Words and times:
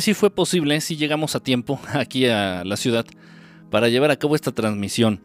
sí 0.00 0.14
fue 0.14 0.30
posible, 0.30 0.80
sí 0.80 0.96
llegamos 0.96 1.34
a 1.36 1.40
tiempo 1.40 1.80
aquí 1.92 2.26
a 2.26 2.64
la 2.64 2.76
ciudad 2.76 3.06
para 3.70 3.88
llevar 3.88 4.10
a 4.10 4.16
cabo 4.16 4.34
esta 4.34 4.52
transmisión. 4.52 5.20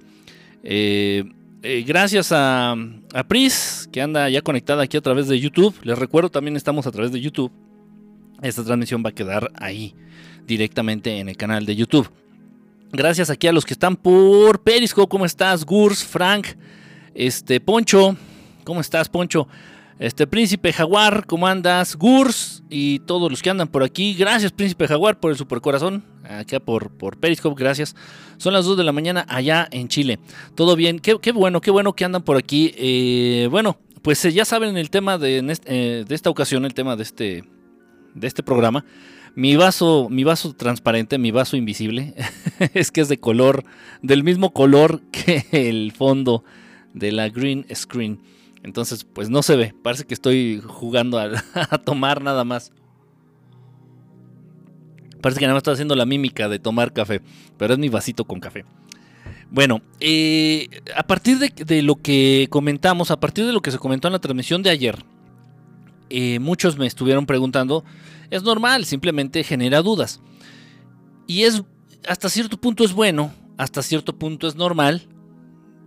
Eh, 0.63 1.23
eh, 1.63 1.83
gracias 1.85 2.31
a, 2.31 2.75
a, 3.13 3.23
Pris, 3.27 3.87
que 3.91 4.01
anda 4.01 4.29
ya 4.29 4.41
conectada 4.41 4.83
aquí 4.83 4.97
a 4.97 5.01
través 5.01 5.27
de 5.27 5.39
YouTube. 5.39 5.75
Les 5.83 5.97
recuerdo, 5.97 6.29
también 6.29 6.55
estamos 6.55 6.87
a 6.87 6.91
través 6.91 7.11
de 7.11 7.21
YouTube. 7.21 7.51
Esta 8.41 8.63
transmisión 8.63 9.03
va 9.05 9.09
a 9.09 9.13
quedar 9.13 9.51
ahí, 9.55 9.93
directamente 10.47 11.19
en 11.19 11.29
el 11.29 11.37
canal 11.37 11.65
de 11.65 11.75
YouTube. 11.75 12.09
Gracias 12.91 13.29
aquí 13.29 13.47
a 13.47 13.53
los 13.53 13.65
que 13.65 13.73
están 13.73 13.95
por 13.95 14.61
Periscope. 14.63 15.09
¿Cómo 15.09 15.25
estás? 15.25 15.63
Gurs, 15.63 16.03
Frank, 16.03 16.47
este, 17.13 17.59
Poncho. 17.59 18.17
¿Cómo 18.63 18.81
estás, 18.81 19.07
Poncho? 19.07 19.47
Este, 19.99 20.25
Príncipe 20.25 20.73
Jaguar, 20.73 21.25
¿cómo 21.27 21.47
andas? 21.47 21.95
Gurs 21.95 22.63
y 22.69 22.99
todos 22.99 23.29
los 23.29 23.41
que 23.41 23.49
andan 23.49 23.67
por 23.67 23.83
aquí. 23.83 24.13
Gracias, 24.15 24.51
Príncipe 24.51 24.87
Jaguar, 24.87 25.19
por 25.19 25.31
el 25.31 25.37
supercorazón. 25.37 26.03
Acá 26.23 26.59
por, 26.59 26.91
por 26.91 27.19
Periscope, 27.19 27.61
gracias. 27.61 27.95
Son 28.37 28.53
las 28.53 28.65
2 28.65 28.77
de 28.77 28.83
la 28.83 28.91
mañana 28.91 29.25
allá 29.29 29.67
en 29.71 29.87
Chile. 29.87 30.19
Todo 30.55 30.75
bien, 30.75 30.99
qué, 30.99 31.31
bueno, 31.31 31.61
qué 31.61 31.71
bueno 31.71 31.93
que 31.93 32.05
andan 32.05 32.23
por 32.23 32.37
aquí. 32.37 32.73
Eh, 32.75 33.47
bueno, 33.51 33.77
pues 34.01 34.23
eh, 34.25 34.31
ya 34.31 34.45
saben 34.45 34.77
el 34.77 34.89
tema 34.89 35.17
de, 35.17 35.37
eh, 35.65 36.05
de, 36.07 36.15
esta 36.15 36.29
ocasión, 36.29 36.65
el 36.65 36.73
tema 36.73 36.95
de 36.95 37.03
este, 37.03 37.43
de 38.15 38.27
este 38.27 38.43
programa. 38.43 38.85
Mi 39.35 39.55
vaso, 39.55 40.07
mi 40.09 40.23
vaso 40.23 40.53
transparente, 40.53 41.17
mi 41.17 41.31
vaso 41.31 41.55
invisible, 41.55 42.15
es 42.73 42.91
que 42.91 43.01
es 43.01 43.07
de 43.07 43.17
color, 43.17 43.63
del 44.01 44.23
mismo 44.23 44.51
color 44.51 45.01
que 45.11 45.45
el 45.51 45.91
fondo 45.91 46.43
de 46.93 47.11
la 47.11 47.29
green 47.29 47.65
screen. 47.73 48.19
Entonces, 48.63 49.03
pues 49.03 49.29
no 49.29 49.41
se 49.41 49.55
ve. 49.55 49.73
Parece 49.81 50.05
que 50.05 50.13
estoy 50.13 50.61
jugando 50.65 51.19
a, 51.53 51.77
tomar 51.79 52.21
nada 52.21 52.43
más. 52.43 52.71
Parece 55.21 55.39
que 55.39 55.45
nada 55.45 55.55
más 55.55 55.61
estoy 55.61 55.73
haciendo 55.73 55.95
la 55.95 56.05
mímica 56.05 56.49
de 56.49 56.59
tomar 56.59 56.93
café. 56.93 57.21
Pero 57.57 57.73
es 57.73 57.79
mi 57.79 57.89
vasito 57.89 58.25
con 58.25 58.39
café. 58.39 58.65
Bueno, 59.49 59.81
eh, 59.99 60.67
a 60.95 61.03
partir 61.03 61.37
de, 61.37 61.81
lo 61.81 61.95
que 61.95 62.47
comentamos, 62.49 63.11
a 63.11 63.19
partir 63.19 63.45
de 63.45 63.51
lo 63.51 63.61
que 63.61 63.71
se 63.71 63.77
comentó 63.77 64.07
en 64.07 64.13
la 64.13 64.19
transmisión 64.19 64.63
de 64.63 64.69
ayer, 64.69 65.03
eh, 66.09 66.39
muchos 66.39 66.77
me 66.77 66.87
estuvieron 66.87 67.25
preguntando, 67.25 67.83
es 68.29 68.43
normal, 68.43 68.85
simplemente 68.85 69.43
genera 69.43 69.81
dudas. 69.81 70.21
Y 71.27 71.43
es, 71.43 71.63
hasta 72.07 72.29
cierto 72.29 72.55
punto 72.55 72.85
es 72.85 72.93
bueno, 72.93 73.33
hasta 73.57 73.83
cierto 73.83 74.17
punto 74.17 74.47
es 74.47 74.55
normal, 74.55 75.07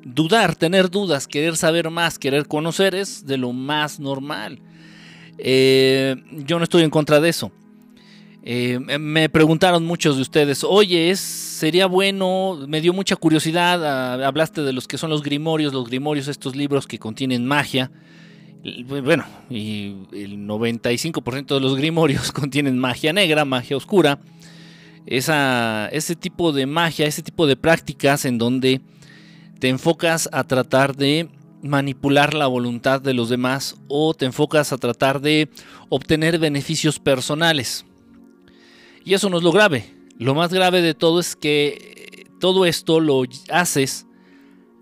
dudar, 0.04 0.54
tener 0.56 0.90
dudas, 0.90 1.26
querer 1.26 1.56
saber 1.56 1.90
más, 1.90 2.18
querer 2.18 2.46
conocer 2.46 2.94
es 2.94 3.26
de 3.26 3.38
lo 3.38 3.52
más 3.52 3.98
normal. 3.98 4.60
Eh, 5.38 6.16
yo 6.30 6.58
no 6.58 6.64
estoy 6.64 6.82
en 6.82 6.90
contra 6.90 7.20
de 7.20 7.28
eso. 7.28 7.50
Eh, 8.46 8.78
me 8.78 9.30
preguntaron 9.30 9.86
muchos 9.86 10.16
de 10.16 10.22
ustedes, 10.22 10.64
oye, 10.64 11.16
sería 11.16 11.86
bueno, 11.86 12.58
me 12.68 12.82
dio 12.82 12.92
mucha 12.92 13.16
curiosidad, 13.16 13.82
ah, 13.82 14.26
hablaste 14.26 14.60
de 14.60 14.74
los 14.74 14.86
que 14.86 14.98
son 14.98 15.08
los 15.08 15.22
grimorios, 15.22 15.72
los 15.72 15.88
grimorios, 15.88 16.28
estos 16.28 16.54
libros 16.54 16.86
que 16.86 16.98
contienen 16.98 17.46
magia. 17.46 17.90
Bueno, 18.86 19.24
y 19.48 19.94
el 20.12 20.46
95% 20.46 21.54
de 21.54 21.60
los 21.60 21.76
grimorios 21.76 22.32
contienen 22.32 22.78
magia 22.78 23.14
negra, 23.14 23.46
magia 23.46 23.78
oscura. 23.78 24.18
Esa, 25.06 25.88
ese 25.88 26.14
tipo 26.14 26.52
de 26.52 26.66
magia, 26.66 27.06
ese 27.06 27.22
tipo 27.22 27.46
de 27.46 27.56
prácticas 27.56 28.26
en 28.26 28.36
donde 28.36 28.82
te 29.64 29.70
enfocas 29.70 30.28
a 30.30 30.44
tratar 30.44 30.94
de 30.94 31.30
manipular 31.62 32.34
la 32.34 32.46
voluntad 32.46 33.00
de 33.00 33.14
los 33.14 33.30
demás 33.30 33.76
o 33.88 34.12
te 34.12 34.26
enfocas 34.26 34.74
a 34.74 34.76
tratar 34.76 35.22
de 35.22 35.48
obtener 35.88 36.38
beneficios 36.38 36.98
personales. 36.98 37.86
Y 39.06 39.14
eso 39.14 39.30
no 39.30 39.38
es 39.38 39.42
lo 39.42 39.52
grave. 39.52 39.90
Lo 40.18 40.34
más 40.34 40.52
grave 40.52 40.82
de 40.82 40.92
todo 40.92 41.18
es 41.18 41.34
que 41.34 42.26
todo 42.40 42.66
esto 42.66 43.00
lo 43.00 43.22
haces 43.50 44.04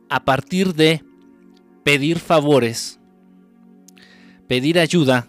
a 0.08 0.24
partir 0.24 0.74
de 0.74 1.04
pedir 1.84 2.18
favores, 2.18 2.98
pedir 4.48 4.80
ayuda 4.80 5.28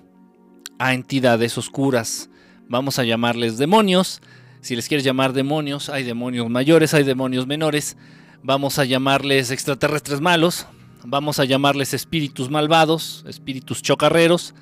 a 0.80 0.96
entidades 0.96 1.60
oscuras. 1.60 2.28
Vamos 2.68 2.98
a 2.98 3.04
llamarles 3.04 3.60
demonios. 3.60 4.20
Si 4.62 4.76
les 4.76 4.88
quieres 4.88 5.06
llamar 5.06 5.32
demonios, 5.32 5.90
hay 5.90 6.04
demonios 6.04 6.50
mayores, 6.50 6.96
hay 6.96 7.04
demonios 7.04 7.46
menores 7.46 7.98
vamos 8.44 8.78
a 8.78 8.86
llamarles 8.86 9.52
extraterrestres 9.52 10.22
malos, 10.22 10.68
vamos 11.06 11.40
a 11.40 11.46
llamarles 11.46 11.94
espíritus 11.94 12.50
malvados, 12.50 13.24
espíritus 13.28 13.82
chocarreros, 13.82 14.54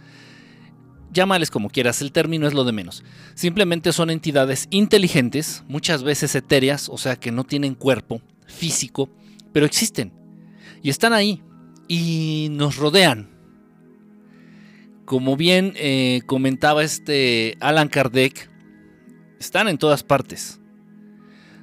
llámales 1.12 1.52
como 1.52 1.70
quieras, 1.70 2.02
el 2.02 2.12
término 2.12 2.48
es 2.48 2.54
lo 2.54 2.64
de 2.64 2.72
menos. 2.72 3.04
Simplemente 3.34 3.92
son 3.92 4.12
entidades 4.12 4.68
inteligentes, 4.70 5.64
muchas 5.68 6.04
veces 6.04 6.36
etéreas, 6.36 6.90
o 6.90 6.98
sea 6.98 7.16
que 7.16 7.32
no 7.32 7.44
tienen 7.44 7.76
cuerpo 7.76 8.22
físico, 8.46 9.10
pero 9.52 9.66
existen 9.66 10.14
y 10.84 10.90
están 10.90 11.14
ahí 11.14 11.42
y 11.88 12.48
nos 12.52 12.78
rodean. 12.78 13.30
Como 15.06 15.36
bien 15.36 15.74
eh, 15.76 16.22
comentaba 16.26 16.84
este 16.84 17.58
Alan 17.60 17.90
Kardec, 17.90 18.50
están 19.40 19.68
en 19.68 19.78
todas 19.78 20.04
partes, 20.04 20.62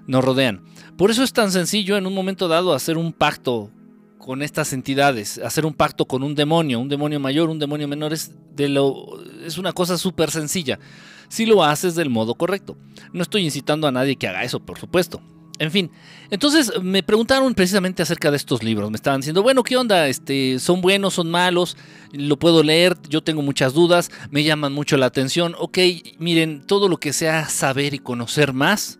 nos 0.07 0.25
rodean. 0.25 0.65
Por 0.99 1.13
eso 1.13 1.23
es 1.23 1.33
tan 1.33 1.53
sencillo 1.53 1.97
en 1.97 2.09
un 2.09 2.13
momento 2.13 2.49
dado 2.49 2.75
hacer 2.75 2.99
un 2.99 3.13
pacto 3.13 3.71
con 4.19 4.43
estas 4.43 4.73
entidades, 4.73 5.39
hacer 5.39 5.65
un 5.65 5.73
pacto 5.73 6.07
con 6.07 6.25
un 6.25 6.35
demonio, 6.35 6.81
un 6.81 6.89
demonio 6.89 7.21
mayor, 7.21 7.51
un 7.51 7.61
demonio 7.61 7.87
menor, 7.87 8.13
es, 8.13 8.33
de 8.57 8.69
lo, 8.69 9.23
es 9.47 9.59
una 9.59 9.73
cosa 9.73 9.97
súper 9.97 10.33
sencilla, 10.33 10.81
si 11.29 11.47
lo 11.47 11.63
haces 11.63 11.95
del 11.95 12.11
modo 12.11 12.35
correcto. 12.35 12.77
No 13.13 13.23
estoy 13.23 13.45
incitando 13.45 13.87
a 13.87 13.93
nadie 13.93 14.17
que 14.17 14.27
haga 14.27 14.43
eso, 14.43 14.59
por 14.59 14.77
supuesto. 14.77 15.23
En 15.61 15.71
fin, 15.71 15.93
entonces 16.31 16.73
me 16.83 17.05
preguntaron 17.05 17.55
precisamente 17.55 18.03
acerca 18.03 18.33
de 18.33 18.37
estos 18.37 18.65
libros. 18.65 18.91
Me 18.91 18.97
estaban 18.97 19.21
diciendo, 19.21 19.45
bueno, 19.45 19.63
¿qué 19.63 19.77
onda? 19.77 20.09
Este, 20.09 20.59
¿Son 20.59 20.81
buenos, 20.81 21.15
son 21.15 21.31
malos? 21.31 21.77
¿Lo 22.11 22.41
puedo 22.41 22.65
leer? 22.65 22.97
Yo 23.09 23.23
tengo 23.23 23.43
muchas 23.43 23.73
dudas, 23.73 24.11
me 24.33 24.43
llaman 24.43 24.73
mucho 24.73 24.97
la 24.97 25.07
atención. 25.07 25.55
Ok, 25.61 25.79
miren, 26.19 26.67
todo 26.67 26.89
lo 26.89 26.97
que 26.97 27.13
sea 27.13 27.49
saber 27.49 27.95
y 27.95 28.01
conocer 28.01 28.53
más 28.53 28.99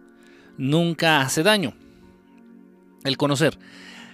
nunca 0.57 1.23
hace 1.23 1.43
daño 1.43 1.75
el 3.09 3.17
conocer. 3.17 3.59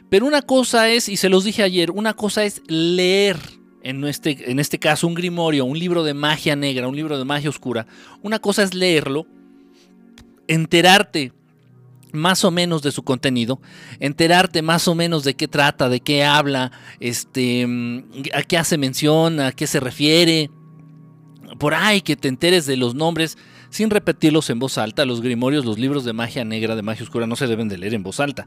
Pero 0.09 0.27
una 0.27 0.43
cosa 0.43 0.89
es, 0.89 1.09
y 1.09 1.17
se 1.17 1.29
los 1.29 1.45
dije 1.45 1.63
ayer, 1.63 1.91
una 1.91 2.15
cosa 2.15 2.45
es 2.45 2.63
leer, 2.69 3.39
en 3.83 4.05
este, 4.05 4.51
en 4.51 4.59
este 4.59 4.79
caso 4.79 5.07
un 5.07 5.15
grimorio, 5.15 5.65
un 5.65 5.79
libro 5.79 6.05
de 6.05 6.15
magia 6.15 6.57
negra, 6.57 6.89
un 6.89 6.97
libro 6.97 7.19
de 7.19 7.25
magia 7.25 7.51
oscura. 7.51 7.87
Una 8.23 8.39
cosa 8.39 8.63
es 8.63 8.75
leerlo, 8.75 9.27
enterarte 10.47 11.33
más 12.13 12.45
o 12.45 12.51
menos 12.51 12.83
de 12.83 12.93
su 12.93 13.03
contenido, 13.03 13.61
enterarte 13.99 14.63
más 14.63 14.87
o 14.89 14.95
menos 14.95 15.25
de 15.25 15.35
qué 15.35 15.49
trata, 15.49 15.89
de 15.89 16.01
qué 16.01 16.25
habla, 16.25 16.71
este, 17.01 17.67
a 18.33 18.43
qué 18.43 18.57
hace 18.57 18.79
mención, 18.79 19.41
a 19.41 19.53
qué 19.53 19.67
se 19.67 19.81
refiere, 19.81 20.49
por 21.59 21.75
ahí 21.75 22.01
que 22.01 22.17
te 22.17 22.29
enteres 22.29 22.67
de 22.67 22.77
los 22.77 22.95
nombres 22.95 23.37
sin 23.71 23.91
repetirlos 23.91 24.49
en 24.51 24.61
voz 24.61 24.79
alta. 24.79 25.05
Los 25.05 25.21
grimorios, 25.21 25.65
los 25.65 25.79
libros 25.79 26.05
de 26.05 26.13
magia 26.13 26.45
negra, 26.45 26.77
de 26.77 26.83
magia 26.83 27.03
oscura, 27.03 27.27
no 27.27 27.37
se 27.37 27.47
deben 27.47 27.69
de 27.69 27.79
leer 27.79 27.95
en 27.95 28.03
voz 28.03 28.21
alta. 28.21 28.47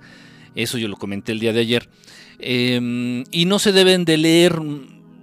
Eso 0.57 0.79
yo 0.79 0.87
lo 0.87 0.97
comenté 0.97 1.31
el 1.31 1.39
día 1.39 1.53
de 1.53 1.59
ayer. 1.59 1.87
Em, 2.39 3.23
y 3.31 3.45
no 3.45 3.59
se 3.59 3.71
deben 3.71 4.05
de 4.05 4.17
leer 4.17 4.59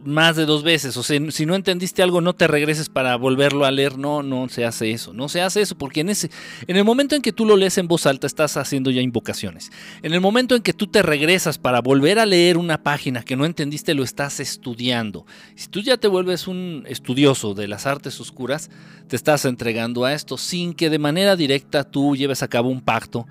más 0.05 0.37
de 0.37 0.47
dos 0.47 0.63
veces. 0.63 0.97
O 0.97 1.03
sea, 1.03 1.19
si 1.31 1.45
no 1.45 1.57
entendiste 1.57 2.03
algo, 2.03 2.21
no 2.21 2.35
te 2.35 2.47
regreses 2.47 2.89
para 2.89 3.17
volverlo 3.17 3.65
a 3.65 3.73
leer. 3.73 3.99
No, 3.99 4.23
no 4.23 4.49
se 4.49 4.65
hace 4.65 4.93
eso. 4.93 5.13
No 5.13 5.29
se 5.29 5.41
hace 5.41 5.61
eso 5.61 5.77
porque 5.77 6.01
en, 6.01 6.11
ese, 6.11 6.31
en 6.69 6.77
el 6.77 6.85
momento 6.85 7.17
en 7.17 7.23
que 7.23 7.33
tú 7.33 7.47
lo 7.47 7.57
lees 7.57 7.79
en 7.79 7.89
voz 7.89 8.07
alta, 8.07 8.29
estás 8.29 8.57
haciendo 8.57 8.93
ya 8.93 9.01
invocaciones. 9.01 9.73
En 10.03 10.13
el 10.13 10.21
momento 10.21 10.55
en 10.55 10.63
que 10.63 10.73
tú 10.73 10.87
te 10.87 11.03
regresas 11.03 11.59
para 11.59 11.81
volver 11.81 12.21
a 12.21 12.27
leer 12.27 12.57
una 12.57 12.85
página 12.85 13.25
que 13.25 13.35
no 13.35 13.45
entendiste, 13.45 13.95
lo 13.95 14.05
estás 14.05 14.39
estudiando. 14.39 15.27
Si 15.57 15.67
tú 15.67 15.81
ya 15.81 15.97
te 15.97 16.07
vuelves 16.07 16.47
un 16.47 16.85
estudioso 16.87 17.55
de 17.55 17.67
las 17.67 17.87
artes 17.87 18.21
oscuras, 18.21 18.71
te 19.09 19.17
estás 19.17 19.45
entregando 19.47 20.05
a 20.05 20.15
esto 20.15 20.39
sin 20.39 20.75
que 20.75 20.91
de 20.91 21.01
manera 21.01 21.35
directa 21.35 21.83
tú 21.83 22.15
lleves 22.15 22.45
a 22.45 22.49
cabo 22.49 22.69
un 22.69 22.83
pacto 22.83 23.27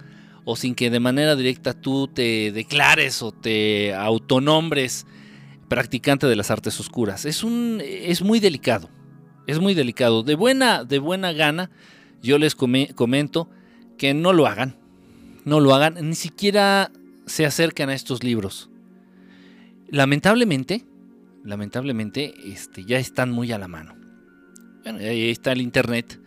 o 0.46 0.56
sin 0.56 0.76
que 0.76 0.90
de 0.90 1.00
manera 1.00 1.36
directa 1.36 1.74
tú 1.74 2.08
te 2.08 2.52
declares 2.52 3.22
o 3.22 3.32
te 3.32 3.94
autonombres 3.94 5.06
practicante 5.70 6.28
de 6.28 6.36
las 6.36 6.52
artes 6.52 6.80
oscuras. 6.80 7.26
Es, 7.26 7.44
un, 7.44 7.82
es 7.84 8.22
muy 8.22 8.40
delicado, 8.40 8.90
es 9.48 9.60
muy 9.60 9.74
delicado. 9.74 10.24
De 10.24 10.36
buena, 10.36 10.84
de 10.84 11.00
buena 11.00 11.32
gana, 11.32 11.72
yo 12.22 12.38
les 12.38 12.56
comento 12.56 13.50
que 13.98 14.14
no 14.14 14.34
lo 14.34 14.48
hagan, 14.48 14.78
no 15.46 15.60
lo 15.60 15.74
hagan, 15.74 15.96
ni 16.02 16.16
siquiera 16.16 16.92
se 17.26 17.46
acercan 17.46 17.90
a 17.90 17.94
estos 17.94 18.24
libros. 18.24 18.70
Lamentablemente, 19.88 20.86
lamentablemente, 21.44 22.34
este, 22.46 22.86
ya 22.86 23.00
están 23.00 23.32
muy 23.32 23.52
a 23.52 23.58
la 23.58 23.68
mano. 23.68 23.96
Bueno, 24.84 25.00
ahí 25.00 25.30
está 25.30 25.54
el 25.54 25.62
internet 25.62 26.20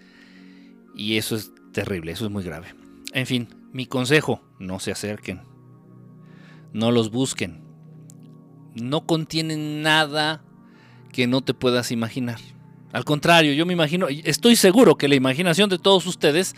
y 0.95 1.17
eso 1.17 1.37
es 1.37 1.53
terrible, 1.73 2.13
eso 2.13 2.25
es 2.25 2.31
muy 2.31 2.43
grave. 2.43 2.75
En 3.13 3.27
fin, 3.27 3.49
mi 3.73 3.87
consejo, 3.87 4.41
no 4.59 4.79
se 4.79 4.93
acerquen, 4.93 5.43
no 6.73 6.91
los 6.91 7.11
busquen, 7.11 7.63
no 8.75 9.07
contienen 9.07 9.83
nada 9.83 10.45
que 11.13 11.27
no 11.27 11.41
te 11.41 11.55
puedas 11.55 11.91
imaginar. 11.93 12.39
Al 12.93 13.05
contrario, 13.05 13.53
yo 13.53 13.67
me 13.67 13.73
imagino, 13.73 14.07
estoy 14.09 14.57
seguro 14.57 14.97
que 14.97 15.09
la 15.09 15.15
imaginación 15.15 15.69
de 15.69 15.79
todos 15.79 16.07
ustedes 16.07 16.55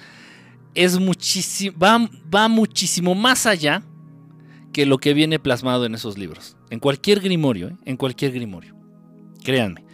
es 0.75 0.99
muchísimo, 0.99 1.77
va, 1.79 2.49
muchísimo 2.49 3.15
más 3.15 3.47
allá 3.47 3.83
que 4.73 4.87
lo 4.87 4.99
que 4.99 5.15
viene 5.15 5.39
plasmado 5.39 5.87
en 5.87 5.95
esos 5.95 6.19
libros. 6.19 6.57
En 6.71 6.79
cualquier 6.79 7.21
grimorio, 7.21 7.69
¿eh? 7.69 7.77
en 7.85 7.97
cualquier 7.97 8.33
grimorio. 8.33 8.77
Créanme. 9.43 9.85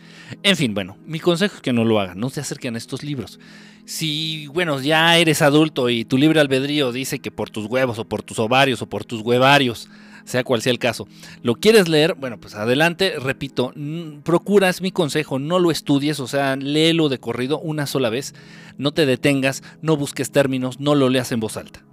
En 0.43 0.57
fin, 0.57 0.75
bueno, 0.75 0.99
mi 1.07 1.21
consejo 1.21 1.57
es 1.57 1.63
que 1.63 1.73
no 1.73 1.85
lo 1.85 2.01
hagan, 2.01 2.19
no 2.19 2.29
se 2.31 2.41
acerquen 2.41 2.75
a 2.75 2.79
estos 2.79 3.03
libros. 3.03 3.39
Si, 3.87 4.47
bueno, 4.49 4.81
ya 4.81 5.19
eres 5.19 5.43
adulto 5.43 5.91
y 5.91 6.05
tu 6.05 6.17
libre 6.17 6.41
albedrío 6.41 6.91
dice 6.91 7.19
que 7.19 7.31
por 7.31 7.51
tus 7.51 7.67
huevos 7.67 7.99
o 7.99 8.07
por 8.07 8.23
tus 8.23 8.39
ovarios 8.39 8.81
o 8.81 8.89
por 8.89 9.05
tus 9.05 9.21
huevarios, 9.21 9.91
sea 10.25 10.43
cual 10.43 10.63
sea 10.63 10.73
el 10.73 10.79
caso, 10.79 11.07
lo 11.43 11.57
quieres 11.57 11.89
leer, 11.89 12.15
bueno, 12.15 12.41
pues 12.41 12.55
adelante, 12.55 13.15
repito, 13.19 13.75
procura, 14.23 14.71
es 14.71 14.81
mi 14.81 14.91
consejo, 14.91 15.39
no 15.39 15.59
lo 15.59 15.71
estudies, 15.71 16.19
o 16.21 16.27
sea, 16.27 16.57
léelo 16.57 17.11
de 17.11 17.21
corrido 17.21 17.59
una 17.59 17.87
sola 17.87 18.09
vez, 18.09 18.35
no 18.79 18.93
te 18.93 19.05
detengas, 19.05 19.63
no 19.83 19.99
busques 19.99 20.33
términos, 20.33 20.81
no 20.81 20.95
lo 20.95 21.11
leas 21.11 21.31
en 21.33 21.41
voz 21.41 21.59
alta. 21.59 21.85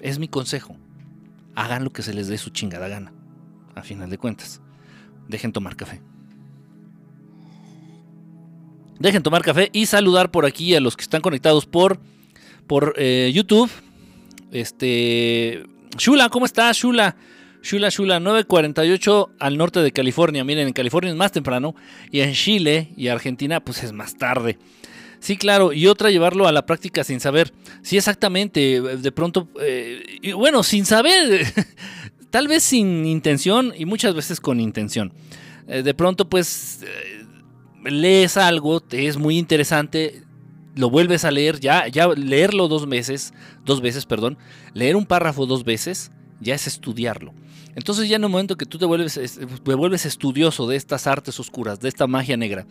Es 0.00 0.18
mi 0.18 0.28
consejo. 0.28 0.76
Hagan 1.54 1.84
lo 1.84 1.90
que 1.90 2.02
se 2.02 2.14
les 2.14 2.28
dé 2.28 2.38
su 2.38 2.50
chingada 2.50 2.88
gana, 2.88 3.12
a 3.74 3.82
final 3.82 4.08
de 4.08 4.18
cuentas. 4.18 4.62
Dejen 5.28 5.52
tomar 5.52 5.76
café. 5.76 6.00
Dejen 8.98 9.22
tomar 9.22 9.42
café 9.42 9.70
y 9.72 9.86
saludar 9.86 10.30
por 10.30 10.44
aquí 10.44 10.74
a 10.74 10.80
los 10.80 10.96
que 10.96 11.02
están 11.02 11.20
conectados 11.20 11.66
por, 11.66 12.00
por 12.66 12.94
eh, 12.96 13.30
YouTube. 13.34 13.70
Este. 14.50 15.64
Shula, 15.96 16.28
¿cómo 16.28 16.46
estás, 16.46 16.76
Shula? 16.76 17.16
Shula, 17.62 17.88
Shula, 17.90 18.20
9.48 18.20 19.30
al 19.38 19.56
norte 19.56 19.80
de 19.80 19.92
California. 19.92 20.44
Miren, 20.44 20.68
en 20.68 20.72
California 20.72 21.10
es 21.10 21.16
más 21.16 21.32
temprano. 21.32 21.74
Y 22.10 22.20
en 22.20 22.32
Chile 22.32 22.90
y 22.96 23.08
Argentina, 23.08 23.60
pues 23.60 23.82
es 23.82 23.92
más 23.92 24.16
tarde. 24.16 24.58
Sí, 25.20 25.36
claro, 25.36 25.72
y 25.72 25.86
otra 25.86 26.10
llevarlo 26.10 26.46
a 26.46 26.52
la 26.52 26.64
práctica 26.66 27.02
sin 27.04 27.20
saber. 27.20 27.52
Sí, 27.82 27.96
exactamente, 27.96 28.80
de 28.80 29.12
pronto, 29.12 29.48
eh, 29.60 30.02
y 30.22 30.32
bueno, 30.32 30.62
sin 30.62 30.86
saber, 30.86 31.44
tal 32.30 32.46
vez 32.46 32.62
sin 32.62 33.04
intención 33.04 33.72
y 33.76 33.84
muchas 33.84 34.14
veces 34.14 34.40
con 34.40 34.60
intención. 34.60 35.12
Eh, 35.66 35.82
de 35.82 35.94
pronto, 35.94 36.28
pues, 36.28 36.84
lees 37.90 38.36
algo, 38.36 38.80
te 38.80 39.06
es 39.06 39.16
muy 39.16 39.38
interesante, 39.38 40.22
lo 40.74 40.90
vuelves 40.90 41.24
a 41.24 41.30
leer, 41.30 41.60
ya, 41.60 41.88
ya 41.88 42.08
leerlo 42.08 42.68
dos 42.68 42.88
veces, 42.88 43.32
dos 43.64 43.80
veces, 43.80 44.06
perdón, 44.06 44.38
leer 44.74 44.96
un 44.96 45.06
párrafo 45.06 45.46
dos 45.46 45.64
veces, 45.64 46.10
ya 46.40 46.54
es 46.54 46.66
estudiarlo. 46.66 47.34
Entonces 47.74 48.08
ya 48.08 48.16
en 48.16 48.24
el 48.24 48.30
momento 48.30 48.56
que 48.56 48.66
tú 48.66 48.78
te 48.78 48.86
vuelves, 48.86 49.38
te 49.64 49.74
vuelves 49.74 50.06
estudioso 50.06 50.66
de 50.66 50.76
estas 50.76 51.06
artes 51.06 51.38
oscuras, 51.38 51.80
de 51.80 51.88
esta 51.88 52.06
magia 52.06 52.36
negra, 52.36 52.66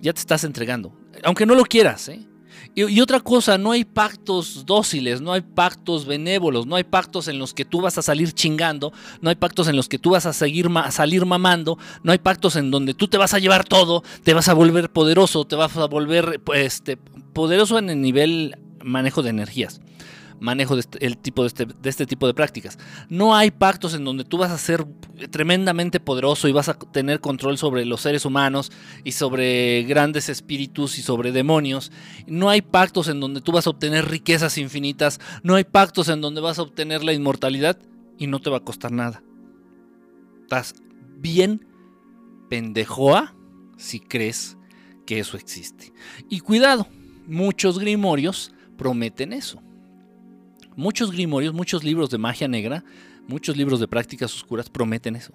ya 0.00 0.12
te 0.12 0.20
estás 0.20 0.44
entregando. 0.44 0.92
Aunque 1.24 1.46
no 1.46 1.54
lo 1.54 1.64
quieras, 1.64 2.08
¿eh? 2.08 2.26
Y, 2.74 3.00
otra 3.00 3.20
cosa, 3.20 3.58
no 3.58 3.72
hay 3.72 3.84
pactos 3.84 4.64
dóciles, 4.64 5.20
no 5.20 5.34
hay 5.34 5.42
pactos 5.42 6.06
benévolos, 6.06 6.66
no 6.66 6.76
hay 6.76 6.84
pactos 6.84 7.28
en 7.28 7.38
los 7.38 7.52
que 7.52 7.66
tú 7.66 7.82
vas 7.82 7.98
a 7.98 8.02
salir 8.02 8.32
chingando, 8.32 8.94
no 9.20 9.28
hay 9.28 9.36
pactos 9.36 9.68
en 9.68 9.76
los 9.76 9.90
que 9.90 9.98
tú 9.98 10.10
vas 10.10 10.24
a 10.24 10.32
seguir 10.32 10.70
salir 10.90 11.26
mamando, 11.26 11.78
no 12.02 12.12
hay 12.12 12.18
pactos 12.18 12.56
en 12.56 12.70
donde 12.70 12.94
tú 12.94 13.08
te 13.08 13.18
vas 13.18 13.34
a 13.34 13.38
llevar 13.38 13.64
todo, 13.64 14.02
te 14.22 14.32
vas 14.32 14.48
a 14.48 14.54
volver 14.54 14.90
poderoso, 14.90 15.44
te 15.44 15.54
vas 15.54 15.76
a 15.76 15.86
volver 15.86 16.40
pues, 16.42 16.64
este, 16.74 16.96
poderoso 16.96 17.78
en 17.78 17.90
el 17.90 18.00
nivel 18.00 18.56
manejo 18.82 19.22
de 19.22 19.30
energías 19.30 19.82
manejo 20.42 20.74
de 20.74 20.80
este, 20.80 21.10
tipo 21.16 21.42
de, 21.42 21.48
este, 21.48 21.66
de 21.66 21.88
este 21.88 22.04
tipo 22.04 22.26
de 22.26 22.34
prácticas. 22.34 22.78
No 23.08 23.34
hay 23.34 23.50
pactos 23.52 23.94
en 23.94 24.04
donde 24.04 24.24
tú 24.24 24.38
vas 24.38 24.50
a 24.50 24.58
ser 24.58 24.84
tremendamente 25.30 26.00
poderoso 26.00 26.48
y 26.48 26.52
vas 26.52 26.68
a 26.68 26.74
tener 26.74 27.20
control 27.20 27.56
sobre 27.58 27.86
los 27.86 28.00
seres 28.00 28.24
humanos 28.24 28.72
y 29.04 29.12
sobre 29.12 29.84
grandes 29.84 30.28
espíritus 30.28 30.98
y 30.98 31.02
sobre 31.02 31.30
demonios. 31.30 31.92
No 32.26 32.50
hay 32.50 32.60
pactos 32.60 33.08
en 33.08 33.20
donde 33.20 33.40
tú 33.40 33.52
vas 33.52 33.66
a 33.66 33.70
obtener 33.70 34.08
riquezas 34.08 34.58
infinitas. 34.58 35.20
No 35.44 35.54
hay 35.54 35.64
pactos 35.64 36.08
en 36.08 36.20
donde 36.20 36.40
vas 36.40 36.58
a 36.58 36.62
obtener 36.62 37.04
la 37.04 37.12
inmortalidad 37.12 37.78
y 38.18 38.26
no 38.26 38.40
te 38.40 38.50
va 38.50 38.58
a 38.58 38.64
costar 38.64 38.90
nada. 38.90 39.22
Estás 40.42 40.74
bien 41.18 41.66
pendejoa 42.50 43.34
si 43.76 44.00
crees 44.00 44.56
que 45.06 45.20
eso 45.20 45.36
existe. 45.36 45.92
Y 46.28 46.40
cuidado, 46.40 46.88
muchos 47.28 47.78
grimorios 47.78 48.52
prometen 48.76 49.32
eso. 49.32 49.62
Muchos 50.76 51.12
grimorios, 51.12 51.54
muchos 51.54 51.84
libros 51.84 52.10
de 52.10 52.18
magia 52.18 52.48
negra, 52.48 52.84
muchos 53.28 53.56
libros 53.56 53.80
de 53.80 53.88
prácticas 53.88 54.34
oscuras 54.34 54.70
prometen 54.70 55.16
eso. 55.16 55.32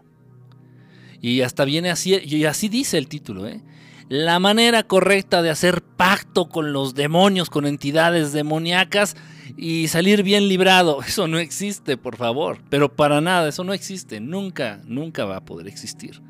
Y 1.21 1.41
hasta 1.41 1.65
viene 1.65 1.89
así, 1.89 2.15
y 2.23 2.45
así 2.45 2.69
dice 2.69 2.97
el 2.97 3.07
título, 3.07 3.47
¿eh? 3.47 3.61
La 4.09 4.39
manera 4.39 4.83
correcta 4.83 5.41
de 5.41 5.49
hacer 5.49 5.81
pacto 5.81 6.47
con 6.47 6.71
los 6.71 6.95
demonios, 6.95 7.49
con 7.49 7.65
entidades 7.65 8.31
demoníacas 8.31 9.17
y 9.57 9.89
salir 9.89 10.23
bien 10.23 10.47
librado. 10.47 11.01
Eso 11.05 11.27
no 11.27 11.39
existe, 11.39 11.97
por 11.97 12.15
favor. 12.15 12.59
Pero 12.69 12.95
para 12.95 13.19
nada, 13.19 13.49
eso 13.49 13.65
no 13.65 13.73
existe. 13.73 14.21
Nunca, 14.21 14.79
nunca 14.85 15.25
va 15.25 15.37
a 15.37 15.45
poder 15.45 15.67
existir. 15.67 16.21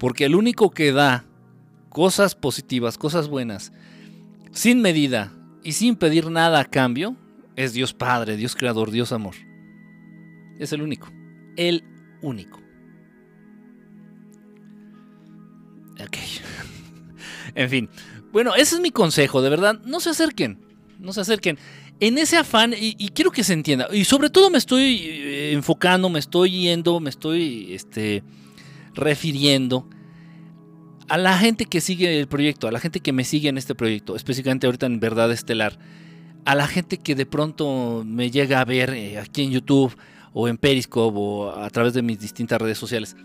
Porque 0.00 0.24
el 0.24 0.34
único 0.34 0.70
que 0.70 0.90
da 0.90 1.24
cosas 1.90 2.34
positivas, 2.34 2.98
cosas 2.98 3.28
buenas, 3.28 3.72
sin 4.50 4.80
medida 4.80 5.32
y 5.62 5.72
sin 5.72 5.94
pedir 5.94 6.28
nada 6.28 6.58
a 6.58 6.64
cambio, 6.64 7.16
es 7.64 7.72
Dios 7.72 7.94
Padre, 7.94 8.36
Dios 8.36 8.56
Creador, 8.56 8.90
Dios 8.90 9.12
Amor. 9.12 9.34
Es 10.58 10.72
el 10.72 10.82
único. 10.82 11.12
El 11.56 11.84
único. 12.20 12.60
Ok. 16.00 16.16
en 17.54 17.70
fin. 17.70 17.90
Bueno, 18.32 18.54
ese 18.54 18.76
es 18.76 18.80
mi 18.80 18.90
consejo, 18.90 19.42
de 19.42 19.50
verdad. 19.50 19.80
No 19.84 20.00
se 20.00 20.10
acerquen. 20.10 20.58
No 20.98 21.12
se 21.12 21.20
acerquen. 21.20 21.58
En 22.00 22.18
ese 22.18 22.36
afán, 22.36 22.74
y, 22.76 22.94
quiero 23.10 23.30
que 23.30 23.44
se 23.44 23.52
entienda, 23.52 23.86
y 23.92 24.04
sobre 24.04 24.28
todo 24.28 24.50
me 24.50 24.58
estoy 24.58 25.02
eh, 25.04 25.52
enfocando, 25.52 26.08
me 26.08 26.18
estoy 26.18 26.50
yendo, 26.50 26.98
me 26.98 27.10
estoy 27.10 27.72
este, 27.74 28.24
refiriendo 28.94 29.88
a 31.08 31.16
la 31.16 31.38
gente 31.38 31.66
que 31.66 31.80
sigue 31.80 32.18
el 32.18 32.26
proyecto, 32.26 32.66
a 32.66 32.72
la 32.72 32.80
gente 32.80 32.98
que 32.98 33.12
me 33.12 33.22
sigue 33.22 33.48
en 33.48 33.58
este 33.58 33.76
proyecto, 33.76 34.16
específicamente 34.16 34.66
ahorita 34.66 34.86
en 34.86 34.98
Verdad 34.98 35.30
Estelar 35.30 35.78
a 36.44 36.54
la 36.54 36.66
gente 36.66 36.98
que 36.98 37.14
de 37.14 37.26
pronto 37.26 38.02
me 38.04 38.30
llega 38.30 38.60
a 38.60 38.64
ver 38.64 38.90
eh, 38.90 39.18
aquí 39.18 39.42
en 39.42 39.52
YouTube 39.52 39.96
o 40.32 40.48
en 40.48 40.56
Periscope 40.56 41.16
o 41.18 41.50
a 41.50 41.70
través 41.70 41.94
de 41.94 42.02
mis 42.02 42.18
distintas 42.18 42.60
redes 42.60 42.78
sociales, 42.78 43.16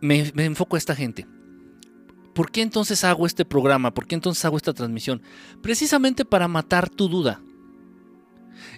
me, 0.00 0.32
enfoco 0.36 0.76
a 0.76 0.78
esta 0.78 0.94
gente. 0.94 1.26
¿Por 2.34 2.50
qué 2.50 2.62
entonces 2.62 3.04
hago 3.04 3.26
este 3.26 3.44
programa? 3.44 3.92
¿Por 3.92 4.06
qué 4.06 4.14
entonces 4.14 4.44
hago 4.44 4.56
esta 4.56 4.72
transmisión? 4.72 5.22
Precisamente 5.62 6.24
para 6.24 6.48
matar 6.48 6.88
tu 6.88 7.08
duda. 7.08 7.40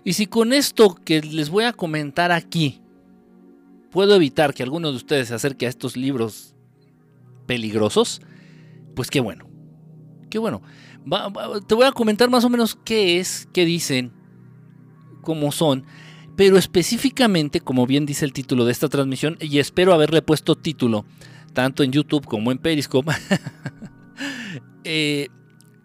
Y 0.05 0.15
si 0.15 0.27
con 0.27 0.53
esto 0.53 0.95
que 0.95 1.21
les 1.21 1.51
voy 1.51 1.65
a 1.65 1.73
comentar 1.73 2.33
aquí 2.33 2.81
puedo 3.91 4.15
evitar 4.15 4.55
que 4.55 4.63
alguno 4.63 4.91
de 4.91 4.97
ustedes 4.97 5.29
se 5.29 5.35
acerque 5.35 5.67
a 5.67 5.69
estos 5.69 5.97
libros 5.97 6.55
peligrosos, 7.47 8.23
pues 8.95 9.11
qué 9.11 9.21
bueno. 9.21 9.47
Qué 10.31 10.39
bueno 10.39 10.63
te 11.67 11.75
voy 11.75 11.87
a 11.87 11.93
comentar 11.93 12.31
más 12.31 12.45
o 12.45 12.49
menos 12.49 12.79
qué 12.85 13.19
es, 13.19 13.49
qué 13.53 13.65
dicen, 13.65 14.13
cómo 15.21 15.53
son, 15.53 15.85
pero 16.37 16.57
específicamente, 16.57 17.61
como 17.61 17.87
bien 17.87 18.07
dice 18.07 18.25
el 18.25 18.33
título 18.33 18.65
de 18.65 18.73
esta 18.73 18.89
transmisión, 18.89 19.37
y 19.41 19.59
espero 19.59 19.93
haberle 19.93 20.23
puesto 20.23 20.55
título, 20.55 21.05
tanto 21.53 21.83
en 21.83 21.93
YouTube 21.93 22.27
como 22.27 22.53
en 22.53 22.59
Periscope, 22.59 23.13
eh, 24.85 25.29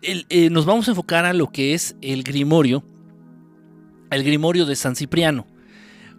eh, 0.01 0.49
nos 0.49 0.65
vamos 0.65 0.87
a 0.87 0.91
enfocar 0.91 1.25
a 1.25 1.33
lo 1.33 1.47
que 1.47 1.73
es 1.73 1.95
el 2.01 2.23
Grimorio, 2.23 2.83
el 4.11 4.23
Grimorio 4.23 4.65
de 4.65 4.75
San 4.75 4.95
Cipriano, 4.95 5.47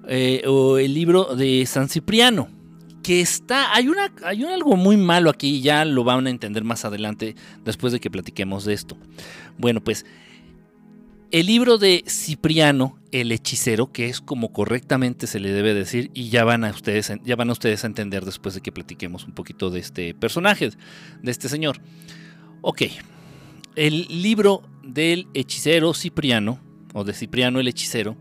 eh, 0.09 0.43
o 0.47 0.79
el 0.79 0.95
libro 0.95 1.37
de 1.37 1.65
San 1.67 1.89
Cipriano 1.89 2.58
que 3.09 3.23
está, 3.23 3.75
hay, 3.75 3.89
hay 4.23 4.45
algo 4.45 4.77
muy 4.77 4.99
malo 4.99 5.31
aquí, 5.31 5.63
ya 5.63 5.87
lo 5.87 6.05
van 6.05 6.27
a 6.27 6.31
entender 6.31 6.63
más 6.63 6.85
adelante 6.85 7.37
después 7.65 7.91
de 7.91 8.01
que 8.01 8.11
platiquemos 8.11 8.67
de 8.67 8.75
esto. 8.75 8.99
Bueno, 9.57 9.83
pues 9.83 10.05
el 11.31 11.47
libro 11.47 11.79
de 11.79 12.05
Cipriano, 12.07 12.99
el 13.11 13.33
hechicero, 13.33 13.93
que 13.93 14.11
es 14.11 14.21
como 14.21 14.53
correctamente 14.53 15.27
se 15.27 15.41
le 15.41 15.53
debe 15.53 15.73
decir, 15.73 16.11
y 16.13 16.29
ya 16.29 16.45
van 16.45 16.65
a 16.67 16.71
ustedes, 16.71 17.11
ya 17.25 17.35
van 17.35 17.49
a, 17.49 17.53
ustedes 17.53 17.83
a 17.83 17.87
entender 17.87 18.27
después 18.27 18.55
de 18.55 18.61
que 18.61 18.73
platiquemos 18.73 19.25
un 19.25 19.33
poquito 19.33 19.71
de 19.71 19.81
este 19.81 20.13
personaje, 20.13 20.69
de 21.23 21.31
este 21.31 21.49
señor. 21.49 21.81
Ok, 22.61 22.83
el 23.75 24.07
libro 24.21 24.69
del 24.83 25.29
hechicero 25.33 25.95
Cipriano, 25.95 26.61
o 26.93 27.05
de 27.05 27.15
Cipriano 27.15 27.59
el 27.59 27.69
hechicero, 27.69 28.19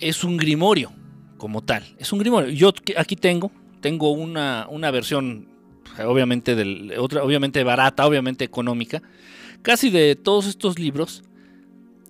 es 0.00 0.22
un 0.22 0.36
grimorio 0.36 0.92
como 1.42 1.60
tal. 1.60 1.82
Es 1.98 2.12
un 2.12 2.20
grimorio. 2.20 2.50
Yo 2.50 2.72
aquí 2.96 3.16
tengo, 3.16 3.50
tengo 3.80 4.12
una, 4.12 4.68
una 4.70 4.92
versión, 4.92 5.48
obviamente, 5.98 6.54
del, 6.54 6.94
obviamente 6.96 7.64
barata, 7.64 8.06
obviamente 8.06 8.44
económica. 8.44 9.02
Casi 9.60 9.90
de 9.90 10.14
todos 10.14 10.46
estos 10.46 10.78
libros 10.78 11.24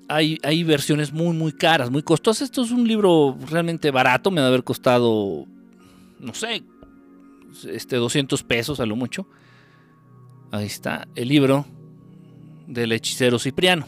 hay, 0.06 0.36
hay 0.42 0.64
versiones 0.64 1.14
muy, 1.14 1.34
muy 1.34 1.52
caras, 1.52 1.90
muy 1.90 2.02
costosas. 2.02 2.42
Esto 2.42 2.60
es 2.60 2.72
un 2.72 2.86
libro 2.86 3.38
realmente 3.50 3.90
barato, 3.90 4.30
me 4.30 4.42
debe 4.42 4.48
haber 4.48 4.64
costado, 4.64 5.46
no 6.20 6.34
sé, 6.34 6.62
este, 7.70 7.96
200 7.96 8.42
pesos 8.42 8.80
a 8.80 8.84
lo 8.84 8.96
mucho. 8.96 9.26
Ahí 10.50 10.66
está 10.66 11.08
el 11.14 11.28
libro 11.28 11.64
del 12.66 12.92
hechicero 12.92 13.38
Cipriano. 13.38 13.86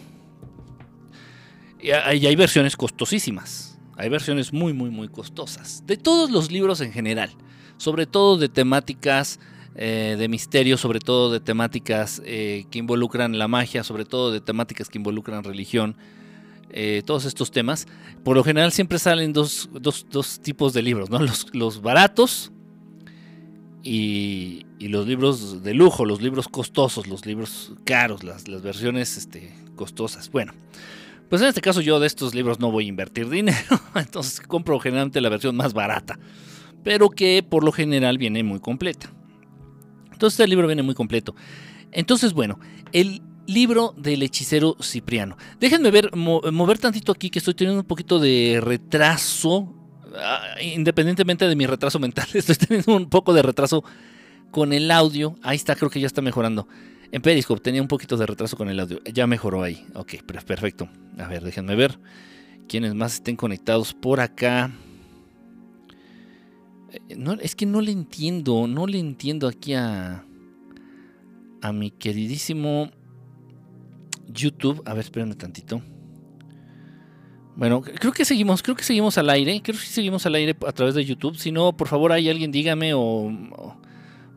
Y 1.83 1.91
hay 1.91 2.35
versiones 2.35 2.79
costosísimas. 2.79 3.74
Hay 3.97 4.09
versiones 4.09 4.53
muy, 4.53 4.73
muy, 4.73 4.91
muy 4.91 5.09
costosas. 5.09 5.85
De 5.87 5.97
todos 5.97 6.31
los 6.31 6.51
libros 6.51 6.81
en 6.81 6.93
general. 6.93 7.31
Sobre 7.77 8.07
todo 8.07 8.37
de 8.37 8.49
temáticas 8.49 9.41
eh, 9.77 10.17
de 10.19 10.29
misterio, 10.29 10.77
sobre 10.77 11.01
todo 11.01 11.33
de 11.33 11.41
temáticas 11.41 12.23
eh, 12.25 12.65
que 12.71 12.79
involucran 12.79 13.39
la 13.39 13.49
magia, 13.49 13.83
sobre 13.83 14.05
todo 14.05 14.31
de 14.31 14.41
temáticas 14.41 14.89
que 14.89 14.99
involucran 14.99 15.43
religión. 15.43 15.97
Eh, 16.71 17.03
todos 17.05 17.25
estos 17.25 17.51
temas. 17.53 17.87
Por 18.25 18.37
lo 18.37 18.43
general 18.43 18.73
siempre 18.73 18.99
salen 18.99 19.33
dos, 19.33 19.69
tipos 20.43 20.73
de 20.73 20.83
libros, 20.83 21.09
¿no? 21.09 21.21
Los, 21.53 21.83
baratos 21.83 22.51
y, 23.83 24.67
los 24.81 25.07
libros 25.07 25.63
de 25.63 25.73
lujo, 25.73 26.05
los 26.05 26.21
libros 26.21 26.49
costosos, 26.49 27.07
los 27.07 27.27
libros 27.27 27.73
caros, 27.85 28.25
las, 28.25 28.49
las 28.49 28.63
versiones 28.63 29.17
este, 29.17 29.55
costosas. 29.77 30.31
Bueno, 30.31 30.53
pues 31.35 31.43
en 31.43 31.49
este 31.49 31.63
caso 31.63 31.81
yo 31.81 31.99
de 31.99 32.07
estos 32.07 32.33
libros 32.33 32.61
no 32.61 32.71
voy 32.71 32.85
a 32.85 32.89
invertir 32.91 33.29
dinero, 33.29 33.81
entonces 33.97 34.39
compro 34.39 34.79
generalmente 34.79 35.21
la 35.21 35.29
versión 35.29 35.57
más 35.57 35.75
barata, 35.75 36.17
pero 36.85 37.11
que 37.11 37.43
por 37.43 37.65
lo 37.65 37.73
general 37.73 38.19
viene 38.19 38.45
muy 38.45 38.61
completa. 38.61 39.11
Entonces 40.13 40.39
el 40.39 40.51
libro 40.51 40.69
viene 40.69 40.85
muy 40.85 40.95
completo. 40.95 41.35
Entonces, 41.91 42.35
bueno, 42.35 42.61
el 42.93 43.21
libro 43.49 43.95
del 43.97 44.23
hechicero 44.23 44.77
Cipriano. 44.81 45.37
Déjenme 45.59 45.91
ver, 45.91 46.15
mover 46.15 46.79
tantito 46.79 47.11
aquí 47.11 47.31
que 47.31 47.41
estoy 47.41 47.55
teniendo 47.55 47.81
un 47.81 47.89
poquito 47.89 48.21
de 48.21 48.61
retraso, 48.63 49.75
ah, 50.17 50.55
independientemente 50.63 51.49
de 51.49 51.57
mi 51.57 51.67
retraso 51.67 51.99
mental, 51.99 52.29
estoy 52.35 52.55
teniendo 52.55 52.95
un 52.95 53.11
poco 53.11 53.35
de 53.35 53.43
retraso 53.43 53.83
con 54.53 54.73
el 54.73 54.89
audio. 54.93 55.35
Ahí 55.43 55.57
está, 55.57 55.75
creo 55.75 55.91
que 55.91 55.99
ya 55.99 56.07
está 56.07 56.23
mejorando. 56.23 56.69
En 57.15 57.23
Periscope 57.23 57.61
tenía 57.61 57.81
un 57.81 57.87
poquito 57.87 58.17
de 58.17 58.27
retraso 58.27 58.57
con 58.57 58.69
el 58.69 58.81
audio. 58.81 58.99
Ya 59.05 59.29
mejoró 59.29 59.63
ahí. 59.63 59.87
Ok, 59.95 60.15
perfecto. 60.25 60.89
A 61.17 61.29
ver, 61.29 61.45
déjenme 61.45 61.77
ver. 61.77 61.97
Quienes 62.67 62.93
más 62.93 63.15
estén 63.15 63.37
conectados 63.37 63.95
por 63.95 64.19
acá. 64.19 64.73
Eh, 66.91 67.15
no, 67.17 67.35
es 67.35 67.55
que 67.55 67.67
no 67.67 67.81
le 67.83 67.93
entiendo. 67.93 68.67
No 68.67 68.89
le 68.89 68.99
entiendo 68.99 69.47
aquí 69.47 69.75
a. 69.75 70.25
A 71.63 71.73
mi 71.73 71.93
queridísimo 71.93 72.91
YouTube. 74.27 74.83
A 74.85 74.93
ver, 74.93 75.05
espérenme 75.05 75.37
tantito. 75.37 75.83
Bueno, 77.55 77.81
creo 77.81 78.11
que 78.11 78.25
seguimos, 78.25 78.61
creo 78.61 78.75
que 78.75 78.83
seguimos 78.83 79.19
al 79.19 79.31
aire. 79.31 79.63
Creo 79.63 79.79
que 79.79 79.87
seguimos 79.87 80.27
al 80.27 80.35
aire 80.35 80.57
a 80.67 80.73
través 80.73 80.97
de 80.97 81.05
YouTube. 81.05 81.37
Si 81.37 81.53
no, 81.53 81.77
por 81.77 81.87
favor, 81.87 82.11
hay 82.11 82.29
alguien 82.29 82.51
dígame 82.51 82.93
o 82.93 83.77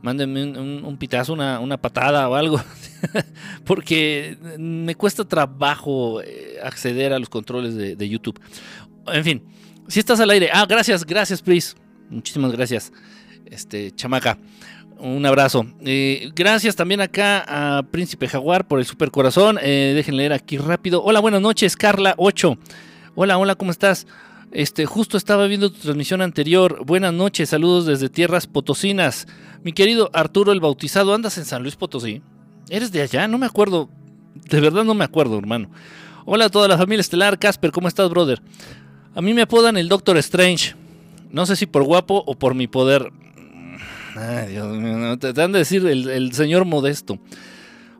mándenme 0.07 0.57
un, 0.57 0.97
pitazo, 0.97 1.33
una, 1.33 1.77
patada 1.77 2.29
o 2.29 2.35
algo, 2.35 2.61
porque 3.65 4.37
me 4.57 4.95
cuesta 4.95 5.25
trabajo 5.25 6.21
eh, 6.21 6.59
acceder 6.63 7.11
a 7.11 7.19
los 7.19 7.27
controles 7.27 7.75
de, 7.75 8.09
YouTube. 8.09 8.39
En 9.07 9.25
fin, 9.25 9.43
si 9.89 9.99
estás 9.99 10.21
al 10.21 10.29
aire, 10.29 10.49
ah, 10.53 10.65
gracias, 10.65 11.05
gracias, 11.05 11.41
please, 11.41 11.75
muchísimas 12.09 12.53
gracias, 12.53 12.93
este, 13.47 13.91
chamaca. 13.91 14.37
Un 14.97 15.25
abrazo. 15.25 15.67
Eh, 15.81 16.31
gracias 16.33 16.77
también 16.77 17.01
acá 17.01 17.43
a 17.45 17.83
Príncipe 17.83 18.29
Jaguar 18.29 18.65
por 18.65 18.79
el 18.79 18.85
super 18.85 19.11
corazón. 19.11 19.59
Eh, 19.61 20.01
leer 20.07 20.31
aquí 20.31 20.57
rápido. 20.57 21.03
Hola, 21.03 21.19
buenas 21.19 21.41
noches, 21.41 21.75
Carla 21.75 22.15
8. 22.17 22.57
Hola, 23.13 23.37
hola, 23.37 23.55
¿cómo 23.55 23.71
estás? 23.71 24.07
Este, 24.51 24.85
justo 24.85 25.17
estaba 25.17 25.45
viendo 25.47 25.69
tu 25.69 25.79
transmisión 25.79 26.21
anterior. 26.21 26.83
Buenas 26.85 27.13
noches, 27.13 27.49
saludos 27.49 27.85
desde 27.85 28.09
tierras 28.09 28.47
potosinas. 28.47 29.27
Mi 29.63 29.73
querido 29.73 30.09
Arturo 30.13 30.51
el 30.51 30.59
Bautizado, 30.59 31.13
¿andas 31.13 31.37
en 31.37 31.45
San 31.45 31.61
Luis 31.61 31.75
Potosí? 31.75 32.21
¿Eres 32.69 32.91
de 32.91 33.01
allá? 33.01 33.27
No 33.27 33.37
me 33.37 33.45
acuerdo. 33.45 33.89
De 34.49 34.59
verdad 34.59 34.83
no 34.83 34.93
me 34.93 35.03
acuerdo, 35.03 35.37
hermano. 35.37 35.69
Hola 36.25 36.45
a 36.45 36.49
toda 36.49 36.67
la 36.67 36.77
familia 36.77 37.01
estelar. 37.01 37.39
Casper, 37.39 37.71
¿cómo 37.71 37.87
estás, 37.87 38.09
brother? 38.09 38.41
A 39.15 39.21
mí 39.21 39.33
me 39.33 39.41
apodan 39.41 39.77
el 39.77 39.89
Doctor 39.89 40.17
Strange. 40.17 40.75
No 41.31 41.45
sé 41.45 41.55
si 41.55 41.65
por 41.65 41.83
guapo 41.83 42.23
o 42.25 42.35
por 42.35 42.55
mi 42.55 42.67
poder. 42.67 43.11
Ay, 44.15 44.51
Dios 44.51 44.75
mío, 44.77 45.17
te, 45.17 45.41
han 45.41 45.51
de 45.51 45.59
decir 45.59 45.85
el, 45.85 46.09
el 46.09 46.33
señor 46.33 46.65
modesto. 46.65 47.19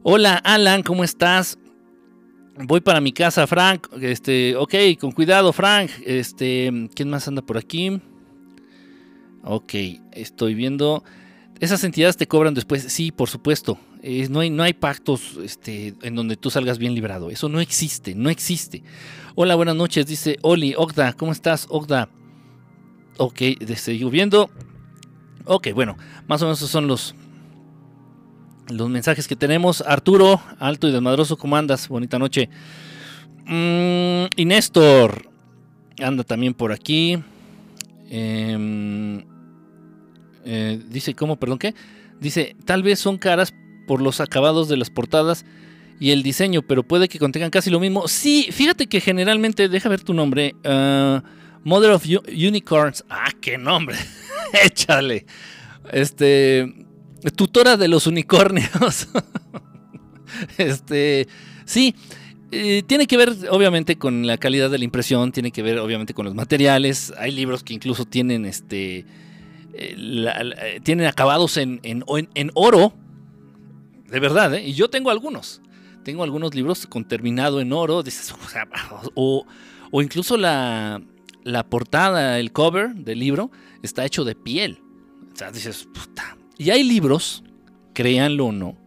Hola, 0.04 0.36
Alan, 0.36 0.84
¿cómo 0.84 1.04
estás? 1.04 1.58
Voy 2.60 2.82
para 2.82 3.02
mi 3.02 3.12
casa, 3.12 3.46
Frank. 3.46 3.88
Este, 4.02 4.56
ok, 4.56 4.74
con 5.00 5.12
cuidado, 5.12 5.54
Frank. 5.54 5.92
Este, 6.06 6.90
¿quién 6.96 7.10
más 7.10 7.28
anda 7.28 7.42
por 7.44 7.58
aquí? 7.58 8.02
Ok, 9.44 9.74
estoy 10.12 10.56
viendo. 10.56 11.04
Esas 11.60 11.84
entidades 11.84 12.18
te 12.18 12.28
cobran 12.28 12.54
después. 12.54 12.84
Sí, 12.84 13.12
por 13.12 13.30
supuesto. 13.30 13.80
no, 14.30 14.40
hay, 14.42 14.50
no 14.50 14.64
hay 14.64 14.74
pactos 14.74 15.38
este, 15.44 15.96
en 16.02 16.16
donde 16.16 16.38
tú 16.38 16.50
salgas 16.50 16.78
bien 16.78 16.94
librado. 16.94 17.30
Eso 17.30 17.50
no 17.50 17.60
existe, 17.60 18.14
no 18.14 18.30
existe. 18.30 18.84
Hola, 19.36 19.56
buenas 19.56 19.76
noches, 19.76 20.06
dice 20.06 20.38
Oli, 20.42 20.76
Ogda, 20.76 21.14
¿cómo 21.14 21.32
estás, 21.32 21.68
Ogda? 21.70 22.10
Ok, 23.18 23.42
estoy 23.42 24.04
viendo. 24.10 24.50
Ok, 25.46 25.70
bueno, 25.74 25.98
más 26.28 26.42
o 26.42 26.46
menos 26.46 26.60
esos 26.60 26.70
son 26.70 26.88
los, 26.88 27.16
los 28.70 28.90
mensajes 28.90 29.28
que 29.28 29.36
tenemos. 29.36 29.82
Arturo, 29.82 30.42
alto 30.60 30.88
y 30.88 30.92
desmadroso, 30.92 31.38
¿cómo 31.38 31.56
andas? 31.56 31.88
Bonita 31.88 32.20
noche. 32.20 32.50
Mm, 33.46 34.26
y 34.36 34.46
Néstor, 34.46 35.30
anda 36.00 36.24
también 36.24 36.54
por 36.54 36.72
aquí. 36.72 37.18
Eh, 38.10 39.24
eh, 40.48 40.80
dice, 40.90 41.14
¿cómo? 41.14 41.36
Perdón, 41.36 41.60
¿qué? 41.60 41.76
Dice, 42.22 42.56
tal 42.66 42.82
vez 42.82 43.00
son 43.00 43.18
caras 43.18 43.54
por 43.86 44.02
los 44.02 44.22
acabados 44.22 44.70
de 44.70 44.78
las 44.78 44.90
portadas 44.90 45.46
y 46.00 46.12
el 46.12 46.24
diseño, 46.24 46.62
pero 46.62 46.84
puede 46.84 47.10
que 47.10 47.20
contengan 47.20 47.50
casi 47.50 47.70
lo 47.70 47.80
mismo. 47.80 48.08
Sí, 48.08 48.48
fíjate 48.52 48.88
que 48.88 49.02
generalmente, 49.02 49.68
deja 49.68 49.90
ver 49.90 50.02
tu 50.04 50.14
nombre. 50.14 50.56
Uh, 50.64 51.22
Mother 51.64 51.92
of 51.92 52.06
Unicorns. 52.06 53.04
Ah, 53.10 53.32
qué 53.42 53.58
nombre. 53.58 53.98
Échale. 54.64 55.26
Este. 55.92 56.74
Tutora 57.36 57.76
de 57.76 57.90
los 57.90 58.08
unicornios. 58.08 59.10
este. 60.58 61.28
Sí. 61.66 61.94
Eh, 62.52 62.84
tiene 62.88 63.08
que 63.08 63.18
ver 63.18 63.36
obviamente 63.50 63.98
con 63.98 64.26
la 64.26 64.38
calidad 64.38 64.70
de 64.70 64.78
la 64.78 64.86
impresión, 64.86 65.34
tiene 65.34 65.52
que 65.52 65.62
ver 65.62 65.80
obviamente 65.80 66.14
con 66.14 66.26
los 66.26 66.36
materiales. 66.36 67.12
Hay 67.18 67.32
libros 67.32 67.64
que 67.64 67.74
incluso 67.74 68.06
tienen 68.06 68.46
este 68.46 69.06
tienen 70.84 71.08
acabados 71.08 71.58
en, 71.58 72.04
oro, 72.54 72.94
de 74.10 74.20
verdad, 74.20 74.56
¿eh? 74.56 74.68
y 74.68 74.74
yo 74.74 74.90
tengo 74.90 75.10
algunos. 75.10 75.62
Tengo 76.04 76.24
algunos 76.24 76.56
libros 76.56 76.88
con 76.88 77.06
terminado 77.06 77.60
en 77.60 77.74
oro, 77.74 78.02
o, 79.16 79.46
o, 79.92 80.02
incluso 80.02 80.38
la, 80.38 81.02
portada, 81.70 82.40
el 82.40 82.54
cover 82.54 82.96
del 82.96 83.20
libro 83.20 83.52
está 83.84 84.06
hecho 84.06 84.24
de 84.24 84.34
piel. 84.34 84.80
O 85.34 85.36
sea, 85.36 85.52
dices, 85.52 85.88
puta. 85.94 86.38
Y 86.58 86.70
hay 86.70 86.84
libros, 86.84 87.44
créanlo 87.94 88.46
o 88.46 88.52
no, 88.52 88.78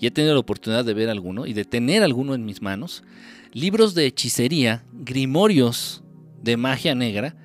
y 0.00 0.06
he 0.06 0.10
tenido 0.10 0.34
la 0.34 0.40
oportunidad 0.40 0.84
de 0.84 0.94
ver 0.94 1.10
alguno 1.10 1.46
y 1.46 1.52
de 1.52 1.64
tener 1.64 2.02
alguno 2.02 2.34
en 2.34 2.44
mis 2.44 2.62
manos, 2.62 3.04
libros 3.52 3.94
de 3.94 4.06
hechicería, 4.06 4.84
grimorios 4.92 6.02
de 6.42 6.56
magia 6.56 6.94
negra, 6.94 7.36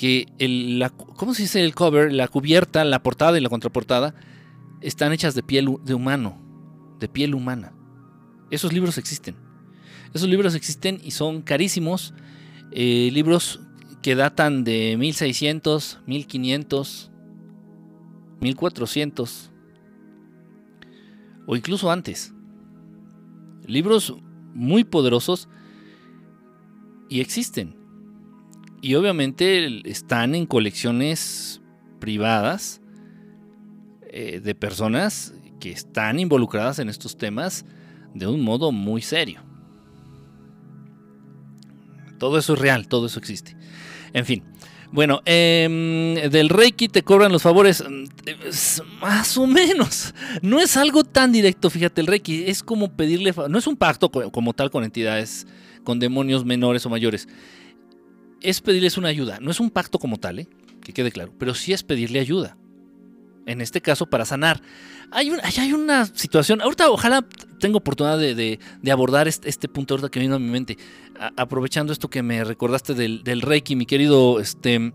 que 0.00 0.28
el, 0.38 0.78
la, 0.78 0.88
¿cómo 0.88 1.34
se 1.34 1.42
dice 1.42 1.62
el 1.62 1.74
cover? 1.74 2.10
La 2.10 2.26
cubierta, 2.26 2.82
la 2.86 3.02
portada 3.02 3.36
y 3.36 3.42
la 3.42 3.50
contraportada 3.50 4.14
están 4.80 5.12
hechas 5.12 5.34
de 5.34 5.42
piel 5.42 5.76
de 5.84 5.92
humano, 5.92 6.40
de 6.98 7.06
piel 7.06 7.34
humana. 7.34 7.74
Esos 8.50 8.72
libros 8.72 8.96
existen. 8.96 9.36
Esos 10.14 10.26
libros 10.26 10.54
existen 10.54 10.98
y 11.04 11.10
son 11.10 11.42
carísimos. 11.42 12.14
Eh, 12.72 13.10
libros 13.12 13.60
que 14.00 14.14
datan 14.14 14.64
de 14.64 14.96
1600, 14.96 15.98
1500, 16.06 17.10
1400 18.40 19.50
o 21.46 21.56
incluso 21.56 21.90
antes. 21.90 22.32
Libros 23.66 24.14
muy 24.54 24.84
poderosos 24.84 25.50
y 27.10 27.20
existen. 27.20 27.79
Y 28.82 28.94
obviamente 28.94 29.88
están 29.90 30.34
en 30.34 30.46
colecciones 30.46 31.60
privadas 32.00 32.80
eh, 34.10 34.40
de 34.42 34.54
personas 34.54 35.34
que 35.60 35.70
están 35.70 36.18
involucradas 36.18 36.78
en 36.78 36.88
estos 36.88 37.16
temas 37.16 37.66
de 38.14 38.26
un 38.26 38.40
modo 38.40 38.72
muy 38.72 39.02
serio. 39.02 39.42
Todo 42.18 42.38
eso 42.38 42.54
es 42.54 42.58
real, 42.58 42.88
todo 42.88 43.06
eso 43.06 43.18
existe. 43.18 43.56
En 44.12 44.24
fin, 44.24 44.42
bueno, 44.92 45.20
em, 45.24 46.14
del 46.30 46.48
Reiki 46.48 46.88
te 46.88 47.02
cobran 47.02 47.30
los 47.30 47.42
favores, 47.42 47.84
mm, 47.88 49.00
más 49.00 49.38
o 49.38 49.46
menos. 49.46 50.14
No 50.42 50.58
es 50.60 50.76
algo 50.76 51.04
tan 51.04 51.32
directo, 51.32 51.70
fíjate, 51.70 52.00
el 52.00 52.06
Reiki 52.08 52.44
es 52.46 52.62
como 52.62 52.96
pedirle, 52.96 53.32
no 53.48 53.58
es 53.58 53.66
un 53.66 53.76
pacto 53.76 54.10
como 54.10 54.52
tal 54.52 54.70
con 54.70 54.84
entidades, 54.84 55.46
con 55.84 55.98
demonios 55.98 56.44
menores 56.44 56.84
o 56.84 56.90
mayores 56.90 57.28
es 58.40 58.60
pedirles 58.60 58.98
una 58.98 59.08
ayuda. 59.08 59.38
No 59.40 59.50
es 59.50 59.60
un 59.60 59.70
pacto 59.70 59.98
como 59.98 60.18
tal, 60.18 60.40
¿eh? 60.40 60.48
que 60.82 60.92
quede 60.92 61.12
claro, 61.12 61.32
pero 61.38 61.54
sí 61.54 61.72
es 61.72 61.82
pedirle 61.82 62.20
ayuda. 62.20 62.56
en 63.46 63.60
este 63.60 63.80
caso 63.80 64.06
para 64.06 64.24
sanar. 64.24 64.62
Hay, 65.10 65.32
hay 65.42 65.72
una 65.72 66.06
situación, 66.06 66.60
ahorita 66.60 66.88
ojalá 66.90 67.26
tengo 67.58 67.78
oportunidad 67.78 68.18
de, 68.18 68.60
abordar 68.90 69.26
este, 69.26 69.48
este, 69.48 69.68
punto 69.68 69.94
ahorita 69.94 70.08
que 70.08 70.20
vino 70.20 70.36
a 70.36 70.38
mi 70.38 70.48
mente, 70.48 70.78
aprovechando 71.36 71.92
esto 71.92 72.08
que 72.08 72.22
me 72.22 72.44
recordaste 72.44 72.94
del, 72.94 73.42
Reiki, 73.42 73.74
mi 73.74 73.86
querido 73.86 74.38
este, 74.38 74.92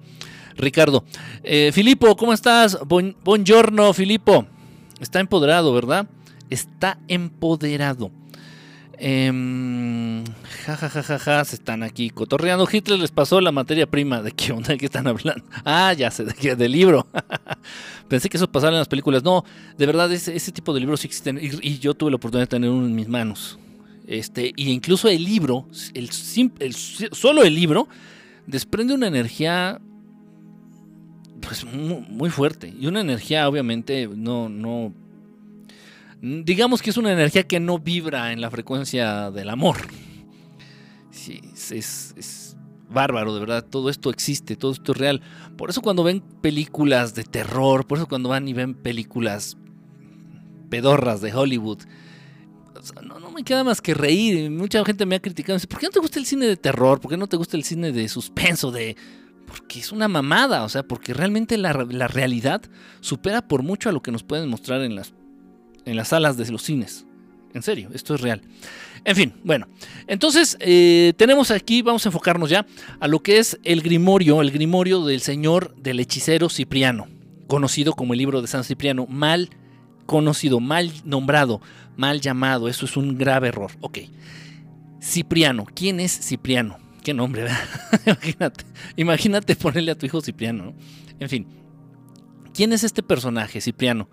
Ricardo. 0.56 1.04
Eh, 1.44 1.72
Filipo, 1.74 2.16
¿cómo 2.16 2.34
estás? 2.34 2.78
buongiorno, 2.86 3.94
Filipo. 3.94 4.48
Está 5.00 5.20
empoderado, 5.20 5.74
¿verdad? 5.74 6.08
Está 6.50 6.98
empoderado. 7.08 8.12
Eh, 9.00 10.24
ja, 10.66 10.78
ja, 10.78 10.90
ja, 10.90 11.20
ja, 11.20 11.46
se 11.46 11.56
están 11.56 11.84
aquí 11.84 12.10
cotorreando. 12.10 12.68
Hitler 12.72 13.00
les 13.00 13.12
pasó 13.12 13.42
la 13.42 13.52
materia 13.52 13.88
prima. 13.88 14.22
¿De 14.22 14.32
qué 14.32 14.52
onda? 14.52 14.70
¿De 14.70 14.78
qué 14.78 14.86
están 14.86 15.08
hablando? 15.08 15.44
Ah, 15.66 15.94
ya 15.94 16.12
sé, 16.12 16.26
de 16.26 16.56
del 16.56 16.72
libro. 16.72 17.08
Pensé 18.08 18.30
que 18.30 18.38
eso 18.38 18.52
pasaba 18.52 18.74
en 18.74 18.80
las 18.80 18.88
películas. 18.88 19.24
No, 19.24 19.44
de 19.78 19.86
verdad, 19.86 20.12
ese, 20.12 20.36
ese 20.36 20.52
tipo 20.52 20.74
de 20.74 20.80
libros 20.80 21.02
sí 21.02 21.08
existen. 21.08 21.40
Y, 21.42 21.80
yo 21.80 21.94
tuve 21.94 22.12
la 22.12 22.18
oportunidad 22.18 22.44
de 22.44 22.50
tener 22.50 22.70
uno 22.70 22.86
en 22.86 22.96
mis 22.96 23.08
manos. 23.08 23.58
Este, 24.08 24.54
y 24.56 24.72
incluso 24.72 25.10
el 25.10 25.24
libro, 25.24 25.68
el, 25.94 26.10
el, 26.60 26.74
solo 26.76 27.44
el 27.44 27.56
libro, 27.56 27.88
desprende 28.46 28.94
una 28.94 29.08
energía 29.08 29.82
pues 31.42 31.66
muy, 31.66 32.30
fuerte. 32.30 32.74
Y 32.80 32.88
una 32.88 33.02
energía, 33.02 33.48
obviamente, 33.48 34.08
no, 34.08 34.50
no. 34.50 34.94
Digamos 36.44 36.82
que 36.82 36.90
es 36.90 36.98
una 36.98 37.14
energía 37.14 37.44
que 37.44 37.60
no 37.60 37.78
vibra 37.78 38.32
en 38.32 38.42
la 38.42 38.50
frecuencia 38.50 39.30
del 39.30 39.50
amor. 39.50 39.78
Es, 41.72 42.58
bárbaro, 42.90 43.34
de 43.36 43.40
verdad. 43.40 43.64
Todo 43.64 43.92
esto 43.92 44.10
existe, 44.10 44.56
todo 44.56 44.72
esto 44.72 44.94
es 44.94 44.98
real. 44.98 45.22
Por 45.56 45.70
eso 45.70 45.82
cuando 45.82 46.04
ven 46.04 46.22
películas 46.42 47.14
de 47.14 47.26
terror, 47.26 47.86
por 47.86 48.00
eso 48.00 48.08
cuando 48.08 48.30
van 48.30 48.48
y 48.48 48.54
ven 48.54 48.74
películas 48.74 49.58
pedorras 50.70 51.22
de 51.22 51.32
Hollywood, 51.32 51.84
no, 53.04 53.20
no 53.20 53.32
me 53.32 53.44
queda 53.44 53.64
más 53.64 53.80
que 53.80 53.94
reír. 53.94 54.50
Mucha 54.50 54.84
gente 54.84 55.06
me 55.06 55.16
ha 55.16 55.22
criticado. 55.22 55.60
¿Por 55.70 55.80
qué 55.80 55.86
no 55.86 55.92
te 55.92 56.00
gusta 56.00 56.18
el 56.18 56.26
cine 56.26 56.48
de 56.48 56.58
terror? 56.58 57.00
¿Por 57.00 57.12
qué 57.12 57.18
no 57.18 57.28
te 57.28 57.38
gusta 57.38 57.56
el 57.56 57.64
cine 57.64 57.92
de 57.92 58.10
suspenso, 58.10 58.72
de 58.72 58.96
porque 59.46 59.80
es 59.80 59.92
una 59.92 60.08
mamada, 60.08 60.64
o 60.64 60.70
sea, 60.70 60.84
porque 60.84 61.14
realmente 61.14 61.58
la, 61.58 61.72
realidad 61.74 62.64
supera 63.00 63.48
por 63.48 63.62
mucho 63.62 63.90
a 63.90 63.92
lo 63.92 64.02
que 64.02 64.12
nos 64.12 64.24
pueden 64.24 64.50
mostrar 64.50 64.82
en 64.82 64.96
las, 64.96 65.14
en 65.86 65.96
las 65.96 66.10
salas 66.10 66.38
de 66.38 66.52
los 66.52 66.64
cines. 66.64 67.06
En 67.54 67.64
serio, 67.64 67.90
esto 67.94 68.16
es 68.16 68.22
real. 68.22 68.42
En 69.06 69.16
fin, 69.16 69.34
bueno, 69.44 69.68
entonces 70.08 70.58
eh, 70.60 71.14
tenemos 71.16 71.52
aquí, 71.52 71.82
vamos 71.82 72.06
a 72.06 72.10
enfocarnos 72.10 72.50
ya 72.50 72.66
a 73.00 73.08
lo 73.08 73.22
que 73.22 73.38
es 73.38 73.58
el 73.64 73.82
grimorio, 73.82 74.42
el 74.42 74.52
grimorio 74.52 75.06
del 75.06 75.22
señor 75.22 75.76
del 75.76 76.00
hechicero 76.00 76.50
Cipriano, 76.50 77.08
conocido 77.48 77.94
como 77.94 78.14
el 78.14 78.20
libro 78.20 78.42
de 78.42 78.48
San 78.48 78.64
Cipriano, 78.64 79.06
mal 79.08 79.52
conocido, 80.06 80.60
mal 80.60 80.92
nombrado, 81.06 81.62
mal 81.96 82.20
llamado, 82.20 82.68
eso 82.68 82.86
es 82.86 82.98
un 82.98 83.18
grave 83.18 83.50
error. 83.50 83.72
Ok, 83.80 84.00
Cipriano, 85.02 85.66
¿quién 85.74 86.00
es 86.00 86.12
Cipriano? 86.12 86.78
Qué 87.04 87.14
nombre, 87.14 87.44
¿verdad? 87.44 87.60
imagínate, 88.06 88.66
imagínate 88.96 89.56
ponerle 89.56 89.92
a 89.92 89.96
tu 89.96 90.08
hijo 90.08 90.20
Cipriano. 90.20 90.74
En 91.20 91.30
fin, 91.30 91.48
¿quién 92.54 92.74
es 92.74 92.84
este 92.84 93.04
personaje, 93.04 93.62
Cipriano? 93.62 94.10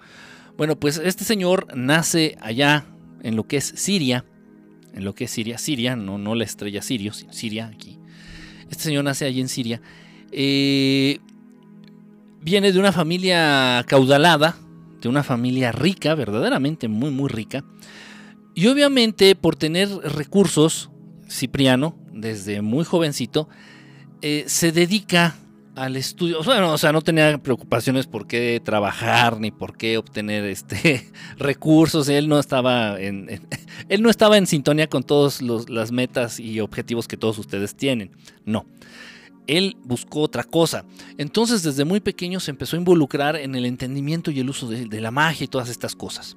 Bueno, 0.57 0.79
pues 0.79 1.01
este 1.03 1.25
señor 1.25 1.67
nace 1.75 2.37
allá 2.41 2.87
en 3.23 3.37
lo 3.37 3.47
que 3.47 3.57
es 3.57 3.73
Siria, 3.77 4.25
en 4.95 5.05
lo 5.05 5.15
que 5.15 5.25
es 5.25 5.31
Siria, 5.31 5.59
Siria, 5.59 5.97
no, 5.97 6.19
no 6.19 6.35
la 6.35 6.45
estrella 6.45 6.83
Sirio, 6.83 7.13
Siria 7.13 7.67
aquí. 7.67 7.99
Este 8.71 8.85
señor 8.85 9.05
nace 9.05 9.25
allí 9.25 9.41
en 9.41 9.49
Siria. 9.49 9.81
Eh, 10.31 11.19
viene 12.41 12.73
de 12.73 12.79
una 12.79 12.93
familia 12.93 13.85
caudalada, 13.87 14.57
de 15.01 15.09
una 15.09 15.23
familia 15.23 15.73
rica, 15.73 16.15
verdaderamente 16.15 16.89
muy, 16.89 17.11
muy 17.11 17.29
rica. 17.29 17.65
Y 18.55 18.67
obviamente 18.67 19.35
por 19.35 19.57
tener 19.57 19.89
recursos, 19.89 20.91
Cipriano, 21.29 21.97
desde 22.13 22.61
muy 22.61 22.85
jovencito, 22.85 23.49
eh, 24.21 24.45
se 24.47 24.73
dedica 24.73 25.37
al 25.75 25.97
estudio. 25.97 26.43
Bueno, 26.43 26.73
o 26.73 26.79
sea, 26.79 26.93
no 26.93 27.03
tenía 27.03 27.39
preocupaciones 27.39 28.07
por 28.07 28.27
qué 28.27 28.61
trabajar 28.63 29.41
ni 29.41 29.51
por 29.51 29.77
qué 29.77 29.99
obtener 29.99 30.45
este 30.45 31.11
recursos. 31.39 32.09
Él 32.09 32.29
no 32.29 32.39
estaba 32.39 33.01
en, 33.01 33.41
él 33.89 34.03
no 34.03 34.11
estaba 34.11 34.37
en 34.37 34.47
sintonía 34.47 34.89
con 34.89 35.03
todas 35.03 35.41
las 35.43 35.93
metas 35.93 36.39
y 36.39 36.61
objetivos 36.61 37.09
que 37.09 37.17
todos 37.17 37.39
ustedes 37.39 37.75
tienen. 37.75 38.11
No. 38.45 38.67
Él 39.47 39.77
buscó 39.85 40.21
otra 40.21 40.45
cosa. 40.45 40.85
Entonces, 41.19 41.63
desde 41.63 41.85
muy 41.85 42.01
pequeño 42.01 42.39
se 42.39 42.53
empezó 42.53 42.77
a 42.77 42.79
involucrar 42.79 43.35
en 43.37 43.55
el 43.57 43.67
entendimiento 43.67 44.31
y 44.31 44.39
el 44.39 44.49
uso 44.49 44.69
de, 44.69 45.01
la 45.01 45.11
magia 45.11 45.45
y 45.45 45.49
todas 45.49 45.69
estas 45.69 45.97
cosas. 45.97 46.37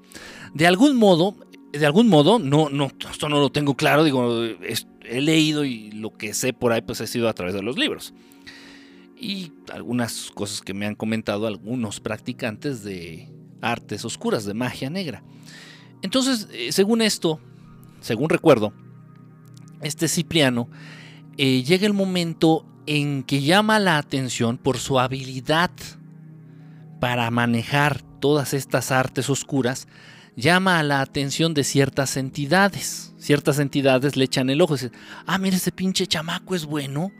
De 0.55 0.65
algún 0.65 0.97
modo, 0.97 1.35
de 1.71 1.85
algún 1.85 2.07
modo, 2.07 2.39
no, 2.39 2.69
no, 2.69 2.91
esto 3.11 3.29
no 3.29 3.39
lo 3.39 3.51
tengo 3.51 3.75
claro, 3.75 4.03
digo, 4.03 4.43
he 4.43 5.21
leído 5.21 5.65
y 5.65 5.91
lo 5.91 6.17
que 6.17 6.33
sé 6.33 6.51
por 6.51 6.71
ahí 6.71 6.81
pues 6.81 6.99
ha 6.99 7.05
sido 7.05 7.29
a 7.29 7.33
través 7.33 7.53
de 7.53 7.61
los 7.61 7.77
libros. 7.77 8.11
Y 9.17 9.53
algunas 9.71 10.31
cosas 10.33 10.61
que 10.61 10.73
me 10.73 10.85
han 10.85 10.95
comentado 10.95 11.47
algunos 11.47 11.99
practicantes 11.99 12.83
de 12.83 13.29
artes 13.61 14.05
oscuras, 14.05 14.45
de 14.45 14.53
magia 14.53 14.89
negra. 14.89 15.23
Entonces, 16.01 16.47
eh, 16.51 16.71
según 16.71 17.01
esto, 17.01 17.39
según 18.01 18.29
recuerdo, 18.29 18.73
este 19.81 20.07
Cipriano 20.07 20.69
eh, 21.37 21.63
llega 21.63 21.87
el 21.87 21.93
momento 21.93 22.65
en 22.85 23.23
que 23.23 23.41
llama 23.41 23.79
la 23.79 23.97
atención 23.97 24.57
por 24.57 24.77
su 24.77 24.99
habilidad 24.99 25.71
para 26.99 27.29
manejar 27.31 28.01
todas 28.19 28.53
estas 28.53 28.91
artes 28.91 29.29
oscuras 29.29 29.87
llama 30.35 30.81
la 30.83 31.01
atención 31.01 31.53
de 31.53 31.63
ciertas 31.63 32.17
entidades. 32.17 33.13
Ciertas 33.17 33.59
entidades 33.59 34.15
le 34.17 34.25
echan 34.25 34.49
el 34.49 34.61
ojo 34.61 34.73
y 34.75 34.77
dicen, 34.77 34.91
ah, 35.25 35.37
mira, 35.37 35.55
ese 35.55 35.71
pinche 35.71 36.07
chamaco 36.07 36.55
es 36.55 36.65
bueno, 36.65 37.11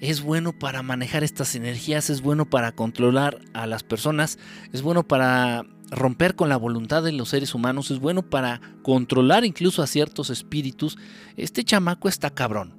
es 0.00 0.22
bueno 0.22 0.58
para 0.58 0.82
manejar 0.82 1.22
estas 1.22 1.54
energías, 1.54 2.10
es 2.10 2.22
bueno 2.22 2.48
para 2.48 2.72
controlar 2.72 3.38
a 3.52 3.66
las 3.66 3.82
personas, 3.82 4.38
es 4.72 4.82
bueno 4.82 5.06
para 5.06 5.66
romper 5.90 6.34
con 6.34 6.48
la 6.48 6.56
voluntad 6.56 7.02
de 7.02 7.12
los 7.12 7.28
seres 7.28 7.54
humanos, 7.54 7.90
es 7.90 7.98
bueno 7.98 8.22
para 8.22 8.60
controlar 8.82 9.44
incluso 9.44 9.82
a 9.82 9.86
ciertos 9.86 10.30
espíritus. 10.30 10.96
Este 11.36 11.64
chamaco 11.64 12.08
está 12.08 12.30
cabrón. 12.30 12.74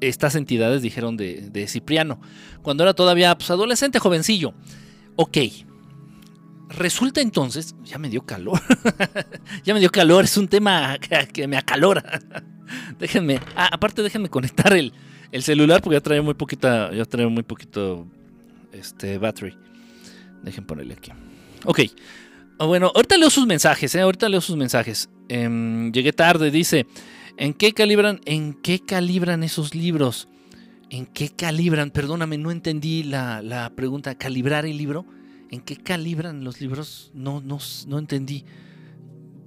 Estas 0.00 0.34
entidades 0.34 0.82
dijeron 0.82 1.16
de, 1.16 1.48
de 1.50 1.66
Cipriano, 1.66 2.20
cuando 2.62 2.84
era 2.84 2.94
todavía 2.94 3.36
pues, 3.36 3.50
adolescente, 3.50 3.98
jovencillo. 3.98 4.54
Ok, 5.16 5.38
Resulta 6.70 7.22
entonces, 7.22 7.74
ya 7.82 7.98
me 7.98 8.10
dio 8.10 8.26
calor, 8.26 8.60
ya 9.64 9.72
me 9.72 9.80
dio 9.80 9.90
calor, 9.90 10.24
es 10.24 10.36
un 10.36 10.48
tema 10.48 10.98
que, 11.32 11.48
me 11.48 11.56
acalora. 11.56 12.20
déjenme, 12.98 13.40
aparte 13.56 14.02
déjenme 14.02 14.28
conectar 14.28 14.74
el, 14.74 14.92
celular 15.42 15.82
porque 15.82 15.96
ya 15.96 16.00
trae 16.00 16.20
muy 16.20 16.34
poquita, 16.34 16.92
ya 16.92 17.04
trae 17.04 17.26
muy 17.26 17.42
poquito 17.42 18.06
este 18.72 19.18
battery. 19.18 19.56
Dejen 20.42 20.64
ponerle 20.64 20.94
aquí. 20.94 21.12
Ok. 21.64 21.80
Ah, 22.58 22.66
bueno, 22.66 22.90
ahorita 22.94 23.16
leo 23.16 23.30
sus 23.30 23.46
mensajes, 23.46 23.94
¿eh? 23.94 24.00
ahorita 24.00 24.28
leo 24.28 24.40
sus 24.40 24.56
mensajes. 24.56 25.08
Em, 25.28 25.92
llegué 25.92 26.12
tarde, 26.12 26.50
dice, 26.50 26.86
¿en 27.36 27.54
qué 27.54 27.72
calibran, 27.72 28.20
en 28.24 28.54
qué 28.54 28.80
calibran 28.80 29.44
esos 29.44 29.74
libros? 29.74 30.28
¿En 30.90 31.06
qué 31.06 31.28
calibran? 31.28 31.90
Perdóname, 31.90 32.38
no 32.38 32.50
entendí 32.50 33.02
la, 33.02 33.42
la 33.42 33.70
pregunta. 33.70 34.16
¿Calibrar 34.16 34.64
el 34.66 34.76
libro? 34.76 35.04
¿En 35.50 35.60
qué 35.60 35.76
calibran 35.76 36.44
los 36.44 36.60
libros? 36.60 37.10
No, 37.14 37.40
no, 37.40 37.58
no 37.86 37.98
entendí. 37.98 38.44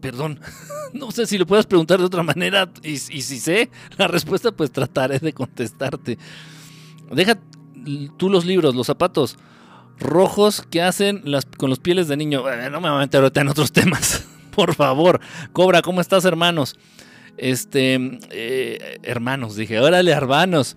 Perdón, 0.02 0.40
no 0.94 1.12
sé 1.12 1.26
si 1.26 1.38
lo 1.38 1.46
puedes 1.46 1.66
preguntar 1.66 2.00
de 2.00 2.06
otra 2.06 2.24
manera 2.24 2.70
y, 2.84 2.98
si 2.98 3.22
sé 3.22 3.70
la 3.98 4.08
respuesta, 4.08 4.52
pues 4.52 4.72
trataré 4.72 5.20
de 5.20 5.34
contestarte. 5.34 6.18
Deja 7.12 7.40
tú 8.18 8.30
los 8.30 8.46
libros, 8.46 8.76
los 8.76 8.88
zapatos 8.88 9.38
rojos 10.00 10.66
que 10.70 10.82
hacen 10.82 11.22
las, 11.26 11.46
con 11.46 11.70
los 11.70 11.80
pieles 11.80 12.08
de 12.08 12.18
niño. 12.18 12.44
no 12.72 12.82
me 12.82 12.90
voy 12.90 12.98
a 12.98 13.02
meter 13.02 13.22
ahorita 13.22 13.42
en 13.42 13.48
otros 13.50 13.72
temas, 13.74 14.28
por 14.56 14.74
favor. 14.76 15.20
Cobra, 15.54 15.82
¿cómo 15.82 16.02
estás, 16.02 16.26
hermanos? 16.26 16.76
Este, 17.38 18.20
eh, 18.32 19.00
hermanos, 19.04 19.56
dije, 19.56 19.80
órale, 19.80 20.12
hermanos. 20.12 20.76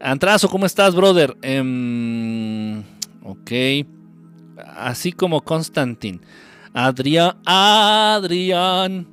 Antrazo, 0.00 0.48
¿cómo 0.48 0.66
estás, 0.66 0.94
brother? 0.94 1.36
Eh, 1.42 2.82
ok 3.22 3.52
así 4.76 5.12
como 5.12 5.42
Constantin. 5.42 6.20
Adrián, 6.74 7.36
Adrián. 7.44 9.06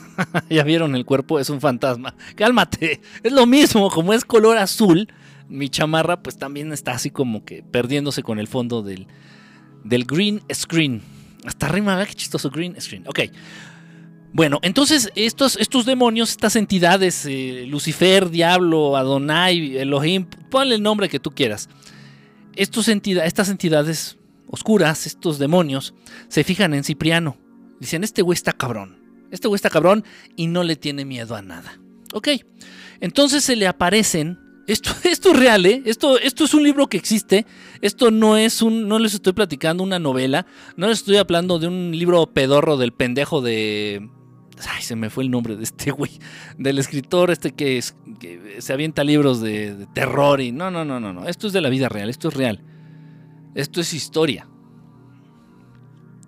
ya 0.50 0.64
vieron 0.64 0.96
el 0.96 1.04
cuerpo, 1.04 1.38
es 1.38 1.50
un 1.50 1.60
fantasma. 1.60 2.14
Cálmate, 2.34 3.00
es 3.22 3.32
lo 3.32 3.46
mismo, 3.46 3.90
como 3.90 4.12
es 4.12 4.24
color 4.24 4.58
azul, 4.58 5.08
mi 5.48 5.68
chamarra 5.68 6.22
pues 6.22 6.36
también 6.36 6.72
está 6.72 6.92
así 6.92 7.10
como 7.10 7.44
que 7.44 7.62
perdiéndose 7.62 8.22
con 8.22 8.38
el 8.38 8.48
fondo 8.48 8.82
del, 8.82 9.06
del 9.84 10.04
green 10.04 10.42
screen. 10.52 11.02
Hasta 11.44 11.66
arriba, 11.66 11.94
vea 11.94 12.06
qué 12.06 12.14
chistoso 12.14 12.50
green 12.50 12.80
screen. 12.80 13.04
Ok. 13.06 13.20
Bueno, 14.32 14.58
entonces 14.62 15.10
estos, 15.14 15.56
estos 15.56 15.86
demonios, 15.86 16.30
estas 16.30 16.56
entidades, 16.56 17.24
eh, 17.26 17.64
Lucifer, 17.68 18.28
Diablo, 18.28 18.96
Adonai, 18.96 19.78
Elohim, 19.78 20.26
ponle 20.50 20.74
el 20.74 20.82
nombre 20.82 21.08
que 21.08 21.20
tú 21.20 21.30
quieras. 21.30 21.68
Estas 22.54 22.88
entidades 22.88 24.18
oscuras, 24.48 25.06
estos 25.06 25.38
demonios, 25.38 25.94
se 26.28 26.44
fijan 26.44 26.74
en 26.74 26.84
Cipriano. 26.84 27.36
Dicen, 27.80 28.04
este 28.04 28.22
güey 28.22 28.34
está 28.34 28.52
cabrón. 28.52 29.06
Este 29.30 29.48
güey 29.48 29.56
está 29.56 29.70
cabrón 29.70 30.04
y 30.36 30.46
no 30.46 30.62
le 30.62 30.76
tiene 30.76 31.04
miedo 31.04 31.34
a 31.34 31.42
nada. 31.42 31.78
Ok. 32.12 32.28
Entonces 33.00 33.44
se 33.44 33.56
le 33.56 33.66
aparecen. 33.66 34.38
Esto, 34.66 34.90
esto 35.04 35.32
es 35.32 35.38
real, 35.38 35.66
¿eh? 35.66 35.82
Esto, 35.84 36.18
esto 36.18 36.44
es 36.44 36.54
un 36.54 36.62
libro 36.62 36.88
que 36.88 36.96
existe. 36.96 37.46
Esto 37.80 38.10
no 38.10 38.36
es 38.36 38.62
un. 38.62 38.88
No 38.88 38.98
les 38.98 39.14
estoy 39.14 39.32
platicando 39.32 39.82
una 39.82 39.98
novela. 39.98 40.46
No 40.76 40.88
les 40.88 40.98
estoy 40.98 41.16
hablando 41.16 41.58
de 41.58 41.68
un 41.68 41.92
libro 41.92 42.26
pedorro 42.32 42.76
del 42.76 42.92
pendejo 42.92 43.42
de. 43.42 44.08
Ay, 44.70 44.82
se 44.82 44.96
me 44.96 45.10
fue 45.10 45.24
el 45.24 45.30
nombre 45.30 45.56
de 45.56 45.64
este 45.64 45.90
güey. 45.90 46.12
Del 46.56 46.78
escritor 46.78 47.30
este 47.30 47.52
que, 47.52 47.82
se 47.82 48.72
avienta 48.72 49.04
libros 49.04 49.40
de, 49.40 49.74
de 49.74 49.86
terror 49.86 50.40
y. 50.40 50.52
No, 50.52 50.70
no, 50.70 50.84
no, 50.84 50.98
no, 50.98 51.12
no. 51.12 51.26
Esto 51.28 51.46
es 51.46 51.52
de 51.52 51.60
la 51.60 51.68
vida 51.68 51.88
real. 51.88 52.08
Esto 52.08 52.28
es 52.28 52.34
real. 52.34 52.62
Esto 53.56 53.80
es 53.80 53.94
historia. 53.94 54.46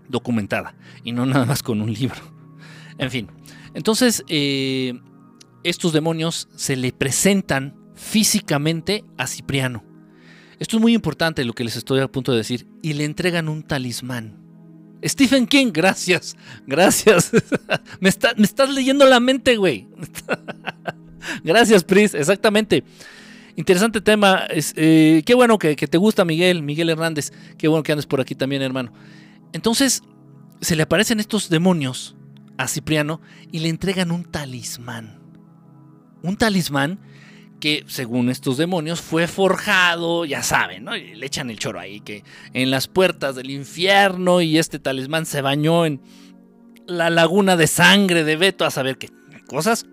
Documentada. 0.08 0.74
Y 1.04 1.12
no 1.12 1.26
nada 1.26 1.44
más 1.44 1.62
con 1.62 1.82
un 1.82 1.92
libro. 1.92 2.20
En 2.96 3.10
fin. 3.10 3.28
Entonces, 3.74 4.24
eh, 4.28 4.98
estos 5.62 5.92
demonios 5.92 6.48
se 6.56 6.74
le 6.74 6.90
presentan 6.90 7.76
físicamente 7.94 9.04
a 9.18 9.26
Cipriano. 9.26 9.84
Esto 10.58 10.78
es 10.78 10.80
muy 10.80 10.94
importante 10.94 11.44
lo 11.44 11.52
que 11.52 11.64
les 11.64 11.76
estoy 11.76 12.00
a 12.00 12.08
punto 12.08 12.32
de 12.32 12.38
decir. 12.38 12.66
Y 12.82 12.94
le 12.94 13.04
entregan 13.04 13.50
un 13.50 13.62
talismán. 13.62 14.38
Stephen 15.04 15.46
King, 15.46 15.70
gracias. 15.70 16.34
Gracias. 16.66 17.30
me, 18.00 18.10
me, 18.36 18.44
estás 18.44 18.70
leyendo 18.70 19.04
la 19.04 19.20
mente, 19.20 19.58
güey. 19.58 19.86
gracias, 21.44 21.84
Pris. 21.84 22.14
Exactamente. 22.14 22.84
Interesante 23.58 24.00
tema. 24.00 24.46
Es, 24.50 24.72
eh, 24.76 25.24
qué 25.26 25.34
bueno 25.34 25.58
que, 25.58 25.74
te 25.74 25.98
gusta, 25.98 26.24
Miguel. 26.24 26.62
Miguel 26.62 26.90
Hernández. 26.90 27.32
Qué 27.58 27.66
bueno 27.66 27.82
que 27.82 27.90
andes 27.90 28.06
por 28.06 28.20
aquí 28.20 28.36
también, 28.36 28.62
hermano. 28.62 28.92
Entonces, 29.52 30.04
se 30.60 30.76
le 30.76 30.84
aparecen 30.84 31.18
estos 31.18 31.48
demonios 31.48 32.14
a 32.56 32.68
Cipriano 32.68 33.20
y 33.50 33.58
le 33.58 33.68
entregan 33.68 34.12
un 34.12 34.22
talismán. 34.22 35.18
Un 36.22 36.36
talismán 36.36 37.00
que, 37.58 37.82
según 37.88 38.30
estos 38.30 38.58
demonios, 38.58 39.00
fue 39.00 39.26
forjado, 39.26 40.24
ya 40.24 40.44
saben, 40.44 40.84
¿no? 40.84 40.94
le 40.94 41.26
echan 41.26 41.50
el 41.50 41.58
choro 41.58 41.80
ahí, 41.80 41.98
que 41.98 42.22
en 42.52 42.70
las 42.70 42.86
puertas 42.86 43.34
del 43.34 43.50
infierno 43.50 44.40
y 44.40 44.56
este 44.56 44.78
talismán 44.78 45.26
se 45.26 45.42
bañó 45.42 45.84
en 45.84 46.00
la 46.86 47.10
laguna 47.10 47.56
de 47.56 47.66
sangre 47.66 48.22
de 48.22 48.36
Beto, 48.36 48.64
a 48.64 48.70
saber 48.70 48.98
qué 48.98 49.10
cosas. 49.48 49.84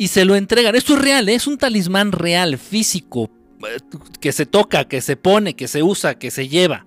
Y 0.00 0.08
se 0.08 0.24
lo 0.24 0.34
entregan. 0.34 0.74
Esto 0.74 0.94
es 0.94 1.02
real, 1.02 1.28
¿eh? 1.28 1.34
es 1.34 1.46
un 1.46 1.58
talismán 1.58 2.12
real, 2.12 2.56
físico, 2.56 3.28
eh, 3.68 3.80
que 4.18 4.32
se 4.32 4.46
toca, 4.46 4.88
que 4.88 5.02
se 5.02 5.14
pone, 5.14 5.54
que 5.54 5.68
se 5.68 5.82
usa, 5.82 6.18
que 6.18 6.30
se 6.30 6.48
lleva. 6.48 6.86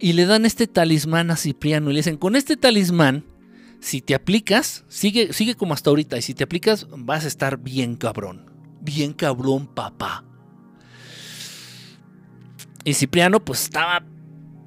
Y 0.00 0.14
le 0.14 0.24
dan 0.24 0.46
este 0.46 0.66
talismán 0.66 1.30
a 1.30 1.36
Cipriano 1.36 1.90
y 1.90 1.92
le 1.92 1.98
dicen, 1.98 2.16
con 2.16 2.34
este 2.34 2.56
talismán 2.56 3.26
si 3.78 4.00
te 4.00 4.14
aplicas, 4.14 4.86
sigue, 4.88 5.34
sigue 5.34 5.54
como 5.54 5.74
hasta 5.74 5.90
ahorita, 5.90 6.16
y 6.16 6.22
si 6.22 6.32
te 6.32 6.44
aplicas, 6.44 6.86
vas 6.96 7.26
a 7.26 7.28
estar 7.28 7.58
bien 7.58 7.96
cabrón. 7.96 8.50
Bien 8.80 9.12
cabrón, 9.12 9.66
papá. 9.66 10.24
Y 12.84 12.94
Cipriano, 12.94 13.44
pues 13.44 13.64
estaba 13.64 14.02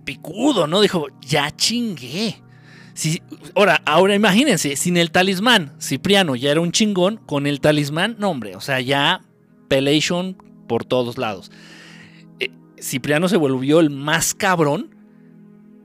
picudo, 0.06 0.68
¿no? 0.68 0.80
Dijo, 0.80 1.08
ya 1.22 1.50
chingué. 1.50 2.40
Si, 2.98 3.22
ahora, 3.54 3.80
ahora 3.86 4.16
imagínense, 4.16 4.76
sin 4.76 4.98
el 4.98 5.12
talismán, 5.12 5.72
Cipriano 5.80 6.36
ya 6.36 6.50
era 6.50 6.62
un 6.62 6.72
chingón, 6.72 7.18
con 7.18 7.46
el 7.46 7.62
talismán, 7.62 8.16
no 8.18 8.32
hombre, 8.32 8.56
o 8.56 8.60
sea, 8.60 8.82
ya 8.82 9.22
pelation 9.68 10.36
por 10.68 10.84
todos 10.84 11.20
lados. 11.20 11.52
Eh, 12.40 12.50
Cipriano 12.82 13.30
se 13.30 13.38
volvió 13.38 13.82
el 13.82 13.92
más 13.92 14.34
cabrón 14.34 14.96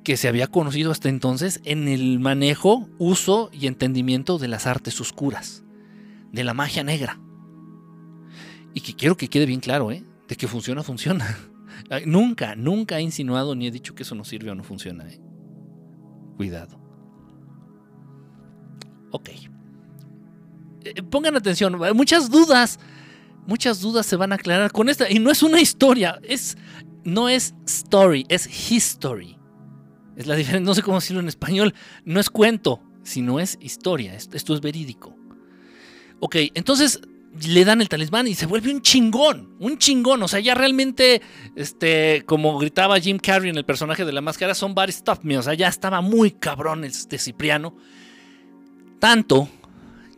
que 0.04 0.16
se 0.16 0.26
había 0.26 0.46
conocido 0.46 0.90
hasta 0.90 1.10
entonces 1.10 1.60
en 1.66 1.86
el 1.86 2.18
manejo, 2.18 2.88
uso 2.96 3.50
y 3.52 3.66
entendimiento 3.66 4.38
de 4.38 4.48
las 4.48 4.66
artes 4.66 4.98
oscuras, 4.98 5.64
de 6.32 6.44
la 6.44 6.54
magia 6.54 6.82
negra. 6.82 7.20
Y 8.72 8.80
que 8.80 8.94
quiero 8.94 9.18
que 9.18 9.28
quede 9.28 9.44
bien 9.44 9.60
claro, 9.60 9.92
¿eh? 9.92 10.02
De 10.28 10.36
que 10.36 10.48
funciona, 10.48 10.82
funciona. 10.82 11.38
nunca, 12.06 12.56
nunca 12.56 13.00
he 13.00 13.02
insinuado 13.02 13.54
ni 13.54 13.66
he 13.66 13.70
dicho 13.70 13.94
que 13.94 14.02
eso 14.02 14.14
no 14.14 14.24
sirve 14.24 14.50
o 14.50 14.54
no 14.54 14.64
funciona, 14.64 15.06
¿eh? 15.10 15.20
Cuidado. 16.38 16.81
Ok. 19.12 19.30
Eh, 20.84 21.02
pongan 21.02 21.36
atención, 21.36 21.78
muchas 21.94 22.28
dudas, 22.28 22.80
muchas 23.46 23.80
dudas 23.80 24.04
se 24.06 24.16
van 24.16 24.32
a 24.32 24.34
aclarar 24.34 24.72
con 24.72 24.88
esta. 24.88 25.08
Y 25.08 25.20
no 25.20 25.30
es 25.30 25.42
una 25.42 25.60
historia, 25.60 26.18
es, 26.24 26.56
no 27.04 27.28
es 27.28 27.54
story, 27.66 28.26
es 28.28 28.70
history. 28.70 29.38
Es 30.16 30.26
la 30.26 30.34
diferencia, 30.34 30.66
no 30.66 30.74
sé 30.74 30.82
cómo 30.82 30.98
decirlo 30.98 31.20
en 31.20 31.28
español, 31.28 31.74
no 32.04 32.20
es 32.20 32.28
cuento, 32.28 32.82
sino 33.02 33.40
es 33.40 33.56
historia, 33.60 34.14
esto 34.14 34.54
es 34.54 34.60
verídico. 34.60 35.16
Ok, 36.20 36.36
entonces 36.54 37.00
le 37.46 37.64
dan 37.64 37.80
el 37.80 37.88
talismán 37.88 38.28
y 38.28 38.34
se 38.34 38.46
vuelve 38.46 38.72
un 38.72 38.82
chingón, 38.82 39.56
un 39.58 39.78
chingón, 39.78 40.22
o 40.22 40.28
sea, 40.28 40.40
ya 40.40 40.54
realmente, 40.54 41.22
este, 41.56 42.24
como 42.26 42.58
gritaba 42.58 43.00
Jim 43.00 43.18
Carrey 43.18 43.50
en 43.50 43.56
el 43.56 43.64
personaje 43.64 44.04
de 44.04 44.12
la 44.12 44.20
máscara, 44.20 44.54
son 44.54 44.74
bad 44.74 44.90
stuff 44.90 45.20
me, 45.22 45.38
o 45.38 45.42
sea, 45.42 45.54
ya 45.54 45.68
estaba 45.68 46.00
muy 46.02 46.32
cabrón 46.32 46.84
este 46.84 47.18
Cipriano, 47.18 47.74
tanto 49.02 49.48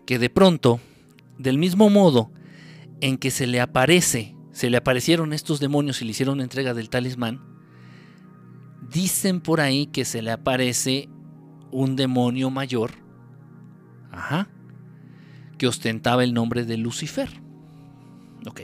que 0.05 0.19
de 0.19 0.29
pronto, 0.29 0.79
del 1.39 1.57
mismo 1.57 1.89
modo 1.89 2.31
en 3.01 3.17
que 3.17 3.31
se 3.31 3.47
le 3.47 3.63
aparece, 3.63 4.37
se 4.53 4.69
le 4.69 4.77
aparecieron 4.77 5.33
estos 5.33 5.59
demonios 5.59 6.03
y 6.03 6.05
le 6.05 6.11
hicieron 6.11 6.43
entrega 6.43 6.75
del 6.75 6.91
talismán, 6.91 7.41
Dicen 8.91 9.41
por 9.41 9.63
ahí 9.63 9.87
que 9.87 10.05
se 10.05 10.21
le 10.21 10.33
aparece 10.33 11.09
un 11.71 11.97
demonio 11.97 12.51
mayor, 12.51 12.91
ajá, 14.13 14.51
que 15.57 15.67
ostentaba 15.67 16.23
el 16.23 16.35
nombre 16.35 16.67
de 16.67 16.77
Lucifer. 16.77 17.31
Ok. 18.47 18.61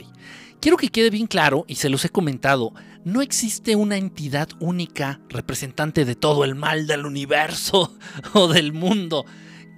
Quiero 0.59 0.77
que 0.77 0.89
quede 0.89 1.09
bien 1.09 1.25
claro, 1.25 1.65
y 1.67 1.75
se 1.75 1.89
los 1.89 2.05
he 2.05 2.09
comentado, 2.09 2.75
no 3.03 3.23
existe 3.23 3.75
una 3.75 3.97
entidad 3.97 4.49
única 4.59 5.19
representante 5.29 6.05
de 6.05 6.13
todo 6.13 6.45
el 6.45 6.53
mal 6.53 6.85
del 6.85 7.07
universo 7.07 7.97
o 8.33 8.47
del 8.47 8.71
mundo 8.71 9.25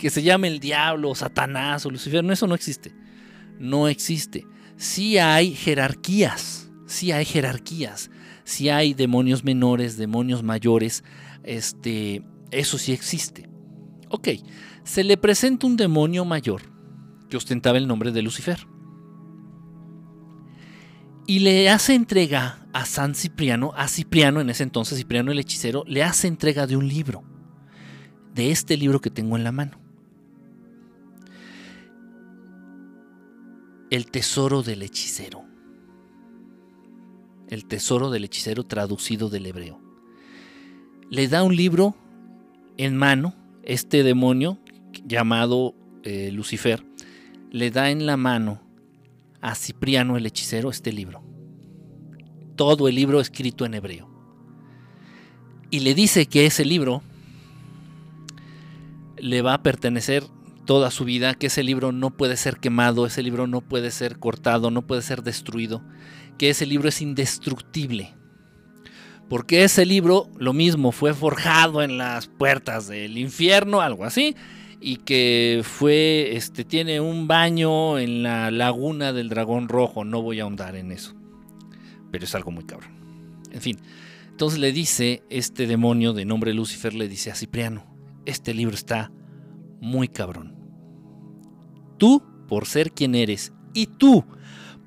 que 0.03 0.09
se 0.09 0.21
llame 0.21 0.49
el 0.49 0.59
diablo, 0.59 1.15
Satanás 1.15 1.85
o 1.85 1.89
Lucifer. 1.89 2.23
No, 2.23 2.33
eso 2.33 2.45
no 2.45 2.55
existe. 2.55 2.93
No 3.57 3.87
existe. 3.87 4.45
Sí 4.75 5.17
hay 5.17 5.55
jerarquías. 5.55 6.69
Sí 6.85 7.11
hay 7.11 7.25
jerarquías 7.25 8.11
si 8.43 8.69
hay 8.69 8.93
demonios 8.93 9.43
menores, 9.43 9.97
demonios 9.97 10.43
mayores, 10.43 11.03
este, 11.43 12.23
eso 12.51 12.77
sí 12.77 12.91
existe. 12.91 13.49
Ok, 14.09 14.29
se 14.83 15.03
le 15.03 15.17
presenta 15.17 15.65
un 15.65 15.77
demonio 15.77 16.25
mayor 16.25 16.61
que 17.29 17.37
ostentaba 17.37 17.77
el 17.77 17.87
nombre 17.87 18.11
de 18.11 18.21
Lucifer. 18.21 18.67
Y 21.25 21.39
le 21.39 21.69
hace 21.69 21.95
entrega 21.95 22.67
a 22.73 22.85
San 22.85 23.15
Cipriano, 23.15 23.71
a 23.77 23.87
Cipriano 23.87 24.41
en 24.41 24.49
ese 24.49 24.63
entonces, 24.63 24.97
Cipriano 24.97 25.31
el 25.31 25.39
hechicero, 25.39 25.83
le 25.87 26.03
hace 26.03 26.27
entrega 26.27 26.67
de 26.67 26.75
un 26.75 26.87
libro, 26.87 27.23
de 28.33 28.51
este 28.51 28.75
libro 28.75 28.99
que 28.99 29.09
tengo 29.09 29.37
en 29.37 29.45
la 29.45 29.53
mano. 29.53 29.82
El 33.89 34.09
tesoro 34.09 34.63
del 34.63 34.81
hechicero 34.81 35.53
el 37.53 37.65
tesoro 37.65 38.09
del 38.09 38.23
hechicero 38.25 38.63
traducido 38.63 39.29
del 39.29 39.45
hebreo. 39.45 39.79
Le 41.09 41.27
da 41.27 41.43
un 41.43 41.55
libro 41.55 41.95
en 42.77 42.97
mano, 42.97 43.35
este 43.63 44.03
demonio 44.03 44.57
llamado 45.05 45.75
eh, 46.03 46.31
Lucifer, 46.31 46.83
le 47.51 47.69
da 47.69 47.91
en 47.91 48.05
la 48.05 48.17
mano 48.17 48.61
a 49.41 49.53
Cipriano 49.55 50.17
el 50.17 50.25
hechicero 50.25 50.69
este 50.69 50.91
libro. 50.91 51.21
Todo 52.55 52.87
el 52.87 52.95
libro 52.95 53.19
escrito 53.19 53.65
en 53.65 53.75
hebreo. 53.75 54.09
Y 55.69 55.81
le 55.81 55.93
dice 55.93 56.25
que 56.25 56.45
ese 56.45 56.65
libro 56.65 57.03
le 59.17 59.41
va 59.41 59.55
a 59.55 59.63
pertenecer 59.63 60.23
toda 60.65 60.91
su 60.91 61.05
vida, 61.05 61.33
que 61.33 61.47
ese 61.47 61.63
libro 61.63 61.91
no 61.91 62.11
puede 62.11 62.37
ser 62.37 62.57
quemado, 62.57 63.05
ese 63.05 63.23
libro 63.23 63.47
no 63.47 63.61
puede 63.61 63.91
ser 63.91 64.19
cortado, 64.19 64.71
no 64.71 64.85
puede 64.87 65.01
ser 65.01 65.23
destruido, 65.23 65.81
que 66.37 66.49
ese 66.49 66.65
libro 66.65 66.89
es 66.89 67.01
indestructible. 67.01 68.13
Porque 69.29 69.63
ese 69.63 69.85
libro, 69.85 70.29
lo 70.37 70.53
mismo, 70.53 70.91
fue 70.91 71.13
forjado 71.13 71.81
en 71.81 71.97
las 71.97 72.27
puertas 72.27 72.87
del 72.87 73.17
infierno, 73.17 73.81
algo 73.81 74.05
así, 74.05 74.35
y 74.79 74.97
que 74.97 75.61
fue, 75.63 76.35
este, 76.35 76.65
tiene 76.65 76.99
un 76.99 77.27
baño 77.27 77.97
en 77.97 78.21
la 78.21 78.51
laguna 78.51 79.13
del 79.13 79.29
dragón 79.29 79.69
rojo. 79.69 80.03
No 80.03 80.21
voy 80.21 80.39
a 80.39 80.43
ahondar 80.43 80.75
en 80.75 80.91
eso, 80.91 81.15
pero 82.11 82.25
es 82.25 82.35
algo 82.35 82.51
muy 82.51 82.65
cabrón. 82.65 82.91
En 83.51 83.61
fin, 83.61 83.79
entonces 84.29 84.59
le 84.59 84.71
dice 84.71 85.23
este 85.29 85.67
demonio 85.67 86.11
de 86.13 86.25
nombre 86.25 86.53
Lucifer, 86.53 86.93
le 86.93 87.07
dice 87.07 87.31
a 87.31 87.35
Cipriano, 87.35 87.85
este 88.25 88.53
libro 88.53 88.75
está 88.75 89.11
muy 89.83 90.07
cabrón. 90.07 90.55
Tú, 91.97 92.23
por 92.47 92.65
ser 92.65 92.93
quien 92.93 93.15
eres, 93.15 93.51
y 93.73 93.85
tú, 93.87 94.23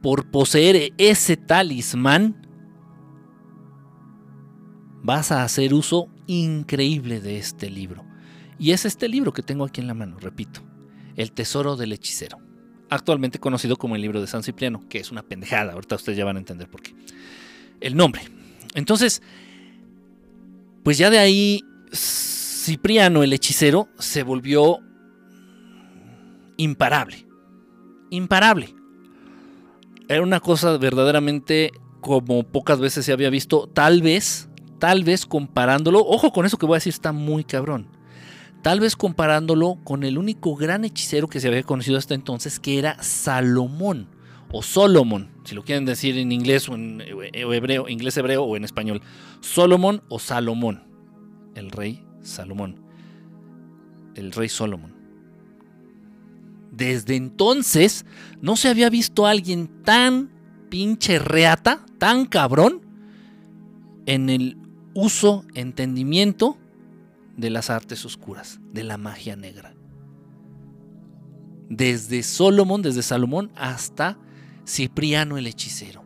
por 0.00 0.30
poseer 0.30 0.94
ese 0.96 1.36
talismán, 1.36 2.46
vas 5.02 5.30
a 5.32 5.44
hacer 5.44 5.74
uso 5.74 6.08
increíble 6.26 7.20
de 7.20 7.38
este 7.38 7.68
libro. 7.68 8.04
Y 8.58 8.70
es 8.70 8.86
este 8.86 9.08
libro 9.08 9.32
que 9.34 9.42
tengo 9.42 9.64
aquí 9.64 9.82
en 9.82 9.86
la 9.86 9.94
mano, 9.94 10.16
repito, 10.18 10.62
El 11.14 11.32
Tesoro 11.32 11.76
del 11.76 11.92
Hechicero, 11.92 12.38
actualmente 12.88 13.38
conocido 13.38 13.76
como 13.76 13.96
el 13.96 14.02
libro 14.02 14.22
de 14.22 14.26
San 14.26 14.42
Cipriano, 14.42 14.88
que 14.88 14.98
es 14.98 15.12
una 15.12 15.22
pendejada, 15.22 15.74
ahorita 15.74 15.96
ustedes 15.96 16.16
ya 16.16 16.24
van 16.24 16.36
a 16.36 16.40
entender 16.40 16.70
por 16.70 16.80
qué. 16.80 16.94
El 17.80 17.96
nombre. 17.96 18.22
Entonces, 18.74 19.22
pues 20.82 20.96
ya 20.96 21.10
de 21.10 21.18
ahí 21.18 21.62
Cipriano 21.92 23.22
el 23.22 23.34
hechicero 23.34 23.88
se 23.98 24.22
volvió 24.22 24.80
imparable. 26.56 27.26
Imparable. 28.10 28.74
Era 30.08 30.22
una 30.22 30.40
cosa 30.40 30.76
verdaderamente 30.78 31.72
como 32.00 32.44
pocas 32.44 32.78
veces 32.78 33.04
se 33.04 33.12
había 33.12 33.30
visto, 33.30 33.68
tal 33.68 34.00
vez, 34.02 34.48
tal 34.78 35.02
vez 35.02 35.26
comparándolo, 35.26 35.98
ojo 36.00 36.32
con 36.32 36.46
eso 36.46 36.56
que 36.56 36.66
voy 36.66 36.76
a 36.76 36.78
decir, 36.78 36.92
está 36.92 37.12
muy 37.12 37.42
cabrón. 37.42 37.88
Tal 38.62 38.80
vez 38.80 38.96
comparándolo 38.96 39.78
con 39.84 40.04
el 40.04 40.18
único 40.18 40.54
gran 40.56 40.84
hechicero 40.84 41.28
que 41.28 41.40
se 41.40 41.48
había 41.48 41.62
conocido 41.62 41.98
hasta 41.98 42.14
entonces, 42.14 42.60
que 42.60 42.78
era 42.78 43.02
Salomón 43.02 44.08
o 44.52 44.62
Solomon, 44.62 45.30
si 45.44 45.54
lo 45.54 45.64
quieren 45.64 45.84
decir 45.84 46.16
en 46.16 46.32
inglés 46.32 46.68
o 46.68 46.74
en 46.74 47.02
hebreo, 47.32 47.88
inglés 47.88 48.16
hebreo 48.16 48.44
o 48.44 48.56
en 48.56 48.64
español. 48.64 49.02
Solomon 49.40 50.02
o 50.08 50.18
Salomón, 50.18 50.84
el 51.54 51.70
rey 51.70 52.04
Salomón, 52.22 52.80
el 54.14 54.32
rey 54.32 54.48
Solomon. 54.48 54.95
Desde 56.76 57.16
entonces 57.16 58.04
no 58.42 58.54
se 58.54 58.68
había 58.68 58.90
visto 58.90 59.26
a 59.26 59.30
alguien 59.30 59.82
tan 59.82 60.30
pinche 60.68 61.18
reata, 61.18 61.86
tan 61.98 62.26
cabrón, 62.26 62.82
en 64.04 64.28
el 64.28 64.58
uso, 64.92 65.44
entendimiento 65.54 66.58
de 67.34 67.48
las 67.48 67.70
artes 67.70 68.04
oscuras, 68.04 68.60
de 68.74 68.84
la 68.84 68.98
magia 68.98 69.36
negra. 69.36 69.74
Desde 71.70 72.22
Solomón, 72.22 72.82
desde 72.82 73.02
Salomón 73.02 73.50
hasta 73.56 74.18
Cipriano 74.66 75.38
el 75.38 75.46
hechicero. 75.46 76.04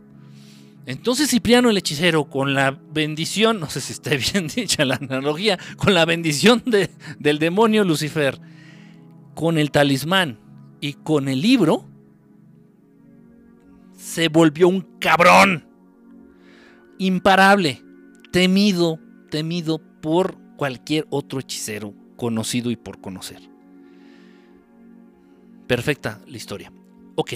Entonces 0.86 1.30
Cipriano 1.30 1.68
el 1.70 1.78
hechicero, 1.78 2.30
con 2.30 2.54
la 2.54 2.70
bendición, 2.70 3.58
no 3.58 3.68
sé 3.68 3.80
si 3.80 3.92
está 3.92 4.10
bien 4.10 4.46
dicha 4.54 4.84
la 4.84 4.94
analogía, 4.94 5.58
con 5.76 5.94
la 5.94 6.04
bendición 6.04 6.62
del 7.18 7.38
demonio 7.40 7.82
Lucifer, 7.82 8.40
con 9.34 9.58
el 9.58 9.72
talismán 9.72 10.38
y 10.80 10.94
con 10.94 11.28
el 11.28 11.40
libro, 11.40 11.84
se 13.96 14.28
volvió 14.28 14.68
un 14.68 14.80
cabrón. 14.98 15.66
Imparable, 16.98 17.82
temido, 18.32 18.98
temido 19.30 19.80
por 20.00 20.36
cualquier 20.56 21.06
otro 21.10 21.40
hechicero 21.40 21.94
conocido 22.16 22.70
y 22.70 22.76
por 22.76 23.00
conocer. 23.00 23.40
Perfecta 25.66 26.20
la 26.26 26.36
historia. 26.36 26.72
Ok. 27.14 27.32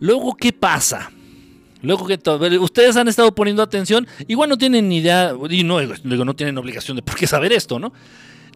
Luego, 0.00 0.34
¿qué 0.34 0.52
pasa? 0.52 1.10
Luego 1.82 2.06
que 2.06 2.18
ustedes 2.58 2.96
han 2.96 3.06
estado 3.06 3.32
poniendo 3.34 3.62
atención, 3.62 4.06
igual 4.26 4.48
no 4.48 4.58
tienen 4.58 4.88
ni 4.88 4.98
idea, 4.98 5.32
y 5.48 5.62
no, 5.62 5.80
no 5.80 6.34
tienen 6.34 6.58
obligación 6.58 6.96
de 6.96 7.02
por 7.02 7.14
qué 7.14 7.26
saber 7.26 7.52
esto, 7.52 7.78
¿no? 7.78 7.92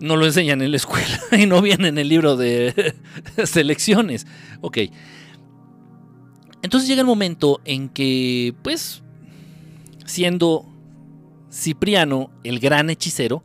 No 0.03 0.17
lo 0.17 0.27
enseñan 0.27 0.61
en 0.63 0.73
la 0.73 0.77
escuela 0.79 1.21
y 1.39 1.47
no 1.47 1.63
viene 1.63 1.87
en 1.87 1.97
el 1.97 2.09
libro 2.09 2.37
de 2.37 2.95
selecciones. 3.45 4.27
Ok. 4.61 4.79
Entonces 6.61 6.89
llega 6.89 7.03
el 7.03 7.07
momento 7.07 7.61
en 7.65 7.89
que, 7.89 8.53
pues, 8.63 9.05
siendo 10.05 10.67
Cipriano 11.53 12.31
el 12.43 12.59
gran 12.59 12.91
hechicero, 12.91 13.45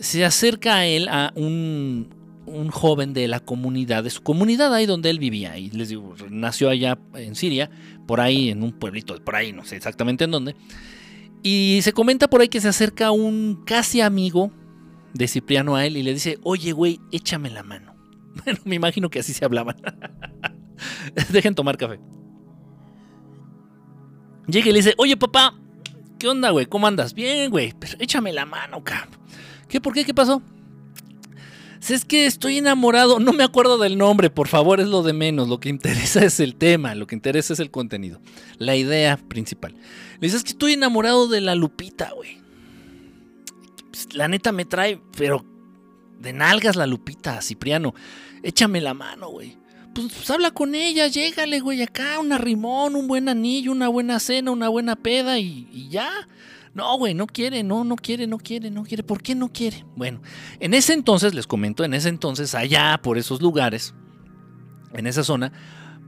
se 0.00 0.24
acerca 0.24 0.78
a 0.78 0.86
él 0.86 1.06
a 1.08 1.32
un, 1.36 2.08
un 2.44 2.70
joven 2.70 3.12
de 3.12 3.28
la 3.28 3.38
comunidad, 3.38 4.02
de 4.02 4.10
su 4.10 4.20
comunidad 4.22 4.74
ahí 4.74 4.86
donde 4.86 5.10
él 5.10 5.20
vivía. 5.20 5.58
Y 5.58 5.70
les 5.70 5.90
digo, 5.90 6.16
nació 6.28 6.70
allá 6.70 6.98
en 7.14 7.36
Siria, 7.36 7.70
por 8.08 8.20
ahí, 8.20 8.50
en 8.50 8.64
un 8.64 8.72
pueblito, 8.72 9.14
por 9.22 9.36
ahí, 9.36 9.52
no 9.52 9.64
sé 9.64 9.76
exactamente 9.76 10.24
en 10.24 10.32
dónde. 10.32 10.56
Y 11.44 11.78
se 11.82 11.92
comenta 11.92 12.28
por 12.28 12.40
ahí 12.40 12.48
que 12.48 12.60
se 12.60 12.68
acerca 12.68 13.12
un 13.12 13.62
casi 13.64 14.00
amigo 14.00 14.50
de 15.14 15.28
Cipriano 15.28 15.76
a 15.76 15.86
él 15.86 15.96
y 15.96 16.02
le 16.02 16.14
dice, 16.14 16.38
oye, 16.42 16.72
güey, 16.72 17.00
échame 17.10 17.50
la 17.50 17.62
mano. 17.62 17.92
Bueno, 18.44 18.60
me 18.64 18.76
imagino 18.76 19.10
que 19.10 19.18
así 19.18 19.34
se 19.34 19.44
hablaban. 19.44 19.76
Dejen 21.30 21.54
tomar 21.54 21.76
café. 21.76 22.00
Llega 24.46 24.70
y 24.70 24.72
le 24.72 24.78
dice, 24.78 24.94
oye, 24.96 25.18
papá, 25.18 25.54
¿qué 26.18 26.28
onda, 26.28 26.48
güey? 26.50 26.64
¿Cómo 26.64 26.86
andas? 26.86 27.12
Bien, 27.12 27.50
güey, 27.50 27.74
pero 27.78 27.94
échame 27.98 28.32
la 28.32 28.46
mano, 28.46 28.82
cabrón. 28.82 29.18
¿Qué? 29.68 29.80
¿Por 29.80 29.92
qué? 29.92 30.04
¿Qué 30.04 30.14
pasó? 30.14 30.42
Si 31.82 31.94
es 31.94 32.04
que 32.04 32.26
estoy 32.26 32.58
enamorado, 32.58 33.18
no 33.18 33.32
me 33.32 33.42
acuerdo 33.42 33.76
del 33.76 33.98
nombre, 33.98 34.30
por 34.30 34.46
favor, 34.46 34.80
es 34.80 34.86
lo 34.86 35.02
de 35.02 35.12
menos. 35.12 35.48
Lo 35.48 35.58
que 35.58 35.68
interesa 35.68 36.24
es 36.24 36.38
el 36.40 36.54
tema, 36.54 36.94
lo 36.94 37.06
que 37.06 37.14
interesa 37.16 37.52
es 37.52 37.60
el 37.60 37.70
contenido, 37.70 38.20
la 38.58 38.76
idea 38.76 39.16
principal. 39.16 39.74
Le 39.74 40.28
dices 40.28 40.44
que 40.44 40.50
estoy 40.50 40.74
enamorado 40.74 41.26
de 41.26 41.40
la 41.40 41.54
Lupita, 41.54 42.12
güey. 42.14 42.41
Pues, 43.92 44.14
la 44.14 44.26
neta 44.26 44.52
me 44.52 44.64
trae, 44.64 45.00
pero 45.16 45.44
de 46.18 46.32
nalgas 46.32 46.76
la 46.76 46.86
Lupita, 46.86 47.42
Cipriano. 47.42 47.94
Échame 48.42 48.80
la 48.80 48.94
mano, 48.94 49.28
güey. 49.28 49.58
Pues, 49.94 50.12
pues, 50.14 50.30
habla 50.30 50.50
con 50.50 50.74
ella, 50.74 51.06
llégale, 51.08 51.60
güey, 51.60 51.82
acá, 51.82 52.18
un 52.18 52.32
arrimón, 52.32 52.96
un 52.96 53.06
buen 53.06 53.28
anillo, 53.28 53.70
una 53.70 53.88
buena 53.88 54.18
cena, 54.18 54.50
una 54.50 54.68
buena 54.68 54.96
peda 54.96 55.38
y, 55.38 55.88
ya. 55.90 56.08
No, 56.74 56.96
güey, 56.96 57.12
no 57.12 57.26
quiere, 57.26 57.62
no, 57.62 57.84
no 57.84 57.96
quiere, 57.96 58.26
no 58.26 58.38
quiere, 58.38 58.70
no 58.70 58.82
quiere. 58.82 59.02
¿Por 59.02 59.22
qué 59.22 59.34
no 59.34 59.52
quiere? 59.52 59.84
Bueno, 59.94 60.22
en 60.58 60.72
ese 60.72 60.94
entonces, 60.94 61.34
les 61.34 61.46
comento, 61.46 61.84
en 61.84 61.92
ese 61.92 62.08
entonces, 62.08 62.54
allá 62.54 62.98
por 63.02 63.18
esos 63.18 63.42
lugares, 63.42 63.94
en 64.94 65.06
esa 65.06 65.22
zona, 65.22 65.52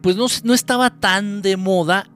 pues 0.01 0.17
no, 0.17 0.25
no 0.43 0.55
estaba 0.55 0.99
tan 0.99 1.43
de 1.43 1.59
moda 1.59 2.09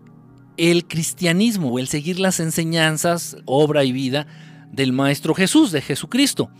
el 0.56 0.86
cristianismo 0.86 1.78
el 1.78 1.88
seguir 1.88 2.18
las 2.18 2.40
enseñanzas, 2.40 3.36
obra 3.44 3.84
y 3.84 3.92
vida 3.92 4.26
del 4.72 4.92
Maestro 4.92 5.34
Jesús, 5.34 5.72
de 5.72 5.80
Jesucristo. 5.80 6.50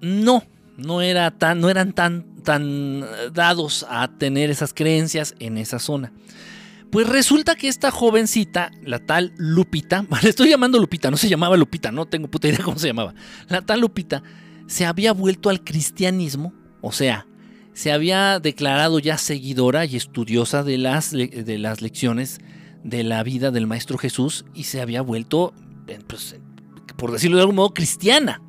No, 0.00 0.44
no, 0.76 1.02
era 1.02 1.30
tan, 1.30 1.60
no 1.60 1.68
eran 1.68 1.92
tan, 1.92 2.24
tan 2.42 3.04
dados 3.32 3.86
a 3.88 4.08
tener 4.18 4.50
esas 4.50 4.72
creencias 4.74 5.34
en 5.38 5.58
esa 5.58 5.78
zona. 5.78 6.12
Pues 6.90 7.08
resulta 7.08 7.54
que 7.54 7.68
esta 7.68 7.90
jovencita, 7.90 8.72
la 8.82 8.98
tal 8.98 9.32
Lupita, 9.36 10.04
le 10.22 10.28
estoy 10.28 10.50
llamando 10.50 10.78
Lupita, 10.78 11.10
no 11.10 11.16
se 11.16 11.28
llamaba 11.28 11.56
Lupita, 11.56 11.92
no 11.92 12.06
tengo 12.06 12.28
puta 12.28 12.48
idea 12.48 12.60
cómo 12.64 12.78
se 12.78 12.88
llamaba. 12.88 13.14
La 13.48 13.62
tal 13.62 13.80
Lupita 13.80 14.22
se 14.66 14.86
había 14.86 15.12
vuelto 15.12 15.50
al 15.50 15.62
cristianismo, 15.62 16.52
o 16.80 16.92
sea, 16.92 17.26
se 17.72 17.92
había 17.92 18.40
declarado 18.40 18.98
ya 18.98 19.18
seguidora 19.18 19.84
y 19.84 19.96
estudiosa 19.96 20.64
de 20.64 20.78
las, 20.78 21.12
de 21.12 21.58
las 21.58 21.82
lecciones 21.82 22.40
de 22.84 23.04
la 23.04 23.22
vida 23.22 23.50
del 23.50 23.66
Maestro 23.66 23.98
Jesús 23.98 24.44
y 24.54 24.64
se 24.64 24.80
había 24.80 25.02
vuelto, 25.02 25.54
pues, 26.06 26.36
por 27.00 27.12
decirlo 27.12 27.38
de 27.38 27.42
algún 27.42 27.56
modo, 27.56 27.72
cristiana. 27.72 28.42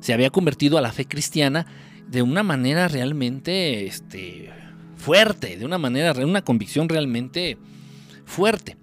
Se 0.00 0.14
había 0.14 0.30
convertido 0.30 0.78
a 0.78 0.80
la 0.80 0.90
fe 0.90 1.04
cristiana 1.04 1.66
de 2.08 2.22
una 2.22 2.42
manera 2.42 2.88
realmente 2.88 3.86
este, 3.86 4.50
fuerte, 4.96 5.58
de 5.58 5.66
una 5.66 5.76
manera, 5.76 6.12
una 6.24 6.42
convicción 6.42 6.88
realmente 6.88 7.58
fuerte. 8.24 8.78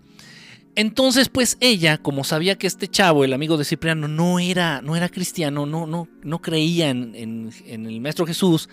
Entonces, 0.75 1.29
pues 1.29 1.57
ella, 1.59 1.97
como 1.97 2.23
sabía 2.23 2.57
que 2.59 2.67
este 2.67 2.87
chavo, 2.87 3.25
el 3.25 3.33
amigo 3.33 3.57
de 3.57 3.65
Cipriano, 3.65 4.07
no 4.07 4.39
era, 4.39 4.81
no 4.83 4.95
era 4.95 5.09
cristiano, 5.09 5.65
no, 5.65 5.87
no, 5.87 6.07
no 6.21 6.39
creía 6.39 6.91
en, 6.91 7.51
el 7.65 8.01
Maestro 8.01 8.27
Jesús, 8.27 8.69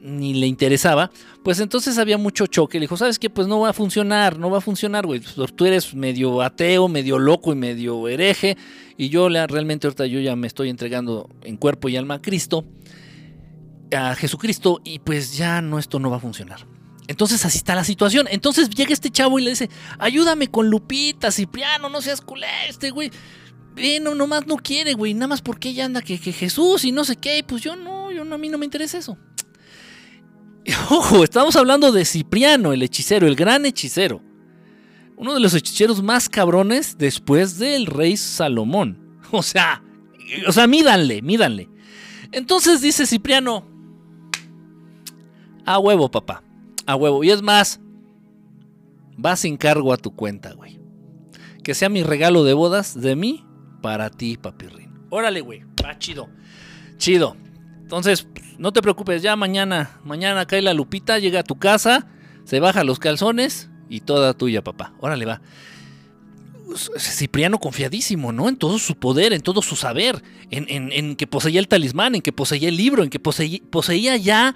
ni 0.00 0.34
le 0.34 0.46
interesaba, 0.46 1.10
pues 1.42 1.60
entonces 1.60 1.98
había 1.98 2.18
mucho 2.18 2.46
choque. 2.46 2.78
Le 2.78 2.84
dijo, 2.84 2.96
¿sabes 2.96 3.18
qué? 3.18 3.30
Pues 3.30 3.46
no 3.46 3.60
va 3.60 3.70
a 3.70 3.72
funcionar, 3.72 4.38
no 4.38 4.50
va 4.50 4.58
a 4.58 4.60
funcionar, 4.60 5.06
güey. 5.06 5.20
Tú 5.54 5.66
eres 5.66 5.94
medio 5.94 6.42
ateo, 6.42 6.88
medio 6.88 7.18
loco 7.18 7.52
y 7.52 7.56
medio 7.56 8.08
hereje. 8.08 8.56
Y 8.96 9.08
yo 9.08 9.28
realmente 9.28 9.86
ahorita 9.86 10.06
yo 10.06 10.20
ya 10.20 10.36
me 10.36 10.46
estoy 10.46 10.70
entregando 10.70 11.28
en 11.42 11.56
cuerpo 11.56 11.88
y 11.88 11.96
alma 11.96 12.14
a 12.14 12.22
Cristo, 12.22 12.64
a 13.96 14.14
Jesucristo, 14.14 14.80
y 14.84 14.98
pues 14.98 15.36
ya 15.36 15.62
no, 15.62 15.78
esto 15.78 15.98
no 15.98 16.10
va 16.10 16.16
a 16.16 16.20
funcionar. 16.20 16.66
Entonces 17.08 17.44
así 17.46 17.58
está 17.58 17.74
la 17.74 17.84
situación. 17.84 18.26
Entonces 18.30 18.68
llega 18.68 18.92
este 18.92 19.10
chavo 19.10 19.38
y 19.38 19.42
le 19.42 19.50
dice, 19.50 19.70
ayúdame 19.98 20.48
con 20.48 20.68
Lupita, 20.68 21.32
Cipriano, 21.32 21.88
no 21.88 22.02
seas 22.02 22.20
culé, 22.20 22.46
este 22.68 22.90
güey. 22.90 23.10
No, 24.02 24.14
nomás 24.14 24.46
no 24.46 24.56
quiere, 24.56 24.94
güey. 24.94 25.14
Nada 25.14 25.28
más 25.28 25.40
porque 25.40 25.70
ella 25.70 25.84
anda 25.84 26.02
que, 26.02 26.18
Jesús 26.18 26.84
y 26.84 26.92
no 26.92 27.04
sé 27.04 27.16
qué. 27.16 27.44
Pues 27.46 27.62
yo 27.62 27.76
no, 27.76 28.10
yo 28.12 28.24
no, 28.24 28.34
a 28.34 28.38
mí 28.38 28.48
no 28.48 28.58
me 28.58 28.64
interesa 28.64 28.98
eso. 28.98 29.16
Ojo, 30.90 31.24
estamos 31.24 31.56
hablando 31.56 31.92
de 31.92 32.04
Cipriano, 32.04 32.72
el 32.72 32.82
hechicero, 32.82 33.26
el 33.26 33.36
gran 33.36 33.64
hechicero. 33.64 34.20
Uno 35.16 35.34
de 35.34 35.40
los 35.40 35.54
hechiceros 35.54 36.02
más 36.02 36.28
cabrones 36.28 36.96
después 36.98 37.58
del 37.58 37.86
rey 37.86 38.16
Salomón. 38.16 39.06
O 39.30 39.42
sea, 39.42 39.82
o 40.46 40.52
sea, 40.52 40.66
mídanle, 40.66 41.20
mídanle. 41.20 41.68
Entonces 42.32 42.80
dice 42.80 43.06
Cipriano, 43.06 43.62
a 45.66 45.78
huevo, 45.78 46.10
papá. 46.10 46.42
A 46.86 46.96
huevo. 46.96 47.22
Y 47.22 47.30
es 47.30 47.42
más, 47.42 47.78
vas 49.18 49.40
sin 49.40 49.58
cargo 49.58 49.92
a 49.92 49.98
tu 49.98 50.16
cuenta, 50.16 50.54
güey. 50.54 50.80
Que 51.62 51.74
sea 51.74 51.90
mi 51.90 52.02
regalo 52.02 52.42
de 52.42 52.54
bodas 52.54 52.98
de 52.98 53.16
mí 53.16 53.44
para 53.82 54.08
ti, 54.08 54.38
papirrín. 54.38 54.98
Órale, 55.10 55.42
güey, 55.42 55.62
va 55.84 55.98
chido. 55.98 56.30
Chido. 56.96 57.36
Entonces, 57.88 58.28
no 58.58 58.70
te 58.70 58.82
preocupes, 58.82 59.22
ya 59.22 59.34
mañana, 59.34 59.98
mañana 60.04 60.44
cae 60.44 60.60
la 60.60 60.74
Lupita, 60.74 61.18
llega 61.18 61.40
a 61.40 61.42
tu 61.42 61.58
casa, 61.58 62.06
se 62.44 62.60
baja 62.60 62.84
los 62.84 62.98
calzones 62.98 63.70
y 63.88 64.00
toda 64.00 64.34
tuya, 64.34 64.62
papá. 64.62 64.92
Órale, 65.00 65.24
va. 65.24 65.40
Cipriano 66.98 67.58
confiadísimo, 67.58 68.30
¿no? 68.30 68.50
En 68.50 68.58
todo 68.58 68.78
su 68.78 68.96
poder, 68.96 69.32
en 69.32 69.40
todo 69.40 69.62
su 69.62 69.74
saber, 69.74 70.22
en, 70.50 71.16
que 71.16 71.26
poseía 71.26 71.60
el 71.60 71.66
talismán, 71.66 72.14
en 72.14 72.20
que 72.20 72.30
poseía 72.30 72.68
el 72.68 72.76
libro, 72.76 73.02
en 73.02 73.08
que 73.08 73.20
poseía, 73.20 74.18
ya 74.18 74.54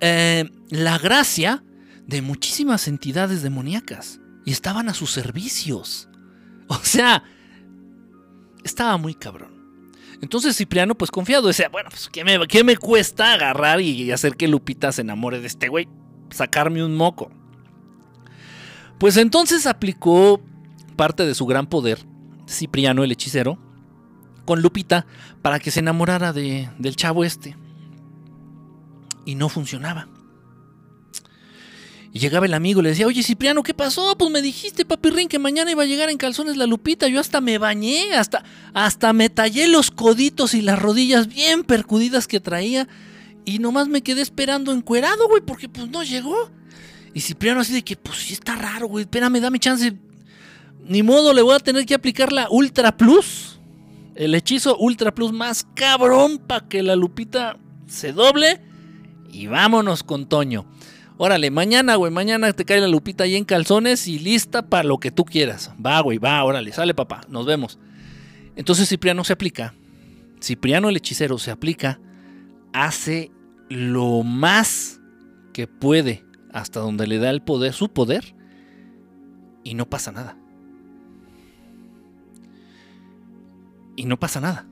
eh, 0.00 0.44
la 0.68 0.98
gracia 0.98 1.64
de 2.06 2.20
muchísimas 2.20 2.86
entidades 2.86 3.40
demoníacas 3.40 4.20
y 4.44 4.50
estaban 4.50 4.90
a 4.90 4.94
sus 4.94 5.10
servicios. 5.10 6.06
O 6.68 6.80
sea, 6.82 7.24
estaba 8.62 8.98
muy 8.98 9.14
cabrón. 9.14 9.47
Entonces 10.20 10.56
Cipriano, 10.56 10.96
pues 10.96 11.10
confiado, 11.10 11.46
decía, 11.46 11.68
bueno, 11.68 11.90
pues 11.90 12.08
¿qué 12.08 12.24
me, 12.24 12.46
qué 12.48 12.64
me 12.64 12.76
cuesta 12.76 13.32
agarrar 13.32 13.80
y 13.80 14.10
hacer 14.10 14.36
que 14.36 14.48
Lupita 14.48 14.90
se 14.92 15.02
enamore 15.02 15.40
de 15.40 15.46
este 15.46 15.68
güey? 15.68 15.88
Sacarme 16.30 16.84
un 16.84 16.96
moco. 16.96 17.30
Pues 18.98 19.16
entonces 19.16 19.66
aplicó 19.66 20.40
parte 20.96 21.24
de 21.24 21.34
su 21.34 21.46
gran 21.46 21.68
poder, 21.68 22.04
Cipriano 22.48 23.04
el 23.04 23.12
hechicero, 23.12 23.58
con 24.44 24.60
Lupita 24.60 25.06
para 25.40 25.60
que 25.60 25.70
se 25.70 25.80
enamorara 25.80 26.32
de, 26.32 26.68
del 26.78 26.96
chavo 26.96 27.24
este. 27.24 27.56
Y 29.24 29.36
no 29.36 29.48
funcionaba. 29.48 30.08
Y 32.12 32.20
llegaba 32.20 32.46
el 32.46 32.54
amigo 32.54 32.80
y 32.80 32.84
le 32.84 32.88
decía, 32.90 33.06
oye 33.06 33.22
Cipriano, 33.22 33.62
¿qué 33.62 33.74
pasó? 33.74 34.16
Pues 34.16 34.30
me 34.30 34.40
dijiste, 34.40 34.84
papirrín, 34.84 35.28
que 35.28 35.38
mañana 35.38 35.70
iba 35.70 35.82
a 35.82 35.86
llegar 35.86 36.08
en 36.08 36.16
calzones 36.16 36.56
la 36.56 36.66
Lupita. 36.66 37.06
Yo 37.08 37.20
hasta 37.20 37.40
me 37.40 37.58
bañé, 37.58 38.14
hasta, 38.14 38.44
hasta 38.72 39.12
me 39.12 39.28
tallé 39.28 39.68
los 39.68 39.90
coditos 39.90 40.54
y 40.54 40.62
las 40.62 40.78
rodillas 40.78 41.28
bien 41.28 41.64
percudidas 41.64 42.26
que 42.26 42.40
traía. 42.40 42.88
Y 43.44 43.58
nomás 43.58 43.88
me 43.88 44.02
quedé 44.02 44.22
esperando 44.22 44.72
encuerado, 44.72 45.28
güey, 45.28 45.42
porque 45.42 45.68
pues 45.68 45.88
no 45.90 46.02
llegó. 46.02 46.50
Y 47.12 47.20
Cipriano 47.20 47.60
así 47.60 47.72
de 47.72 47.82
que, 47.82 47.96
pues 47.96 48.18
sí 48.18 48.32
está 48.32 48.56
raro, 48.56 48.88
güey, 48.88 49.02
espérame, 49.02 49.40
dame 49.40 49.58
chance 49.58 49.94
ni 50.88 51.02
modo, 51.02 51.34
le 51.34 51.42
voy 51.42 51.54
a 51.54 51.58
tener 51.58 51.84
que 51.84 51.94
aplicar 51.94 52.32
la 52.32 52.48
Ultra 52.50 52.96
Plus. 52.96 53.60
El 54.14 54.34
hechizo 54.34 54.76
Ultra 54.78 55.14
Plus 55.14 55.32
más 55.32 55.66
cabrón 55.74 56.38
para 56.38 56.66
que 56.66 56.82
la 56.82 56.96
lupita 56.96 57.58
se 57.86 58.12
doble. 58.12 58.60
Y 59.30 59.46
vámonos 59.46 60.02
con 60.02 60.26
Toño. 60.26 60.66
Órale, 61.18 61.50
mañana, 61.50 61.96
güey, 61.96 62.12
mañana 62.12 62.52
te 62.52 62.64
cae 62.64 62.80
la 62.80 62.88
lupita 62.88 63.24
ahí 63.24 63.36
en 63.36 63.44
calzones 63.44 64.06
y 64.06 64.18
lista 64.18 64.62
para 64.62 64.84
lo 64.84 64.98
que 64.98 65.10
tú 65.10 65.24
quieras. 65.24 65.72
Va, 65.84 66.00
güey, 66.00 66.18
va, 66.18 66.42
órale, 66.44 66.72
sale 66.72 66.94
papá, 66.94 67.22
nos 67.28 67.44
vemos. 67.44 67.78
Entonces 68.56 68.88
Cipriano 68.88 69.24
se 69.24 69.32
aplica. 69.32 69.74
Cipriano 70.40 70.88
el 70.88 70.96
hechicero 70.96 71.36
se 71.38 71.50
aplica, 71.50 72.00
hace 72.72 73.32
lo 73.68 74.22
más 74.22 75.00
que 75.52 75.66
puede 75.66 76.24
hasta 76.52 76.80
donde 76.80 77.06
le 77.06 77.18
da 77.18 77.30
el 77.30 77.42
poder, 77.42 77.72
su 77.72 77.88
poder, 77.88 78.34
y 79.64 79.74
no 79.74 79.90
pasa 79.90 80.12
nada. 80.12 80.36
y 83.98 84.04
no 84.04 84.18
pasa 84.18 84.40
nada. 84.40 84.64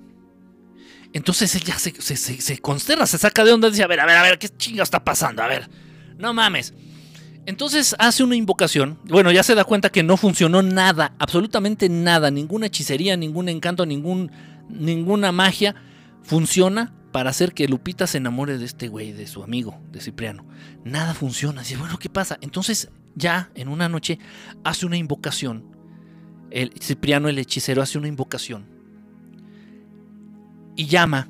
Entonces 1.13 1.53
él 1.57 1.65
ya 1.65 1.77
se, 1.79 1.93
se, 2.01 2.59
consterna, 2.59 3.07
se 3.07 3.19
saca 3.19 3.45
de 3.45 3.53
onda 3.53 3.67
y 3.69 3.73
dice, 3.73 3.83
a 3.83 3.89
ver, 3.89 3.99
a 3.99 4.07
ver, 4.07 4.17
a 4.17 4.23
ver, 4.23 4.39
¿qué 4.39 4.49
chinga 4.49 4.85
está 4.85 5.03
pasando? 5.03 5.43
A 5.43 5.49
ver, 5.49 5.69
no 6.19 6.33
mames. 6.35 6.75
Entonces 7.47 7.95
hace 7.99 8.25
una 8.25 8.35
invocación. 8.35 8.99
Bueno, 9.05 9.31
ya 9.31 9.43
se 9.43 9.55
da 9.55 9.65
cuenta 9.65 9.91
que 9.91 10.03
no 10.03 10.17
funcionó 10.17 10.63
nada, 10.63 11.15
absolutamente 11.19 11.89
nada, 11.89 12.31
ninguna 12.31 12.67
hechicería, 12.67 13.17
ningún 13.17 13.49
encanto, 13.49 13.87
ningún, 13.87 14.33
ninguna 14.69 15.31
magia 15.31 15.77
funciona 16.23 16.93
para 17.13 17.31
hacer 17.31 17.55
que 17.55 17.69
Lupita 17.69 18.07
se 18.07 18.19
enamore 18.19 18.59
de 18.59 18.65
este 18.65 18.89
güey, 18.89 19.13
de 19.13 19.27
su 19.27 19.43
amigo, 19.43 19.81
de 19.93 20.01
Cipriano. 20.01 20.45
Nada 20.85 21.15
funciona. 21.15 21.63
Dice, 21.63 21.77
bueno, 21.77 21.99
¿qué 21.99 22.11
pasa? 22.11 22.37
Entonces 22.41 22.91
ya 23.15 23.51
en 23.55 23.69
una 23.69 23.89
noche 23.89 24.19
hace 24.65 24.85
una 24.85 24.97
invocación. 24.97 25.65
El 26.51 26.73
Cipriano, 26.81 27.29
el 27.29 27.39
hechicero, 27.39 27.81
hace 27.81 27.97
una 27.97 28.09
invocación 28.09 28.67
y 30.77 30.87
llama 30.87 31.29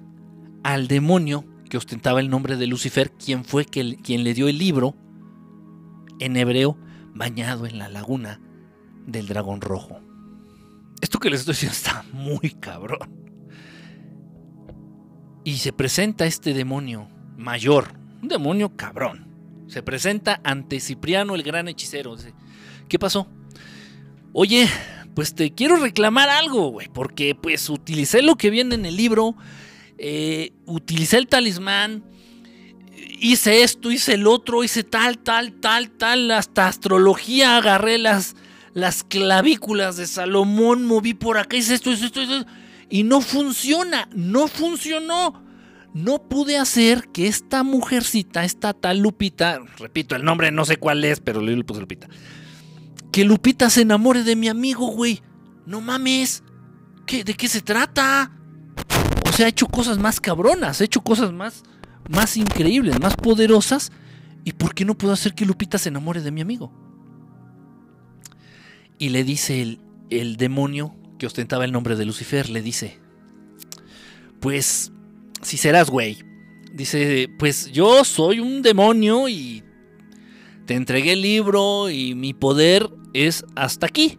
al 0.63 0.89
demonio 0.89 1.45
que 1.69 1.77
ostentaba 1.77 2.21
el 2.21 2.31
nombre 2.31 2.57
de 2.57 2.67
Lucifer, 2.67 3.13
quien 3.13 3.45
fue 3.45 3.65
quien 3.65 4.25
le 4.25 4.35
dio 4.35 4.49
el 4.49 4.59
libro 4.59 4.95
en 6.19 6.37
hebreo 6.37 6.79
bañado 7.15 7.67
en 7.67 7.79
la 7.79 7.89
laguna 7.89 8.41
del 9.07 9.27
dragón 9.27 9.61
rojo. 9.61 10.01
Esto 11.01 11.19
que 11.19 11.31
les 11.31 11.41
estoy 11.41 11.53
diciendo 11.53 11.77
está 11.77 12.05
muy 12.13 12.51
cabrón. 12.51 13.11
Y 15.45 15.59
se 15.59 15.73
presenta 15.73 16.27
este 16.27 16.55
demonio 16.55 17.09
mayor, 17.37 17.93
un 18.23 18.29
demonio 18.29 18.77
cabrón. 18.77 19.29
Se 19.69 19.83
presenta 19.83 20.41
ante 20.43 20.81
Cipriano 20.81 21.35
el 21.35 21.43
gran 21.43 21.69
hechicero. 21.69 22.17
¿Qué 22.89 22.99
pasó? 22.99 23.29
Oye, 24.33 24.69
pues 25.15 25.35
te 25.35 25.53
quiero 25.53 25.77
reclamar 25.77 26.29
algo, 26.29 26.71
güey, 26.71 26.89
porque 26.89 27.35
pues 27.35 27.71
utilicé 27.71 28.23
lo 28.23 28.37
que 28.37 28.51
viene 28.51 28.75
en 28.75 28.87
el 28.87 28.97
libro, 28.97 29.37
eh, 29.99 30.53
utilicé 30.67 31.19
el 31.19 31.27
talismán, 31.27 32.05
hice 33.21 33.63
esto, 33.63 33.91
hice 33.91 34.15
el 34.15 34.27
otro, 34.27 34.65
hice 34.65 34.83
tal, 34.85 35.19
tal, 35.19 35.53
tal, 35.55 35.91
tal, 35.91 36.31
hasta 36.31 36.69
astrología, 36.69 37.57
agarré 37.57 37.99
las, 37.99 38.37
las 38.75 39.05
clavículas 39.05 39.97
de 39.97 40.07
Salomón, 40.07 40.85
moví 40.85 41.15
por 41.15 41.39
acá, 41.39 41.57
hice 41.57 41.75
esto, 41.75 41.93
esto, 41.93 42.07
esto, 42.07 42.23
esto, 42.23 42.47
y 42.89 43.03
no 43.03 43.21
funciona, 43.21 44.09
no 44.15 44.49
funcionó. 44.49 45.45
No 45.95 46.29
pude 46.29 46.59
hacer 46.59 47.09
que 47.09 47.27
esta 47.27 47.63
mujercita, 47.63 48.45
esta 48.45 48.75
tal 48.75 48.99
Lupita, 48.99 49.61
repito, 49.79 50.15
el 50.15 50.25
nombre 50.25 50.51
no 50.51 50.67
sé 50.67 50.77
cuál 50.77 51.03
es, 51.05 51.21
pero 51.21 51.41
le 51.41 51.65
puse 51.65 51.81
Lupita 51.81 52.07
que 53.17 53.25
Lupita 53.25 53.71
se 53.71 53.81
enamore 53.81 54.25
de 54.25 54.37
mi 54.37 54.47
amigo, 54.47 54.89
güey. 54.89 55.23
No 55.65 55.81
mames. 55.81 56.43
¿Qué, 57.07 57.25
¿De 57.25 57.33
qué 57.33 57.49
se 57.49 57.63
trata? 57.63 58.31
Sea, 59.37 59.45
ha 59.45 59.49
hecho 59.51 59.67
cosas 59.67 59.99
más 59.99 60.19
cabronas, 60.19 60.81
ha 60.81 60.85
hecho 60.85 61.03
cosas 61.03 61.31
más, 61.31 61.63
más 62.09 62.39
increíbles, 62.39 62.99
más 62.99 63.17
poderosas. 63.17 63.93
¿Y 64.45 64.53
por 64.53 64.75
qué 64.75 64.87
no 64.87 64.97
puedo 64.97 65.13
hacer 65.13 65.35
que 65.35 65.45
Lupita 65.45 65.77
se 65.77 65.91
enamore 65.91 66.23
de 66.23 66.31
mi 66.31 66.41
amigo? 66.41 66.73
Y 68.97 69.11
le 69.11 69.25
dice 69.25 69.61
el, 69.61 69.81
el 70.09 70.39
demonio 70.39 70.97
que 71.19 71.27
ostentaba 71.27 71.67
el 71.67 71.73
nombre 71.73 71.97
de 71.97 72.07
Lucifer, 72.07 72.49
le 72.49 72.63
dice, 72.63 72.99
pues, 74.41 74.91
si 75.43 75.59
serás 75.59 75.91
güey. 75.91 76.25
Dice, 76.73 77.29
pues 77.39 77.71
yo 77.73 78.05
soy 78.05 78.41
un 78.41 78.63
demonio 78.63 79.29
y 79.29 79.63
te 80.65 80.77
entregué 80.77 81.13
el 81.13 81.21
libro 81.21 81.91
y 81.91 82.15
mi 82.15 82.33
poder 82.33 82.89
es 83.13 83.45
hasta 83.55 83.85
aquí. 83.85 84.19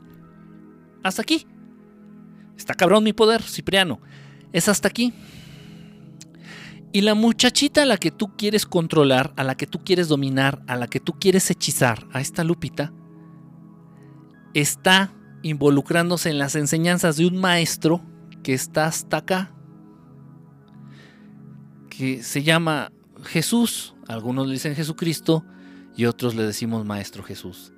Hasta 1.01 1.23
aquí. 1.23 1.47
Está 2.55 2.75
cabrón 2.75 3.03
mi 3.03 3.13
poder, 3.13 3.41
Cipriano. 3.41 3.99
Es 4.53 4.69
hasta 4.69 4.87
aquí. 4.87 5.13
Y 6.91 7.01
la 7.01 7.15
muchachita 7.15 7.83
a 7.83 7.85
la 7.85 7.97
que 7.97 8.11
tú 8.11 8.35
quieres 8.37 8.65
controlar, 8.65 9.33
a 9.35 9.43
la 9.43 9.55
que 9.55 9.67
tú 9.67 9.83
quieres 9.83 10.07
dominar, 10.07 10.63
a 10.67 10.75
la 10.75 10.87
que 10.87 10.99
tú 10.99 11.13
quieres 11.19 11.49
hechizar, 11.51 12.07
a 12.13 12.21
esta 12.21 12.43
Lupita, 12.43 12.93
está 14.53 15.13
involucrándose 15.43 16.29
en 16.29 16.39
las 16.39 16.55
enseñanzas 16.55 17.17
de 17.17 17.27
un 17.27 17.37
maestro 17.37 18.01
que 18.41 18.53
está 18.53 18.85
hasta 18.85 19.17
acá, 19.17 19.53
que 21.89 22.23
se 22.23 22.43
llama 22.43 22.91
Jesús, 23.23 23.95
algunos 24.07 24.47
le 24.47 24.53
dicen 24.53 24.75
Jesucristo 24.75 25.43
y 25.95 26.05
otros 26.05 26.35
le 26.35 26.43
decimos 26.43 26.85
Maestro 26.85 27.23
Jesús. 27.23 27.73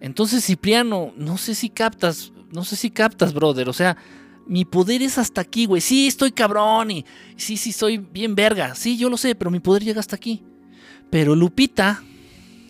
Entonces, 0.00 0.44
Cipriano, 0.44 1.12
no 1.16 1.38
sé 1.38 1.54
si 1.54 1.70
captas, 1.70 2.32
no 2.50 2.64
sé 2.64 2.74
si 2.74 2.90
captas, 2.90 3.32
brother. 3.32 3.68
O 3.68 3.72
sea, 3.72 3.96
mi 4.46 4.64
poder 4.64 5.02
es 5.02 5.18
hasta 5.18 5.40
aquí, 5.40 5.66
güey. 5.66 5.80
Sí, 5.80 6.06
estoy 6.06 6.32
cabrón 6.32 6.90
y 6.90 7.04
sí, 7.36 7.56
sí, 7.56 7.72
soy 7.72 7.98
bien 7.98 8.34
verga. 8.34 8.74
Sí, 8.74 8.96
yo 8.96 9.08
lo 9.08 9.16
sé, 9.16 9.34
pero 9.34 9.50
mi 9.50 9.60
poder 9.60 9.84
llega 9.84 10.00
hasta 10.00 10.16
aquí. 10.16 10.44
Pero 11.10 11.34
Lupita 11.34 12.02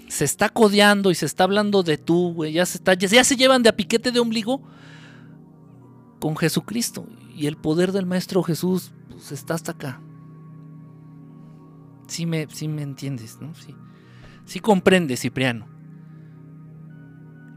se 0.08 0.24
está 0.24 0.48
codeando 0.48 1.10
y 1.10 1.14
se 1.14 1.26
está 1.26 1.44
hablando 1.44 1.82
de 1.82 1.96
tú, 1.96 2.34
güey. 2.34 2.52
Ya 2.52 2.66
se, 2.66 2.78
está, 2.78 2.94
ya, 2.94 3.24
se 3.24 3.36
llevan 3.36 3.62
de 3.62 3.70
a 3.70 3.76
piquete 3.76 4.12
de 4.12 4.20
ombligo 4.20 4.62
con 6.20 6.36
Jesucristo. 6.36 7.06
Y 7.34 7.46
el 7.46 7.56
poder 7.56 7.92
del 7.92 8.04
Maestro 8.04 8.42
Jesús 8.42 8.92
pues, 9.08 9.32
está 9.32 9.54
hasta 9.54 9.72
acá. 9.72 10.02
Sí 12.08 12.26
me, 12.26 12.46
sí 12.52 12.68
me 12.68 12.82
entiendes, 12.82 13.38
¿no? 13.40 13.54
Sí, 13.54 13.74
sí 14.44 14.60
comprende, 14.60 15.16
Cipriano. 15.16 15.66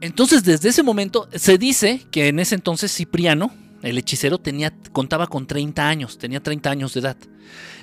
Entonces, 0.01 0.43
desde 0.43 0.69
ese 0.69 0.83
momento, 0.83 1.27
se 1.33 1.57
dice 1.57 2.05
que 2.11 2.27
en 2.27 2.39
ese 2.39 2.55
entonces 2.55 2.93
Cipriano, 2.93 3.51
el 3.85 3.97
hechicero, 3.97 4.39
tenía, 4.39 4.73
contaba 4.91 5.27
con 5.27 5.47
30 5.47 5.87
años, 5.87 6.17
tenía 6.17 6.41
30 6.41 6.69
años 6.69 6.93
de 6.93 6.99
edad. 7.01 7.17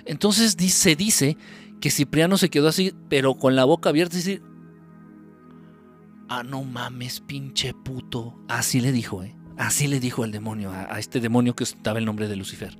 Entonces 0.05 0.57
se 0.73 0.97
dice 0.97 1.37
que 1.81 1.91
Cipriano 1.91 2.39
se 2.39 2.51
quedó 2.51 2.69
así, 2.69 2.95
pero 3.09 3.35
con 3.35 3.57
la 3.57 3.65
boca 3.65 3.91
abierta 3.91 4.17
y 4.17 4.19
decir, 4.19 4.43
ah, 6.29 6.43
no 6.43 6.65
mames, 6.65 7.21
pinche 7.21 7.75
puto. 7.75 8.39
Así 8.49 8.81
le 8.81 8.93
dijo, 8.93 9.23
¿eh? 9.23 9.37
Así 9.57 9.87
le 9.87 10.01
dijo 10.01 10.25
el 10.25 10.33
demonio, 10.33 10.71
a, 10.71 10.95
a 10.95 10.99
este 10.99 11.21
demonio 11.21 11.55
que 11.55 11.65
estaba 11.65 11.99
el 11.99 12.05
nombre 12.05 12.29
de 12.29 12.37
Lucifer. 12.37 12.77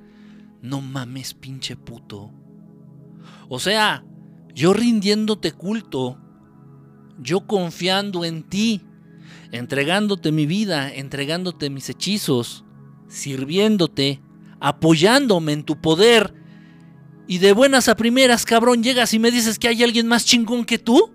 No 0.61 0.81
mames, 0.81 1.35
pinche 1.35 1.77
puto. 1.77 2.33
O 3.49 3.59
sea, 3.61 4.05
yo 4.55 4.73
rindiéndote 4.73 5.53
culto, 5.53 6.19
yo 7.19 7.47
confiando 7.47 8.25
en 8.25 8.43
ti, 8.43 8.83
entregándote 9.53 10.33
mi 10.33 10.47
vida, 10.47 10.93
entregándote 10.93 11.71
mis 11.71 11.89
hechizos, 11.89 12.65
sirviéndote, 13.13 14.21
apoyándome 14.59 15.53
en 15.53 15.65
tu 15.65 15.81
poder. 15.81 16.35
Y 17.29 17.39
de 17.39 17.53
buenas 17.53 17.89
a 17.89 17.97
primeras, 17.97 18.45
cabrón, 18.45 18.83
llegas 18.83 19.15
y 19.15 19.19
me 19.19 19.31
dices 19.31 19.59
que 19.59 19.69
hay 19.69 19.83
alguien 19.83 20.09
más 20.09 20.25
chingón 20.25 20.65
que 20.65 20.79
tú. 20.79 21.13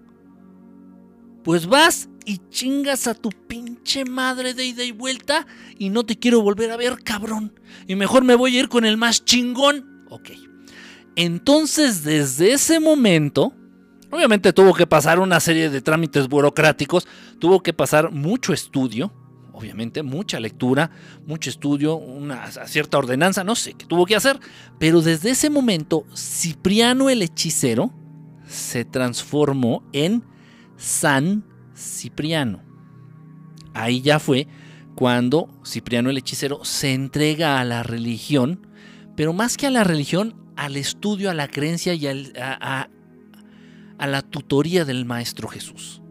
Pues 1.43 1.65
vas 1.65 2.09
y 2.25 2.39
chingas 2.49 3.07
a 3.07 3.13
tu 3.13 3.29
pinche 3.29 4.05
madre 4.05 4.53
de 4.53 4.65
ida 4.65 4.83
y 4.83 4.91
vuelta 4.91 5.47
y 5.77 5.89
no 5.89 6.05
te 6.05 6.17
quiero 6.17 6.41
volver 6.41 6.71
a 6.71 6.77
ver, 6.77 7.03
cabrón. 7.03 7.53
Y 7.87 7.95
mejor 7.95 8.23
me 8.23 8.35
voy 8.35 8.55
a 8.55 8.59
ir 8.59 8.69
con 8.69 8.85
el 8.85 8.97
más 8.97 9.23
chingón. 9.25 10.05
Ok. 10.09 10.31
Entonces, 11.15 12.03
desde 12.03 12.53
ese 12.53 12.79
momento, 12.79 13.53
obviamente 14.11 14.53
tuvo 14.53 14.73
que 14.73 14.85
pasar 14.85 15.19
una 15.19 15.39
serie 15.39 15.69
de 15.69 15.81
trámites 15.81 16.27
burocráticos, 16.27 17.07
tuvo 17.39 17.63
que 17.63 17.73
pasar 17.73 18.11
mucho 18.11 18.53
estudio, 18.53 19.13
obviamente, 19.57 20.03
mucha 20.03 20.39
lectura, 20.39 20.91
mucho 21.25 21.49
estudio, 21.49 21.95
una 21.95 22.49
cierta 22.67 22.97
ordenanza, 22.97 23.43
no 23.43 23.55
sé 23.55 23.73
qué 23.73 23.85
tuvo 23.85 24.05
que 24.05 24.15
hacer, 24.15 24.39
pero 24.79 25.01
desde 25.01 25.31
ese 25.31 25.49
momento, 25.49 26.05
Cipriano 26.15 27.09
el 27.09 27.23
hechicero 27.23 27.91
se 28.47 28.85
transformó 28.85 29.83
en 29.93 30.23
San 30.77 31.43
Cipriano. 31.75 32.61
Ahí 33.73 34.01
ya 34.01 34.19
fue 34.19 34.47
cuando 34.95 35.49
Cipriano 35.65 36.09
el 36.09 36.17
hechicero 36.17 36.63
se 36.63 36.93
entrega 36.93 37.59
a 37.59 37.65
la 37.65 37.83
religión, 37.83 38.67
pero 39.15 39.33
más 39.33 39.57
que 39.57 39.67
a 39.67 39.71
la 39.71 39.83
religión, 39.83 40.35
al 40.55 40.77
estudio, 40.77 41.31
a 41.31 41.33
la 41.33 41.47
creencia 41.47 41.93
y 41.95 42.07
a, 42.07 42.89
la 43.99 44.21
tutoría 44.21 44.85
del 44.85 45.05
Maestro 45.05 45.47
Jesús. 45.47 46.01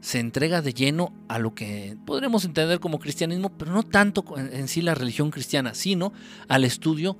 Se 0.00 0.18
entrega 0.18 0.62
de 0.62 0.72
lleno 0.72 1.12
a 1.28 1.38
lo 1.38 1.54
que 1.54 1.96
podremos 2.06 2.44
entender 2.44 2.80
como 2.80 2.98
cristianismo, 2.98 3.56
pero 3.56 3.72
no 3.72 3.82
tanto 3.82 4.24
en 4.36 4.66
sí 4.68 4.80
la 4.80 4.94
religión 4.94 5.30
cristiana, 5.30 5.74
sino 5.74 6.12
al 6.48 6.64
estudio 6.64 7.18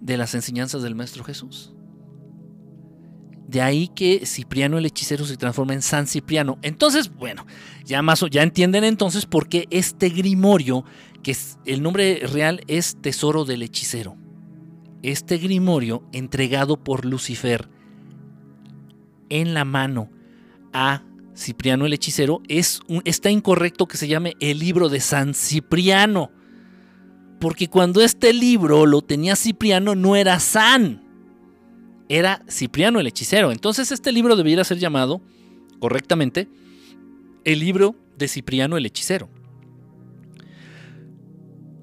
de 0.00 0.16
las 0.16 0.34
enseñanzas 0.34 0.82
del 0.82 0.94
Maestro 0.94 1.24
Jesús. 1.24 1.72
De 3.52 3.60
ahí 3.60 3.88
que 3.88 4.24
Cipriano 4.24 4.78
el 4.78 4.86
hechicero 4.86 5.24
se 5.24 5.36
transforma 5.36 5.74
en 5.74 5.82
San 5.82 6.06
Cipriano. 6.06 6.58
Entonces, 6.62 7.14
bueno, 7.14 7.46
ya 7.84 8.02
más 8.02 8.24
ya 8.30 8.42
entienden 8.42 8.82
entonces 8.84 9.26
por 9.26 9.48
qué 9.48 9.66
este 9.70 10.08
grimorio, 10.08 10.84
que 11.22 11.32
es, 11.32 11.58
el 11.66 11.82
nombre 11.82 12.22
real 12.26 12.62
es 12.66 12.96
Tesoro 13.00 13.44
del 13.44 13.62
hechicero. 13.62 14.16
Este 15.02 15.38
grimorio 15.38 16.02
entregado 16.12 16.82
por 16.82 17.04
Lucifer 17.04 17.68
en 19.28 19.54
la 19.54 19.64
mano 19.64 20.10
a 20.72 21.02
Cipriano 21.36 21.86
el 21.86 21.92
hechicero 21.92 22.42
es 22.48 22.80
un, 22.88 23.02
está 23.04 23.30
incorrecto 23.30 23.86
que 23.86 23.96
se 23.96 24.08
llame 24.08 24.34
el 24.40 24.58
libro 24.58 24.88
de 24.88 25.00
San 25.00 25.34
Cipriano. 25.34 26.30
Porque 27.40 27.68
cuando 27.68 28.02
este 28.02 28.32
libro 28.32 28.86
lo 28.86 29.02
tenía 29.02 29.34
Cipriano 29.34 29.94
no 29.94 30.14
era 30.14 30.38
San 30.38 31.02
era 32.12 32.42
Cipriano 32.48 33.00
el 33.00 33.06
hechicero. 33.06 33.52
Entonces 33.52 33.90
este 33.90 34.12
libro 34.12 34.36
debería 34.36 34.62
ser 34.64 34.78
llamado 34.78 35.22
correctamente 35.78 36.48
el 37.44 37.58
libro 37.60 37.96
de 38.18 38.28
Cipriano 38.28 38.76
el 38.76 38.84
hechicero. 38.84 39.30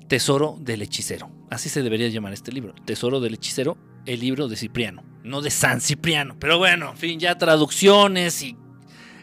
Tesoro 0.08 0.58
del 0.60 0.84
hechicero. 0.84 1.32
Así 1.50 1.70
se 1.70 1.82
debería 1.82 2.08
llamar 2.10 2.34
este 2.34 2.52
libro. 2.52 2.76
Tesoro 2.86 3.20
del 3.20 3.36
hechicero, 3.36 3.78
el 4.06 4.20
libro 4.20 4.48
de 4.48 4.56
Cipriano. 4.56 5.04
No 5.24 5.42
de 5.42 5.50
San 5.50 5.82
Cipriano. 5.82 6.38
Pero 6.40 6.60
bueno, 6.60 6.92
en 6.92 6.98
fin, 6.98 7.20
ya 7.20 7.38
traducciones 7.38 8.44
y, 8.44 8.56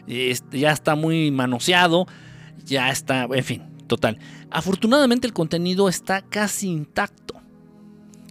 este, 0.07 0.59
ya 0.59 0.71
está 0.71 0.95
muy 0.95 1.31
manoseado. 1.31 2.07
Ya 2.65 2.89
está, 2.89 3.27
en 3.31 3.43
fin, 3.43 3.63
total. 3.87 4.19
Afortunadamente 4.49 5.27
el 5.27 5.33
contenido 5.33 5.89
está 5.89 6.21
casi 6.21 6.69
intacto. 6.69 7.35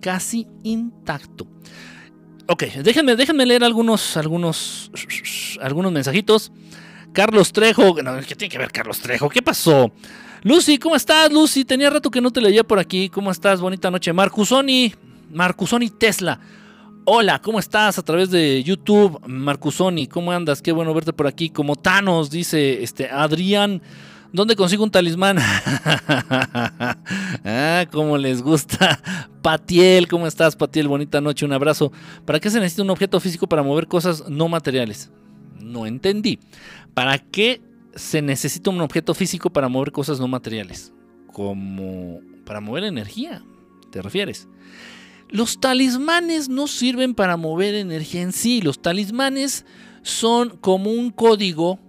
Casi 0.00 0.46
intacto. 0.62 1.46
Ok, 2.48 2.64
déjenme, 2.82 3.16
déjenme 3.16 3.44
leer 3.44 3.64
algunos, 3.64 4.16
algunos, 4.16 4.90
algunos 5.60 5.92
mensajitos. 5.92 6.52
Carlos 7.12 7.52
Trejo, 7.52 7.94
¿qué 7.94 8.36
tiene 8.36 8.52
que 8.52 8.58
ver 8.58 8.70
Carlos 8.70 9.00
Trejo? 9.00 9.28
¿Qué 9.28 9.42
pasó? 9.42 9.90
Lucy, 10.42 10.78
¿cómo 10.78 10.94
estás, 10.94 11.32
Lucy? 11.32 11.64
Tenía 11.64 11.90
rato 11.90 12.10
que 12.10 12.20
no 12.20 12.30
te 12.30 12.40
leía 12.40 12.62
por 12.62 12.78
aquí. 12.78 13.08
¿Cómo 13.08 13.30
estás? 13.30 13.60
Bonita 13.60 13.90
noche. 13.90 14.12
Marcusoni, 14.12 14.94
Marcusoni 15.32 15.90
Tesla. 15.90 16.38
Hola, 17.08 17.40
¿cómo 17.40 17.60
estás? 17.60 18.00
A 18.00 18.02
través 18.02 18.32
de 18.32 18.64
YouTube, 18.64 19.20
Marcusoni, 19.28 20.08
¿cómo 20.08 20.32
andas? 20.32 20.60
Qué 20.60 20.72
bueno 20.72 20.92
verte 20.92 21.12
por 21.12 21.28
aquí. 21.28 21.50
Como 21.50 21.76
Thanos, 21.76 22.30
dice 22.30 22.82
este 22.82 23.08
Adrián. 23.08 23.80
¿Dónde 24.32 24.56
consigo 24.56 24.82
un 24.82 24.90
talismán? 24.90 25.38
ah, 27.44 27.86
como 27.92 28.18
les 28.18 28.42
gusta. 28.42 29.00
Patiel, 29.40 30.08
¿cómo 30.08 30.26
estás, 30.26 30.56
Patiel? 30.56 30.88
Bonita 30.88 31.20
noche, 31.20 31.46
un 31.46 31.52
abrazo. 31.52 31.92
¿Para 32.24 32.40
qué 32.40 32.50
se 32.50 32.58
necesita 32.58 32.82
un 32.82 32.90
objeto 32.90 33.20
físico 33.20 33.46
para 33.46 33.62
mover 33.62 33.86
cosas 33.86 34.28
no 34.28 34.48
materiales? 34.48 35.12
No 35.60 35.86
entendí. 35.86 36.40
¿Para 36.92 37.18
qué 37.18 37.62
se 37.94 38.20
necesita 38.20 38.70
un 38.70 38.80
objeto 38.80 39.14
físico 39.14 39.48
para 39.48 39.68
mover 39.68 39.92
cosas 39.92 40.18
no 40.18 40.26
materiales? 40.26 40.92
Como 41.32 42.18
para 42.44 42.60
mover 42.60 42.82
energía, 42.82 43.44
¿te 43.92 44.02
refieres? 44.02 44.48
Los 45.28 45.60
talismanes 45.60 46.48
no 46.48 46.66
sirven 46.66 47.14
para 47.14 47.36
mover 47.36 47.74
energía 47.74 48.22
en 48.22 48.32
sí. 48.32 48.60
Los 48.60 48.80
talismanes 48.80 49.64
son 50.02 50.56
como 50.58 50.90
un 50.90 51.10
código 51.10 51.80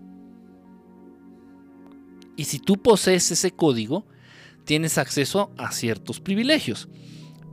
y 2.38 2.46
si 2.46 2.60
tú 2.60 2.78
posees 2.78 3.32
ese 3.32 3.52
código, 3.52 4.06
tienes 4.64 4.98
acceso 5.00 5.52
a 5.58 5.72
ciertos 5.72 6.22
privilegios. 6.22 6.88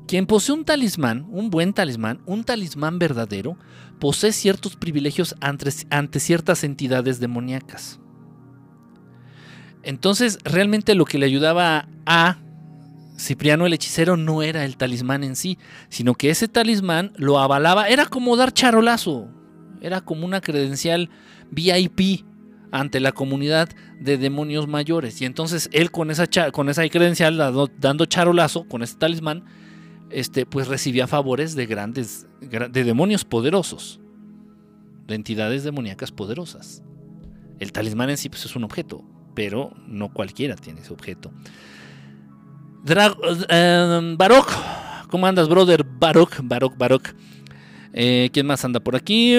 Quien 0.06 0.26
posee 0.26 0.54
un 0.54 0.66
talismán, 0.66 1.26
un 1.30 1.48
buen 1.48 1.72
talismán, 1.72 2.20
un 2.26 2.44
talismán 2.44 2.98
verdadero, 2.98 3.56
posee 3.98 4.32
ciertos 4.32 4.76
privilegios 4.76 5.34
ante, 5.40 6.20
ciertas 6.20 6.62
entidades 6.62 7.18
demoníacas. 7.18 7.98
Entonces, 9.82 10.38
realmente 10.44 10.94
lo 10.94 11.06
que 11.06 11.18
le 11.18 11.26
ayudaba 11.26 11.88
a 12.04 12.38
Cipriano 13.16 13.66
el 13.66 13.72
hechicero 13.72 14.16
no 14.16 14.42
era 14.42 14.64
el 14.64 14.76
talismán 14.76 15.22
en 15.22 15.36
sí, 15.36 15.58
sino 15.88 16.14
que 16.14 16.30
ese 16.30 16.48
talismán 16.48 17.12
lo 17.16 17.38
avalaba, 17.38 17.88
era 17.88 18.06
como 18.06 18.36
dar 18.36 18.52
charolazo, 18.52 19.28
era 19.80 20.00
como 20.00 20.26
una 20.26 20.40
credencial 20.40 21.10
VIP 21.50 22.24
ante 22.72 22.98
la 22.98 23.12
comunidad 23.12 23.68
de 24.00 24.18
demonios 24.18 24.66
mayores. 24.66 25.20
Y 25.22 25.26
entonces 25.26 25.68
él 25.72 25.92
con 25.92 26.10
esa, 26.10 26.26
con 26.50 26.68
esa 26.68 26.88
credencial, 26.88 27.36
dando 27.78 28.06
charolazo, 28.06 28.66
con 28.66 28.82
ese 28.82 28.96
talismán, 28.96 29.44
este, 30.10 30.44
pues 30.44 30.66
recibía 30.66 31.06
favores 31.06 31.54
de 31.54 31.66
grandes, 31.66 32.26
de 32.40 32.84
demonios 32.84 33.24
poderosos, 33.24 34.00
de 35.06 35.14
entidades 35.14 35.62
demoníacas 35.62 36.10
poderosas. 36.10 36.82
El 37.60 37.70
talismán 37.70 38.10
en 38.10 38.16
sí 38.16 38.28
pues, 38.28 38.44
es 38.44 38.56
un 38.56 38.64
objeto, 38.64 39.04
pero 39.34 39.72
no 39.86 40.12
cualquiera 40.12 40.56
tiene 40.56 40.80
ese 40.80 40.92
objeto. 40.92 41.30
Eh, 42.86 44.14
Baroc, 44.18 44.52
¿cómo 45.08 45.26
andas, 45.26 45.48
brother? 45.48 45.84
Baroc, 45.84 46.40
Baroc, 46.42 46.76
Baroc. 46.76 47.14
Eh, 47.92 48.28
¿Quién 48.32 48.46
más 48.46 48.64
anda 48.64 48.80
por 48.80 48.94
aquí? 48.96 49.36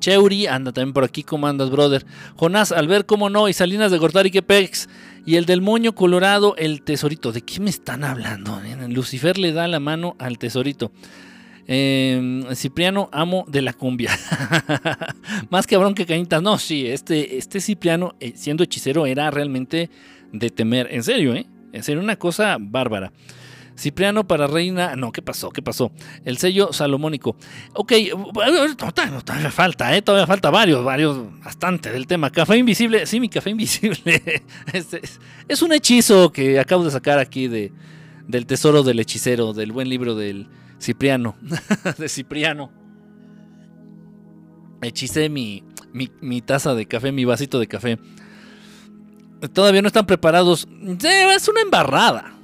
Cheuri 0.00 0.46
anda 0.46 0.72
también 0.72 0.92
por 0.92 1.04
aquí. 1.04 1.22
¿Cómo 1.22 1.46
andas, 1.46 1.70
brother? 1.70 2.04
Jonás, 2.36 2.72
al 2.72 2.88
ver 2.88 3.06
cómo 3.06 3.30
no, 3.30 3.48
y 3.48 3.52
Salinas 3.52 3.90
de 3.90 3.98
Gortari, 3.98 4.30
que 4.30 4.42
pex. 4.42 4.88
Y 5.24 5.36
el 5.36 5.46
del 5.46 5.62
moño 5.62 5.94
colorado, 5.94 6.54
el 6.56 6.82
tesorito. 6.82 7.32
¿De 7.32 7.42
qué 7.42 7.60
me 7.60 7.70
están 7.70 8.04
hablando? 8.04 8.60
Lucifer 8.88 9.38
le 9.38 9.52
da 9.52 9.66
la 9.68 9.80
mano 9.80 10.16
al 10.18 10.38
tesorito. 10.38 10.92
Em, 11.66 12.44
Cipriano, 12.54 13.08
amo 13.12 13.46
de 13.48 13.62
la 13.62 13.72
cumbia. 13.72 14.10
Más 15.50 15.66
cabrón 15.66 15.94
que 15.94 16.04
cañitas. 16.04 16.42
No, 16.42 16.58
sí, 16.58 16.86
este, 16.86 17.38
este 17.38 17.60
Cipriano, 17.60 18.14
eh, 18.20 18.32
siendo 18.36 18.64
hechicero, 18.64 19.06
era 19.06 19.30
realmente 19.30 19.88
de 20.32 20.50
temer. 20.50 20.88
En 20.90 21.02
serio, 21.02 21.34
¿eh? 21.34 21.46
En 21.74 21.82
serio, 21.82 22.00
una 22.00 22.16
cosa 22.16 22.56
bárbara. 22.60 23.12
Cipriano 23.76 24.28
para 24.28 24.46
Reina. 24.46 24.94
No, 24.94 25.10
¿qué 25.10 25.22
pasó? 25.22 25.50
¿Qué 25.50 25.60
pasó? 25.60 25.90
El 26.24 26.38
sello 26.38 26.72
salomónico. 26.72 27.36
Ok, 27.72 27.92
todavía 29.24 29.50
falta, 29.50 29.96
¿eh? 29.96 30.00
Todavía 30.00 30.28
falta 30.28 30.50
varios, 30.50 30.84
varios, 30.84 31.18
bastante 31.42 31.90
del 31.90 32.06
tema. 32.06 32.30
Café 32.30 32.56
invisible. 32.56 33.06
Sí, 33.06 33.18
mi 33.18 33.28
café 33.28 33.50
invisible. 33.50 34.22
es, 35.48 35.62
un 35.62 35.72
hechizo 35.72 36.30
que 36.30 36.60
acabo 36.60 36.84
de 36.84 36.92
sacar 36.92 37.18
aquí 37.18 37.48
de, 37.48 37.72
del 38.28 38.46
tesoro 38.46 38.84
del 38.84 39.00
hechicero, 39.00 39.52
del 39.52 39.72
buen 39.72 39.88
libro 39.88 40.14
del 40.14 40.48
Cipriano. 40.80 41.36
de 41.98 42.08
Cipriano. 42.08 42.70
Hechicé 44.80 45.28
mi, 45.28 45.64
mi, 45.92 46.08
mi 46.20 46.40
taza 46.40 46.76
de 46.76 46.86
café, 46.86 47.10
mi 47.10 47.24
vasito 47.24 47.58
de 47.58 47.66
café. 47.66 47.98
Todavía 49.52 49.82
no 49.82 49.88
están 49.88 50.06
preparados. 50.06 50.68
Es 51.02 51.48
una 51.48 51.60
embarrada. 51.60 52.34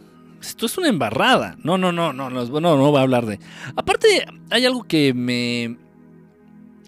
Esto 0.40 0.66
es 0.66 0.78
una 0.78 0.88
embarrada. 0.88 1.56
No, 1.62 1.76
no, 1.76 1.92
no, 1.92 2.12
no, 2.12 2.30
no, 2.30 2.44
no, 2.44 2.76
no 2.76 2.92
va 2.92 3.00
a 3.00 3.02
hablar 3.02 3.26
de. 3.26 3.38
Aparte, 3.76 4.26
hay 4.50 4.64
algo 4.64 4.84
que 4.84 5.12
me. 5.12 5.76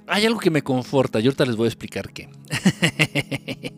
Hay 0.07 0.27
algo 0.27 0.41
que 0.41 0.51
me 0.51 0.63
conforta. 0.63 1.21
Yo 1.21 1.29
ahorita 1.29 1.45
les 1.45 1.57
voy 1.57 1.67
a 1.67 1.69
explicar 1.69 2.13
qué. 2.13 2.31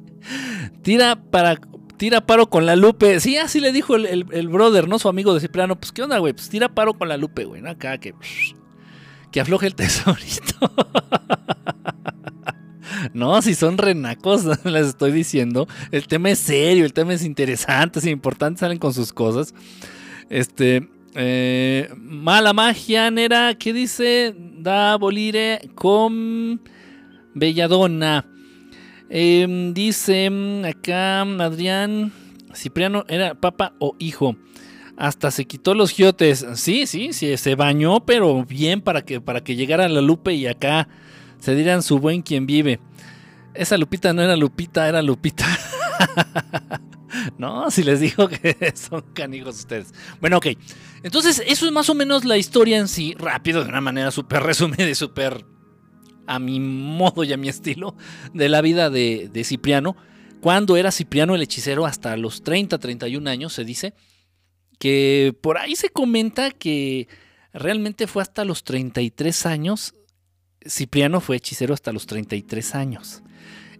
tira 0.82 1.16
para. 1.16 1.60
Tira 1.96 2.26
paro 2.26 2.50
con 2.50 2.66
la 2.66 2.76
Lupe. 2.76 3.20
Sí, 3.20 3.36
así 3.36 3.60
le 3.60 3.72
dijo 3.72 3.94
el, 3.96 4.48
brother, 4.48 4.88
¿no? 4.88 4.98
Su 4.98 5.08
amigo 5.08 5.32
de 5.34 5.40
Cipriano. 5.40 5.76
Pues, 5.76 5.92
¿qué 5.92 6.02
onda, 6.02 6.18
güey? 6.18 6.32
Pues 6.32 6.48
tira 6.48 6.68
paro 6.68 6.94
con 6.94 7.08
la 7.08 7.16
Lupe, 7.16 7.44
güey. 7.44 7.66
Acá 7.66 7.98
que. 7.98 8.14
Que 9.30 9.40
afloje 9.40 9.66
el 9.66 9.74
tesorito. 9.76 10.72
No, 13.12 13.40
si 13.42 13.54
son 13.54 13.78
renacos, 13.78 14.44
les 14.64 14.88
estoy 14.88 15.12
diciendo. 15.12 15.66
El 15.90 16.06
tema 16.06 16.30
es 16.30 16.38
serio, 16.38 16.84
el 16.84 16.92
tema 16.92 17.14
es 17.14 17.24
interesante, 17.24 17.98
es 17.98 18.06
importante, 18.06 18.60
salen 18.60 18.78
con 18.78 18.94
sus 18.94 19.12
cosas. 19.12 19.54
Este. 20.30 20.88
Eh, 21.16 21.88
mala 21.96 22.52
magia, 22.52 23.08
Nera, 23.08 23.54
¿qué 23.54 23.72
dice? 23.72 24.34
Da 24.36 24.96
bolire 24.96 25.70
con 25.76 26.60
Belladonna. 27.34 28.26
Em, 29.08 29.72
dice 29.74 30.28
acá 30.64 31.20
Adrián, 31.22 32.12
Cipriano 32.54 33.04
era 33.08 33.34
papa 33.34 33.74
o 33.78 33.94
hijo. 34.00 34.36
Hasta 34.96 35.30
se 35.30 35.44
quitó 35.44 35.74
los 35.74 35.90
giotes. 35.90 36.46
Sí, 36.54 36.86
sí, 36.86 37.12
sí, 37.12 37.36
se 37.36 37.54
bañó, 37.54 38.04
pero 38.06 38.44
bien 38.44 38.80
para 38.80 39.04
que, 39.04 39.20
para 39.20 39.42
que 39.42 39.56
llegara 39.56 39.88
la 39.88 40.00
Lupe 40.00 40.34
y 40.34 40.46
acá 40.46 40.88
se 41.38 41.54
dieran 41.54 41.82
su 41.82 41.98
buen 41.98 42.22
quien 42.22 42.46
vive. 42.46 42.80
Esa 43.54 43.78
Lupita 43.78 44.12
no 44.12 44.22
era 44.22 44.36
Lupita, 44.36 44.88
era 44.88 45.02
Lupita. 45.02 45.46
no, 47.38 47.70
si 47.70 47.82
les 47.82 48.00
digo 48.00 48.28
que 48.28 48.72
son 48.74 49.02
canijos 49.12 49.56
ustedes. 49.56 49.94
Bueno, 50.20 50.38
ok. 50.38 50.48
Entonces, 51.02 51.42
eso 51.46 51.66
es 51.66 51.72
más 51.72 51.88
o 51.90 51.94
menos 51.94 52.24
la 52.24 52.36
historia 52.36 52.78
en 52.78 52.88
sí, 52.88 53.14
rápido, 53.18 53.62
de 53.62 53.68
una 53.68 53.80
manera 53.80 54.10
súper 54.10 54.42
resumida 54.42 54.88
y 54.88 54.94
súper 54.94 55.44
a 56.26 56.38
mi 56.38 56.58
modo 56.58 57.22
y 57.24 57.32
a 57.32 57.36
mi 57.36 57.48
estilo, 57.48 57.94
de 58.32 58.48
la 58.48 58.62
vida 58.62 58.90
de, 58.90 59.28
de 59.32 59.44
Cipriano. 59.44 59.96
Cuando 60.40 60.76
era 60.76 60.90
Cipriano 60.90 61.34
el 61.34 61.42
hechicero 61.42 61.86
hasta 61.86 62.16
los 62.16 62.42
30, 62.42 62.78
31 62.78 63.30
años, 63.30 63.52
se 63.52 63.64
dice 63.64 63.94
que 64.78 65.36
por 65.40 65.58
ahí 65.58 65.76
se 65.76 65.90
comenta 65.90 66.50
que 66.50 67.08
realmente 67.52 68.06
fue 68.06 68.22
hasta 68.22 68.44
los 68.44 68.64
33 68.64 69.46
años. 69.46 69.94
Cipriano 70.66 71.20
fue 71.20 71.36
hechicero 71.36 71.74
hasta 71.74 71.92
los 71.92 72.06
33 72.06 72.74
años 72.74 73.22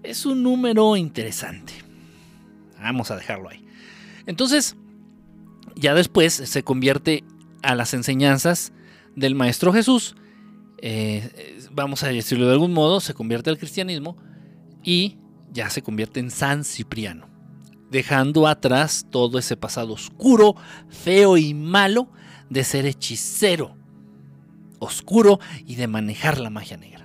es 0.05 0.27
un 0.27 0.43
número 0.43 0.97
interesante. 0.97 1.73
Vamos 2.79 3.11
a 3.11 3.17
dejarlo 3.17 3.49
ahí. 3.49 3.65
Entonces, 4.27 4.77
ya 5.75 5.95
después 5.95 6.35
se 6.35 6.63
convierte 6.63 7.25
a 7.63 7.75
las 7.75 7.95
enseñanzas 7.95 8.73
del 9.17 9.35
Maestro 9.35 9.73
Jesús. 9.73 10.15
Eh, 10.79 11.59
vamos 11.73 12.03
a 12.03 12.09
decirlo 12.09 12.47
de 12.47 12.53
algún 12.53 12.73
modo, 12.73 13.01
se 13.01 13.15
convierte 13.15 13.51
al 13.51 13.59
cristianismo 13.59 14.17
y 14.83 15.17
ya 15.51 15.71
se 15.71 15.83
convierte 15.83 16.21
en 16.21 16.31
San 16.31 16.65
Cipriano, 16.65 17.27
dejando 17.91 18.47
atrás 18.47 19.07
todo 19.11 19.39
ese 19.39 19.57
pasado 19.57 19.95
oscuro, 19.95 20.57
feo 20.91 21.39
y 21.39 21.55
malo 21.55 22.11
de 22.51 22.65
ser 22.65 22.85
hechicero, 22.85 23.77
oscuro 24.85 25.41
y 25.67 25.75
de 25.75 25.87
manejar 25.87 26.39
la 26.39 26.51
magia 26.51 26.77
negra 26.77 27.05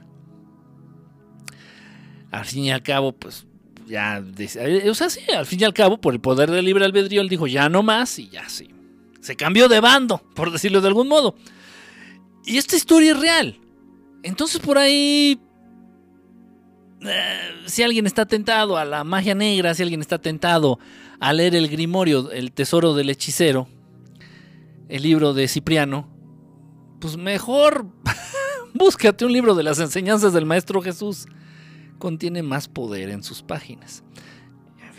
al 2.31 2.45
fin 2.45 2.65
y 2.65 2.71
al 2.71 2.83
cabo, 2.83 3.11
pues 3.11 3.45
ya, 3.87 4.23
o 4.87 4.93
sea, 4.93 5.09
sí, 5.09 5.21
al 5.35 5.45
fin 5.45 5.61
y 5.61 5.63
al 5.63 5.73
cabo, 5.73 5.99
por 5.99 6.13
el 6.13 6.19
poder 6.19 6.51
del 6.51 6.65
libre 6.65 6.85
albedrío, 6.85 7.21
él 7.21 7.29
dijo, 7.29 7.47
ya 7.47 7.69
no 7.69 7.81
más, 7.81 8.19
y 8.19 8.29
ya 8.29 8.47
sí. 8.47 8.69
Se 9.21 9.35
cambió 9.35 9.67
de 9.67 9.79
bando, 9.79 10.21
por 10.35 10.51
decirlo 10.51 10.81
de 10.81 10.87
algún 10.87 11.07
modo. 11.07 11.35
Y 12.45 12.57
esta 12.57 12.75
historia 12.75 13.11
es 13.11 13.19
real. 13.19 13.59
Entonces 14.23 14.61
por 14.61 14.77
ahí, 14.77 15.39
eh, 17.01 17.39
si 17.65 17.83
alguien 17.83 18.05
está 18.05 18.25
tentado 18.25 18.77
a 18.77 18.85
la 18.85 19.03
magia 19.03 19.35
negra, 19.35 19.73
si 19.73 19.83
alguien 19.83 20.01
está 20.01 20.19
tentado 20.19 20.79
a 21.19 21.33
leer 21.33 21.55
el 21.55 21.67
Grimorio, 21.67 22.31
el 22.31 22.51
tesoro 22.51 22.93
del 22.93 23.09
hechicero, 23.09 23.67
el 24.87 25.03
libro 25.03 25.33
de 25.33 25.47
Cipriano, 25.47 26.07
pues 26.99 27.17
mejor 27.17 27.85
búscate 28.73 29.25
un 29.25 29.33
libro 29.33 29.55
de 29.55 29.63
las 29.63 29.79
enseñanzas 29.79 30.33
del 30.33 30.45
Maestro 30.45 30.81
Jesús 30.81 31.27
contiene 31.97 32.43
más 32.43 32.67
poder 32.67 33.09
en 33.09 33.23
sus 33.23 33.41
páginas. 33.41 34.03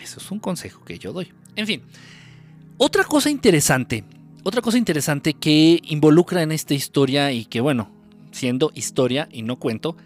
Eso 0.02 0.18
es 0.18 0.30
un 0.30 0.38
consejo 0.38 0.84
que 0.84 0.98
yo 0.98 1.12
doy. 1.12 1.32
En 1.56 1.66
fin, 1.66 1.82
otra 2.78 3.04
cosa 3.04 3.30
interesante, 3.30 4.04
otra 4.42 4.62
cosa 4.62 4.78
interesante 4.78 5.34
que 5.34 5.80
involucra 5.84 6.42
en 6.42 6.52
esta 6.52 6.74
historia 6.74 7.32
y 7.32 7.44
que 7.44 7.60
bueno, 7.60 7.90
siendo 8.32 8.70
historia 8.74 9.28
y 9.30 9.42
no 9.42 9.56
cuento, 9.56 9.96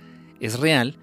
es 0.40 0.58
real, 0.58 0.96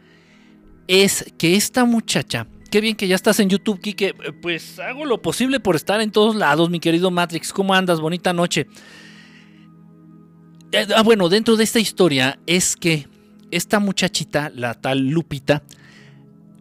es 0.87 1.33
que 1.37 1.55
esta 1.55 1.85
muchacha, 1.85 2.47
qué 2.69 2.81
bien 2.81 2.95
que 2.95 3.07
ya 3.07 3.15
estás 3.15 3.39
en 3.39 3.49
YouTube, 3.49 3.79
Kike, 3.79 4.13
pues 4.41 4.79
hago 4.79 5.05
lo 5.05 5.21
posible 5.21 5.59
por 5.59 5.75
estar 5.75 6.01
en 6.01 6.11
todos 6.11 6.35
lados, 6.35 6.69
mi 6.69 6.79
querido 6.79 7.11
Matrix, 7.11 7.53
¿cómo 7.53 7.73
andas? 7.73 8.01
Bonita 8.01 8.33
noche. 8.33 8.67
Ah, 10.73 11.03
bueno, 11.03 11.27
dentro 11.27 11.57
de 11.57 11.65
esta 11.65 11.79
historia 11.79 12.39
es 12.47 12.77
que 12.77 13.07
esta 13.51 13.79
muchachita, 13.79 14.49
la 14.55 14.73
tal 14.73 15.09
Lupita, 15.09 15.63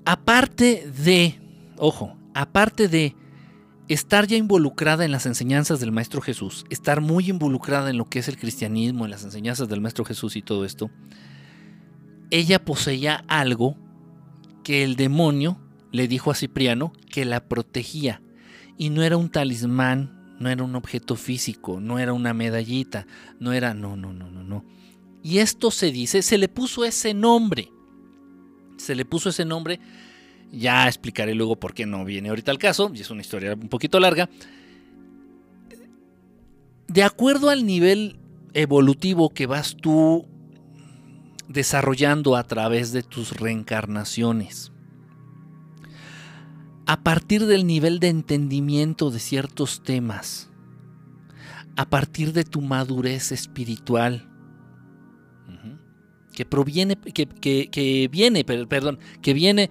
aparte 0.04 0.90
de, 1.04 1.38
ojo, 1.76 2.16
aparte 2.34 2.88
de 2.88 3.14
estar 3.86 4.26
ya 4.26 4.36
involucrada 4.36 5.04
en 5.04 5.12
las 5.12 5.26
enseñanzas 5.26 5.78
del 5.78 5.92
Maestro 5.92 6.20
Jesús, 6.20 6.64
estar 6.70 7.00
muy 7.00 7.30
involucrada 7.30 7.90
en 7.90 7.98
lo 7.98 8.08
que 8.08 8.18
es 8.18 8.26
el 8.26 8.36
cristianismo, 8.36 9.04
en 9.04 9.12
las 9.12 9.22
enseñanzas 9.22 9.68
del 9.68 9.80
Maestro 9.80 10.04
Jesús 10.04 10.34
y 10.34 10.42
todo 10.42 10.64
esto, 10.64 10.90
ella 12.30 12.64
poseía 12.64 13.24
algo 13.28 13.76
que 14.64 14.82
el 14.82 14.96
demonio 14.96 15.60
le 15.92 16.08
dijo 16.08 16.32
a 16.32 16.34
Cipriano 16.34 16.92
que 17.10 17.24
la 17.24 17.48
protegía. 17.48 18.22
Y 18.76 18.90
no 18.90 19.02
era 19.02 19.16
un 19.16 19.30
talismán, 19.30 20.19
no 20.40 20.48
era 20.50 20.64
un 20.64 20.74
objeto 20.74 21.14
físico, 21.14 21.80
no 21.80 22.00
era 22.00 22.12
una 22.12 22.34
medallita, 22.34 23.06
no 23.38 23.52
era, 23.52 23.72
no, 23.74 23.96
no, 23.96 24.12
no, 24.12 24.28
no, 24.28 24.42
no. 24.42 24.64
Y 25.22 25.38
esto 25.38 25.70
se 25.70 25.92
dice, 25.92 26.22
se 26.22 26.38
le 26.38 26.48
puso 26.48 26.84
ese 26.84 27.14
nombre 27.14 27.70
se 28.80 28.94
le 28.94 29.04
puso 29.04 29.28
ese 29.28 29.44
nombre. 29.44 29.78
Ya 30.50 30.88
explicaré 30.88 31.34
luego 31.34 31.56
por 31.56 31.74
qué 31.74 31.86
no 31.86 32.04
viene 32.04 32.30
ahorita 32.30 32.50
al 32.50 32.58
caso, 32.58 32.90
y 32.92 33.00
es 33.00 33.10
una 33.10 33.20
historia 33.20 33.54
un 33.54 33.68
poquito 33.68 34.00
larga. 34.00 34.28
De 36.88 37.04
acuerdo 37.04 37.50
al 37.50 37.66
nivel 37.66 38.18
evolutivo 38.52 39.30
que 39.30 39.46
vas 39.46 39.76
tú 39.80 40.26
desarrollando 41.46 42.34
a 42.34 42.42
través 42.44 42.90
de 42.90 43.04
tus 43.04 43.32
reencarnaciones, 43.38 44.72
a 46.90 47.04
partir 47.04 47.46
del 47.46 47.68
nivel 47.68 48.00
de 48.00 48.08
entendimiento 48.08 49.12
de 49.12 49.20
ciertos 49.20 49.80
temas, 49.84 50.50
a 51.76 51.88
partir 51.88 52.32
de 52.32 52.42
tu 52.42 52.62
madurez 52.62 53.30
espiritual, 53.30 54.28
que 56.32 56.44
proviene, 56.44 56.96
que, 56.96 58.08
viene, 58.10 58.44
perdón, 58.44 58.98
que 59.22 59.34
viene 59.34 59.70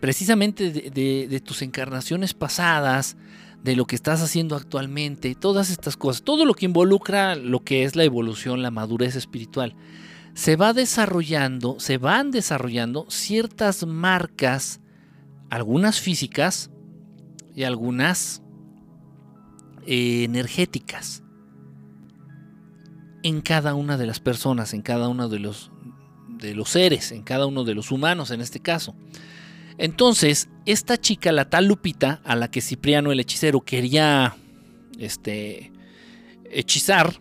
precisamente 0.00 0.70
de, 0.70 1.42
tus 1.44 1.60
encarnaciones 1.60 2.32
pasadas, 2.32 3.18
de 3.62 3.76
lo 3.76 3.84
que 3.84 3.96
estás 3.96 4.22
haciendo 4.22 4.56
actualmente, 4.56 5.34
todas 5.34 5.68
estas 5.68 5.98
cosas, 5.98 6.22
todo 6.22 6.46
lo 6.46 6.54
que 6.54 6.64
involucra 6.64 7.34
lo 7.34 7.64
que 7.64 7.84
es 7.84 7.96
la 7.96 8.04
evolución, 8.04 8.62
la 8.62 8.70
madurez 8.70 9.14
espiritual, 9.14 9.76
se 10.32 10.56
va 10.56 10.72
desarrollando, 10.72 11.78
se 11.80 11.98
van 11.98 12.30
desarrollando 12.30 13.04
ciertas 13.10 13.86
marcas, 13.86 14.80
algunas 15.50 16.00
físicas 16.00 16.70
y 17.54 17.64
algunas 17.64 18.42
eh, 19.86 20.24
energéticas 20.24 21.22
en 23.22 23.40
cada 23.40 23.74
una 23.74 23.96
de 23.96 24.06
las 24.06 24.20
personas, 24.20 24.74
en 24.74 24.82
cada 24.82 25.08
uno 25.08 25.28
de 25.28 25.38
los 25.38 25.70
de 26.28 26.54
los 26.54 26.70
seres, 26.70 27.12
en 27.12 27.22
cada 27.22 27.46
uno 27.46 27.64
de 27.64 27.74
los 27.74 27.90
humanos 27.90 28.30
en 28.30 28.40
este 28.40 28.60
caso. 28.60 28.94
Entonces, 29.78 30.48
esta 30.64 30.98
chica, 30.98 31.32
la 31.32 31.48
tal 31.48 31.66
Lupita, 31.66 32.20
a 32.24 32.36
la 32.36 32.50
que 32.50 32.60
Cipriano 32.60 33.12
el 33.12 33.20
hechicero 33.20 33.62
quería 33.62 34.36
este, 34.98 35.72
hechizar, 36.50 37.20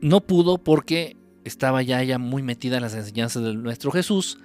no 0.00 0.20
pudo 0.20 0.58
porque 0.58 1.16
estaba 1.44 1.82
ya 1.82 2.18
muy 2.18 2.42
metida 2.42 2.76
en 2.76 2.82
las 2.82 2.94
enseñanzas 2.94 3.42
de 3.42 3.54
nuestro 3.54 3.90
Jesús 3.90 4.38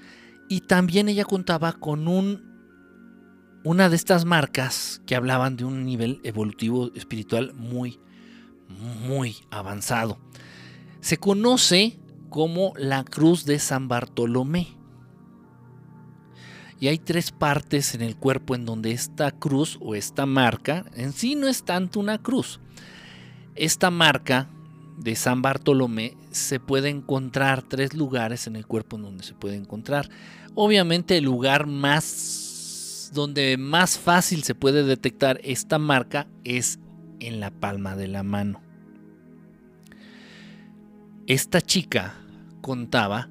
y 0.48 0.62
también 0.62 1.10
ella 1.10 1.26
contaba 1.26 1.74
con 1.74 2.08
un 2.08 2.56
una 3.64 3.90
de 3.90 3.96
estas 3.96 4.26
marcas 4.26 5.02
que 5.08 5.16
hablaban 5.16 5.58
de 5.58 5.66
un 5.66 5.86
nivel 5.86 6.20
evolutivo 6.24 6.92
espiritual 6.94 7.54
muy 7.56 8.00
muy 9.08 9.38
avanzado. 9.50 10.20
Se 11.02 11.18
conoce 11.18 12.00
como 12.30 12.74
la 12.78 13.04
cruz 13.04 13.46
de 13.46 13.60
San 13.60 13.88
Bartolomé. 13.88 14.68
Y 16.80 16.88
hay 16.90 16.98
tres 16.98 17.32
partes 17.32 17.96
en 17.96 18.02
el 18.02 18.18
cuerpo 18.18 18.54
en 18.56 18.66
donde 18.66 18.92
esta 18.92 19.32
cruz 19.32 19.78
o 19.82 19.96
esta 19.96 20.26
marca, 20.26 20.86
en 20.94 21.14
sí 21.14 21.36
no 21.36 21.48
es 21.48 21.64
tanto 21.64 22.00
una 22.00 22.18
cruz. 22.18 22.60
Esta 23.56 23.90
marca 23.90 24.50
de 24.98 25.16
San 25.16 25.42
Bartolomé 25.42 26.18
se 26.36 26.60
puede 26.60 26.90
encontrar 26.90 27.64
tres 27.64 27.94
lugares 27.94 28.48
en 28.48 28.56
el 28.56 28.66
cuerpo 28.68 28.98
en 28.98 29.04
donde 29.04 29.24
se 29.24 29.34
puede 29.34 29.56
encontrar. 29.56 30.10
Obviamente 30.54 31.18
el 31.18 31.26
lugar 31.26 31.68
más 31.68 33.12
donde 33.14 33.58
más 33.58 33.98
fácil 33.98 34.44
se 34.44 34.56
puede 34.56 34.84
detectar 34.84 35.40
esta 35.44 35.80
marca 35.80 36.28
es 36.44 36.80
en 37.20 37.40
la 37.40 37.52
palma 37.52 37.96
de 37.96 38.08
la 38.08 38.24
mano. 38.24 38.62
Esta 41.28 41.62
chica 41.62 42.16
contaba 42.62 43.30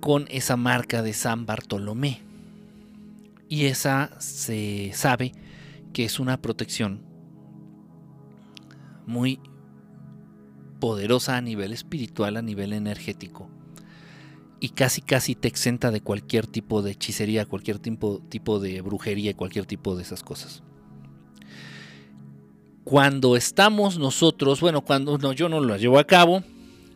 con 0.00 0.26
esa 0.30 0.56
marca 0.56 1.02
de 1.02 1.12
San 1.12 1.46
Bartolomé. 1.46 2.22
Y 3.48 3.66
esa 3.66 4.10
se 4.20 4.90
sabe 4.94 5.32
que 5.92 6.04
es 6.04 6.20
una 6.20 6.40
protección 6.40 7.02
muy 9.06 9.40
poderosa 10.80 11.36
a 11.36 11.40
nivel 11.40 11.72
espiritual, 11.72 12.36
a 12.36 12.42
nivel 12.42 12.72
energético. 12.72 13.48
Y 14.60 14.70
casi 14.70 15.02
casi 15.02 15.34
te 15.34 15.48
exenta 15.48 15.90
de 15.90 16.00
cualquier 16.00 16.46
tipo 16.46 16.82
de 16.82 16.92
hechicería, 16.92 17.46
cualquier 17.46 17.78
tipo, 17.78 18.20
tipo 18.28 18.58
de 18.58 18.80
brujería, 18.80 19.34
cualquier 19.34 19.66
tipo 19.66 19.94
de 19.94 20.02
esas 20.02 20.22
cosas. 20.22 20.62
Cuando 22.84 23.36
estamos 23.36 23.98
nosotros, 23.98 24.60
bueno, 24.60 24.80
cuando 24.82 25.18
no, 25.18 25.32
yo 25.32 25.48
no 25.48 25.60
lo 25.60 25.76
llevo 25.76 25.98
a 25.98 26.04
cabo, 26.04 26.42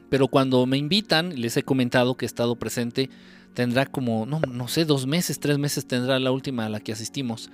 pero 0.09 0.29
cuando 0.29 0.67
me 0.67 0.79
invitan, 0.79 1.41
les 1.41 1.57
he 1.57 1.63
comentado 1.63 2.17
que 2.17 2.25
he 2.25 2.27
estado 2.27 2.57
presente, 2.57 3.11
tendrá 3.55 3.87
como, 3.87 4.27
no, 4.27 4.41
no 4.41 4.69
sé, 4.69 4.85
dos 4.85 5.07
meses, 5.07 5.39
tres 5.39 5.59
meses 5.59 5.87
tendrá 5.87 6.19
la 6.19 6.33
última 6.33 6.67
a 6.67 6.69
la 6.69 6.81
que 6.81 6.93
asistimos, 6.93 7.51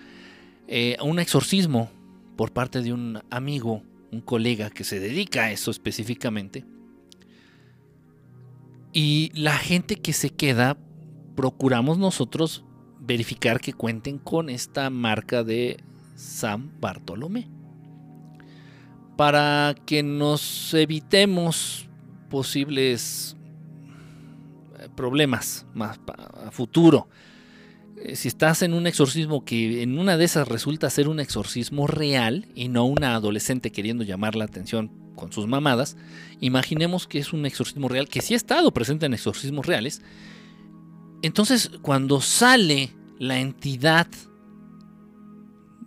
eh, 0.68 0.96
un 1.02 1.18
exorcismo 1.18 1.90
por 2.36 2.52
parte 2.52 2.82
de 2.82 2.92
un 2.92 3.20
amigo, 3.30 3.82
un 4.10 4.20
colega 4.20 4.70
que 4.70 4.84
se 4.84 5.00
dedica 5.00 5.44
a 5.44 5.52
eso 5.52 5.70
específicamente. 5.70 6.64
Y 8.92 9.30
la 9.34 9.56
gente 9.56 9.96
que 9.96 10.12
se 10.12 10.30
queda, 10.30 10.78
procuramos 11.36 11.98
nosotros 11.98 12.64
verificar 13.00 13.60
que 13.60 13.72
cuenten 13.72 14.18
con 14.18 14.50
esta 14.50 14.90
marca 14.90 15.44
de 15.44 15.82
San 16.16 16.80
Bartolomé. 16.80 17.48
Para 19.16 19.74
que 19.84 20.02
nos 20.02 20.72
evitemos 20.74 21.88
posibles 22.30 23.36
eh, 24.78 24.88
problemas 24.94 25.66
más 25.74 25.98
a 26.44 26.50
futuro. 26.50 27.08
Eh, 28.04 28.16
si 28.16 28.28
estás 28.28 28.62
en 28.62 28.74
un 28.74 28.86
exorcismo 28.86 29.44
que 29.44 29.82
en 29.82 29.98
una 29.98 30.16
de 30.16 30.24
esas 30.24 30.48
resulta 30.48 30.90
ser 30.90 31.08
un 31.08 31.20
exorcismo 31.20 31.86
real 31.86 32.46
y 32.54 32.68
no 32.68 32.84
una 32.84 33.14
adolescente 33.14 33.72
queriendo 33.72 34.04
llamar 34.04 34.34
la 34.34 34.44
atención 34.44 34.90
con 35.16 35.32
sus 35.32 35.46
mamadas, 35.46 35.96
imaginemos 36.40 37.06
que 37.06 37.18
es 37.18 37.32
un 37.32 37.44
exorcismo 37.44 37.88
real, 37.88 38.08
que 38.08 38.20
sí 38.20 38.34
ha 38.34 38.36
estado 38.36 38.72
presente 38.72 39.06
en 39.06 39.14
exorcismos 39.14 39.66
reales. 39.66 40.02
Entonces, 41.22 41.70
cuando 41.82 42.20
sale 42.20 42.90
la 43.18 43.40
entidad 43.40 44.06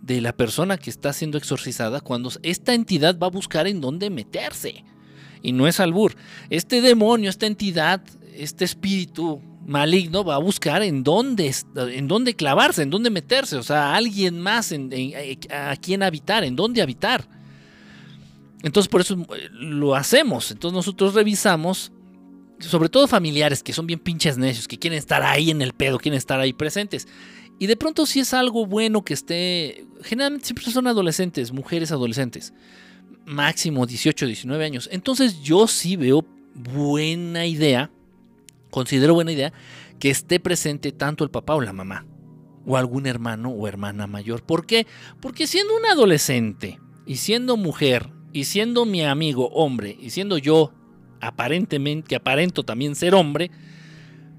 de 0.02 0.20
la 0.20 0.36
persona 0.36 0.76
que 0.76 0.90
está 0.90 1.12
siendo 1.12 1.38
exorcizada, 1.38 2.00
cuando 2.00 2.30
esta 2.42 2.74
entidad 2.74 3.18
va 3.18 3.28
a 3.28 3.30
buscar 3.30 3.66
en 3.66 3.80
dónde 3.80 4.10
meterse 4.10 4.84
y 5.42 5.52
no 5.52 5.66
es 5.66 5.80
albur. 5.80 6.14
Este 6.50 6.80
demonio, 6.80 7.30
esta 7.30 7.46
entidad, 7.46 8.02
este 8.34 8.64
espíritu 8.64 9.40
maligno 9.66 10.24
va 10.24 10.36
a 10.36 10.38
buscar 10.38 10.82
en 10.82 11.04
dónde, 11.04 11.54
en 11.76 12.08
dónde 12.08 12.34
clavarse, 12.34 12.82
en 12.82 12.90
dónde 12.90 13.10
meterse, 13.10 13.56
o 13.56 13.62
sea, 13.62 13.94
alguien 13.94 14.40
más 14.40 14.72
en, 14.72 14.90
a 15.50 15.76
quien 15.76 16.02
habitar, 16.02 16.44
en 16.44 16.56
dónde 16.56 16.82
habitar. 16.82 17.28
Entonces 18.62 18.88
por 18.88 19.00
eso 19.00 19.14
eh, 19.14 19.48
lo 19.52 19.94
hacemos. 19.94 20.50
Entonces 20.50 20.74
nosotros 20.74 21.14
revisamos, 21.14 21.92
sobre 22.60 22.88
todo 22.88 23.08
familiares 23.08 23.62
que 23.62 23.72
son 23.72 23.86
bien 23.86 23.98
pinches 23.98 24.38
necios, 24.38 24.68
que 24.68 24.78
quieren 24.78 24.98
estar 24.98 25.22
ahí 25.22 25.50
en 25.50 25.62
el 25.62 25.72
pedo, 25.72 25.98
quieren 25.98 26.18
estar 26.18 26.40
ahí 26.40 26.52
presentes. 26.52 27.08
Y 27.58 27.66
de 27.66 27.76
pronto 27.76 28.06
si 28.06 28.20
es 28.20 28.34
algo 28.34 28.66
bueno 28.66 29.04
que 29.04 29.14
esté, 29.14 29.86
generalmente 30.02 30.46
siempre 30.46 30.64
son 30.70 30.86
adolescentes, 30.86 31.52
mujeres 31.52 31.92
adolescentes 31.92 32.52
máximo 33.24 33.86
18, 33.86 34.26
19 34.26 34.64
años. 34.64 34.88
Entonces 34.92 35.42
yo 35.42 35.66
sí 35.66 35.96
veo 35.96 36.24
buena 36.54 37.46
idea, 37.46 37.90
considero 38.72 39.14
buena 39.14 39.30
idea, 39.30 39.52
que 40.00 40.10
esté 40.10 40.40
presente 40.40 40.90
tanto 40.90 41.22
el 41.22 41.30
papá 41.30 41.54
o 41.54 41.60
la 41.60 41.72
mamá, 41.72 42.06
o 42.66 42.76
algún 42.76 43.06
hermano 43.06 43.50
o 43.50 43.68
hermana 43.68 44.08
mayor. 44.08 44.42
¿Por 44.42 44.66
qué? 44.66 44.88
Porque 45.20 45.46
siendo 45.46 45.76
un 45.76 45.86
adolescente, 45.86 46.80
y 47.06 47.16
siendo 47.16 47.56
mujer, 47.56 48.10
y 48.32 48.44
siendo 48.44 48.86
mi 48.86 49.02
amigo 49.02 49.48
hombre, 49.48 49.96
y 50.00 50.10
siendo 50.10 50.38
yo 50.38 50.72
aparentemente, 51.20 52.08
que 52.08 52.16
aparento 52.16 52.64
también 52.64 52.96
ser 52.96 53.14
hombre, 53.14 53.50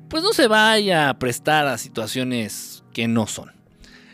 pues 0.09 0.23
no 0.23 0.34
se 0.34 0.47
vaya 0.47 1.09
a 1.09 1.19
prestar 1.19 1.67
a 1.67 1.77
situaciones 1.77 2.84
que 2.91 3.07
no 3.07 3.27
son. 3.27 3.51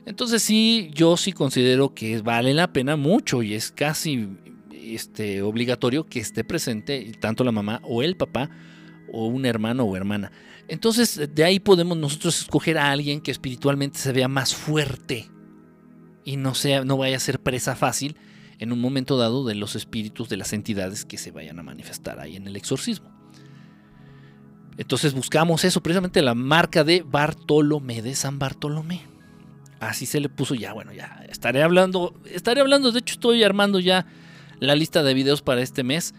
Entonces 0.05 0.43
sí, 0.43 0.89
yo 0.93 1.17
sí 1.17 1.31
considero 1.31 1.93
que 1.93 2.21
vale 2.21 2.53
la 2.53 2.73
pena 2.73 2.95
mucho 2.95 3.43
y 3.43 3.53
es 3.53 3.71
casi 3.71 4.29
este, 4.71 5.41
obligatorio 5.41 6.05
que 6.05 6.19
esté 6.19 6.43
presente 6.43 7.11
tanto 7.19 7.43
la 7.43 7.51
mamá 7.51 7.79
o 7.83 8.01
el 8.01 8.17
papá 8.17 8.49
o 9.11 9.27
un 9.27 9.45
hermano 9.45 9.83
o 9.83 9.95
hermana. 9.95 10.31
Entonces 10.67 11.29
de 11.33 11.43
ahí 11.43 11.59
podemos 11.59 11.97
nosotros 11.97 12.41
escoger 12.41 12.77
a 12.77 12.91
alguien 12.91 13.21
que 13.21 13.31
espiritualmente 13.31 13.99
se 13.99 14.11
vea 14.11 14.27
más 14.27 14.53
fuerte 14.53 15.29
y 16.23 16.37
no, 16.37 16.53
sea, 16.53 16.83
no 16.83 16.97
vaya 16.97 17.17
a 17.17 17.19
ser 17.19 17.39
presa 17.39 17.75
fácil 17.75 18.15
en 18.59 18.71
un 18.71 18.79
momento 18.79 19.17
dado 19.17 19.45
de 19.45 19.55
los 19.55 19.75
espíritus 19.75 20.29
de 20.29 20.37
las 20.37 20.53
entidades 20.53 21.05
que 21.05 21.17
se 21.17 21.31
vayan 21.31 21.59
a 21.59 21.63
manifestar 21.63 22.19
ahí 22.19 22.35
en 22.35 22.45
el 22.45 22.55
exorcismo. 22.55 23.09
Entonces 24.77 25.13
buscamos 25.13 25.65
eso, 25.65 25.81
precisamente 25.81 26.21
la 26.21 26.35
marca 26.35 26.83
de 26.83 27.01
Bartolomé, 27.01 28.01
de 28.01 28.15
San 28.15 28.37
Bartolomé. 28.37 29.01
Así 29.79 30.05
se 30.05 30.19
le 30.19 30.29
puso 30.29 30.55
ya, 30.55 30.73
bueno, 30.73 30.93
ya 30.93 31.25
estaré 31.29 31.63
hablando, 31.63 32.13
estaré 32.25 32.61
hablando, 32.61 32.91
de 32.91 32.99
hecho 32.99 33.13
estoy 33.13 33.43
armando 33.43 33.79
ya 33.79 34.05
la 34.59 34.75
lista 34.75 35.03
de 35.03 35.13
videos 35.13 35.41
para 35.41 35.61
este 35.61 35.83
mes 35.83 36.13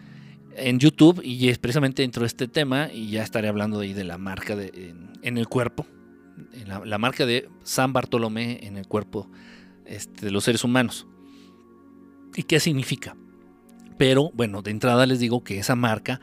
en 0.57 0.79
YouTube 0.79 1.21
y 1.25 1.49
es 1.49 1.59
precisamente 1.59 2.03
dentro 2.03 2.23
de 2.23 2.29
este 2.29 2.49
tema 2.49 2.91
y 2.93 3.11
ya 3.11 3.23
estaré 3.23 3.49
hablando 3.49 3.81
ahí 3.81 3.93
de 3.93 4.05
la 4.05 4.19
marca 4.19 4.57
de, 4.57 4.95
en, 5.23 5.39
el 5.39 5.49
cuerpo, 5.49 5.87
la, 6.67 6.99
marca 6.99 7.27
de 7.27 7.49
San 7.63 7.93
Bartolomé 7.93 8.67
en 8.67 8.77
el 8.77 8.87
cuerpo 8.87 9.31
este, 9.87 10.27
de 10.27 10.33
los 10.33 10.45
seres 10.45 10.65
humanos. 10.65 11.07
¿Y 12.37 12.45
qué 12.45 12.61
significa? 12.61 13.17
Pero 13.99 14.31
bueno, 14.35 14.63
de 14.63 14.71
entrada 14.71 15.07
les 15.07 15.21
digo 15.21 15.43
que 15.45 15.59
esa 15.59 15.77
marca 15.77 16.21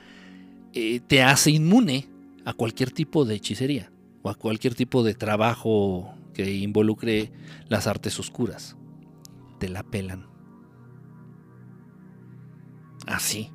eh, 0.73 0.99
te 0.99 1.23
hace 1.23 1.51
inmune 1.51 2.07
a 2.45 2.53
cualquier 2.53 2.91
tipo 2.91 3.25
de 3.25 3.36
hechicería 3.36 3.91
o 4.21 4.30
a 4.30 4.36
cualquier 4.36 4.73
tipo 4.73 5.03
de 5.03 5.13
trabajo 5.13 6.13
que 6.34 6.55
involucre 6.55 7.32
las 7.67 7.88
artes 7.88 8.19
oscuras. 8.19 8.78
Te 9.59 9.69
la 9.69 9.84
pelan. 9.84 10.28
Así, 13.05 13.51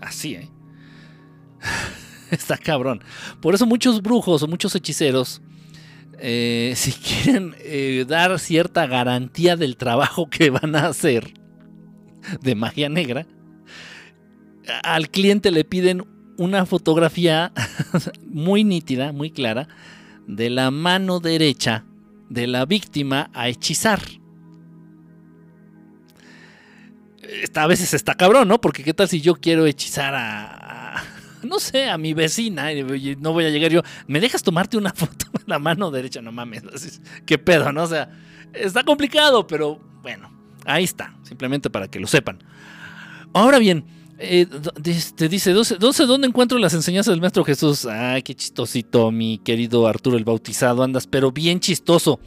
así, 0.00 0.34
¿eh? 0.34 0.50
Está 2.30 2.56
cabrón. 2.56 3.02
Por 3.40 3.54
eso 3.54 3.66
muchos 3.66 4.02
brujos 4.02 4.42
o 4.42 4.48
muchos 4.48 4.74
hechiceros, 4.74 5.40
eh, 6.18 6.72
si 6.76 6.92
quieren 6.92 7.54
eh, 7.60 8.04
dar 8.08 8.38
cierta 8.38 8.86
garantía 8.86 9.56
del 9.56 9.76
trabajo 9.76 10.28
que 10.28 10.50
van 10.50 10.74
a 10.76 10.86
hacer 10.86 11.34
de 12.42 12.54
magia 12.54 12.88
negra, 12.88 13.26
al 14.82 15.10
cliente 15.10 15.50
le 15.50 15.64
piden 15.64 16.04
una 16.38 16.66
fotografía 16.66 17.52
muy 18.26 18.64
nítida, 18.64 19.12
muy 19.12 19.30
clara, 19.30 19.68
de 20.26 20.50
la 20.50 20.70
mano 20.70 21.20
derecha 21.20 21.84
de 22.28 22.48
la 22.48 22.66
víctima 22.66 23.30
a 23.32 23.48
hechizar 23.48 24.00
a 27.54 27.66
veces 27.66 27.94
está 27.94 28.14
cabrón, 28.14 28.48
¿no? 28.48 28.60
Porque 28.60 28.82
qué 28.82 28.94
tal 28.94 29.08
si 29.08 29.20
yo 29.20 29.34
quiero 29.34 29.66
hechizar 29.66 30.14
a, 30.14 31.02
no 31.42 31.58
sé, 31.58 31.88
a 31.88 31.98
mi 31.98 32.14
vecina 32.14 32.72
y 32.72 33.16
no 33.16 33.32
voy 33.32 33.44
a 33.44 33.50
llegar 33.50 33.70
yo, 33.70 33.82
¿me 34.06 34.20
dejas 34.20 34.42
tomarte 34.42 34.76
una 34.76 34.92
foto 34.94 35.26
con 35.30 35.42
la 35.46 35.58
mano 35.58 35.90
derecha? 35.90 36.20
No 36.22 36.32
mames, 36.32 36.62
qué 37.26 37.38
pedo, 37.38 37.72
¿no? 37.72 37.84
O 37.84 37.86
sea, 37.86 38.10
está 38.52 38.84
complicado, 38.84 39.46
pero 39.46 39.80
bueno, 40.02 40.30
ahí 40.64 40.84
está, 40.84 41.16
simplemente 41.22 41.70
para 41.70 41.88
que 41.88 42.00
lo 42.00 42.06
sepan. 42.06 42.42
Ahora 43.32 43.58
bien, 43.58 43.84
eh, 44.18 44.46
te 45.14 45.28
dice, 45.28 45.52
¿dónde 45.52 46.26
encuentro 46.26 46.58
las 46.58 46.72
enseñanzas 46.72 47.12
del 47.12 47.20
Maestro 47.20 47.44
Jesús? 47.44 47.84
Ay, 47.84 48.22
qué 48.22 48.34
chistosito, 48.34 49.10
mi 49.10 49.38
querido 49.38 49.86
Arturo 49.86 50.16
el 50.16 50.24
Bautizado, 50.24 50.82
andas, 50.82 51.06
pero 51.06 51.32
bien 51.32 51.60
chistoso. 51.60 52.18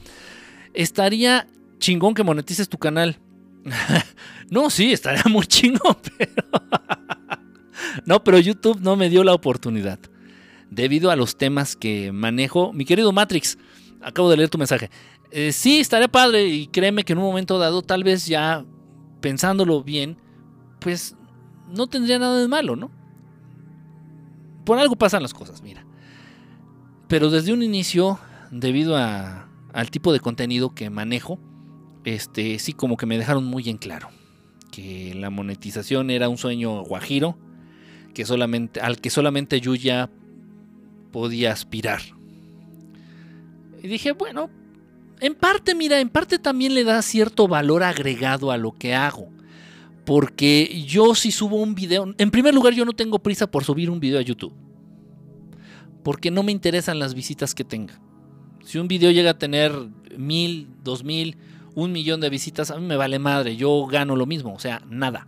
Estaría 0.73 1.47
chingón 1.79 2.13
que 2.13 2.23
monetices 2.23 2.69
tu 2.69 2.77
canal. 2.77 3.19
no, 4.49 4.69
sí, 4.69 4.91
estaría 4.91 5.23
muy 5.29 5.45
chingón, 5.45 5.97
pero... 6.17 6.43
no, 8.05 8.23
pero 8.23 8.39
YouTube 8.39 8.79
no 8.81 8.95
me 8.95 9.09
dio 9.09 9.23
la 9.23 9.33
oportunidad. 9.33 9.99
Debido 10.69 11.09
a 11.09 11.15
los 11.15 11.37
temas 11.37 11.75
que 11.75 12.11
manejo, 12.11 12.73
mi 12.73 12.85
querido 12.85 13.11
Matrix, 13.11 13.57
acabo 14.01 14.29
de 14.29 14.37
leer 14.37 14.49
tu 14.49 14.57
mensaje. 14.57 14.89
Eh, 15.31 15.51
sí, 15.51 15.79
estaría 15.79 16.07
padre 16.07 16.45
y 16.47 16.67
créeme 16.67 17.03
que 17.03 17.13
en 17.13 17.19
un 17.19 17.25
momento 17.25 17.59
dado, 17.59 17.81
tal 17.81 18.03
vez 18.03 18.25
ya 18.25 18.65
pensándolo 19.21 19.83
bien, 19.83 20.17
pues 20.79 21.15
no 21.67 21.87
tendría 21.87 22.19
nada 22.19 22.39
de 22.39 22.47
malo, 22.47 22.75
¿no? 22.75 22.91
Por 24.65 24.79
algo 24.79 24.95
pasan 24.95 25.21
las 25.21 25.33
cosas, 25.33 25.61
mira. 25.61 25.85
Pero 27.07 27.29
desde 27.29 27.53
un 27.53 27.63
inicio, 27.63 28.19
debido 28.51 28.95
al 28.95 29.91
tipo 29.91 30.13
de 30.13 30.19
contenido 30.19 30.73
que 30.73 30.89
manejo, 30.89 31.39
este, 32.15 32.59
sí 32.59 32.73
como 32.73 32.97
que 32.97 33.05
me 33.05 33.17
dejaron 33.17 33.45
muy 33.45 33.69
en 33.69 33.77
claro 33.77 34.09
que 34.71 35.13
la 35.15 35.29
monetización 35.29 36.09
era 36.09 36.29
un 36.29 36.37
sueño 36.37 36.83
guajiro 36.83 37.37
que 38.13 38.25
solamente, 38.25 38.79
al 38.81 38.99
que 38.99 39.09
solamente 39.09 39.59
Yuya 39.59 40.09
podía 41.11 41.51
aspirar. 41.51 42.01
Y 43.81 43.87
dije, 43.87 44.11
bueno, 44.11 44.49
en 45.19 45.35
parte, 45.35 45.75
mira, 45.75 45.99
en 45.99 46.09
parte 46.09 46.39
también 46.39 46.73
le 46.73 46.83
da 46.83 47.01
cierto 47.01 47.47
valor 47.47 47.83
agregado 47.83 48.51
a 48.51 48.57
lo 48.57 48.71
que 48.71 48.93
hago. 48.93 49.29
Porque 50.05 50.83
yo 50.87 51.13
si 51.13 51.31
subo 51.31 51.57
un 51.57 51.75
video, 51.75 52.13
en 52.17 52.31
primer 52.31 52.53
lugar 52.53 52.73
yo 52.73 52.83
no 52.83 52.93
tengo 52.93 53.19
prisa 53.19 53.49
por 53.49 53.63
subir 53.63 53.89
un 53.89 53.99
video 53.99 54.19
a 54.19 54.23
YouTube. 54.23 54.53
Porque 56.03 56.31
no 56.31 56.43
me 56.43 56.51
interesan 56.51 56.99
las 56.99 57.13
visitas 57.13 57.53
que 57.53 57.63
tenga. 57.63 57.99
Si 58.63 58.77
un 58.77 58.87
video 58.87 59.11
llega 59.11 59.31
a 59.31 59.37
tener 59.37 59.71
mil, 60.17 60.67
dos 60.83 61.03
mil, 61.03 61.37
un 61.75 61.91
millón 61.91 62.21
de 62.21 62.29
visitas, 62.29 62.71
a 62.71 62.77
mí 62.77 62.85
me 62.85 62.97
vale 62.97 63.19
madre, 63.19 63.55
yo 63.55 63.85
gano 63.85 64.15
lo 64.15 64.25
mismo, 64.25 64.53
o 64.53 64.59
sea, 64.59 64.81
nada. 64.89 65.27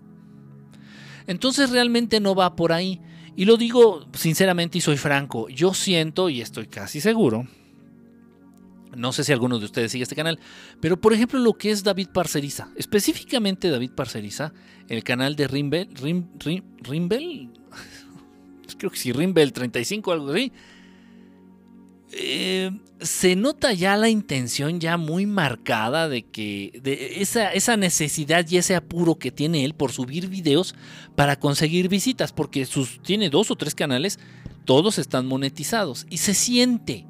Entonces 1.27 1.69
realmente 1.69 2.19
no 2.19 2.35
va 2.35 2.55
por 2.55 2.73
ahí. 2.73 3.01
Y 3.35 3.45
lo 3.45 3.57
digo 3.57 4.07
sinceramente 4.13 4.77
y 4.77 4.81
soy 4.81 4.97
franco, 4.97 5.47
yo 5.47 5.73
siento 5.73 6.29
y 6.29 6.41
estoy 6.41 6.67
casi 6.67 6.99
seguro, 6.99 7.47
no 8.95 9.13
sé 9.13 9.23
si 9.23 9.31
alguno 9.31 9.57
de 9.57 9.65
ustedes 9.65 9.91
sigue 9.91 10.03
este 10.03 10.15
canal, 10.15 10.39
pero 10.79 10.99
por 10.99 11.13
ejemplo 11.13 11.39
lo 11.39 11.53
que 11.53 11.71
es 11.71 11.83
David 11.83 12.09
Parceriza, 12.13 12.69
específicamente 12.75 13.69
David 13.69 13.91
Parceriza, 13.91 14.53
el 14.89 15.03
canal 15.03 15.35
de 15.35 15.47
Rimbel, 15.47 15.89
Rimbel, 16.81 17.49
creo 18.77 18.91
que 18.91 18.97
sí, 18.97 19.13
Rimbel 19.13 19.53
35, 19.53 20.11
algo 20.11 20.31
así, 20.31 20.51
eh, 22.13 22.71
se 22.99 23.35
nota 23.35 23.73
ya 23.73 23.97
la 23.97 24.09
intención 24.09 24.79
ya 24.79 24.97
muy 24.97 25.25
marcada 25.25 26.09
de 26.09 26.23
que 26.23 26.79
de 26.83 27.21
esa, 27.21 27.51
esa, 27.51 27.77
necesidad 27.77 28.45
y 28.49 28.57
ese 28.57 28.75
apuro 28.75 29.15
que 29.15 29.31
tiene 29.31 29.65
él 29.65 29.73
por 29.73 29.91
subir 29.91 30.27
videos 30.27 30.75
para 31.15 31.39
conseguir 31.39 31.89
visitas, 31.89 32.31
porque 32.31 32.65
sus, 32.65 33.01
tiene 33.01 33.29
dos 33.29 33.49
o 33.49 33.55
tres 33.55 33.75
canales, 33.75 34.19
todos 34.65 34.99
están 34.99 35.25
monetizados 35.25 36.05
y 36.09 36.17
se 36.17 36.33
siente, 36.33 37.05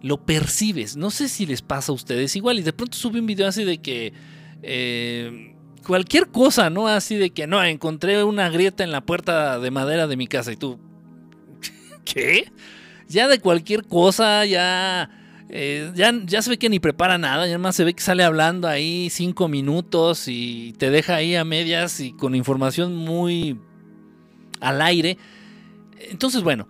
lo 0.00 0.24
percibes. 0.24 0.96
No 0.96 1.10
sé 1.10 1.28
si 1.28 1.44
les 1.44 1.62
pasa 1.62 1.92
a 1.92 1.94
ustedes 1.94 2.34
igual 2.36 2.58
y 2.58 2.62
de 2.62 2.72
pronto 2.72 2.96
sube 2.96 3.20
un 3.20 3.26
video 3.26 3.48
así 3.48 3.64
de 3.64 3.78
que... 3.78 4.12
Eh, 4.62 5.48
cualquier 5.82 6.28
cosa, 6.28 6.70
¿no? 6.70 6.86
Así 6.86 7.16
de 7.16 7.30
que 7.30 7.46
no, 7.46 7.62
encontré 7.62 8.22
una 8.24 8.48
grieta 8.48 8.84
en 8.84 8.92
la 8.92 9.00
puerta 9.00 9.58
de 9.58 9.70
madera 9.70 10.06
de 10.06 10.16
mi 10.16 10.26
casa 10.26 10.52
y 10.52 10.56
tú... 10.56 10.78
¿Qué? 12.04 12.50
Ya 13.12 13.28
de 13.28 13.38
cualquier 13.38 13.86
cosa, 13.86 14.44
ya, 14.44 15.10
eh, 15.48 15.92
ya, 15.94 16.12
ya, 16.24 16.42
se 16.42 16.50
ve 16.50 16.58
que 16.58 16.68
ni 16.68 16.80
prepara 16.80 17.18
nada, 17.18 17.46
ya 17.46 17.58
más 17.58 17.76
se 17.76 17.84
ve 17.84 17.94
que 17.94 18.02
sale 18.02 18.24
hablando 18.24 18.66
ahí 18.66 19.08
cinco 19.10 19.48
minutos 19.48 20.26
y 20.26 20.74
te 20.78 20.90
deja 20.90 21.16
ahí 21.16 21.36
a 21.36 21.44
medias 21.44 22.00
y 22.00 22.12
con 22.12 22.34
información 22.34 22.96
muy 22.96 23.58
al 24.60 24.80
aire. 24.82 25.18
Entonces, 26.10 26.42
bueno, 26.42 26.66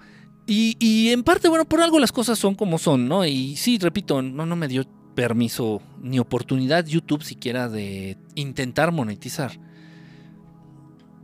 y, 0.46 1.10
en 1.10 1.22
parte, 1.22 1.48
bueno, 1.48 1.64
por 1.64 1.80
algo 1.80 1.98
las 1.98 2.12
cosas 2.12 2.38
son 2.38 2.54
como 2.54 2.78
son, 2.78 3.08
¿no? 3.08 3.24
Y 3.24 3.56
sí, 3.56 3.78
repito, 3.78 4.20
no, 4.20 4.44
no 4.44 4.56
me 4.56 4.68
dio 4.68 4.84
permiso 5.14 5.80
ni 6.00 6.18
oportunidad 6.18 6.86
YouTube 6.86 7.22
siquiera 7.22 7.68
de 7.68 8.18
intentar 8.34 8.92
monetizar. 8.92 9.52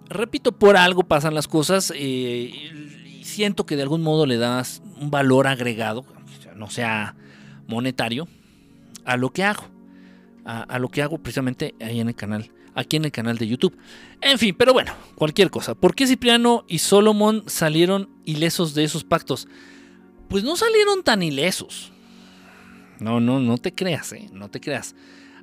Repito, 0.09 0.53
por 0.53 0.77
algo 0.77 1.03
pasan 1.03 1.35
las 1.35 1.49
cosas. 1.49 1.93
Eh, 1.95 2.53
siento 3.29 3.67
que 3.67 3.77
de 3.77 3.83
algún 3.83 4.03
modo 4.03 4.27
le 4.27 4.37
das 4.37 4.83
un 5.01 5.11
valor 5.11 5.47
agregado, 5.47 6.05
no 6.57 6.71
sea 6.71 7.15
monetario, 7.67 8.27
a 9.05 9.17
lo 9.17 9.31
que 9.31 9.45
hago. 9.45 9.65
A, 10.45 10.79
lo 10.79 10.89
que 10.89 11.03
hago 11.03 11.19
precisamente 11.19 11.75
ahí 11.79 12.01
en 12.01 12.09
el 12.09 12.15
canal, 12.15 12.51
aquí 12.75 12.97
en 12.97 13.05
el 13.05 13.13
canal 13.13 13.37
de 13.37 13.47
YouTube. 13.47 13.77
En 14.23 14.39
fin, 14.39 14.55
pero 14.59 14.73
bueno, 14.73 14.95
cualquier 15.15 15.51
cosa. 15.51 15.75
¿Por 15.75 15.95
qué 15.95 16.07
Cipriano 16.07 16.65
y 16.67 16.79
Solomon 16.79 17.45
salieron 17.47 18.09
ilesos 18.25 18.73
de 18.73 18.85
esos 18.85 19.05
pactos? 19.05 19.47
Pues 20.31 20.45
no 20.45 20.57
salieron 20.57 21.03
tan 21.03 21.23
ilesos. 21.23 21.93
No, 22.99 23.21
no, 23.21 23.41
no 23.41 23.59
te 23.59 23.75
creas, 23.75 24.15
¿eh? 24.15 24.31
No 24.33 24.49
te 24.49 24.59
creas. 24.59 24.95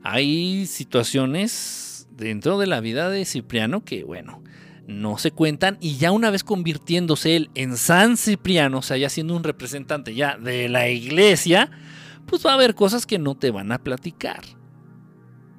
Hay 0.02 0.66
situaciones 0.66 2.08
dentro 2.10 2.58
de 2.58 2.66
la 2.66 2.80
vida 2.80 3.12
de 3.12 3.26
Cipriano 3.26 3.86
que, 3.86 4.04
bueno, 4.04 4.42
no 4.88 5.18
se 5.18 5.32
cuentan 5.32 5.78
y 5.82 5.98
ya 5.98 6.12
una 6.12 6.30
vez 6.30 6.44
convirtiéndose 6.44 7.36
él 7.36 7.50
en 7.56 7.78
San 7.78 8.18
Cipriano, 8.18 8.80
o 8.80 8.82
sea, 8.82 8.98
ya 8.98 9.10
siendo 9.10 9.36
un 9.36 9.44
representante 9.44 10.14
ya 10.14 10.38
de 10.38 10.70
la 10.70 10.90
iglesia, 10.90 11.72
pues 12.26 12.46
va 12.46 12.52
a 12.52 12.56
haber 12.56 12.76
cosas 12.76 13.06
que 13.06 13.20
no 13.20 13.36
te 13.36 13.52
van 13.52 13.72
a 13.72 13.80
platicar. 13.80 14.42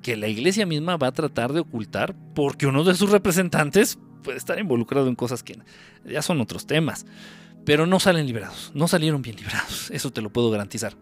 Que 0.03 0.17
la 0.17 0.29
iglesia 0.29 0.67
misma 0.67 0.97
va 0.97 1.09
a 1.09 1.13
tratar 1.13 1.53
de 1.53 1.61
ocultar 1.61 2.15
porque 2.35 2.67
uno 2.67 2.85
de 2.85 2.95
sus 2.95 3.11
representantes 3.11 3.99
puede 4.23 4.39
estar 4.39 4.59
involucrado 4.59 5.09
en 5.09 5.17
cosas 5.17 5.43
que 5.43 5.59
ya 6.05 6.23
son 6.23 6.41
otros 6.41 6.67
temas. 6.67 7.07
Pero 7.65 7.85
no 7.85 7.99
salen 7.99 8.27
liberados, 8.27 8.71
no 8.75 8.87
salieron 8.87 9.23
bien 9.23 9.35
librados, 9.37 9.91
eso 9.93 10.13
te 10.13 10.23
lo 10.23 10.31
puedo 10.31 10.51
garantizar. 10.51 10.97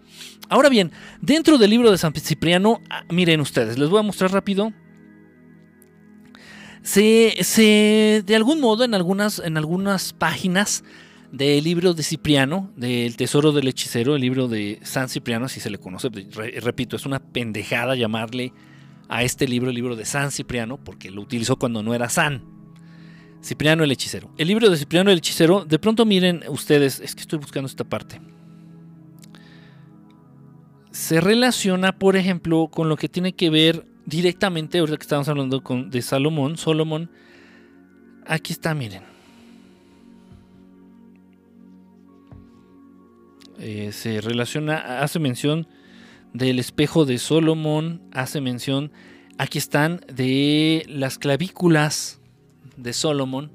Ahora 0.49 0.71
bien, 0.71 0.93
dentro 1.21 1.59
del 1.59 1.69
libro 1.69 1.91
de 1.91 1.99
San 1.99 2.15
Cipriano, 2.15 2.81
ah, 2.89 3.05
miren 3.11 3.41
ustedes, 3.41 3.79
les 3.79 3.91
voy 3.91 4.01
a 4.01 4.03
mostrar 4.03 4.33
rápido 4.33 4.73
se, 6.85 8.23
de 8.25 8.37
algún 8.37 8.61
modo, 8.61 8.85
en 8.85 8.95
algunas, 8.95 9.39
en 9.39 9.57
algunas 9.57 10.13
páginas 10.13 10.85
del 11.33 11.65
libro 11.65 11.95
de 11.95 12.03
Cipriano, 12.03 12.71
del 12.77 13.17
Tesoro 13.17 13.53
del 13.53 13.67
Hechicero, 13.69 14.15
el 14.15 14.21
libro 14.21 14.49
de 14.49 14.79
San 14.83 15.09
Cipriano, 15.09 15.49
si 15.49 15.61
se 15.61 15.71
le 15.71 15.79
conoce, 15.79 16.11
repito, 16.61 16.95
es 16.95 17.07
una 17.07 17.21
pendejada 17.21 17.97
llamarle 17.97 18.53
a 19.09 19.23
este 19.23 19.49
libro 19.49 19.71
el 19.71 19.77
libro 19.77 19.97
de 19.97 20.05
San 20.05 20.31
Cipriano, 20.31 20.77
porque 20.77 21.11
lo 21.11 21.23
utilizó 21.23 21.57
cuando 21.57 21.83
no 21.83 21.95
era 21.95 22.09
San. 22.09 22.45
Cipriano 23.43 23.83
el 23.83 23.91
Hechicero. 23.91 24.31
El 24.37 24.49
libro 24.49 24.71
de 24.71 24.77
Cipriano 24.77 25.11
el 25.11 25.19
Hechicero, 25.19 25.65
de 25.65 25.79
pronto 25.79 26.05
miren 26.05 26.43
ustedes, 26.49 27.01
es 27.01 27.15
que 27.15 27.23
estoy 27.23 27.39
buscando 27.39 27.67
esta 27.67 27.85
parte. 27.85 28.21
Se 30.93 31.21
relaciona, 31.21 31.99
por 31.99 32.17
ejemplo, 32.17 32.69
con 32.71 32.89
lo 32.89 32.97
que 32.97 33.09
tiene 33.09 33.35
que 33.35 33.51
ver 33.51 33.94
directamente, 34.07 34.79
ahorita 34.79 34.97
que 34.99 35.03
estamos 35.03 35.29
hablando 35.29 35.63
con, 35.63 35.91
de 35.91 36.03
Salomón, 36.03 36.57
Solomón, 36.57 37.11
aquí 38.27 38.53
está, 38.53 38.75
miren. 38.75 39.03
Eh, 43.59 43.93
se 43.93 44.21
relaciona, 44.21 45.01
hace 45.01 45.19
mención 45.19 45.67
del 46.33 46.59
espejo 46.59 47.05
de 47.05 47.19
Solomón, 47.19 48.03
hace 48.13 48.41
mención, 48.41 48.93
aquí 49.39 49.59
están, 49.59 50.01
de 50.13 50.85
las 50.89 51.19
clavículas 51.19 52.21
de 52.77 52.93
Solomón. 52.93 53.53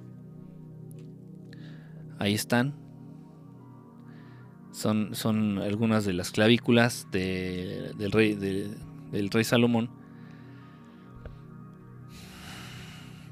Ahí 2.17 2.33
están. 2.33 2.73
Son, 4.71 5.13
son 5.13 5.59
algunas 5.59 6.05
de 6.05 6.13
las 6.13 6.31
clavículas 6.31 7.07
del, 7.11 8.11
rey, 8.11 8.35
del 8.35 9.29
rey 9.29 9.43
Salomón. 9.43 9.98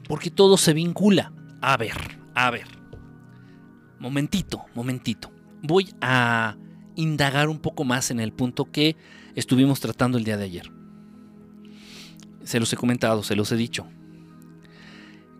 Porque 0.07 0.31
todo 0.31 0.57
se 0.57 0.73
vincula. 0.73 1.33
A 1.61 1.77
ver, 1.77 2.19
a 2.33 2.49
ver. 2.51 2.67
Momentito, 3.99 4.65
momentito. 4.73 5.31
Voy 5.61 5.93
a 6.01 6.55
indagar 6.95 7.49
un 7.49 7.59
poco 7.59 7.83
más 7.83 8.11
en 8.11 8.19
el 8.19 8.31
punto 8.31 8.71
que 8.71 8.95
estuvimos 9.35 9.79
tratando 9.79 10.17
el 10.17 10.23
día 10.23 10.37
de 10.37 10.45
ayer. 10.45 10.71
Se 12.43 12.59
los 12.59 12.71
he 12.73 12.77
comentado, 12.77 13.23
se 13.23 13.35
los 13.35 13.51
he 13.51 13.55
dicho. 13.55 13.87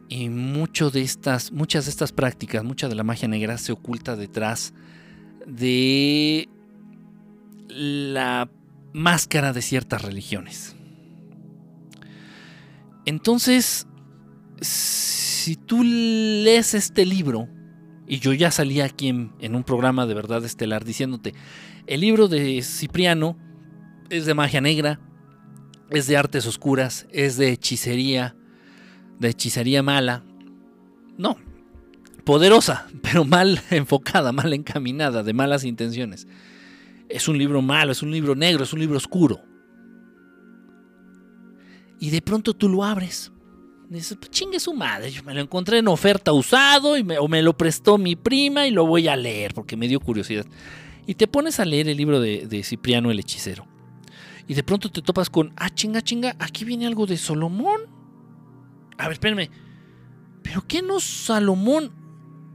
Y 0.09 0.30
mucho 0.30 0.89
de 0.89 1.01
estas, 1.01 1.51
muchas 1.51 1.86
de 1.86 1.91
estas 1.91 2.11
prácticas, 2.11 2.63
mucha 2.63 2.88
de 2.88 2.95
la 2.95 3.03
magia 3.03 3.28
negra 3.28 3.57
se 3.57 3.72
oculta 3.72 4.15
detrás 4.15 4.74
de 5.45 6.49
la 7.68 8.49
máscara 8.93 9.53
de 9.53 9.61
ciertas 9.61 10.01
religiones. 10.01 10.76
Entonces, 13.05 13.88
si 14.62 15.55
tú 15.55 15.84
lees 15.84 16.74
este 16.74 17.05
libro, 17.05 17.47
y 18.08 18.20
yo 18.20 18.34
ya 18.34 18.51
salí 18.51 18.82
aquí 18.82 19.10
en, 19.10 19.55
un 19.55 19.64
programa 19.64 20.05
de 20.05 20.14
verdad 20.14 20.43
estelar 20.45 20.86
diciéndote, 20.86 21.34
el 21.88 22.01
libro 22.01 22.28
de 22.28 22.62
Cipriano 22.64 23.38
es 24.10 24.26
de 24.26 24.34
magia 24.34 24.62
negra, 24.62 24.99
es 25.89 26.08
de 26.08 26.18
artes 26.18 26.45
oscuras, 26.47 27.05
es 27.12 27.38
de 27.38 27.51
hechicería, 27.51 28.36
de 29.20 29.30
hechicería 29.30 29.84
mala. 29.84 30.24
No, 31.18 31.38
poderosa, 32.24 32.88
pero 33.01 33.26
mal 33.26 33.62
enfocada, 33.72 34.32
mal 34.32 34.53
encaminada, 34.53 35.24
de 35.24 35.34
malas 35.34 35.66
intenciones. 35.66 36.28
es 37.10 37.28
un 37.28 37.38
libro 37.38 37.62
malo, 37.62 37.91
es 37.91 38.01
un 38.01 38.12
libro 38.12 38.36
negro, 38.36 38.64
es 38.64 38.74
un 38.74 38.80
libro 38.80 38.97
oscuro. 38.97 39.41
Y 41.99 42.10
de 42.10 42.22
pronto 42.22 42.53
tú 42.53 42.70
lo 42.70 42.84
abres. 42.84 43.32
Dices, 43.90 44.18
pues 44.18 44.32
chingue 44.32 44.60
su 44.60 44.74
madre, 44.74 45.12
yo 45.12 45.24
me 45.24 45.34
lo 45.34 45.40
encontré 45.40 45.78
en 45.78 45.88
oferta 45.88 46.34
usado 46.34 46.98
y 46.98 47.04
me, 47.04 47.18
o 47.20 47.28
me 47.30 47.42
lo 47.42 47.58
prestó 47.58 47.98
mi 47.98 48.18
prima 48.18 48.68
y 48.68 48.72
lo 48.72 48.86
voy 48.86 49.08
a 49.08 49.16
leer 49.16 49.54
porque 49.54 49.78
me 49.78 49.88
dio 49.88 50.02
curiosidad. 50.02 50.46
Y 51.06 51.16
te 51.16 51.28
pones 51.28 51.60
a 51.62 51.66
leer 51.66 51.88
el 51.88 51.96
libro 51.96 52.20
de, 52.20 52.48
de 52.48 52.64
Cipriano 52.64 53.12
el 53.12 53.20
hechicero. 53.20 53.66
Y 54.46 54.56
de 54.56 54.64
pronto 54.64 54.92
te 54.92 55.02
topas 55.02 55.30
con, 55.30 55.54
ah, 55.56 55.70
chinga, 55.70 56.02
chinga, 56.02 56.36
aquí 56.40 56.66
viene 56.66 56.86
algo 56.86 57.06
de 57.06 57.18
Salomón. 57.18 57.82
A 58.98 59.04
ver, 59.04 59.14
espérenme. 59.14 59.50
¿Pero 60.44 60.66
qué 60.68 60.82
no 60.82 61.00
Salomón 61.00 61.92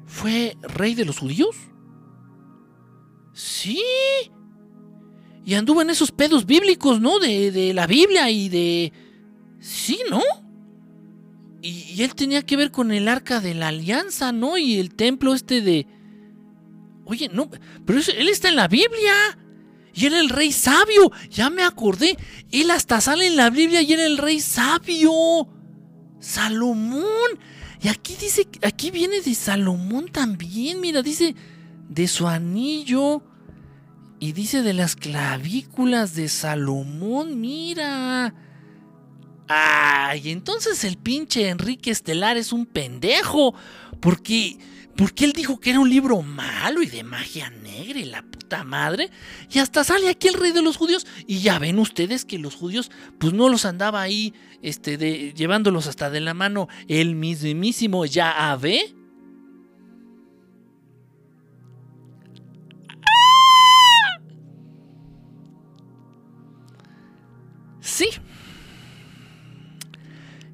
fue 0.07 0.57
rey 0.62 0.95
de 0.95 1.07
los 1.07 1.18
judíos? 1.18 1.57
Sí. 3.33 3.83
Y 5.45 5.55
anduvo 5.55 5.80
en 5.80 5.91
esos 5.91 6.11
pedos 6.12 6.45
bíblicos, 6.45 7.01
¿no? 7.01 7.18
De, 7.18 7.51
de 7.51 7.72
la 7.72 7.87
Biblia 7.87 8.30
y 8.30 8.49
de... 8.51 8.93
Sí, 9.61 10.01
¿no? 10.11 10.20
Y, 11.62 12.02
él 12.02 12.14
tenía 12.16 12.42
que 12.42 12.56
ver 12.56 12.72
con 12.72 12.90
el 12.90 13.08
arca 13.08 13.40
de 13.40 13.54
la 13.54 13.68
alianza, 13.68 14.32
¿no? 14.32 14.58
Y 14.58 14.78
el 14.78 14.94
templo 14.94 15.32
este 15.32 15.60
de... 15.60 15.86
Oye, 17.04 17.30
no, 17.32 17.48
pero 17.86 18.00
él 18.00 18.28
está 18.28 18.48
en 18.48 18.56
la 18.56 18.68
Biblia. 18.68 19.14
Y 19.94 20.06
era 20.06 20.18
el 20.18 20.28
rey 20.28 20.52
sabio. 20.52 21.12
Ya 21.30 21.50
me 21.50 21.62
acordé. 21.62 22.16
Él 22.50 22.70
hasta 22.70 23.00
sale 23.00 23.26
en 23.26 23.36
la 23.36 23.50
Biblia 23.50 23.82
y 23.82 23.92
era 23.92 24.06
el 24.06 24.18
rey 24.18 24.40
sabio. 24.40 25.48
Salomón. 26.18 27.04
Y 27.80 27.88
aquí 27.88 28.16
dice, 28.20 28.48
aquí 28.62 28.90
viene 28.90 29.20
de 29.20 29.34
Salomón 29.34 30.08
también. 30.08 30.80
Mira, 30.80 31.02
dice 31.02 31.34
de 31.88 32.08
su 32.08 32.26
anillo. 32.26 33.22
Y 34.18 34.32
dice 34.32 34.62
de 34.62 34.72
las 34.72 34.96
clavículas 34.96 36.14
de 36.14 36.28
Salomón. 36.28 37.40
Mira. 37.40 38.34
Ay, 39.55 40.30
entonces 40.30 40.82
el 40.84 40.96
pinche 40.96 41.48
Enrique 41.48 41.90
Estelar 41.90 42.36
es 42.36 42.53
un 42.53 42.64
pendejo. 42.64 43.55
Porque 44.00 44.59
porque 44.96 45.24
él 45.24 45.32
dijo 45.32 45.59
que 45.59 45.70
era 45.70 45.80
un 45.80 45.88
libro 45.88 46.20
malo 46.20 46.82
y 46.82 46.86
de 46.86 47.03
magia 47.03 47.48
negra 47.50 47.98
y 47.98 48.05
la 48.05 48.22
puta 48.22 48.62
madre. 48.62 49.11
Y 49.50 49.59
hasta 49.59 49.84
sale 49.84 50.09
aquí 50.09 50.28
el 50.28 50.34
rey 50.34 50.53
de 50.53 50.62
los 50.62 50.76
judíos. 50.76 51.07
Y 51.26 51.40
ya 51.40 51.59
ven 51.59 51.78
ustedes 51.78 52.24
que 52.24 52.38
los 52.38 52.55
judíos, 52.55 52.90
pues 53.18 53.32
no 53.32 53.48
los 53.48 53.64
andaba 53.64 54.03
ahí, 54.03 54.34
este, 54.61 54.98
de, 54.98 55.32
llevándolos 55.34 55.86
hasta 55.86 56.11
de 56.11 56.20
la 56.20 56.34
mano 56.34 56.68
el 56.88 57.14
mismísimo 57.14 58.05
Yahvé. 58.05 58.94
Sí, 67.80 68.09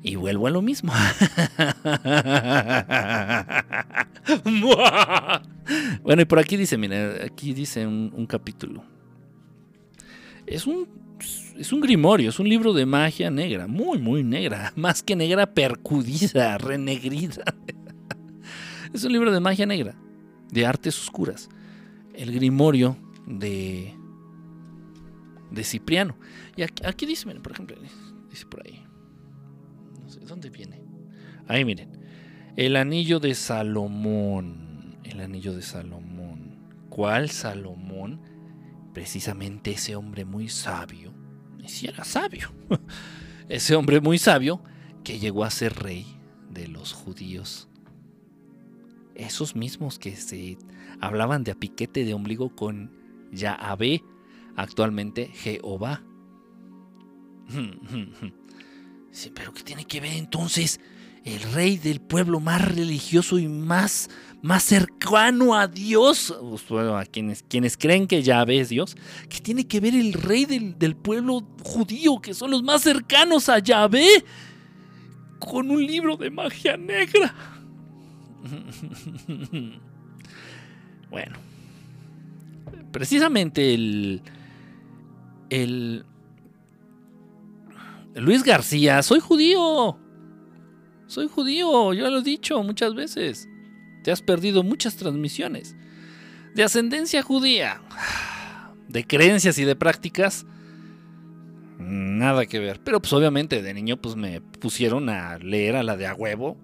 y 0.08 0.16
vuelvo 0.16 0.46
a 0.46 0.50
lo 0.50 0.62
mismo. 0.62 0.92
bueno, 6.02 6.22
y 6.22 6.24
por 6.24 6.38
aquí 6.38 6.56
dice, 6.56 6.78
mira, 6.78 7.26
aquí 7.26 7.52
dice 7.52 7.86
un, 7.86 8.26
capítulo. 8.26 8.82
Es 10.46 10.66
un, 10.66 10.88
es 11.58 11.74
un 11.74 11.82
grimorio, 11.82 12.30
es 12.30 12.40
un 12.40 12.48
libro 12.48 12.72
de 12.72 12.86
magia 12.86 13.30
negra, 13.30 13.66
muy, 13.66 13.98
muy 13.98 14.24
negra. 14.24 14.72
Más 14.76 15.02
que 15.02 15.14
negra, 15.14 15.52
percudida, 15.52 16.56
renegrida. 16.58 17.44
es 18.94 19.04
un 19.04 19.12
libro 19.12 19.30
de 19.30 19.40
magia 19.40 19.66
negra, 19.66 19.94
de 20.50 20.64
artes 20.64 20.98
oscuras. 20.98 21.50
El 22.14 22.32
grimorio 22.32 22.96
de, 23.26 23.92
de 25.50 25.64
Cipriano. 25.64 26.16
Y 26.56 26.62
aquí, 26.62 26.82
aquí 26.86 27.04
dice, 27.04 27.26
miren, 27.26 27.42
por 27.42 27.52
ejemplo, 27.52 27.76
dice 28.30 28.46
por 28.46 28.66
ahí. 28.66 28.77
¿Dónde 30.38 30.56
viene? 30.56 30.80
Ahí 31.48 31.64
miren. 31.64 31.90
El 32.54 32.76
anillo 32.76 33.18
de 33.18 33.34
Salomón. 33.34 34.96
El 35.02 35.20
anillo 35.20 35.52
de 35.52 35.62
Salomón. 35.62 36.60
¿Cuál 36.88 37.28
Salomón? 37.30 38.20
Precisamente 38.94 39.72
ese 39.72 39.96
hombre 39.96 40.24
muy 40.24 40.48
sabio. 40.48 41.12
Y 41.58 41.66
si 41.66 41.88
era 41.88 42.04
sabio. 42.04 42.52
ese 43.48 43.74
hombre 43.74 44.00
muy 44.00 44.16
sabio 44.16 44.62
que 45.02 45.18
llegó 45.18 45.42
a 45.42 45.50
ser 45.50 45.74
rey 45.74 46.06
de 46.48 46.68
los 46.68 46.92
judíos. 46.92 47.68
Esos 49.16 49.56
mismos 49.56 49.98
que 49.98 50.14
se 50.14 50.56
hablaban 51.00 51.42
de 51.42 51.50
a 51.50 51.56
piquete 51.56 52.04
de 52.04 52.14
ombligo 52.14 52.54
con 52.54 52.92
Yahvé, 53.32 54.04
actualmente 54.54 55.26
Jehová. 55.34 56.04
pero 59.34 59.52
¿qué 59.52 59.62
tiene 59.62 59.84
que 59.84 60.00
ver 60.00 60.12
entonces 60.12 60.80
el 61.24 61.40
rey 61.52 61.76
del 61.76 62.00
pueblo 62.00 62.40
más 62.40 62.62
religioso 62.74 63.38
y 63.38 63.48
más, 63.48 64.08
más 64.42 64.62
cercano 64.62 65.54
a 65.54 65.66
Dios? 65.66 66.34
Bueno, 66.68 66.96
a 66.96 67.04
quienes, 67.04 67.42
quienes 67.42 67.76
creen 67.76 68.06
que 68.06 68.22
Yahvé 68.22 68.60
es 68.60 68.68
Dios. 68.68 68.96
¿Qué 69.28 69.40
tiene 69.40 69.66
que 69.66 69.80
ver 69.80 69.94
el 69.94 70.12
rey 70.12 70.44
del, 70.44 70.78
del 70.78 70.96
pueblo 70.96 71.46
judío, 71.64 72.20
que 72.20 72.34
son 72.34 72.50
los 72.50 72.62
más 72.62 72.82
cercanos 72.82 73.48
a 73.48 73.58
Yahvé, 73.58 74.24
con 75.38 75.70
un 75.70 75.84
libro 75.84 76.16
de 76.16 76.30
magia 76.30 76.76
negra? 76.76 77.34
bueno, 81.10 81.36
precisamente 82.92 83.74
el, 83.74 84.22
el 85.50 86.04
Luis 88.20 88.42
García, 88.42 89.02
soy 89.02 89.20
judío. 89.20 89.98
Soy 91.06 91.28
judío, 91.28 91.94
yo 91.94 92.10
lo 92.10 92.18
he 92.18 92.22
dicho 92.22 92.62
muchas 92.62 92.94
veces. 92.94 93.48
Te 94.02 94.10
has 94.10 94.22
perdido 94.22 94.62
muchas 94.62 94.96
transmisiones. 94.96 95.76
De 96.54 96.64
ascendencia 96.64 97.22
judía. 97.22 97.80
De 98.88 99.06
creencias 99.06 99.58
y 99.58 99.64
de 99.64 99.76
prácticas. 99.76 100.46
Nada 101.78 102.46
que 102.46 102.58
ver. 102.58 102.80
Pero 102.82 103.00
pues 103.00 103.12
obviamente 103.12 103.62
de 103.62 103.74
niño 103.74 103.96
pues 103.98 104.16
me 104.16 104.40
pusieron 104.40 105.08
a 105.08 105.38
leer 105.38 105.76
a 105.76 105.82
la 105.82 105.96
de 105.96 106.06
a 106.06 106.14
huevo. 106.14 106.56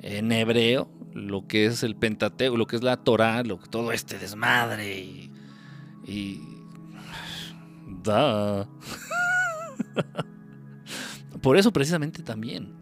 En 0.00 0.32
hebreo. 0.32 0.90
Lo 1.14 1.48
que 1.48 1.66
es 1.66 1.82
el 1.82 1.96
Pentateuco, 1.96 2.56
lo 2.56 2.66
que 2.66 2.76
es 2.76 2.82
la 2.84 2.98
Torah, 2.98 3.42
lo, 3.42 3.56
todo 3.56 3.90
este 3.92 4.18
desmadre. 4.18 5.00
Y... 5.00 5.32
y 6.06 6.40
da. 8.04 8.68
por 11.42 11.56
eso 11.56 11.72
precisamente 11.72 12.22
también, 12.22 12.72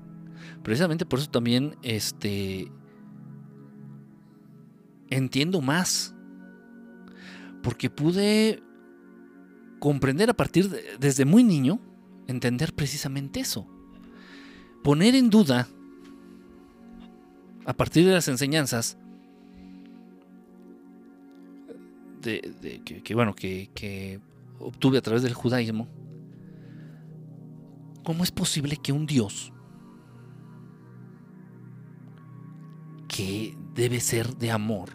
precisamente 0.62 1.06
por 1.06 1.18
eso 1.18 1.30
también, 1.30 1.76
este, 1.82 2.70
entiendo 5.10 5.60
más, 5.60 6.14
porque 7.62 7.90
pude 7.90 8.62
comprender 9.78 10.30
a 10.30 10.34
partir 10.34 10.70
de, 10.70 10.82
desde 10.98 11.24
muy 11.24 11.44
niño, 11.44 11.80
entender 12.26 12.72
precisamente 12.74 13.40
eso, 13.40 13.66
poner 14.82 15.14
en 15.14 15.30
duda, 15.30 15.68
a 17.64 17.72
partir 17.72 18.06
de 18.06 18.12
las 18.12 18.28
enseñanzas, 18.28 18.96
de, 22.22 22.82
que, 23.04 23.14
bueno, 23.14 23.34
que, 23.34 23.70
que 23.74 24.20
obtuve 24.58 24.98
a 24.98 25.02
través 25.02 25.22
del 25.22 25.34
judaísmo, 25.34 25.88
¿Cómo 28.06 28.22
es 28.22 28.30
posible 28.30 28.76
que 28.76 28.92
un 28.92 29.04
Dios 29.04 29.52
que 33.08 33.58
debe 33.74 33.98
ser 33.98 34.36
de 34.36 34.52
amor, 34.52 34.90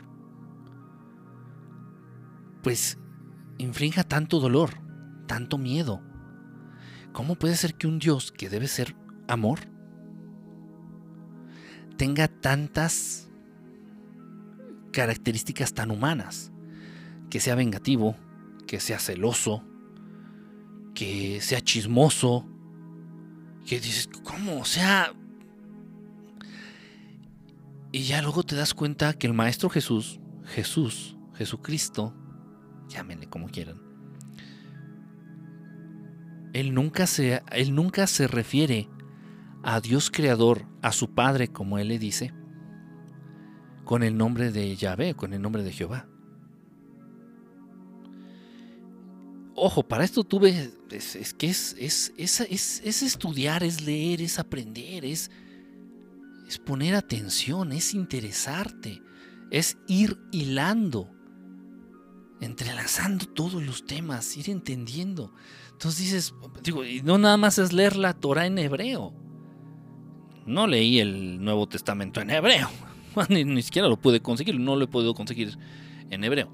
pues 2.63 2.97
infrinja 3.57 4.05
tanto 4.05 4.39
dolor, 4.39 4.75
tanto 5.27 5.57
miedo? 5.57 6.01
¿Cómo 7.11 7.35
puede 7.35 7.57
ser 7.57 7.75
que 7.75 7.85
un 7.85 7.99
Dios 7.99 8.31
que 8.31 8.47
debe 8.47 8.69
ser 8.69 8.95
amor 9.27 9.59
tenga 11.97 12.29
tantas 12.29 13.29
características 14.93 15.73
tan 15.73 15.91
humanas? 15.91 16.53
Que 17.29 17.41
sea 17.41 17.55
vengativo, 17.55 18.15
que 18.67 18.79
sea 18.79 18.99
celoso, 18.99 19.65
que 20.93 21.41
sea 21.41 21.59
chismoso, 21.59 22.47
que 23.65 23.79
dices, 23.79 24.09
¿cómo? 24.23 24.59
O 24.59 24.65
sea... 24.65 25.13
Y 27.93 28.03
ya 28.03 28.21
luego 28.21 28.43
te 28.43 28.55
das 28.55 28.73
cuenta 28.73 29.13
que 29.13 29.27
el 29.27 29.33
Maestro 29.33 29.69
Jesús, 29.69 30.21
Jesús, 30.45 31.17
Jesucristo, 31.33 32.15
llámenle 32.87 33.27
como 33.27 33.49
quieran, 33.49 33.81
él 36.53 36.73
nunca 36.73 37.05
se, 37.07 37.41
él 37.51 37.75
nunca 37.75 38.07
se 38.07 38.27
refiere 38.27 38.89
a 39.63 39.81
Dios 39.81 40.09
Creador, 40.09 40.65
a 40.81 40.91
su 40.91 41.13
Padre, 41.13 41.49
como 41.49 41.79
él 41.79 41.89
le 41.89 41.99
dice, 41.99 42.33
con 43.83 44.03
el 44.03 44.17
nombre 44.17 44.51
de 44.51 44.75
Yahvé, 44.75 45.13
con 45.15 45.33
el 45.33 45.41
nombre 45.41 45.63
de 45.63 45.71
Jehová. 45.71 46.07
Ojo, 49.55 49.83
para 49.83 50.03
esto 50.03 50.23
tuve, 50.23 50.71
es, 50.91 51.15
es 51.15 51.33
que 51.33 51.49
es, 51.49 51.75
es, 51.77 52.13
es, 52.17 53.01
estudiar, 53.03 53.63
es 53.63 53.81
leer, 53.81 54.21
es 54.21 54.39
aprender, 54.39 55.05
es, 55.05 55.31
es 56.47 56.57
poner 56.57 56.95
atención, 56.95 57.71
es 57.71 57.93
interesarte, 57.93 59.01
es 59.51 59.77
ir 59.87 60.17
hilando, 60.31 61.09
entrelazando 62.39 63.25
todos 63.25 63.63
los 63.63 63.85
temas, 63.85 64.35
ir 64.37 64.49
entendiendo. 64.49 65.33
Entonces 65.71 65.99
dices, 65.99 66.33
digo, 66.63 66.85
y 66.85 67.01
no 67.01 67.17
nada 67.17 67.37
más 67.37 67.57
es 67.57 67.73
leer 67.73 67.95
la 67.95 68.13
Torah 68.13 68.45
en 68.45 68.57
hebreo. 68.57 69.13
No 70.45 70.67
leí 70.67 70.99
el 70.99 71.43
Nuevo 71.43 71.67
Testamento 71.67 72.19
en 72.21 72.31
hebreo. 72.31 72.69
Ni, 73.29 73.43
ni 73.43 73.61
siquiera 73.61 73.87
lo 73.87 73.99
pude 73.99 74.21
conseguir, 74.21 74.59
no 74.59 74.75
lo 74.75 74.85
he 74.85 74.87
podido 74.87 75.13
conseguir 75.13 75.57
en 76.09 76.23
hebreo. 76.23 76.51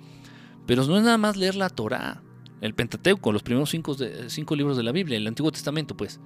Pero 0.65 0.85
no 0.85 0.97
es 0.97 1.03
nada 1.03 1.17
más 1.17 1.37
leer 1.37 1.55
la 1.55 1.69
Torah, 1.69 2.21
el 2.61 2.73
Pentateuco, 2.73 3.31
los 3.31 3.43
primeros 3.43 3.69
cinco, 3.69 3.95
cinco 4.27 4.55
libros 4.55 4.77
de 4.77 4.83
la 4.83 4.91
Biblia, 4.91 5.17
el 5.17 5.27
Antiguo 5.27 5.51
Testamento, 5.51 5.95
pues, 5.95 6.19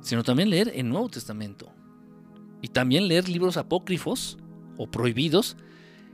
sino 0.00 0.22
también 0.22 0.50
leer 0.50 0.72
el 0.74 0.88
Nuevo 0.88 1.08
Testamento. 1.08 1.72
Y 2.62 2.68
también 2.68 3.08
leer 3.08 3.28
libros 3.28 3.56
apócrifos 3.56 4.38
o 4.76 4.90
prohibidos 4.90 5.56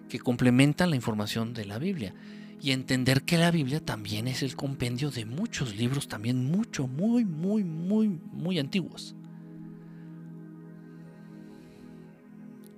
que 0.09 0.19
complementan 0.19 0.91
la 0.91 0.97
información 0.97 1.55
de 1.55 1.65
la 1.65 1.79
Biblia. 1.79 2.15
Y 2.61 2.71
entender 2.71 3.23
que 3.23 3.39
la 3.39 3.51
Biblia 3.51 3.81
también 3.81 4.29
es 4.29 4.43
el 4.43 4.55
compendio 4.55 5.11
de 5.11 5.25
muchos 5.25 5.77
libros, 5.77 6.09
también 6.09 6.45
mucho, 6.45 6.87
muy, 6.87 7.25
muy, 7.25 7.65
muy, 7.65 8.09
muy 8.09 8.59
antiguos. 8.59 9.17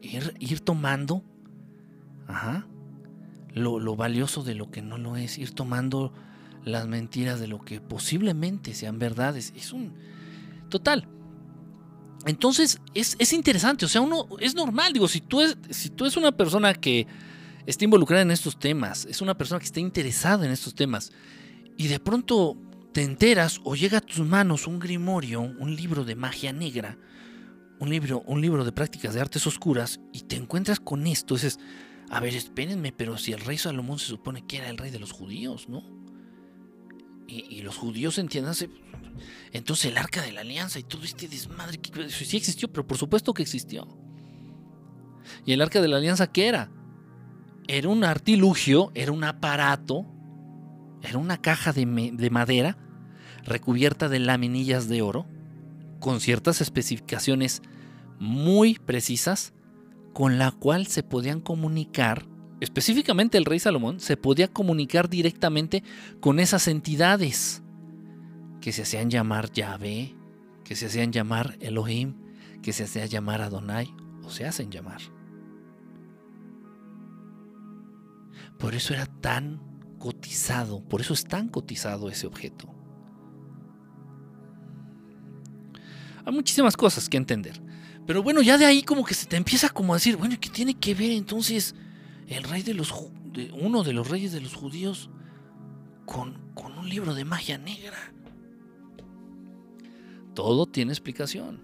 Ir, 0.00 0.34
ir 0.38 0.60
tomando 0.60 1.22
ajá, 2.26 2.66
lo, 3.54 3.96
valioso 3.96 4.42
de 4.42 4.54
lo 4.54 4.70
que 4.70 4.82
no 4.82 4.98
lo 4.98 5.16
es, 5.16 5.38
ir 5.38 5.52
tomando 5.52 6.12
las 6.64 6.86
mentiras 6.86 7.40
de 7.40 7.46
lo 7.46 7.60
que 7.60 7.80
posiblemente 7.80 8.74
sean 8.74 8.98
verdades. 8.98 9.52
Es 9.56 9.72
un... 9.72 9.92
Total. 10.68 11.08
Entonces 12.26 12.80
es, 12.94 13.32
interesante, 13.32 13.84
o 13.84 13.88
sea, 13.88 14.00
uno 14.00 14.26
es 14.40 14.54
normal, 14.54 14.92
digo, 14.92 15.08
si 15.08 15.20
tú, 15.20 15.42
es, 15.42 15.56
si 15.70 15.90
tú 15.90 16.04
eres 16.04 16.16
una 16.16 16.32
persona 16.32 16.72
que 16.72 17.06
está 17.66 17.84
involucrada 17.84 18.22
en 18.22 18.30
estos 18.30 18.58
temas, 18.58 19.04
es 19.04 19.20
una 19.20 19.36
persona 19.36 19.58
que 19.58 19.66
está 19.66 19.80
interesada 19.80 20.46
en 20.46 20.52
estos 20.52 20.74
temas, 20.74 21.12
y 21.76 21.88
de 21.88 22.00
pronto 22.00 22.56
te 22.92 23.02
enteras 23.02 23.60
o 23.64 23.74
llega 23.74 23.98
a 23.98 24.00
tus 24.00 24.20
manos 24.20 24.66
un 24.66 24.78
grimorio, 24.78 25.42
un 25.42 25.76
libro 25.76 26.04
de 26.04 26.14
magia 26.14 26.52
negra, 26.52 26.96
un 27.78 27.90
libro, 27.90 28.22
un 28.26 28.40
libro 28.40 28.64
de 28.64 28.72
prácticas 28.72 29.12
de 29.12 29.20
artes 29.20 29.46
oscuras, 29.46 30.00
y 30.12 30.22
te 30.22 30.36
encuentras 30.36 30.80
con 30.80 31.06
esto, 31.06 31.34
dices, 31.34 31.58
a 32.08 32.20
ver, 32.20 32.34
espérenme, 32.34 32.92
pero 32.92 33.18
si 33.18 33.32
el 33.32 33.40
rey 33.40 33.58
Salomón 33.58 33.98
se 33.98 34.06
supone 34.06 34.46
que 34.46 34.58
era 34.58 34.70
el 34.70 34.78
rey 34.78 34.90
de 34.90 34.98
los 34.98 35.12
judíos, 35.12 35.68
¿no? 35.68 36.03
Y, 37.26 37.62
los 37.62 37.76
judíos, 37.76 38.18
entiéndanse, 38.18 38.68
entonces 39.52 39.86
el 39.86 39.98
arca 39.98 40.20
de 40.20 40.32
la 40.32 40.42
alianza 40.42 40.78
y 40.78 40.82
todo 40.82 41.04
este 41.04 41.26
desmadre, 41.26 41.78
que 41.78 42.10
sí 42.10 42.36
existió, 42.36 42.70
pero 42.70 42.86
por 42.86 42.98
supuesto 42.98 43.32
que 43.32 43.42
existió. 43.42 43.88
¿Y 45.46 45.52
el 45.52 45.62
arca 45.62 45.80
de 45.80 45.88
la 45.88 45.96
alianza 45.96 46.30
qué 46.30 46.48
era? 46.48 46.70
Era 47.66 47.88
un 47.88 48.04
artilugio, 48.04 48.92
era 48.94 49.10
un 49.10 49.24
aparato, 49.24 50.04
era 51.02 51.18
una 51.18 51.40
caja 51.40 51.72
de, 51.72 52.12
de 52.12 52.30
madera 52.30 52.76
recubierta 53.44 54.08
de 54.08 54.18
laminillas 54.18 54.88
de 54.88 55.02
oro, 55.02 55.26
con 56.00 56.20
ciertas 56.20 56.60
especificaciones 56.60 57.62
muy 58.18 58.78
precisas 58.78 59.52
con 60.12 60.38
la 60.38 60.50
cual 60.50 60.86
se 60.86 61.02
podían 61.02 61.40
comunicar, 61.40 62.26
específicamente 62.64 63.38
el 63.38 63.44
rey 63.44 63.58
Salomón, 63.58 64.00
se 64.00 64.16
podía 64.16 64.48
comunicar 64.48 65.08
directamente 65.08 65.82
con 66.20 66.40
esas 66.40 66.66
entidades 66.66 67.62
que 68.60 68.72
se 68.72 68.82
hacían 68.82 69.10
llamar 69.10 69.52
Yahvé, 69.52 70.14
que 70.64 70.74
se 70.74 70.86
hacían 70.86 71.12
llamar 71.12 71.56
Elohim, 71.60 72.14
que 72.62 72.72
se 72.72 72.84
hacían 72.84 73.08
llamar 73.08 73.42
Adonai, 73.42 73.94
o 74.24 74.30
se 74.30 74.46
hacen 74.46 74.70
llamar. 74.70 75.00
Por 78.58 78.74
eso 78.74 78.94
era 78.94 79.06
tan 79.06 79.60
cotizado, 79.98 80.82
por 80.82 81.00
eso 81.00 81.12
es 81.12 81.24
tan 81.24 81.48
cotizado 81.48 82.08
ese 82.08 82.26
objeto. 82.26 82.74
Hay 86.24 86.32
muchísimas 86.32 86.76
cosas 86.76 87.08
que 87.08 87.18
entender. 87.18 87.60
Pero 88.06 88.22
bueno, 88.22 88.42
ya 88.42 88.58
de 88.58 88.64
ahí 88.64 88.82
como 88.82 89.04
que 89.04 89.14
se 89.14 89.26
te 89.26 89.36
empieza 89.36 89.68
como 89.68 89.92
a 89.92 89.96
decir, 89.96 90.16
bueno, 90.16 90.36
¿qué 90.40 90.48
tiene 90.48 90.74
que 90.74 90.94
ver 90.94 91.10
entonces 91.12 91.74
el 92.28 92.44
rey 92.44 92.62
de 92.62 92.74
los 92.74 92.92
uno 93.52 93.82
de 93.82 93.92
los 93.92 94.08
reyes 94.08 94.32
de 94.32 94.40
los 94.40 94.54
judíos 94.54 95.10
con, 96.06 96.52
con 96.54 96.78
un 96.78 96.88
libro 96.88 97.14
de 97.14 97.24
magia 97.24 97.58
negra? 97.58 97.98
Todo 100.34 100.66
tiene 100.66 100.92
explicación. 100.92 101.60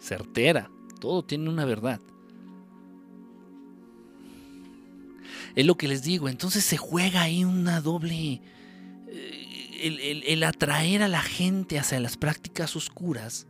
Certera, 0.00 0.70
todo 1.00 1.24
tiene 1.24 1.48
una 1.48 1.64
verdad. 1.64 2.00
Es 5.54 5.66
lo 5.66 5.76
que 5.76 5.88
les 5.88 6.02
digo, 6.02 6.28
entonces 6.28 6.64
se 6.64 6.76
juega 6.76 7.22
ahí 7.22 7.44
una 7.44 7.80
doble... 7.80 8.40
Eh, 9.08 10.22
el 10.26 10.42
atraer 10.42 11.02
a 11.02 11.08
la 11.08 11.20
gente 11.20 11.78
hacia 11.78 12.00
las 12.00 12.16
prácticas 12.16 12.76
oscuras 12.76 13.46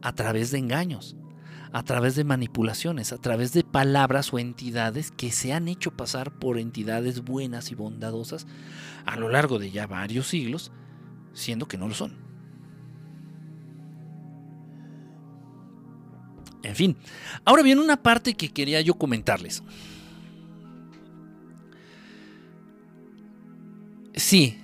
a 0.00 0.14
través 0.14 0.50
de 0.50 0.58
engaños, 0.58 1.16
a 1.76 1.82
través 1.82 2.16
de 2.16 2.24
manipulaciones, 2.24 3.12
a 3.12 3.18
través 3.18 3.52
de 3.52 3.62
palabras 3.62 4.32
o 4.32 4.38
entidades 4.38 5.10
que 5.10 5.30
se 5.30 5.52
han 5.52 5.68
hecho 5.68 5.90
pasar 5.90 6.32
por 6.32 6.56
entidades 6.58 7.20
buenas 7.20 7.70
y 7.70 7.74
bondadosas 7.74 8.46
a 9.04 9.16
lo 9.16 9.28
largo 9.28 9.58
de 9.58 9.70
ya 9.70 9.86
varios 9.86 10.26
siglos, 10.26 10.72
siendo 11.34 11.68
que 11.68 11.76
no 11.76 11.86
lo 11.86 11.92
son. 11.92 12.16
En 16.62 16.74
fin, 16.74 16.96
ahora 17.44 17.62
bien, 17.62 17.78
una 17.78 18.02
parte 18.02 18.32
que 18.32 18.48
quería 18.48 18.80
yo 18.80 18.94
comentarles. 18.94 19.62
Sí, 24.14 24.58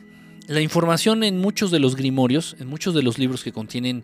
la 0.47 0.63
información 0.63 1.25
en 1.25 1.39
muchos 1.39 1.71
de 1.71 1.79
los 1.79 1.95
grimorios, 1.95 2.57
en 2.59 2.69
muchos 2.69 2.95
de 2.95 3.03
los 3.03 3.19
libros 3.19 3.45
que 3.45 3.53
contienen 3.53 4.03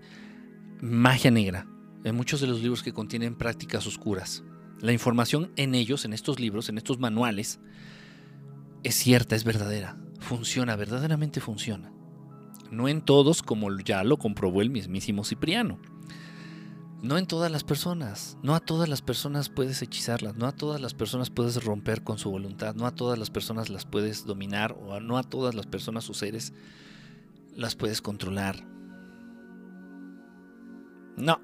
magia 0.82 1.30
negra, 1.30 1.66
en 2.05 2.14
muchos 2.14 2.40
de 2.40 2.46
los 2.46 2.61
libros 2.61 2.82
que 2.82 2.92
contienen 2.92 3.36
prácticas 3.36 3.86
oscuras. 3.86 4.44
La 4.80 4.92
información 4.92 5.53
en 5.57 5.74
ellos, 5.74 6.05
en 6.05 6.12
estos 6.12 6.38
libros, 6.38 6.68
en 6.68 6.78
estos 6.78 6.99
manuales, 6.99 7.61
es 8.84 8.94
cierta, 8.94 9.34
es 9.34 9.44
verdadera, 9.44 9.96
funciona, 10.20 10.76
verdaderamente 10.76 11.40
funciona. 11.40 11.92
No 12.70 12.88
en 12.88 13.01
todos, 13.01 13.42
como 13.42 13.76
ya 13.78 14.05
lo 14.05 14.18
comprobó 14.18 14.62
el 14.62 14.70
mismísimo 14.70 15.24
Cipriano. 15.24 15.78
No 17.01 17.16
en 17.16 17.26
todas 17.26 17.51
las 17.51 17.62
personas, 17.62 18.36
no 18.42 18.57
a 18.57 18.61
todas 18.61 18.88
las 18.88 19.03
personas 19.03 19.49
puedes 19.49 19.82
hechizarlas, 19.82 20.34
no 20.34 20.46
a 20.46 20.53
todas 20.53 20.80
las 20.80 20.94
personas 20.94 21.30
puedes 21.30 21.62
romper 21.62 22.03
con 22.03 22.18
su 22.18 22.28
voluntad, 22.28 22.74
no 22.74 22.86
a 22.86 22.94
todas 22.94 23.18
las 23.18 23.30
personas 23.30 23.70
las 23.70 23.86
puedes 23.86 24.26
dominar 24.26 24.72
o 24.72 24.99
no 24.99 25.16
a 25.16 25.22
todas 25.22 25.55
las 25.55 25.66
personas 25.66 26.11
o 26.11 26.14
seres 26.14 26.53
las 27.55 27.76
puedes 27.76 28.03
controlar. 28.03 28.64
No. 31.16 31.40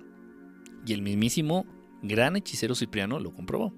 Y 0.86 0.92
el 0.92 1.02
mismísimo 1.02 1.66
gran 2.02 2.36
hechicero 2.36 2.74
Cipriano 2.74 3.18
lo 3.18 3.32
comprobó. 3.32 3.72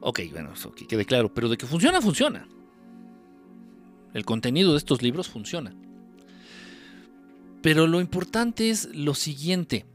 Ok, 0.00 0.20
bueno, 0.32 0.52
eso 0.52 0.72
que 0.72 0.86
quede 0.86 1.04
claro, 1.04 1.32
pero 1.32 1.48
de 1.48 1.56
que 1.56 1.66
funciona, 1.66 2.00
funciona. 2.00 2.48
El 4.14 4.24
contenido 4.24 4.72
de 4.72 4.78
estos 4.78 5.02
libros 5.02 5.28
funciona. 5.28 5.74
Pero 7.62 7.86
lo 7.86 8.00
importante 8.00 8.70
es 8.70 8.88
lo 8.94 9.14
siguiente. 9.14 9.86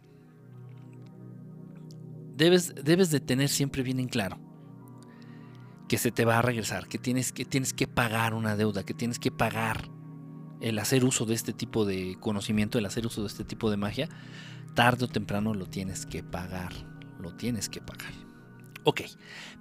Debes, 2.37 2.75
debes 2.75 3.11
de 3.11 3.19
tener 3.19 3.49
siempre 3.49 3.81
bien 3.81 3.99
en 3.99 4.07
claro 4.07 4.39
que 5.87 5.97
se 5.97 6.11
te 6.11 6.25
va 6.25 6.39
a 6.39 6.41
regresar, 6.41 6.87
que 6.87 6.97
tienes, 6.97 7.31
que 7.31 7.45
tienes 7.45 7.73
que 7.73 7.87
pagar 7.87 8.33
una 8.33 8.55
deuda, 8.55 8.83
que 8.83 8.93
tienes 8.93 9.19
que 9.19 9.31
pagar 9.31 9.89
el 10.65 10.79
hacer 10.79 11.05
uso 11.05 11.27
de 11.27 11.35
este 11.35 11.53
tipo 11.53 11.85
de 11.85 12.17
conocimiento, 12.19 12.79
el 12.79 12.87
hacer 12.87 13.05
uso 13.05 13.21
de 13.21 13.27
este 13.27 13.43
tipo 13.43 13.69
de 13.69 13.77
magia, 13.77 14.09
tarde 14.73 15.05
o 15.05 15.07
temprano 15.07 15.53
lo 15.53 15.67
tienes 15.67 16.07
que 16.07 16.23
pagar. 16.23 16.73
Lo 17.21 17.35
tienes 17.35 17.69
que 17.69 17.81
pagar. 17.81 18.11
Ok, 18.83 19.01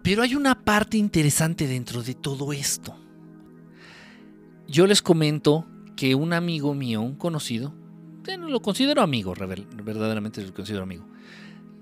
pero 0.03 0.23
hay 0.23 0.35
una 0.35 0.65
parte 0.65 0.97
interesante 0.97 1.67
dentro 1.67 2.03
de 2.03 2.15
todo 2.15 2.55
esto. 2.55 2.97
Yo 4.67 4.87
les 4.87 5.03
comento 5.03 5.67
que 5.95 6.15
un 6.15 6.33
amigo 6.33 6.73
mío, 6.73 7.03
un 7.03 7.17
conocido, 7.17 7.75
lo 8.27 8.63
considero 8.63 9.03
amigo, 9.03 9.35
verdaderamente 9.35 10.43
lo 10.43 10.55
considero 10.55 10.85
amigo, 10.85 11.07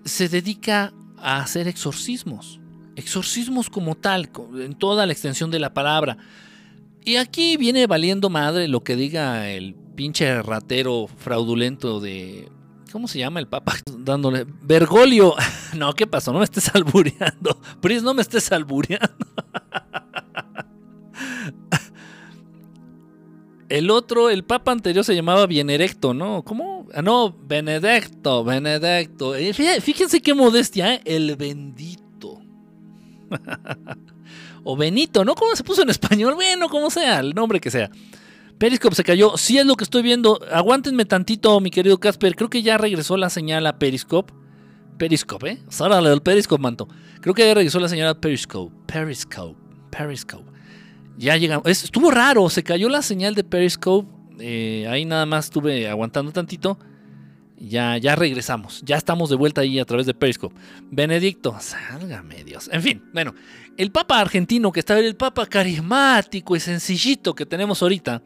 se 0.04 0.28
dedica 0.28 0.92
a 1.16 1.40
hacer 1.40 1.68
exorcismos. 1.68 2.58
Exorcismos 2.96 3.70
como 3.70 3.94
tal, 3.94 4.30
en 4.56 4.74
toda 4.74 5.06
la 5.06 5.12
extensión 5.12 5.52
de 5.52 5.60
la 5.60 5.72
palabra. 5.72 6.18
Y 7.04 7.16
aquí 7.16 7.56
viene 7.56 7.86
valiendo 7.86 8.30
madre 8.30 8.68
lo 8.68 8.80
que 8.82 8.96
diga 8.96 9.48
el 9.50 9.74
pinche 9.74 10.42
ratero 10.42 11.08
fraudulento 11.08 12.00
de 12.00 12.48
¿Cómo 12.92 13.08
se 13.08 13.18
llama 13.18 13.40
el 13.40 13.48
Papa? 13.48 13.74
Dándole. 13.98 14.46
Bergoglio. 14.62 15.34
No, 15.74 15.94
¿qué 15.94 16.06
pasó? 16.06 16.34
No 16.34 16.38
me 16.38 16.44
estés 16.44 16.68
albureando. 16.74 17.58
Pris, 17.80 18.02
no 18.02 18.12
me 18.12 18.20
estés 18.20 18.52
albureando. 18.52 19.26
El 23.70 23.90
otro, 23.90 24.28
el 24.28 24.44
papa 24.44 24.70
anterior 24.70 25.02
se 25.02 25.14
llamaba 25.14 25.46
Bienerecto, 25.46 26.12
¿no? 26.12 26.42
¿Cómo? 26.42 26.86
Ah, 26.92 27.00
no, 27.00 27.34
Benedicto, 27.46 28.44
Benedicto. 28.44 29.34
Eh, 29.34 29.54
fíjense 29.54 30.20
qué 30.20 30.34
modestia, 30.34 30.96
¿eh? 30.96 31.00
El 31.06 31.36
bendito. 31.36 32.42
O 34.64 34.76
Benito, 34.76 35.24
¿no? 35.24 35.34
¿Cómo 35.34 35.54
se 35.56 35.64
puso 35.64 35.82
en 35.82 35.90
español? 35.90 36.34
Bueno, 36.34 36.68
como 36.68 36.90
sea, 36.90 37.20
el 37.20 37.34
nombre 37.34 37.60
que 37.60 37.70
sea. 37.70 37.90
Periscope 38.58 38.94
se 38.94 39.02
cayó. 39.02 39.36
Sí 39.36 39.58
es 39.58 39.66
lo 39.66 39.74
que 39.74 39.84
estoy 39.84 40.02
viendo. 40.02 40.38
Aguántenme 40.52 41.04
tantito, 41.04 41.58
mi 41.60 41.70
querido 41.70 41.98
Casper. 41.98 42.36
Creo 42.36 42.48
que 42.48 42.62
ya 42.62 42.78
regresó 42.78 43.16
la 43.16 43.28
señal 43.28 43.66
a 43.66 43.78
Periscope. 43.78 44.32
Periscope, 44.98 45.50
¿eh? 45.50 45.58
Sárale 45.68 46.08
del 46.10 46.22
Periscope, 46.22 46.62
manto. 46.62 46.86
Creo 47.20 47.34
que 47.34 47.44
ya 47.46 47.54
regresó 47.54 47.80
la 47.80 47.88
señal 47.88 48.08
a 48.08 48.20
Periscope. 48.20 48.72
Periscope. 48.86 49.58
Periscope. 49.90 50.44
Ya 51.18 51.36
llegamos. 51.36 51.66
estuvo 51.66 52.10
raro. 52.12 52.48
Se 52.50 52.62
cayó 52.62 52.88
la 52.88 53.02
señal 53.02 53.34
de 53.34 53.42
Periscope. 53.42 54.08
Eh, 54.38 54.86
ahí 54.88 55.04
nada 55.04 55.26
más 55.26 55.46
estuve 55.46 55.88
aguantando 55.88 56.30
tantito. 56.30 56.78
Ya, 57.58 57.96
ya 57.96 58.16
regresamos. 58.16 58.82
Ya 58.84 58.96
estamos 58.96 59.30
de 59.30 59.36
vuelta 59.36 59.60
ahí 59.60 59.78
a 59.78 59.84
través 59.84 60.06
de 60.06 60.14
Periscope. 60.14 60.54
Benedicto, 60.90 61.56
sálgame 61.60 62.42
Dios. 62.44 62.68
En 62.72 62.82
fin, 62.82 63.04
bueno, 63.12 63.34
el 63.76 63.92
Papa 63.92 64.20
argentino, 64.20 64.72
que 64.72 64.80
está 64.80 64.98
el 64.98 65.16
Papa 65.16 65.46
carismático 65.46 66.56
y 66.56 66.60
sencillito 66.60 67.34
que 67.34 67.46
tenemos 67.46 67.82
ahorita, 67.82 68.22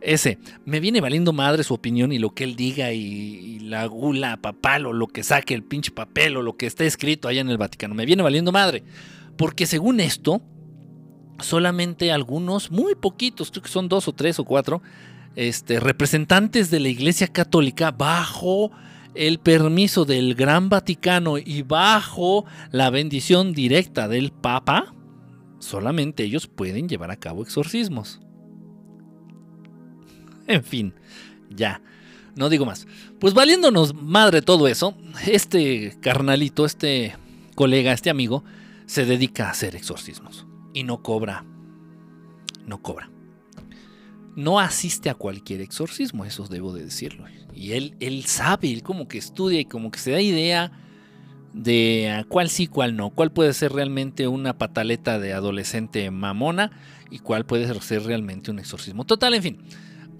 ese, 0.00 0.38
me 0.64 0.80
viene 0.80 1.00
valiendo 1.00 1.32
madre 1.32 1.62
su 1.62 1.74
opinión 1.74 2.12
y 2.12 2.18
lo 2.18 2.30
que 2.30 2.44
él 2.44 2.56
diga 2.56 2.92
y, 2.92 3.58
la 3.60 3.86
gula 3.86 4.36
papal 4.38 4.86
o 4.86 4.92
lo 4.92 5.06
que 5.06 5.22
saque 5.22 5.54
el 5.54 5.62
pinche 5.62 5.92
papel 5.92 6.36
o 6.36 6.42
lo 6.42 6.56
que 6.56 6.66
esté 6.66 6.86
escrito 6.86 7.28
allá 7.28 7.40
en 7.40 7.50
el 7.50 7.58
Vaticano. 7.58 7.94
Me 7.94 8.04
viene 8.04 8.22
valiendo 8.22 8.50
madre. 8.50 8.82
Porque 9.36 9.64
según 9.64 10.00
esto, 10.00 10.42
solamente 11.38 12.10
algunos, 12.10 12.72
muy 12.72 12.96
poquitos, 12.96 13.50
creo 13.52 13.62
que 13.62 13.68
son 13.68 13.88
dos 13.88 14.08
o 14.08 14.12
tres 14.12 14.40
o 14.40 14.44
cuatro, 14.44 14.82
este, 15.36 15.80
representantes 15.80 16.70
de 16.70 16.80
la 16.80 16.88
Iglesia 16.88 17.28
Católica 17.28 17.90
bajo 17.90 18.70
el 19.14 19.38
permiso 19.38 20.04
del 20.04 20.34
Gran 20.34 20.68
Vaticano 20.68 21.38
y 21.38 21.62
bajo 21.62 22.44
la 22.70 22.90
bendición 22.90 23.52
directa 23.52 24.08
del 24.08 24.32
Papa, 24.32 24.94
solamente 25.58 26.24
ellos 26.24 26.46
pueden 26.46 26.88
llevar 26.88 27.10
a 27.10 27.16
cabo 27.16 27.42
exorcismos. 27.42 28.20
En 30.46 30.64
fin, 30.64 30.94
ya. 31.48 31.80
No 32.34 32.48
digo 32.48 32.66
más. 32.66 32.88
Pues 33.20 33.34
valiéndonos 33.34 33.94
madre 33.94 34.42
todo 34.42 34.66
eso, 34.66 34.96
este 35.26 35.96
carnalito, 36.00 36.64
este 36.64 37.14
colega, 37.54 37.92
este 37.92 38.10
amigo, 38.10 38.42
se 38.86 39.04
dedica 39.04 39.46
a 39.46 39.50
hacer 39.50 39.76
exorcismos. 39.76 40.46
Y 40.74 40.82
no 40.82 41.02
cobra. 41.02 41.44
No 42.66 42.82
cobra. 42.82 43.10
No 44.40 44.58
asiste 44.58 45.10
a 45.10 45.14
cualquier 45.14 45.60
exorcismo, 45.60 46.24
eso 46.24 46.46
debo 46.48 46.72
de 46.72 46.84
decirlo. 46.84 47.24
Y 47.54 47.72
él, 47.72 47.94
él 48.00 48.24
sabe, 48.24 48.72
él 48.72 48.82
como 48.82 49.08
que 49.08 49.18
estudia 49.18 49.60
y 49.60 49.64
como 49.64 49.90
que 49.90 49.98
se 49.98 50.12
da 50.12 50.20
idea 50.20 50.72
de 51.52 52.24
cuál 52.28 52.48
sí, 52.48 52.66
cuál 52.66 52.96
no, 52.96 53.10
cuál 53.10 53.32
puede 53.32 53.52
ser 53.52 53.72
realmente 53.72 54.28
una 54.28 54.56
pataleta 54.56 55.18
de 55.18 55.32
adolescente 55.32 56.10
mamona 56.10 56.70
y 57.10 57.18
cuál 57.18 57.44
puede 57.44 57.66
ser 57.80 58.04
realmente 58.04 58.50
un 58.50 58.58
exorcismo. 58.58 59.04
Total, 59.04 59.34
en 59.34 59.42
fin 59.42 59.58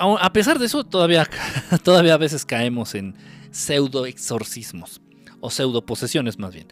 a 0.00 0.32
pesar 0.32 0.58
de 0.58 0.66
eso, 0.66 0.84
todavía, 0.84 1.28
todavía 1.82 2.14
a 2.14 2.18
veces 2.18 2.44
caemos 2.44 2.94
en 2.94 3.14
pseudo 3.50 4.06
exorcismos 4.06 5.00
o 5.40 5.50
pseudo 5.50 5.84
posesiones 5.84 6.38
más 6.38 6.54
bien. 6.54 6.68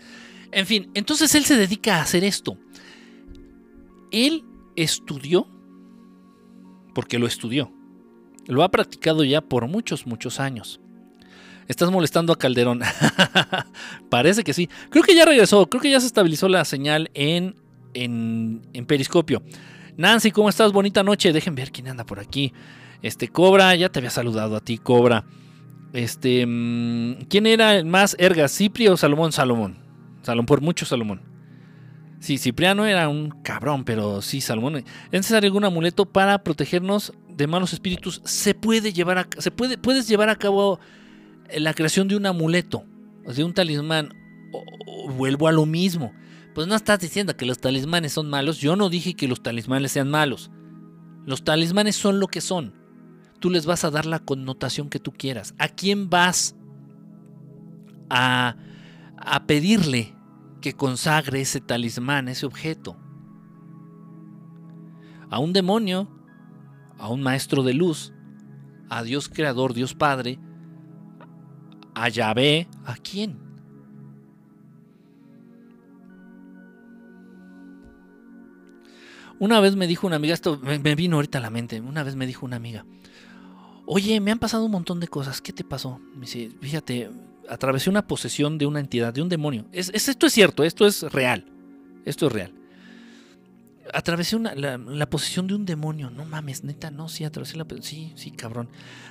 En 0.51 0.67
fin, 0.67 0.91
entonces 0.95 1.35
él 1.35 1.45
se 1.45 1.57
dedica 1.57 1.97
a 1.97 2.03
hacer 2.03 2.25
esto. 2.25 2.57
Él 4.11 4.45
estudió, 4.77 5.47
porque 6.99 7.21
lo 7.21 7.29
estudió, 7.29 7.71
lo 8.49 8.65
ha 8.65 8.73
practicado 8.73 9.23
ya 9.23 9.41
por 9.41 9.69
muchos, 9.69 10.05
muchos 10.05 10.41
años. 10.41 10.81
Estás 11.69 11.93
molestando 11.93 12.33
a 12.33 12.37
Calderón. 12.37 12.81
Parece 14.11 14.43
que 14.43 14.53
sí. 14.53 14.69
Creo 14.91 15.05
que 15.05 15.15
ya 15.15 15.25
regresó, 15.25 15.69
creo 15.71 15.81
que 15.81 15.93
ya 15.93 16.01
se 16.01 16.09
estabilizó 16.09 16.49
la 16.49 16.65
señal 16.65 17.09
en, 17.15 17.55
en, 17.95 18.85
Periscopio. 18.89 19.45
Nancy, 19.97 20.33
¿cómo 20.33 20.49
estás? 20.49 20.73
Bonita 20.73 21.05
noche. 21.05 21.33
Dejen 21.33 21.55
ver 21.55 21.71
quién 21.71 21.87
anda 21.87 22.05
por 22.05 22.19
aquí. 22.19 22.53
Este, 23.01 23.29
Cobra, 23.29 23.77
ya 23.77 23.91
te 23.91 24.01
había 24.01 24.11
saludado 24.11 24.57
a 24.57 24.61
ti, 24.61 24.79
Cobra. 24.79 25.25
Este, 25.93 26.45
mm, 26.45 27.27
¿quién 27.31 27.47
era 27.47 27.77
el 27.77 27.85
más 27.85 28.17
erga, 28.19 28.49
Cipri 28.49 28.89
o 28.89 28.97
Salomón? 28.97 29.31
Salomón. 29.31 29.79
Salomón, 30.23 30.47
por 30.47 30.63
mucho 30.63 30.85
Salomón. 30.85 31.28
Sí, 32.21 32.39
Cipriano 32.39 32.85
era 32.85 33.09
un 33.09 33.31
cabrón, 33.43 33.85
pero 33.85 34.23
sí, 34.23 34.41
Salomón. 34.41 34.77
¿Es 34.77 34.85
necesario 35.13 35.49
algún 35.49 35.65
amuleto 35.65 36.05
para 36.05 36.43
protegernos 36.43 37.13
de 37.29 37.47
malos 37.47 37.73
espíritus? 37.73 38.21
Se 38.25 38.55
puede 38.55 38.93
llevar 38.93 39.19
a, 39.19 39.29
se 39.39 39.51
puede, 39.51 39.79
puedes 39.79 40.09
llevar 40.09 40.29
a 40.29 40.37
cabo 40.37 40.81
la 41.57 41.75
creación 41.75 42.09
de 42.09 42.17
un 42.17 42.27
amuleto, 42.27 42.85
de 43.25 43.45
un 43.45 43.55
talismán. 43.55 44.15
vuelvo 45.11 45.49
a 45.49 45.53
lo 45.53 45.65
mismo. 45.65 46.13
Pues 46.55 46.67
no 46.67 46.75
estás 46.75 46.99
diciendo 46.99 47.37
que 47.37 47.47
los 47.47 47.59
talismanes 47.61 48.13
son 48.13 48.29
malos. 48.29 48.59
Yo 48.59 48.75
no 48.75 48.89
dije 48.89 49.15
que 49.15 49.29
los 49.29 49.43
talismanes 49.43 49.93
sean 49.93 50.11
malos. 50.11 50.51
Los 51.25 51.45
talismanes 51.45 51.95
son 51.95 52.19
lo 52.19 52.27
que 52.27 52.41
son 52.41 52.79
tú 53.39 53.51
les 53.51 53.67
vas 53.67 53.85
a 53.85 53.91
dar 53.91 54.07
la 54.07 54.19
connotación 54.19 54.89
que 54.89 54.99
tú 54.99 55.13
quieras. 55.13 55.55
¿A 55.59 55.69
quién 55.69 56.11
vas 56.11 56.55
a, 58.11 58.57
a 59.17 59.47
pedirle 59.47 60.15
que 60.61 60.75
consagre 60.75 61.41
ese 61.41 61.61
talismán, 61.61 62.29
ese 62.29 62.47
objeto? 62.47 62.97
A 65.31 65.39
un 65.39 65.53
demonio, 65.53 66.09
a 66.99 67.09
un 67.09 67.23
maestro 67.23 67.63
de 67.63 67.75
luz, 67.75 68.13
a 68.89 69.03
Dios 69.03 69.29
creador, 69.29 69.75
Dios 69.75 69.95
Padre, 69.95 70.39
a 71.95 72.09
Yahvé, 72.09 72.69
¿a 72.85 72.97
quién? 72.97 73.39
Una 79.41 79.61
vez 79.61 79.77
me 79.77 79.87
dijo 79.87 80.07
una 80.07 80.17
amiga, 80.17 80.35
esto 80.35 80.59
me 80.59 80.95
vino 80.95 81.17
ahorita 81.17 81.39
a 81.39 81.43
la 81.43 81.51
mente, 81.51 81.81
una 81.81 82.03
vez 82.03 82.17
me 82.17 82.27
dijo 82.27 82.45
una 82.45 82.57
amiga, 82.57 82.85
Oye, 83.91 84.21
me 84.21 84.31
han 84.31 84.39
pasado 84.39 84.67
un 84.67 84.71
montón 84.71 85.01
de 85.01 85.09
cosas. 85.09 85.41
¿Qué 85.41 85.51
te 85.51 85.65
pasó? 85.65 85.99
Me 86.15 86.27
dice, 86.27 86.51
fíjate, 86.61 87.11
atravesé 87.49 87.91
una 87.91 88.07
posesión 88.07 88.59
de 88.59 88.67
una 88.67 88.81
entidad, 88.81 89.13
de 89.13 89.23
un 89.23 89.29
demonio. 89.29 89.67
Es, 89.73 89.91
esto 89.95 90.27
es 90.27 90.33
cierto, 90.33 90.65
esto 90.65 90.87
es 90.87 91.03
real. 91.03 91.47
Esto 92.05 92.27
es 92.27 92.33
real. 92.33 92.53
Atravesé 93.93 94.39
la, 94.39 95.11
posesión 95.11 95.47
de 95.47 95.55
un 95.55 95.65
demonio. 95.65 96.11
No 96.11 96.25
mames, 96.25 96.63
neta, 96.63 96.91
no, 96.91 97.09
sí, 97.09 97.25
atravesé 97.25 97.57
la 97.57 97.67
Sí, 97.81 98.13
sí, 98.17 98.31
cabrón. 98.31 98.69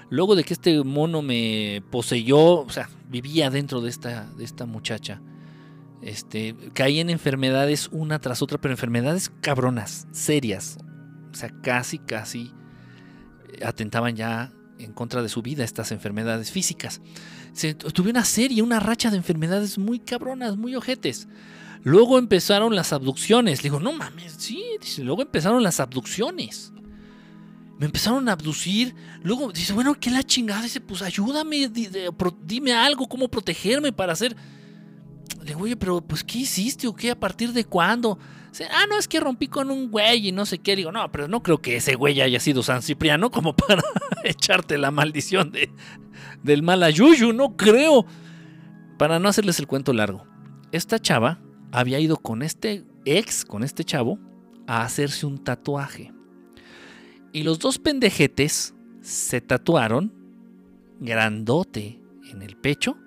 Luego 0.09 0.35
de 0.35 0.43
que 0.43 0.53
este 0.53 0.83
mono 0.83 1.21
me 1.21 1.83
poseyó, 1.91 2.61
o 2.61 2.69
sea, 2.69 2.89
vivía 3.09 3.49
dentro 3.49 3.81
de 3.81 3.89
esta, 3.89 4.27
de 4.37 4.43
esta 4.43 4.65
muchacha. 4.65 5.21
Este, 6.01 6.55
caí 6.73 6.99
en 6.99 7.09
enfermedades 7.09 7.89
una 7.91 8.19
tras 8.19 8.41
otra, 8.41 8.59
pero 8.59 8.73
enfermedades 8.73 9.31
cabronas, 9.41 10.07
serias. 10.11 10.77
O 11.31 11.33
sea, 11.33 11.49
casi, 11.61 11.97
casi 11.97 12.51
atentaban 13.63 14.15
ya 14.15 14.51
en 14.79 14.93
contra 14.93 15.21
de 15.21 15.29
su 15.29 15.41
vida 15.41 15.63
estas 15.63 15.91
enfermedades 15.91 16.51
físicas. 16.51 17.01
Se, 17.53 17.73
tuve 17.73 18.09
una 18.11 18.25
serie, 18.25 18.61
una 18.61 18.79
racha 18.79 19.09
de 19.09 19.17
enfermedades 19.17 19.77
muy 19.77 19.99
cabronas, 19.99 20.57
muy 20.57 20.75
ojetes. 20.75 21.27
Luego 21.83 22.19
empezaron 22.19 22.75
las 22.75 22.93
abducciones. 22.93 23.59
Le 23.59 23.69
digo, 23.69 23.79
no 23.79 23.93
mames, 23.93 24.35
sí. 24.37 24.63
Luego 24.99 25.21
empezaron 25.21 25.63
las 25.63 25.79
abducciones. 25.79 26.71
Me 27.79 27.85
empezaron 27.85 28.27
a 28.27 28.33
abducir. 28.33 28.95
Luego 29.23 29.51
dice, 29.51 29.73
bueno, 29.73 29.95
¿qué 29.99 30.09
la 30.09 30.23
chingada? 30.23 30.63
Dice, 30.63 30.81
pues 30.81 31.01
ayúdame, 31.01 31.71
dime 32.43 32.73
algo, 32.73 33.07
cómo 33.07 33.27
protegerme 33.27 33.91
para 33.91 34.13
hacer. 34.13 34.35
Le 35.39 35.45
digo, 35.45 35.61
oye, 35.61 35.75
pero 35.75 36.01
pues 36.01 36.23
¿qué 36.23 36.39
hiciste 36.39 36.87
o 36.87 36.95
qué? 36.95 37.11
¿A 37.11 37.19
partir 37.19 37.53
de 37.53 37.63
cuándo? 37.63 38.17
Ah, 38.71 38.85
no, 38.89 38.97
es 38.97 39.07
que 39.07 39.19
rompí 39.19 39.47
con 39.47 39.71
un 39.71 39.89
güey 39.89 40.29
y 40.29 40.31
no 40.31 40.45
sé 40.45 40.59
qué. 40.59 40.75
Digo, 40.75 40.91
no, 40.91 41.11
pero 41.11 41.27
no 41.27 41.43
creo 41.43 41.59
que 41.59 41.75
ese 41.77 41.95
güey 41.95 42.21
haya 42.21 42.39
sido 42.39 42.63
San 42.63 42.81
Cipriano 42.81 43.31
como 43.31 43.55
para 43.55 43.81
echarte 44.23 44.77
la 44.77 44.91
maldición 44.91 45.51
de, 45.51 45.71
del 46.43 46.63
mal 46.63 46.83
ayuyu, 46.83 47.33
no 47.33 47.55
creo. 47.55 48.05
Para 48.97 49.19
no 49.19 49.29
hacerles 49.29 49.59
el 49.59 49.67
cuento 49.67 49.93
largo, 49.93 50.25
esta 50.71 50.99
chava 50.99 51.39
había 51.71 51.99
ido 51.99 52.17
con 52.17 52.41
este 52.41 52.83
ex, 53.05 53.45
con 53.45 53.63
este 53.63 53.83
chavo, 53.83 54.19
a 54.65 54.81
hacerse 54.81 55.25
un 55.25 55.43
tatuaje. 55.43 56.11
Y 57.31 57.43
los 57.43 57.59
dos 57.59 57.77
pendejetes 57.77 58.73
se 59.01 59.39
tatuaron 59.39 60.13
grandote 60.99 62.01
en 62.31 62.41
el 62.41 62.57
pecho 62.57 62.97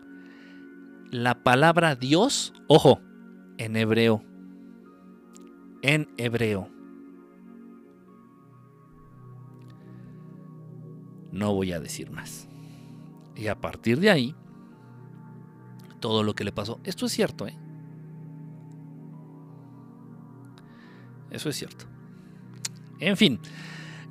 la 1.10 1.42
palabra 1.42 1.96
Dios, 1.96 2.52
ojo, 2.68 3.00
en 3.58 3.76
hebreo 3.76 4.24
en 5.82 6.08
hebreo. 6.16 6.68
No 11.32 11.54
voy 11.54 11.72
a 11.72 11.80
decir 11.80 12.10
más. 12.10 12.48
Y 13.36 13.46
a 13.46 13.54
partir 13.60 14.00
de 14.00 14.10
ahí, 14.10 14.34
todo 16.00 16.22
lo 16.22 16.34
que 16.34 16.44
le 16.44 16.52
pasó, 16.52 16.80
esto 16.84 17.06
es 17.06 17.12
cierto, 17.12 17.46
¿eh? 17.46 17.56
Eso 21.30 21.48
es 21.48 21.56
cierto. 21.56 21.86
En 22.98 23.16
fin, 23.16 23.40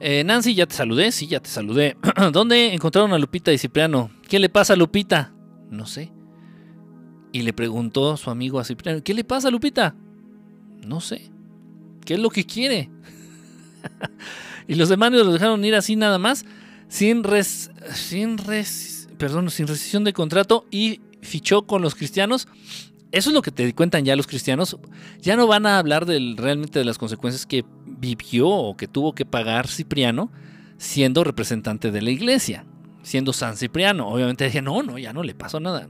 Eh, 0.01 0.23
Nancy, 0.23 0.55
ya 0.55 0.65
te 0.65 0.73
saludé, 0.75 1.11
sí, 1.11 1.27
ya 1.27 1.41
te 1.41 1.49
saludé. 1.49 1.97
¿Dónde 2.31 2.73
encontraron 2.73 3.11
a 3.11 3.19
Lupita 3.19 3.51
y 3.51 3.57
Cipriano? 3.57 4.09
¿Qué 4.29 4.39
le 4.39 4.47
pasa 4.47 4.71
a 4.71 4.75
Lupita? 4.77 5.33
No 5.69 5.85
sé. 5.85 6.13
Y 7.33 7.41
le 7.41 7.51
preguntó 7.51 8.15
su 8.15 8.29
amigo 8.29 8.59
a 8.59 8.63
Cipriano, 8.63 9.03
¿qué 9.03 9.13
le 9.13 9.25
pasa 9.25 9.49
a 9.49 9.51
Lupita? 9.51 9.97
No 10.87 11.01
sé. 11.01 11.29
¿Qué 12.09 12.15
es 12.15 12.19
lo 12.19 12.31
que 12.31 12.43
quiere? 12.43 12.89
y 14.67 14.73
los 14.73 14.89
demonios 14.89 15.27
lo 15.27 15.31
dejaron 15.31 15.63
ir 15.63 15.75
así 15.75 15.95
nada 15.95 16.17
más, 16.17 16.43
sin 16.87 17.23
res, 17.23 17.69
sin 17.93 18.39
res, 18.39 19.07
perdón, 19.19 19.51
sin 19.51 19.67
rescisión 19.67 20.03
de 20.03 20.11
contrato 20.11 20.65
y 20.71 21.01
fichó 21.21 21.67
con 21.67 21.83
los 21.83 21.93
cristianos. 21.93 22.47
Eso 23.11 23.29
es 23.29 23.33
lo 23.35 23.43
que 23.43 23.51
te 23.51 23.75
cuentan 23.75 24.05
ya 24.05 24.15
los 24.15 24.25
cristianos. 24.25 24.75
Ya 25.21 25.35
no 25.35 25.45
van 25.45 25.67
a 25.67 25.77
hablar 25.77 26.07
del, 26.07 26.35
realmente 26.35 26.79
de 26.79 26.85
las 26.85 26.97
consecuencias 26.97 27.45
que 27.45 27.63
vivió 27.85 28.49
o 28.49 28.75
que 28.75 28.87
tuvo 28.87 29.13
que 29.13 29.27
pagar 29.27 29.67
Cipriano 29.67 30.31
siendo 30.79 31.23
representante 31.23 31.91
de 31.91 32.01
la 32.01 32.09
iglesia, 32.09 32.65
siendo 33.03 33.33
San 33.33 33.55
Cipriano. 33.55 34.07
Obviamente 34.09 34.45
dije, 34.45 34.63
no, 34.63 34.81
no, 34.81 34.97
ya 34.97 35.13
no 35.13 35.21
le 35.21 35.35
pasó 35.35 35.59
nada. 35.59 35.87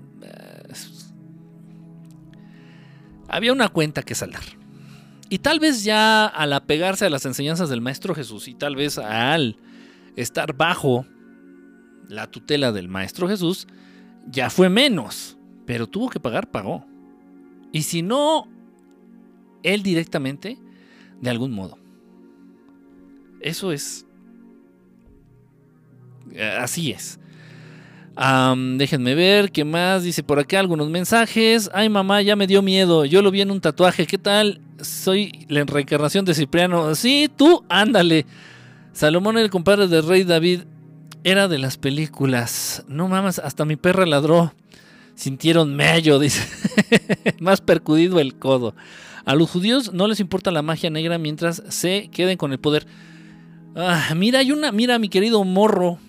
Había 3.30 3.54
una 3.54 3.70
cuenta 3.70 4.04
que 4.04 4.16
saldar. 4.16 4.59
Y 5.30 5.40
tal 5.40 5.60
vez 5.60 5.84
ya 5.84 6.26
al 6.26 6.54
apegarse 6.54 7.06
a 7.06 7.10
las 7.10 7.26
enseñanzas 7.26 7.70
del 7.70 7.82
Maestro 7.82 8.16
Jesús 8.16 8.48
y 8.48 8.56
tal 8.56 8.76
vez 8.76 8.98
al 8.98 9.58
estar 10.16 10.54
bajo 10.56 11.06
la 12.08 12.28
tutela 12.28 12.72
del 12.72 12.88
Maestro 12.88 13.28
Jesús, 13.30 13.68
ya 14.28 14.50
fue 14.50 14.70
menos. 14.70 15.38
Pero 15.68 15.86
tuvo 15.86 16.10
que 16.10 16.20
pagar, 16.20 16.50
pagó. 16.50 16.84
Y 17.72 17.84
si 17.84 18.02
no, 18.02 18.48
él 19.62 19.84
directamente, 19.84 20.58
de 21.22 21.30
algún 21.30 21.52
modo. 21.52 21.78
Eso 23.40 23.72
es. 23.72 24.06
Eh, 26.32 26.58
así 26.60 26.92
es. 26.92 27.20
Déjenme 28.78 29.16
ver, 29.16 29.52
¿qué 29.52 29.64
más? 29.64 30.04
Dice 30.04 30.24
por 30.24 30.40
acá 30.40 30.60
algunos 30.60 30.90
mensajes. 30.90 31.70
Ay, 31.74 31.88
mamá, 31.90 32.22
ya 32.22 32.36
me 32.36 32.48
dio 32.48 32.62
miedo. 32.62 33.06
Yo 33.06 33.22
lo 33.22 33.32
vi 33.32 33.41
en 33.41 33.52
un 33.52 33.62
tatuaje. 33.62 34.06
¿Qué 34.06 34.18
tal? 34.18 34.62
Soy 34.82 35.46
la 35.48 35.64
reencarnación 35.64 36.26
de 36.26 36.34
Cipriano. 36.34 36.96
Sí, 36.96 37.30
tú, 37.34 37.64
ándale. 37.70 38.26
Salomón, 38.91 39.38
el 39.38 39.50
compadre 39.50 39.88
del 39.88 40.06
rey 40.06 40.26
David, 40.26 40.62
era 41.24 41.48
de 41.48 41.60
las 41.60 41.78
películas. 41.78 42.84
No 42.90 43.08
mames, 43.08 43.40
hasta 43.40 43.64
mi 43.64 43.78
perra 43.78 44.06
ladró. 44.06 44.54
Sintieron 45.16 45.74
mello, 45.76 46.20
dice. 46.20 46.46
Más 47.40 47.62
percudido 47.62 48.20
el 48.20 48.36
codo. 48.36 48.76
A 49.24 49.36
los 49.36 49.50
judíos 49.50 49.94
no 49.94 50.08
les 50.08 50.20
importa 50.20 50.52
la 50.52 50.62
magia 50.62 50.90
negra 50.90 51.18
mientras 51.18 51.64
se 51.70 52.10
queden 52.12 52.38
con 52.38 52.52
el 52.52 52.60
poder. 52.60 52.86
Ah, 53.76 54.14
mira, 54.16 54.40
hay 54.40 54.52
una, 54.52 54.72
mira, 54.74 55.00
mi 55.00 55.08
querido 55.08 55.44
morro, 55.44 56.00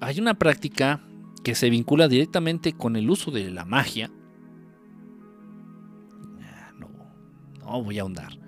hay 0.00 0.20
una 0.20 0.34
práctica 0.34 1.00
que 1.42 1.54
se 1.54 1.70
vincula 1.70 2.08
directamente 2.08 2.72
con 2.72 2.96
el 2.96 3.08
uso 3.10 3.30
de 3.30 3.50
la 3.50 3.64
magia. 3.64 4.10
Ah, 6.42 6.72
no, 6.78 6.88
no 7.58 7.82
voy 7.82 7.98
a 7.98 8.02
ahondar. 8.02 8.38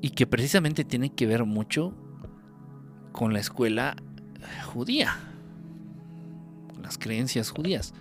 Y 0.00 0.10
que 0.10 0.26
precisamente 0.26 0.84
tiene 0.84 1.14
que 1.14 1.26
ver 1.26 1.44
mucho 1.44 1.94
con 3.12 3.32
la 3.32 3.40
escuela 3.40 3.96
judía, 4.64 5.16
con 6.72 6.82
las 6.82 6.98
creencias 6.98 7.50
judías, 7.50 7.94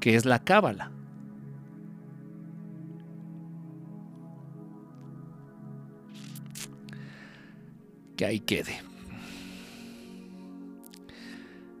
que 0.00 0.14
es 0.14 0.24
la 0.24 0.42
cábala. 0.42 0.92
que 8.16 8.24
ahí 8.24 8.40
quede. 8.40 8.85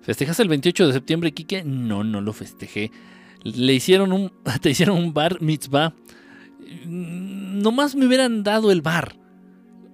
¿Festejas 0.06 0.38
el 0.38 0.46
28 0.46 0.86
de 0.86 0.92
septiembre, 0.92 1.32
Quique? 1.32 1.64
No, 1.64 2.04
no 2.04 2.20
lo 2.20 2.32
festejé. 2.32 2.92
Le 3.42 3.74
hicieron 3.74 4.12
un, 4.12 4.32
te 4.62 4.70
hicieron 4.70 4.98
un 4.98 5.12
bar 5.12 5.42
mitzvah. 5.42 5.94
Nomás 6.86 7.96
me 7.96 8.06
hubieran 8.06 8.44
dado 8.44 8.70
el 8.70 8.82
bar. 8.82 9.16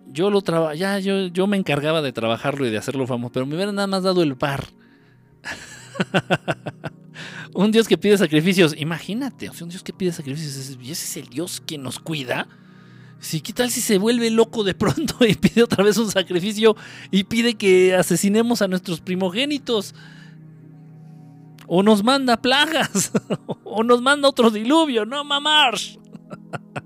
Yo 0.08 0.28
lo 0.28 0.42
traba, 0.42 0.74
ya 0.74 0.98
yo, 0.98 1.28
yo 1.28 1.46
me 1.46 1.56
encargaba 1.56 2.02
de 2.02 2.12
trabajarlo 2.12 2.66
y 2.66 2.70
de 2.70 2.76
hacerlo 2.76 3.06
famoso, 3.06 3.32
pero 3.32 3.46
me 3.46 3.54
hubieran 3.54 3.74
nada 3.74 3.86
más 3.86 4.02
dado 4.02 4.22
el 4.22 4.34
bar. 4.34 4.66
un 7.54 7.72
Dios 7.72 7.88
que 7.88 7.96
pide 7.96 8.18
sacrificios. 8.18 8.74
Imagínate, 8.78 9.50
un 9.62 9.70
Dios 9.70 9.82
que 9.82 9.94
pide 9.94 10.12
sacrificios. 10.12 10.76
¿Y 10.78 10.90
ese 10.90 11.06
es 11.06 11.16
el 11.24 11.32
Dios 11.32 11.62
que 11.62 11.78
nos 11.78 11.98
cuida? 11.98 12.48
Sí, 13.22 13.40
¿qué 13.40 13.52
tal 13.52 13.70
si 13.70 13.80
se 13.80 13.98
vuelve 13.98 14.32
loco 14.32 14.64
de 14.64 14.74
pronto 14.74 15.24
y 15.24 15.34
pide 15.34 15.62
otra 15.62 15.84
vez 15.84 15.96
un 15.96 16.10
sacrificio 16.10 16.74
y 17.12 17.22
pide 17.22 17.54
que 17.54 17.94
asesinemos 17.94 18.62
a 18.62 18.68
nuestros 18.68 19.00
primogénitos? 19.00 19.94
O 21.68 21.84
nos 21.84 22.02
manda 22.02 22.42
plagas, 22.42 23.12
o 23.64 23.84
nos 23.84 24.02
manda 24.02 24.28
otro 24.28 24.50
diluvio, 24.50 25.06
no 25.06 25.22
mamar. 25.22 25.74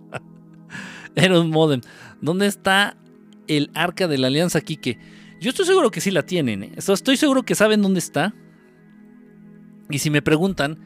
Era 1.15 1.41
un 1.41 1.49
modem. 1.49 1.81
¿Dónde 2.21 2.47
está 2.49 2.99
el 3.49 3.71
arca 3.73 4.07
de 4.07 4.19
la 4.19 4.27
alianza, 4.27 4.61
Kike? 4.61 4.99
Yo 5.41 5.49
estoy 5.49 5.65
seguro 5.65 5.91
que 5.91 6.03
sí 6.03 6.11
la 6.11 6.27
tienen. 6.27 6.65
¿eh? 6.65 6.73
Estoy 6.77 7.17
seguro 7.17 7.45
que 7.45 7.55
saben 7.55 7.81
dónde 7.81 8.01
está. 8.01 8.35
Y 9.89 10.01
si 10.01 10.11
me 10.11 10.21
preguntan, 10.21 10.79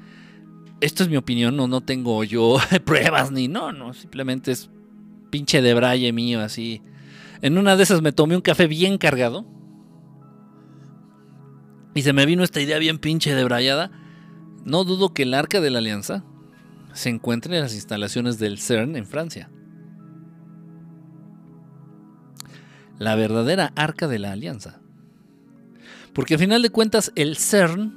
esto 0.81 1.03
es 1.03 1.09
mi 1.09 1.17
opinión, 1.17 1.57
no, 1.57 1.67
no 1.67 1.81
tengo 1.81 2.23
yo 2.23 2.59
pruebas 2.85 3.33
ni 3.33 3.49
no, 3.49 3.73
no, 3.73 3.95
simplemente 3.95 4.53
es 4.53 4.71
pinche 5.31 5.63
de 5.63 5.75
braille 5.75 6.13
mío, 6.13 6.41
así. 6.41 6.83
En 7.43 7.57
una 7.57 7.77
de 7.77 7.83
esas 7.83 8.03
me 8.03 8.13
tomé 8.13 8.37
un 8.37 8.43
café 8.43 8.67
bien 8.67 8.99
cargado. 8.99 9.47
Y 11.95 12.03
se 12.03 12.13
me 12.13 12.27
vino 12.27 12.45
esta 12.45 12.61
idea 12.61 12.79
bien 12.79 12.99
pinche 12.99 13.35
debrayada. 13.35 13.91
No 14.65 14.85
dudo 14.85 15.15
que 15.15 15.23
el 15.23 15.35
Arca 15.35 15.61
de 15.61 15.71
la 15.71 15.79
Alianza 15.79 16.25
se 16.93 17.09
encuentre 17.09 17.57
en 17.57 17.63
las 17.63 17.75
instalaciones 17.75 18.39
del 18.39 18.59
CERN 18.59 18.97
en 18.97 19.07
Francia. 19.07 19.51
La 22.99 23.15
verdadera 23.15 23.73
Arca 23.77 24.09
de 24.09 24.19
la 24.19 24.33
Alianza. 24.33 24.81
Porque 26.13 26.35
al 26.35 26.41
final 26.41 26.63
de 26.63 26.71
cuentas 26.71 27.13
el 27.15 27.37
CERN, 27.37 27.95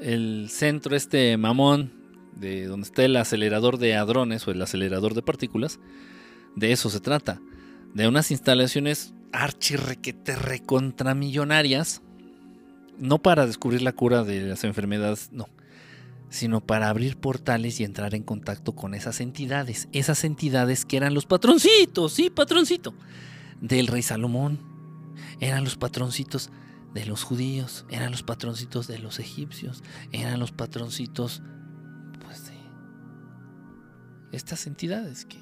el 0.00 0.48
centro 0.50 0.94
este 0.94 1.36
mamón 1.36 1.92
de 2.36 2.66
donde 2.66 2.86
está 2.86 3.04
el 3.04 3.16
acelerador 3.16 3.78
de 3.78 3.94
hadrones 3.96 4.46
o 4.46 4.50
el 4.50 4.62
acelerador 4.62 5.14
de 5.14 5.22
partículas, 5.22 5.80
de 6.56 6.72
eso 6.72 6.90
se 6.90 7.00
trata. 7.00 7.40
De 7.94 8.08
unas 8.08 8.30
instalaciones 8.30 9.14
archirrequete 9.32 10.36
recontramillonarias. 10.36 12.02
No 12.98 13.20
para 13.20 13.46
descubrir 13.46 13.82
la 13.82 13.92
cura 13.92 14.22
de 14.22 14.42
las 14.42 14.64
enfermedades, 14.64 15.30
no. 15.32 15.48
Sino 16.28 16.60
para 16.60 16.88
abrir 16.88 17.16
portales 17.16 17.80
y 17.80 17.84
entrar 17.84 18.14
en 18.14 18.22
contacto 18.22 18.74
con 18.74 18.94
esas 18.94 19.20
entidades. 19.20 19.88
Esas 19.92 20.24
entidades 20.24 20.84
que 20.84 20.96
eran 20.96 21.14
los 21.14 21.26
patroncitos, 21.26 22.12
sí, 22.12 22.30
patroncito. 22.30 22.94
Del 23.60 23.86
rey 23.86 24.02
Salomón. 24.02 24.60
Eran 25.40 25.64
los 25.64 25.76
patroncitos 25.76 26.50
de 26.94 27.06
los 27.06 27.22
judíos. 27.22 27.86
Eran 27.90 28.10
los 28.10 28.22
patroncitos 28.22 28.86
de 28.86 28.98
los 28.98 29.18
egipcios. 29.18 29.82
Eran 30.12 30.38
los 30.38 30.52
patroncitos, 30.52 31.42
pues, 32.24 32.46
de 32.46 32.52
estas 34.32 34.66
entidades 34.66 35.26
que 35.26 35.41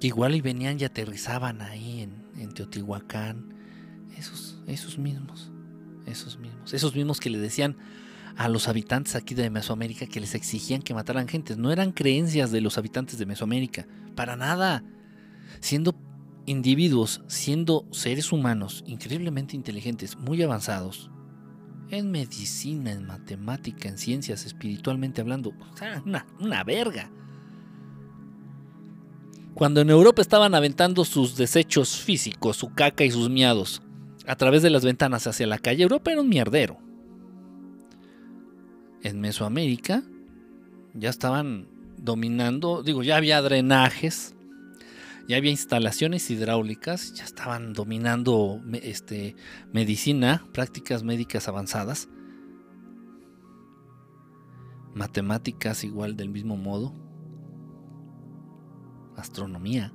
igual 0.00 0.34
y 0.34 0.40
venían 0.40 0.78
y 0.80 0.84
aterrizaban 0.84 1.60
ahí 1.62 2.02
en, 2.02 2.52
Teotihuacán. 2.54 3.54
Esos, 4.16 4.60
esos 4.66 4.98
mismos, 4.98 5.52
esos 6.06 6.38
mismos, 6.38 6.74
esos 6.74 6.94
mismos 6.94 7.20
que 7.20 7.30
le 7.30 7.38
decían 7.38 7.76
a 8.36 8.48
los 8.48 8.68
habitantes 8.68 9.14
aquí 9.16 9.34
de 9.34 9.50
Mesoamérica 9.50 10.06
que 10.06 10.20
les 10.20 10.34
exigían 10.34 10.82
que 10.82 10.94
mataran 10.94 11.28
gente. 11.28 11.56
No 11.56 11.72
eran 11.72 11.92
creencias 11.92 12.50
de 12.50 12.60
los 12.60 12.78
habitantes 12.78 13.18
de 13.18 13.26
Mesoamérica, 13.26 13.86
para 14.14 14.36
nada. 14.36 14.84
Siendo 15.60 15.94
individuos, 16.46 17.22
siendo 17.26 17.86
seres 17.90 18.32
humanos 18.32 18.82
increíblemente 18.86 19.56
inteligentes, 19.56 20.16
muy 20.16 20.42
avanzados, 20.42 21.10
en 21.90 22.10
medicina, 22.10 22.92
en 22.92 23.06
matemática, 23.06 23.88
en 23.88 23.98
ciencias, 23.98 24.46
espiritualmente 24.46 25.20
hablando, 25.20 25.52
una, 26.04 26.26
una 26.38 26.64
verga. 26.64 27.10
Cuando 29.58 29.80
en 29.80 29.90
Europa 29.90 30.22
estaban 30.22 30.54
aventando 30.54 31.04
sus 31.04 31.34
desechos 31.36 31.96
físicos, 31.96 32.56
su 32.56 32.72
caca 32.74 33.02
y 33.02 33.10
sus 33.10 33.28
miados, 33.28 33.82
a 34.24 34.36
través 34.36 34.62
de 34.62 34.70
las 34.70 34.84
ventanas 34.84 35.26
hacia 35.26 35.48
la 35.48 35.58
calle, 35.58 35.82
Europa 35.82 36.12
era 36.12 36.20
un 36.20 36.28
mierdero. 36.28 36.78
En 39.02 39.20
Mesoamérica 39.20 40.04
ya 40.94 41.10
estaban 41.10 41.66
dominando, 41.96 42.84
digo, 42.84 43.02
ya 43.02 43.16
había 43.16 43.42
drenajes, 43.42 44.36
ya 45.26 45.38
había 45.38 45.50
instalaciones 45.50 46.30
hidráulicas, 46.30 47.14
ya 47.14 47.24
estaban 47.24 47.72
dominando 47.72 48.62
este, 48.74 49.34
medicina, 49.72 50.46
prácticas 50.52 51.02
médicas 51.02 51.48
avanzadas, 51.48 52.08
matemáticas 54.94 55.82
igual 55.82 56.16
del 56.16 56.28
mismo 56.28 56.56
modo 56.56 57.07
astronomía. 59.20 59.92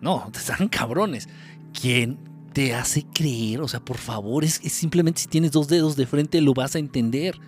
No, 0.00 0.30
están 0.34 0.68
cabrones. 0.68 1.28
¿Quién 1.78 2.18
te 2.52 2.74
hace 2.74 3.04
creer? 3.04 3.60
O 3.60 3.68
sea, 3.68 3.80
por 3.80 3.98
favor, 3.98 4.44
es, 4.44 4.54
simplemente 4.54 5.22
si 5.22 5.28
tienes 5.28 5.52
dos 5.52 5.68
dedos 5.68 5.96
de 5.96 6.06
frente 6.06 6.40
lo 6.40 6.54
vas 6.54 6.74
a 6.74 6.78
entender. 6.78 7.38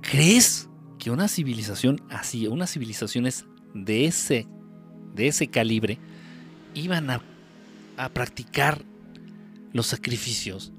¿Crees 0.00 0.68
que 0.98 1.10
una 1.10 1.28
civilización 1.28 2.02
así, 2.10 2.46
unas 2.46 2.72
civilizaciones 2.72 3.46
de 3.74 4.06
ese, 4.06 4.46
de 5.14 5.28
ese 5.28 5.48
calibre, 5.48 5.98
iban 6.74 7.10
a, 7.10 7.22
a 7.96 8.08
practicar 8.10 8.84
los 9.72 9.86
sacrificios? 9.86 10.72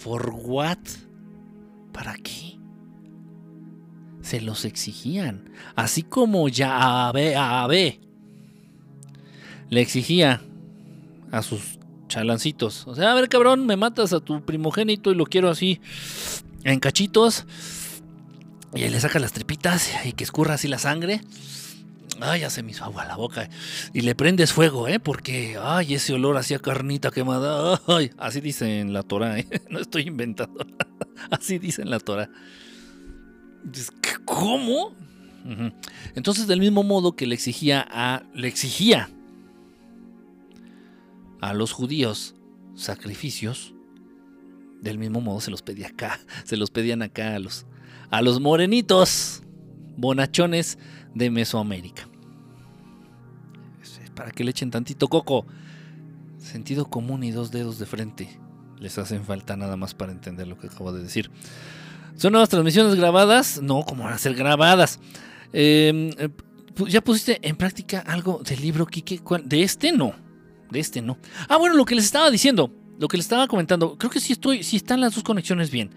¿For 0.00 0.34
what? 0.34 0.78
¿Para 1.92 2.14
qué? 2.14 2.61
Se 4.22 4.40
los 4.40 4.64
exigían. 4.64 5.50
Así 5.74 6.02
como 6.02 6.48
ya 6.48 7.12
Yahvé 7.12 8.00
le 9.68 9.80
exigía 9.80 10.42
a 11.30 11.42
sus 11.42 11.78
chalancitos. 12.08 12.86
O 12.86 12.94
sea, 12.94 13.12
a 13.12 13.14
ver, 13.14 13.28
cabrón, 13.28 13.66
me 13.66 13.76
matas 13.76 14.12
a 14.12 14.20
tu 14.20 14.44
primogénito 14.44 15.10
y 15.10 15.14
lo 15.14 15.24
quiero 15.24 15.48
así 15.48 15.80
en 16.62 16.78
cachitos. 16.78 17.46
Y 18.74 18.88
le 18.88 19.00
saca 19.00 19.18
las 19.18 19.32
tripitas 19.32 19.90
y 20.04 20.12
que 20.12 20.24
escurra 20.24 20.54
así 20.54 20.68
la 20.68 20.78
sangre. 20.78 21.20
Ay, 22.20 22.40
ya 22.42 22.50
se 22.50 22.62
me 22.62 22.70
hizo 22.70 22.84
agua 22.84 23.04
la 23.06 23.16
boca. 23.16 23.48
Y 23.92 24.02
le 24.02 24.14
prendes 24.14 24.52
fuego, 24.52 24.88
¿eh? 24.88 25.00
Porque, 25.00 25.58
ay, 25.60 25.94
ese 25.94 26.12
olor 26.12 26.36
hacía 26.36 26.58
carnita 26.58 27.10
quemada. 27.10 27.80
Así 28.18 28.40
dice 28.40 28.80
en 28.80 28.92
la 28.92 29.02
Torah, 29.02 29.38
¿eh? 29.38 29.48
No 29.70 29.80
estoy 29.80 30.02
inventando. 30.02 30.64
así 31.30 31.58
dice 31.58 31.82
en 31.82 31.90
la 31.90 31.98
Torah. 31.98 32.30
¿Cómo? 34.24 34.92
Entonces, 36.14 36.46
del 36.46 36.60
mismo 36.60 36.82
modo 36.82 37.16
que 37.16 37.26
le 37.26 37.34
exigía 37.34 37.86
a. 37.88 38.22
Le 38.34 38.48
exigía 38.48 39.10
a 41.40 41.52
los 41.54 41.72
judíos 41.72 42.36
sacrificios, 42.74 43.74
del 44.80 44.98
mismo 44.98 45.20
modo 45.20 45.40
se 45.40 45.50
los 45.50 45.62
pedía 45.62 45.88
acá. 45.88 46.20
Se 46.44 46.56
los 46.56 46.70
pedían 46.70 47.02
acá 47.02 47.34
a 47.34 47.38
los, 47.38 47.66
a 48.10 48.22
los 48.22 48.40
morenitos 48.40 49.42
bonachones 49.96 50.78
de 51.14 51.30
Mesoamérica. 51.30 52.08
Para 54.14 54.30
que 54.30 54.44
le 54.44 54.50
echen 54.50 54.70
tantito 54.70 55.08
coco. 55.08 55.46
Sentido 56.38 56.86
común 56.90 57.24
y 57.24 57.30
dos 57.30 57.50
dedos 57.50 57.78
de 57.78 57.86
frente. 57.86 58.38
Les 58.78 58.98
hacen 58.98 59.24
falta 59.24 59.56
nada 59.56 59.76
más 59.76 59.94
para 59.94 60.12
entender 60.12 60.46
lo 60.48 60.58
que 60.58 60.66
acabo 60.66 60.92
de 60.92 61.02
decir. 61.02 61.30
¿Son 62.16 62.32
nuevas 62.32 62.48
transmisiones 62.48 62.94
grabadas? 62.94 63.60
No, 63.62 63.82
como 63.82 64.04
van 64.04 64.14
a 64.14 64.18
ser 64.18 64.34
grabadas? 64.34 65.00
Em, 65.52 66.10
eh, 66.18 66.28
¿Ya 66.88 67.02
pusiste 67.02 67.38
en 67.46 67.56
práctica 67.56 68.00
algo 68.00 68.42
del 68.44 68.60
libro, 68.60 68.86
Kike? 68.86 69.20
¿De 69.44 69.62
este 69.62 69.92
no? 69.92 70.14
De 70.70 70.80
este 70.80 71.02
no. 71.02 71.18
Ah, 71.48 71.56
bueno, 71.56 71.76
lo 71.76 71.84
que 71.84 71.94
les 71.94 72.04
estaba 72.04 72.30
diciendo, 72.30 72.72
lo 72.98 73.08
que 73.08 73.16
les 73.16 73.26
estaba 73.26 73.46
comentando, 73.46 73.98
creo 73.98 74.10
que 74.10 74.20
sí 74.20 74.32
estoy, 74.32 74.62
sí 74.62 74.76
están 74.76 75.00
las 75.00 75.14
dos 75.14 75.24
conexiones 75.24 75.70
bien. 75.70 75.90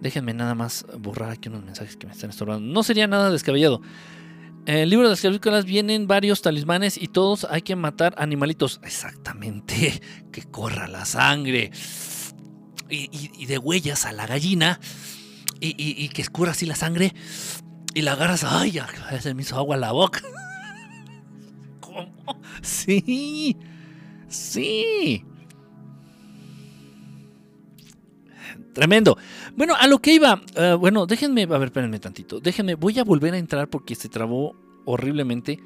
Déjenme 0.00 0.32
nada 0.32 0.54
más 0.54 0.86
borrar 0.98 1.30
aquí 1.30 1.48
unos 1.48 1.64
mensajes 1.64 1.96
que 1.96 2.06
me 2.06 2.12
están 2.12 2.30
estorbando. 2.30 2.66
No 2.72 2.82
sería 2.82 3.06
nada 3.06 3.30
descabellado. 3.30 3.82
En 4.66 4.76
el 4.76 4.90
libro 4.90 5.06
de 5.06 5.10
las 5.10 5.20
clavículas 5.20 5.64
vienen 5.64 6.06
varios 6.06 6.42
talismanes 6.42 7.00
y 7.00 7.08
todos 7.08 7.46
hay 7.50 7.62
que 7.62 7.76
matar 7.76 8.14
animalitos. 8.18 8.80
Exactamente. 8.82 10.00
Que 10.32 10.42
corra 10.44 10.86
la 10.86 11.04
sangre. 11.06 11.72
Y, 12.88 13.46
de 13.46 13.58
huellas 13.58 14.06
a 14.06 14.12
la 14.12 14.26
gallina. 14.26 14.78
Y, 15.60 16.08
que 16.08 16.22
escurra 16.22 16.52
así 16.52 16.66
la 16.66 16.76
sangre. 16.76 17.14
Y 17.94 18.02
la 18.02 18.12
agarras. 18.12 18.44
¡Ay! 18.44 18.72
Ya 18.72 18.88
se 19.20 19.34
me 19.34 19.42
hizo 19.42 19.56
agua 19.56 19.76
la 19.76 19.92
boca. 19.92 20.22
¿Cómo? 21.80 22.40
Sí. 22.62 23.56
Sí. 24.28 25.24
Tremendo. 28.72 29.18
Bueno, 29.56 29.74
a 29.78 29.86
lo 29.86 29.98
que 29.98 30.14
iba. 30.14 30.40
Eh, 30.54 30.76
bueno, 30.78 31.06
déjenme. 31.06 31.42
A 31.42 31.46
ver, 31.46 31.64
espérenme 31.64 31.98
tantito. 31.98 32.40
Déjenme. 32.40 32.74
Voy 32.74 32.98
a 32.98 33.04
volver 33.04 33.34
a 33.34 33.38
entrar 33.38 33.68
porque 33.68 33.94
se 33.94 34.08
trabó 34.08 34.56
horriblemente 34.86 35.58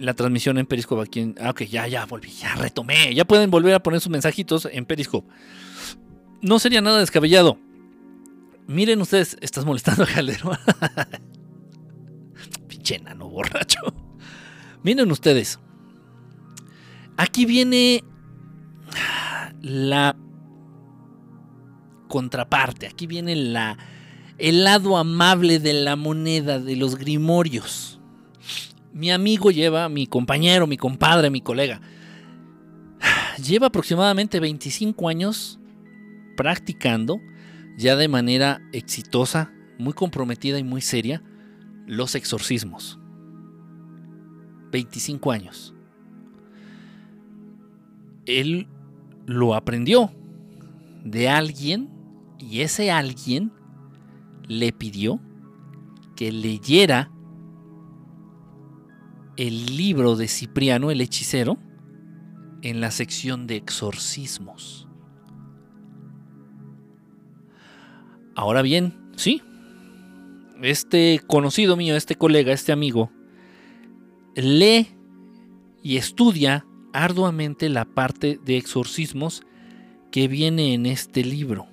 la 0.00 0.14
transmisión 0.14 0.58
en 0.58 0.66
Periscope 0.66 1.02
aquí 1.02 1.20
en, 1.20 1.34
Ah, 1.40 1.50
ok, 1.50 1.62
ya, 1.62 1.86
ya 1.86 2.04
volví. 2.06 2.30
Ya 2.30 2.54
retomé. 2.54 3.14
Ya 3.14 3.24
pueden 3.24 3.50
volver 3.50 3.74
a 3.74 3.82
poner 3.82 4.00
sus 4.00 4.10
mensajitos 4.10 4.68
en 4.70 4.84
Periscope. 4.84 5.28
No 6.42 6.58
sería 6.58 6.80
nada 6.80 6.98
descabellado. 6.98 7.58
Miren 8.66 9.00
ustedes, 9.00 9.36
estás 9.40 9.64
molestando 9.64 10.02
a 10.02 10.06
Calderón. 10.06 10.58
Pinche 12.68 12.96
enano 12.96 13.28
borracho. 13.28 13.80
Miren 14.82 15.10
ustedes. 15.10 15.60
Aquí 17.16 17.46
viene 17.46 18.02
la 19.62 20.16
contraparte. 22.08 22.86
Aquí 22.86 23.06
viene 23.06 23.36
la, 23.36 23.78
el 24.38 24.64
lado 24.64 24.96
amable 24.96 25.60
de 25.60 25.72
la 25.72 25.96
moneda 25.96 26.58
de 26.58 26.76
los 26.76 26.96
grimorios. 26.96 28.00
Mi 28.92 29.10
amigo 29.10 29.50
lleva, 29.50 29.88
mi 29.88 30.06
compañero, 30.06 30.66
mi 30.66 30.76
compadre, 30.76 31.30
mi 31.30 31.40
colega, 31.40 31.80
lleva 33.44 33.66
aproximadamente 33.66 34.40
25 34.40 35.08
años 35.08 35.58
practicando 36.36 37.20
ya 37.76 37.96
de 37.96 38.08
manera 38.08 38.60
exitosa, 38.72 39.52
muy 39.78 39.92
comprometida 39.92 40.58
y 40.58 40.64
muy 40.64 40.80
seria 40.80 41.22
los 41.86 42.14
exorcismos. 42.14 42.98
25 44.72 45.30
años. 45.30 45.74
Él 48.24 48.68
lo 49.26 49.54
aprendió 49.54 50.10
de 51.04 51.28
alguien 51.28 51.90
y 52.38 52.60
ese 52.60 52.90
alguien 52.90 53.52
le 54.48 54.72
pidió 54.72 55.20
que 56.16 56.32
leyera 56.32 57.10
el 59.36 59.76
libro 59.76 60.16
de 60.16 60.28
Cipriano 60.28 60.90
el 60.90 61.00
hechicero 61.00 61.58
en 62.62 62.80
la 62.80 62.90
sección 62.90 63.46
de 63.46 63.56
exorcismos. 63.56 64.85
Ahora 68.36 68.60
bien, 68.60 68.92
sí, 69.16 69.40
este 70.62 71.20
conocido 71.26 71.74
mío, 71.74 71.96
este 71.96 72.16
colega, 72.16 72.52
este 72.52 72.70
amigo, 72.70 73.10
lee 74.34 74.88
y 75.82 75.96
estudia 75.96 76.66
arduamente 76.92 77.70
la 77.70 77.86
parte 77.86 78.38
de 78.44 78.58
exorcismos 78.58 79.42
que 80.10 80.28
viene 80.28 80.74
en 80.74 80.84
este 80.84 81.24
libro. 81.24 81.66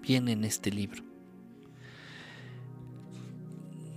Viene 0.00 0.32
en 0.32 0.44
este 0.44 0.70
libro. 0.70 1.04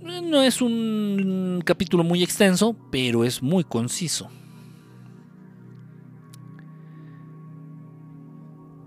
No 0.02 0.42
es 0.42 0.60
un 0.60 1.62
capítulo 1.64 2.04
muy 2.04 2.22
extenso, 2.22 2.76
pero 2.90 3.24
es 3.24 3.42
muy 3.42 3.64
conciso. 3.64 4.28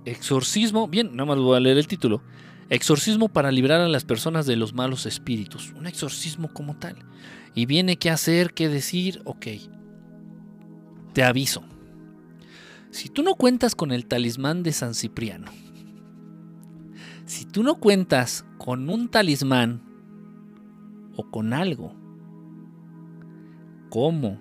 Exorcismo, 0.07 0.88
bien, 0.88 1.17
nada 1.17 1.25
más 1.25 1.38
voy 1.38 1.57
a 1.57 1.59
leer 1.59 1.77
el 1.77 1.85
título. 1.85 2.21
Exorcismo 2.69 3.27
para 3.27 3.51
librar 3.51 3.81
a 3.81 3.89
las 3.89 4.05
personas 4.05 4.45
de 4.45 4.55
los 4.55 4.73
malos 4.73 5.05
espíritus. 5.05 5.73
Un 5.73 5.85
exorcismo 5.85 6.47
como 6.53 6.77
tal. 6.77 6.95
Y 7.53 7.65
viene 7.65 7.97
qué 7.97 8.09
hacer, 8.09 8.53
qué 8.53 8.69
decir, 8.69 9.21
ok. 9.25 9.47
Te 11.11 11.23
aviso. 11.23 11.61
Si 12.89 13.09
tú 13.09 13.21
no 13.21 13.35
cuentas 13.35 13.75
con 13.75 13.91
el 13.91 14.05
talismán 14.05 14.63
de 14.63 14.71
San 14.71 14.95
Cipriano, 14.95 15.51
si 17.25 17.43
tú 17.43 17.61
no 17.61 17.75
cuentas 17.75 18.45
con 18.57 18.89
un 18.89 19.09
talismán 19.09 19.81
o 21.17 21.29
con 21.29 21.51
algo 21.51 21.93
como 23.89 24.39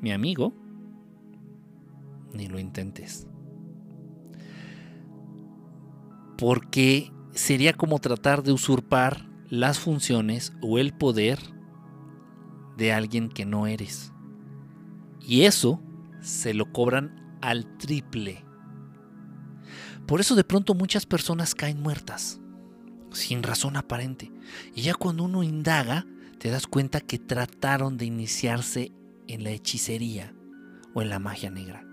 mi 0.00 0.12
amigo, 0.12 0.54
ni 2.32 2.48
lo 2.48 2.58
intentes. 2.58 3.28
Porque 6.36 7.12
sería 7.32 7.72
como 7.72 7.98
tratar 7.98 8.42
de 8.42 8.52
usurpar 8.52 9.28
las 9.48 9.78
funciones 9.78 10.52
o 10.62 10.78
el 10.78 10.92
poder 10.94 11.38
de 12.76 12.92
alguien 12.92 13.28
que 13.28 13.44
no 13.46 13.66
eres. 13.66 14.12
Y 15.20 15.42
eso 15.42 15.82
se 16.20 16.54
lo 16.54 16.72
cobran 16.72 17.38
al 17.40 17.76
triple. 17.78 18.44
Por 20.06 20.20
eso 20.20 20.34
de 20.34 20.44
pronto 20.44 20.74
muchas 20.74 21.06
personas 21.06 21.54
caen 21.54 21.80
muertas, 21.80 22.40
sin 23.12 23.42
razón 23.42 23.76
aparente. 23.76 24.30
Y 24.74 24.82
ya 24.82 24.94
cuando 24.94 25.24
uno 25.24 25.42
indaga, 25.42 26.06
te 26.38 26.50
das 26.50 26.66
cuenta 26.66 27.00
que 27.00 27.18
trataron 27.18 27.96
de 27.96 28.04
iniciarse 28.04 28.92
en 29.28 29.44
la 29.44 29.50
hechicería 29.50 30.34
o 30.92 31.00
en 31.00 31.08
la 31.08 31.18
magia 31.18 31.50
negra. 31.50 31.86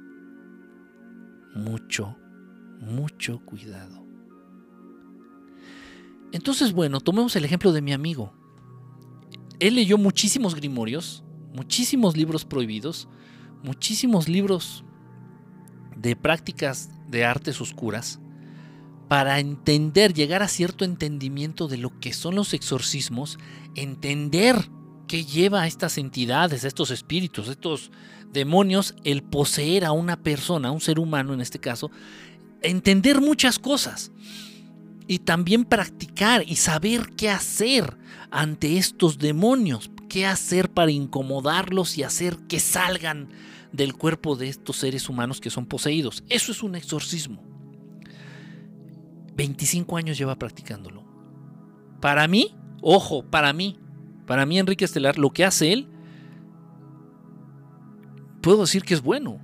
Mucho, 1.56 2.18
mucho 2.80 3.40
cuidado. 3.46 4.01
Entonces, 6.32 6.74
bueno, 6.74 7.02
tomemos 7.02 7.36
el 7.36 7.46
ejemplo 7.46 7.72
de 7.72 7.82
mi 7.82 7.94
amigo. 7.94 8.34
Él 9.60 9.76
leyó 9.76 9.98
muchísimos 9.98 10.56
grimorios, 10.56 11.24
muchísimos 11.54 12.16
libros 12.18 12.46
prohibidos, 12.46 13.08
muchísimos 13.64 14.28
libros 14.28 14.84
de 15.96 16.16
prácticas 16.16 16.90
de 17.10 17.26
artes 17.26 17.62
oscuras 17.62 18.20
para 19.08 19.40
entender, 19.40 20.14
llegar 20.14 20.42
a 20.42 20.48
cierto 20.48 20.86
entendimiento 20.86 21.68
de 21.68 21.78
lo 21.78 22.00
que 22.00 22.14
son 22.14 22.34
los 22.36 22.54
exorcismos, 22.54 23.38
entender 23.76 24.56
qué 25.08 25.26
lleva 25.26 25.64
a 25.64 25.68
estas 25.68 25.98
entidades, 25.98 26.64
a 26.64 26.70
estos 26.70 26.92
espíritus, 26.92 27.50
a 27.50 27.52
estos 27.52 27.92
demonios, 28.32 28.96
el 29.04 29.22
poseer 29.24 29.84
a 29.84 29.92
una 29.92 30.24
persona, 30.24 30.70
a 30.70 30.72
un 30.72 30.80
ser 30.80 30.98
humano 30.98 31.34
en 31.34 31.42
este 31.42 31.60
caso, 31.60 31.92
entender 32.62 33.20
muchas 33.20 33.60
cosas 33.60 34.14
y 35.08 35.20
también 35.20 35.66
practicar 35.66 36.44
y 36.48 36.56
saber 36.56 37.12
qué 37.16 37.30
hacer 37.30 37.98
ante 38.30 38.78
estos 38.78 39.18
demonios, 39.18 39.92
qué 40.10 40.26
hacer 40.26 40.70
para 40.70 40.92
incomodarlos 40.92 41.98
y 41.98 42.04
hacer 42.04 42.38
que 42.48 42.60
salgan 42.60 43.30
del 43.72 43.94
cuerpo 43.94 44.36
de 44.36 44.50
estos 44.50 44.78
seres 44.78 45.10
humanos 45.10 45.42
que 45.42 45.50
son 45.50 45.66
poseídos. 45.66 46.24
Eso 46.30 46.52
es 46.52 46.64
un 46.64 46.76
exorcismo. 46.76 47.42
25 49.36 49.98
años 49.98 50.18
lleva 50.18 50.36
practicándolo. 50.36 51.04
Para 52.00 52.28
mí, 52.28 52.56
ojo, 52.82 53.24
para 53.24 53.54
mí, 53.54 53.80
para 54.26 54.46
mí 54.46 54.60
Enrique 54.60 54.86
Estelar, 54.86 55.18
lo 55.18 55.32
que 55.32 55.46
hace 55.46 55.74
él, 55.74 55.88
puedo 58.42 58.62
decir 58.62 58.84
que 58.84 58.94
es 58.94 59.02
bueno. 59.02 59.40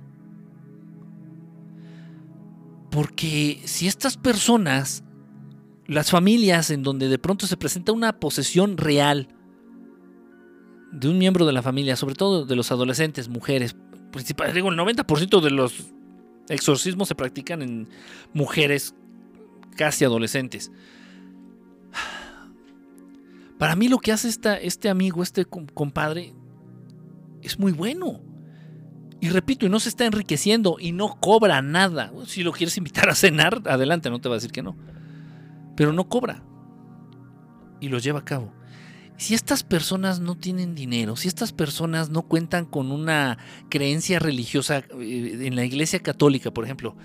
Porque 2.90 3.62
si 3.64 3.86
estas 3.86 4.16
personas, 4.16 5.04
las 5.88 6.10
familias 6.10 6.70
en 6.70 6.82
donde 6.82 7.08
de 7.08 7.18
pronto 7.18 7.46
se 7.46 7.56
presenta 7.56 7.92
una 7.92 8.20
posesión 8.20 8.76
real 8.76 9.28
de 10.92 11.08
un 11.08 11.18
miembro 11.18 11.46
de 11.46 11.52
la 11.52 11.62
familia, 11.62 11.96
sobre 11.96 12.14
todo 12.14 12.44
de 12.44 12.54
los 12.54 12.70
adolescentes, 12.70 13.28
mujeres, 13.28 13.74
principalmente, 14.12 14.58
digo, 14.58 14.70
el 14.70 14.78
90% 14.78 15.40
de 15.40 15.50
los 15.50 15.92
exorcismos 16.48 17.08
se 17.08 17.14
practican 17.14 17.62
en 17.62 17.88
mujeres 18.34 18.94
casi 19.76 20.04
adolescentes. 20.04 20.70
Para 23.58 23.74
mí 23.74 23.88
lo 23.88 23.98
que 23.98 24.12
hace 24.12 24.28
este 24.62 24.88
amigo, 24.90 25.22
este 25.22 25.46
compadre, 25.46 26.34
es 27.42 27.58
muy 27.58 27.72
bueno. 27.72 28.20
Y 29.20 29.30
repito, 29.30 29.66
y 29.66 29.68
no 29.68 29.80
se 29.80 29.88
está 29.88 30.04
enriqueciendo 30.04 30.76
y 30.78 30.92
no 30.92 31.18
cobra 31.18 31.60
nada. 31.62 32.12
Si 32.26 32.42
lo 32.42 32.52
quieres 32.52 32.76
invitar 32.76 33.08
a 33.08 33.14
cenar, 33.14 33.62
adelante, 33.66 34.10
no 34.10 34.20
te 34.20 34.28
va 34.28 34.34
a 34.34 34.38
decir 34.38 34.52
que 34.52 34.62
no. 34.62 34.76
Pero 35.78 35.92
no 35.92 36.08
cobra. 36.08 36.42
Y 37.80 37.88
lo 37.88 38.00
lleva 38.00 38.18
a 38.18 38.24
cabo. 38.24 38.52
Si 39.16 39.34
estas 39.34 39.62
personas 39.62 40.18
no 40.18 40.36
tienen 40.36 40.74
dinero, 40.74 41.14
si 41.14 41.28
estas 41.28 41.52
personas 41.52 42.10
no 42.10 42.22
cuentan 42.22 42.66
con 42.66 42.90
una 42.90 43.38
creencia 43.68 44.18
religiosa 44.18 44.78
eh, 44.78 45.38
en 45.40 45.54
la 45.54 45.64
iglesia 45.64 46.00
católica, 46.00 46.50
por 46.50 46.64
ejemplo, 46.64 46.96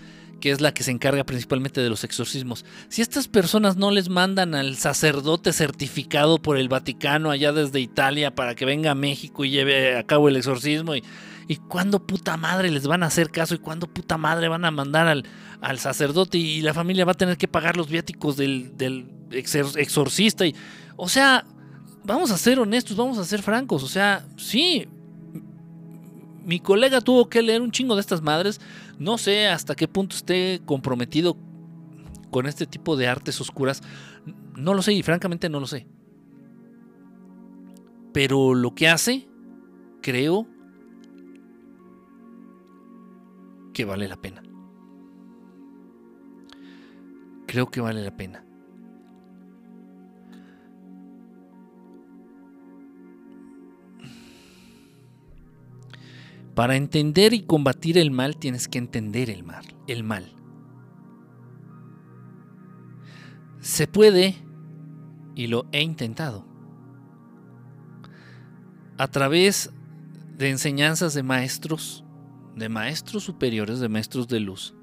que 0.42 0.50
es 0.50 0.60
la 0.60 0.74
que 0.74 0.82
se 0.82 0.90
encarga 0.90 1.24
principalmente 1.24 1.82
de 1.82 1.90
los 1.90 2.04
exorcismos, 2.04 2.66
si 2.90 3.04
estas 3.04 3.28
personas 3.28 3.78
no 3.78 3.92
les 3.92 4.10
mandan 4.10 4.56
al 4.56 4.76
sacerdote 4.76 5.54
certificado 5.54 6.42
por 6.42 6.58
el 6.58 6.68
Vaticano 6.68 7.30
allá 7.30 7.54
desde 7.54 7.80
Italia 7.80 8.34
para 8.34 8.56
que 8.56 8.66
venga 8.66 8.92
a 8.92 8.96
México 8.96 9.46
y 9.46 9.52
lleve 9.52 9.98
a 9.98 10.04
cabo 10.04 10.30
el 10.30 10.36
exorcismo, 10.36 10.96
y, 10.96 11.04
y 11.48 11.58
cuándo 11.58 12.06
puta 12.06 12.38
madre 12.38 12.72
les 12.72 12.88
van 12.88 13.04
a 13.04 13.08
hacer 13.08 13.30
caso 13.30 13.56
y 13.56 13.60
cuándo 13.60 13.88
puta 13.88 14.18
madre 14.18 14.48
van 14.48 14.66
a 14.66 14.72
mandar 14.72 15.08
al, 15.08 15.26
al 15.62 15.80
sacerdote 15.80 16.38
y 16.38 16.62
la 16.62 16.74
familia 16.74 17.06
va 17.06 17.14
a 17.14 17.16
tener 17.16 17.38
que 17.38 17.48
pagar 17.48 17.78
los 17.78 17.90
viáticos 17.90 18.38
del, 18.38 18.78
del 18.78 19.10
exorcista. 19.32 20.46
Y, 20.46 20.56
o 20.96 21.10
sea, 21.10 21.46
vamos 22.04 22.32
a 22.32 22.38
ser 22.38 22.60
honestos, 22.60 22.96
vamos 22.96 23.18
a 23.18 23.26
ser 23.26 23.42
francos, 23.42 23.84
o 23.84 23.88
sea, 23.88 24.26
sí, 24.38 24.88
mi 26.46 26.60
colega 26.60 27.02
tuvo 27.02 27.30
que 27.30 27.42
leer 27.42 27.62
un 27.62 27.72
chingo 27.72 27.96
de 27.96 28.02
estas 28.02 28.22
madres. 28.22 28.60
No 29.00 29.18
sé 29.18 29.48
hasta 29.48 29.76
qué 29.76 29.88
punto 29.88 30.16
esté 30.16 30.62
comprometido 30.66 31.38
con 32.32 32.48
este 32.48 32.66
tipo 32.66 32.96
de 32.96 33.08
artes 33.08 33.40
oscuras. 33.40 33.82
No 34.56 34.74
lo 34.74 34.82
sé 34.82 34.94
y 34.94 35.04
francamente 35.04 35.50
no 35.50 35.60
lo 35.60 35.68
sé. 35.68 35.88
Pero 38.14 38.54
lo 38.54 38.76
que 38.76 38.90
hace, 38.90 39.28
creo 40.02 40.48
que 43.74 43.86
vale 43.86 44.08
la 44.08 44.18
pena. 44.18 44.44
Creo 47.48 47.70
que 47.70 47.82
vale 47.82 48.04
la 48.04 48.16
pena. 48.16 48.46
Para 56.56 56.76
entender 56.76 57.34
y 57.34 57.44
combatir 57.44 57.98
el 57.98 58.12
mal 58.12 58.38
tienes 58.38 58.68
que 58.68 58.78
entender 58.78 59.30
el 59.30 59.44
mal, 59.44 59.66
el 59.88 60.04
mal. 60.04 60.32
Se 63.60 63.88
puede, 63.88 64.36
y 65.36 65.48
lo 65.48 65.66
he 65.72 65.82
intentado, 65.82 66.46
a 68.98 69.08
través 69.08 69.72
de 70.38 70.50
enseñanzas 70.50 71.14
de 71.14 71.24
maestros, 71.24 72.03
de 72.56 72.70
maestros 72.70 73.24
superiores, 73.24 73.80
de 73.80 73.90
maestros 73.90 74.28
de 74.28 74.40
luz, 74.40 74.74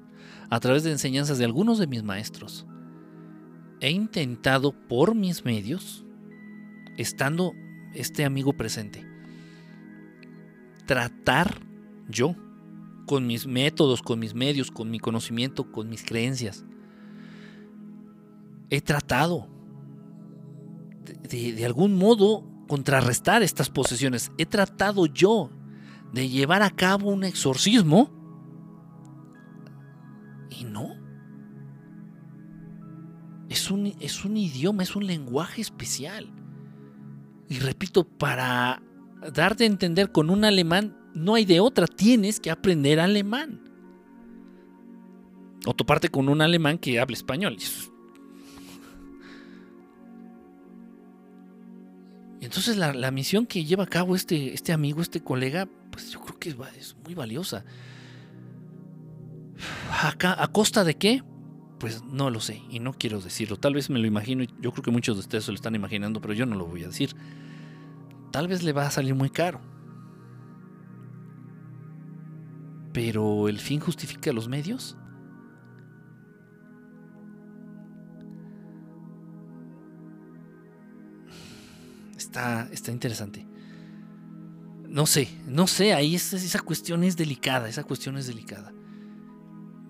a 0.49 0.59
través 0.59 0.83
de 0.83 0.91
enseñanzas 0.91 1.37
de 1.37 1.45
algunos 1.45 1.79
de 1.79 1.87
mis 1.87 2.03
maestros, 2.03 2.65
he 3.79 3.89
intentado 3.89 4.73
por 4.87 5.15
mis 5.15 5.45
medios, 5.45 6.05
estando 6.97 7.53
este 7.93 8.25
amigo 8.25 8.53
presente, 8.53 9.05
tratar 10.85 11.61
yo, 12.07 12.35
con 13.07 13.27
mis 13.27 13.45
métodos, 13.45 14.01
con 14.01 14.19
mis 14.19 14.33
medios, 14.33 14.71
con 14.71 14.89
mi 14.89 14.99
conocimiento, 14.99 15.71
con 15.71 15.89
mis 15.89 16.03
creencias. 16.03 16.63
He 18.69 18.79
tratado 18.79 19.49
de, 21.29 21.65
algún 21.65 21.95
modo 21.95 22.45
contrarrestar 22.67 23.43
estas 23.43 23.69
posesiones. 23.69 24.31
He 24.37 24.45
tratado 24.45 25.07
yo 25.07 25.49
de 26.13 26.29
llevar 26.29 26.61
a 26.61 26.69
cabo 26.69 27.09
un 27.09 27.23
exorcismo 27.23 28.11
y 30.49 30.65
no. 30.65 30.99
Es 33.49 33.71
un, 33.71 33.93
es 33.99 34.25
un 34.25 34.37
idioma, 34.37 34.83
es 34.83 34.95
un 34.95 35.07
lenguaje 35.07 35.61
especial. 35.61 36.31
Y 37.49 37.57
repito, 37.59 38.05
para 38.05 38.81
darte 39.33 39.65
a 39.65 39.67
entender 39.67 40.11
con 40.11 40.29
un 40.29 40.45
alemán, 40.45 40.97
no 41.13 41.35
hay 41.35 41.45
de 41.45 41.59
otra, 41.59 41.85
tienes 41.87 42.39
que 42.39 42.51
aprender 42.51 42.99
alemán. 42.99 43.61
O 45.65 45.73
toparte 45.73 46.09
con 46.09 46.29
un 46.29 46.41
alemán 46.41 46.77
que 46.77 46.99
hable 46.99 47.15
español. 47.15 47.57
Entonces 52.41 52.77
la, 52.77 53.11
misión 53.11 53.45
que 53.45 53.65
lleva 53.65 53.83
a 53.83 53.87
cabo 53.87 54.15
este, 54.15 54.53
este 54.53 54.71
amigo, 54.71 55.01
este 55.01 55.21
colega, 55.21 55.67
pues 55.91 56.11
yo 56.11 56.21
creo 56.21 56.39
que 56.39 56.49
es, 56.49 56.95
muy 57.03 57.13
valiosa. 57.13 57.63
¿A 59.91 60.47
costa 60.51 60.83
de 60.83 60.95
qué? 60.95 61.23
Pues 61.79 62.03
no 62.03 62.29
lo 62.29 62.39
sé 62.39 62.61
y 62.69 62.79
no 62.79 62.93
quiero 62.93 63.19
decirlo. 63.21 63.57
Tal 63.57 63.73
vez 63.73 63.89
me 63.89 63.99
lo 63.99 64.07
imagino 64.07 64.43
y 64.43 64.49
yo 64.59 64.71
creo 64.71 64.83
que 64.83 64.91
muchos 64.91 65.17
de 65.17 65.21
ustedes 65.21 65.45
se 65.45 65.51
lo 65.51 65.55
están 65.55 65.75
imaginando, 65.75 66.21
pero 66.21 66.33
yo 66.33 66.45
no 66.45 66.55
lo 66.55 66.65
voy 66.65 66.83
a 66.83 66.87
decir 66.87 67.15
tal 68.31 68.47
vez 68.47 68.63
le 68.63 68.73
va 68.73 68.87
a 68.87 68.91
salir 68.91 69.13
muy 69.13 69.29
caro. 69.29 69.61
Pero 72.93 73.47
el 73.47 73.59
fin 73.59 73.79
justifica 73.79 74.33
los 74.33 74.47
medios. 74.47 74.97
Está, 82.17 82.67
está 82.71 82.91
interesante. 82.91 83.45
No 84.91 85.05
sé, 85.05 85.29
no 85.47 85.67
sé, 85.67 85.93
ahí 85.93 86.15
esa 86.15 86.59
cuestión 86.59 87.03
es 87.03 87.15
delicada, 87.17 87.69
esa 87.69 87.83
cuestión 87.83 88.17
es 88.17 88.27
delicada. 88.27 88.73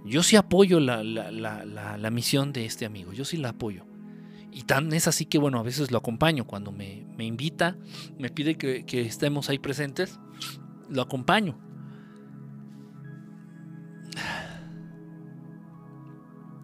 Yo 0.06 0.23
sí 0.23 0.36
apoyo 0.36 0.80
la, 0.80 1.03
la 1.03 2.10
misión 2.11 2.53
de 2.53 2.65
este 2.65 2.86
amigo, 2.86 3.11
yo 3.11 3.26
sí 3.26 3.38
la 3.38 3.49
apoyo. 3.49 3.86
Y 4.52 4.64
tan 4.64 4.91
es 4.91 5.07
así 5.07 5.26
que, 5.26 5.38
bueno, 5.38 5.60
a 5.60 5.64
veces 5.64 5.91
lo 5.91 5.98
acompaño 5.98 6.45
cuando 6.45 6.72
me, 6.73 7.06
invita, 7.19 7.78
me 8.19 8.30
pide 8.30 8.57
que, 8.57 9.02
estemos 9.02 9.49
ahí 9.49 9.60
presentes, 9.60 10.19
lo 10.90 11.02
acompaño. 11.02 11.57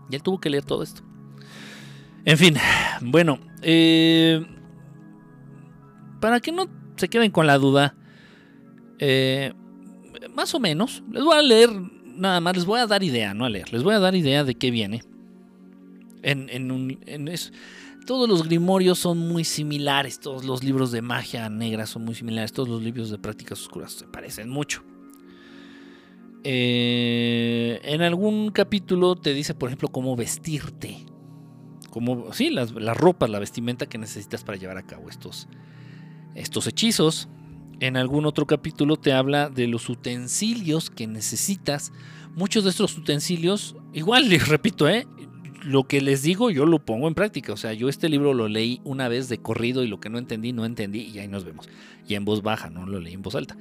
Y 0.09 0.15
él 0.15 0.23
tuvo 0.23 0.39
que 0.39 0.49
leer 0.49 0.65
todo 0.65 0.83
esto. 0.83 1.01
En 2.25 2.37
fin, 2.37 2.55
bueno, 3.01 3.39
eh, 3.61 4.45
para 6.19 6.41
que 6.41 6.51
no 6.51 6.67
se 6.97 7.07
queden 7.07 7.31
con 7.31 7.47
la 7.47 7.57
duda, 7.57 7.95
eh, 8.99 9.53
más 10.33 10.53
o 10.55 10.59
menos, 10.59 11.03
les 11.11 11.23
voy 11.23 11.35
a 11.35 11.41
leer, 11.41 11.69
nada 12.15 12.39
más, 12.41 12.55
les 12.55 12.65
voy 12.65 12.79
a 12.79 12.87
dar 12.87 13.03
idea, 13.03 13.33
no 13.33 13.45
a 13.45 13.49
leer, 13.49 13.71
les 13.71 13.83
voy 13.83 13.95
a 13.95 13.99
dar 13.99 14.15
idea 14.15 14.43
de 14.43 14.55
qué 14.55 14.71
viene. 14.71 15.03
En, 16.23 16.49
en 16.49 17.29
todos 18.05 18.27
los 18.27 18.43
grimorios 18.43 18.99
son 18.99 19.17
muy 19.17 19.43
similares, 19.43 20.19
todos 20.19 20.45
los 20.45 20.63
libros 20.63 20.91
de 20.91 21.01
magia 21.01 21.49
negra 21.49 21.85
son 21.85 22.05
muy 22.05 22.15
similares, 22.15 22.53
todos 22.53 22.69
los 22.69 22.81
libros 22.81 23.09
de 23.09 23.17
prácticas 23.17 23.61
oscuras 23.61 23.91
se 23.91 24.07
parecen 24.07 24.49
mucho. 24.49 24.83
Eh, 26.49 27.81
en 27.83 28.01
algún 28.01 28.51
capítulo 28.51 29.17
te 29.17 29.33
dice, 29.33 29.53
por 29.53 29.67
ejemplo, 29.67 29.89
cómo 29.89 30.15
vestirte. 30.15 31.05
Como, 31.89 32.31
sí, 32.31 32.49
las, 32.49 32.71
ropas, 32.71 33.29
la 33.29 33.39
vestimenta 33.39 33.87
que 33.87 33.97
necesitas 33.97 34.45
para 34.45 34.57
llevar 34.57 34.77
a 34.77 34.83
cabo 34.85 35.09
estos, 35.09 35.49
estos 36.35 36.65
hechizos. 36.67 37.27
En 37.79 37.95
algún 37.95 38.25
otro 38.25 38.47
capítulo 38.47 38.97
te 38.97 39.13
habla 39.13 39.49
de 39.49 39.67
los 39.67 39.89
utensilios 39.89 40.89
que 40.89 41.07
necesitas. 41.07 41.91
Muchos 42.35 42.63
de 42.63 42.71
estos 42.71 42.97
utensilios, 42.97 43.75
igual 43.93 44.29
les 44.29 44.47
repito, 44.47 44.87
¿eh? 44.89 45.07
lo 45.63 45.83
que 45.83 45.99
les 46.01 46.21
digo 46.21 46.49
yo 46.49 46.65
lo 46.65 46.83
pongo 46.83 47.07
en 47.07 47.13
práctica. 47.13 47.53
O 47.53 47.57
sea, 47.57 47.73
yo 47.73 47.89
este 47.89 48.09
libro 48.09 48.33
lo 48.33 48.47
leí 48.47 48.81
una 48.83 49.07
vez 49.07 49.29
de 49.29 49.37
corrido 49.37 49.83
y 49.83 49.87
lo 49.87 49.99
que 49.99 50.09
no 50.09 50.17
entendí, 50.17 50.53
no 50.53 50.65
entendí 50.65 51.01
y 51.01 51.19
ahí 51.19 51.27
nos 51.27 51.43
vemos. 51.43 51.69
Y 52.07 52.15
en 52.15 52.25
voz 52.25 52.41
baja, 52.41 52.69
no 52.69 52.85
lo 52.85 52.99
leí 52.99 53.13
en 53.13 53.21
voz 53.21 53.35
alta. 53.35 53.57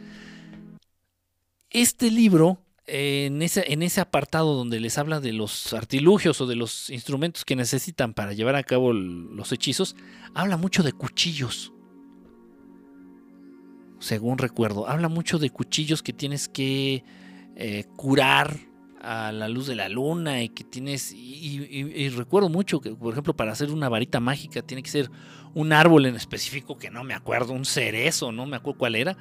Este 1.70 2.10
libro 2.10 2.60
en 2.86 3.43
ese, 3.43 3.72
en 3.72 3.82
ese 3.82 4.01
apartado 4.01 4.55
donde 4.55 4.78
les 4.78 4.97
habla 4.98 5.20
de 5.20 5.32
los 5.32 5.72
artilugios 5.72 6.40
o 6.40 6.47
de 6.47 6.55
los 6.55 6.90
instrumentos 6.90 7.44
que 7.44 7.56
necesitan 7.56 8.14
para 8.14 8.32
llevar 8.32 8.55
a 8.55 8.62
cabo 8.62 8.93
los 8.93 9.51
hechizos, 9.52 9.97
habla 10.32 10.56
mucho 10.56 10.84
de 10.84 10.93
cuchillos. 10.93 11.72
Según 13.98 14.39
recuerdo, 14.39 14.89
habla 14.89 15.09
mucho 15.09 15.39
de 15.39 15.51
cuchillos 15.51 16.02
que 16.02 16.12
tienes 16.12 16.48
que 16.48 17.02
eh, 17.56 17.85
curar 17.97 18.59
a 19.01 19.32
la 19.32 19.48
luz 19.48 19.66
de 19.66 19.77
la 19.77 19.89
luna 19.89 20.43
y 20.43 20.48
que 20.48 20.64
tienes 20.64 21.12
y, 21.12 22.09
recuerdo 22.10 22.48
mucho 22.48 22.81
que 22.81 22.94
por 22.94 23.12
ejemplo 23.12 23.36
para 23.36 23.52
hacer 23.52 23.70
una 23.70 23.89
varita 23.89 24.18
mágica 24.20 24.62
tiene 24.62 24.82
que 24.82 24.90
ser 24.90 25.10
un 25.55 25.73
árbol 25.73 26.06
en 26.06 26.16
específico 26.16 26.77
que 26.77 26.90
no 26.90 27.05
me 27.05 27.14
acuerdo 27.14 27.52
un 27.52 27.64
cerezo 27.64 28.32
no 28.32 28.47
me 28.47 28.56
acuerdo 28.56 28.78
cuál 28.78 28.97
era 28.97 29.16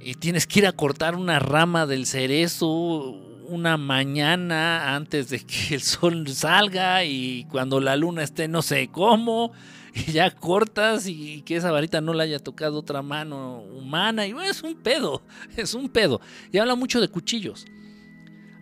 y 0.00 0.14
tienes 0.14 0.46
que 0.46 0.60
ir 0.60 0.66
a 0.66 0.72
cortar 0.72 1.14
una 1.14 1.38
rama 1.38 1.84
del 1.86 2.06
cerezo 2.06 3.10
una 3.48 3.76
mañana 3.76 4.94
antes 4.94 5.28
de 5.28 5.40
que 5.40 5.74
el 5.74 5.82
sol 5.82 6.26
salga 6.28 7.04
y 7.04 7.44
cuando 7.50 7.80
la 7.80 7.96
luna 7.96 8.22
esté 8.22 8.48
no 8.48 8.62
sé 8.62 8.88
cómo 8.88 9.52
y 10.06 10.12
ya 10.12 10.30
cortas 10.30 11.06
y 11.06 11.42
que 11.42 11.56
esa 11.56 11.70
varita 11.70 12.00
no 12.00 12.14
la 12.14 12.22
haya 12.24 12.38
tocado 12.38 12.78
otra 12.78 13.02
mano 13.02 13.62
humana 13.62 14.26
y 14.26 14.32
bueno, 14.32 14.50
es 14.50 14.62
un 14.62 14.74
pedo, 14.74 15.22
es 15.56 15.74
un 15.74 15.88
pedo. 15.88 16.20
Y 16.50 16.58
habla 16.58 16.74
mucho 16.74 17.00
de 17.00 17.08
cuchillos. 17.08 17.66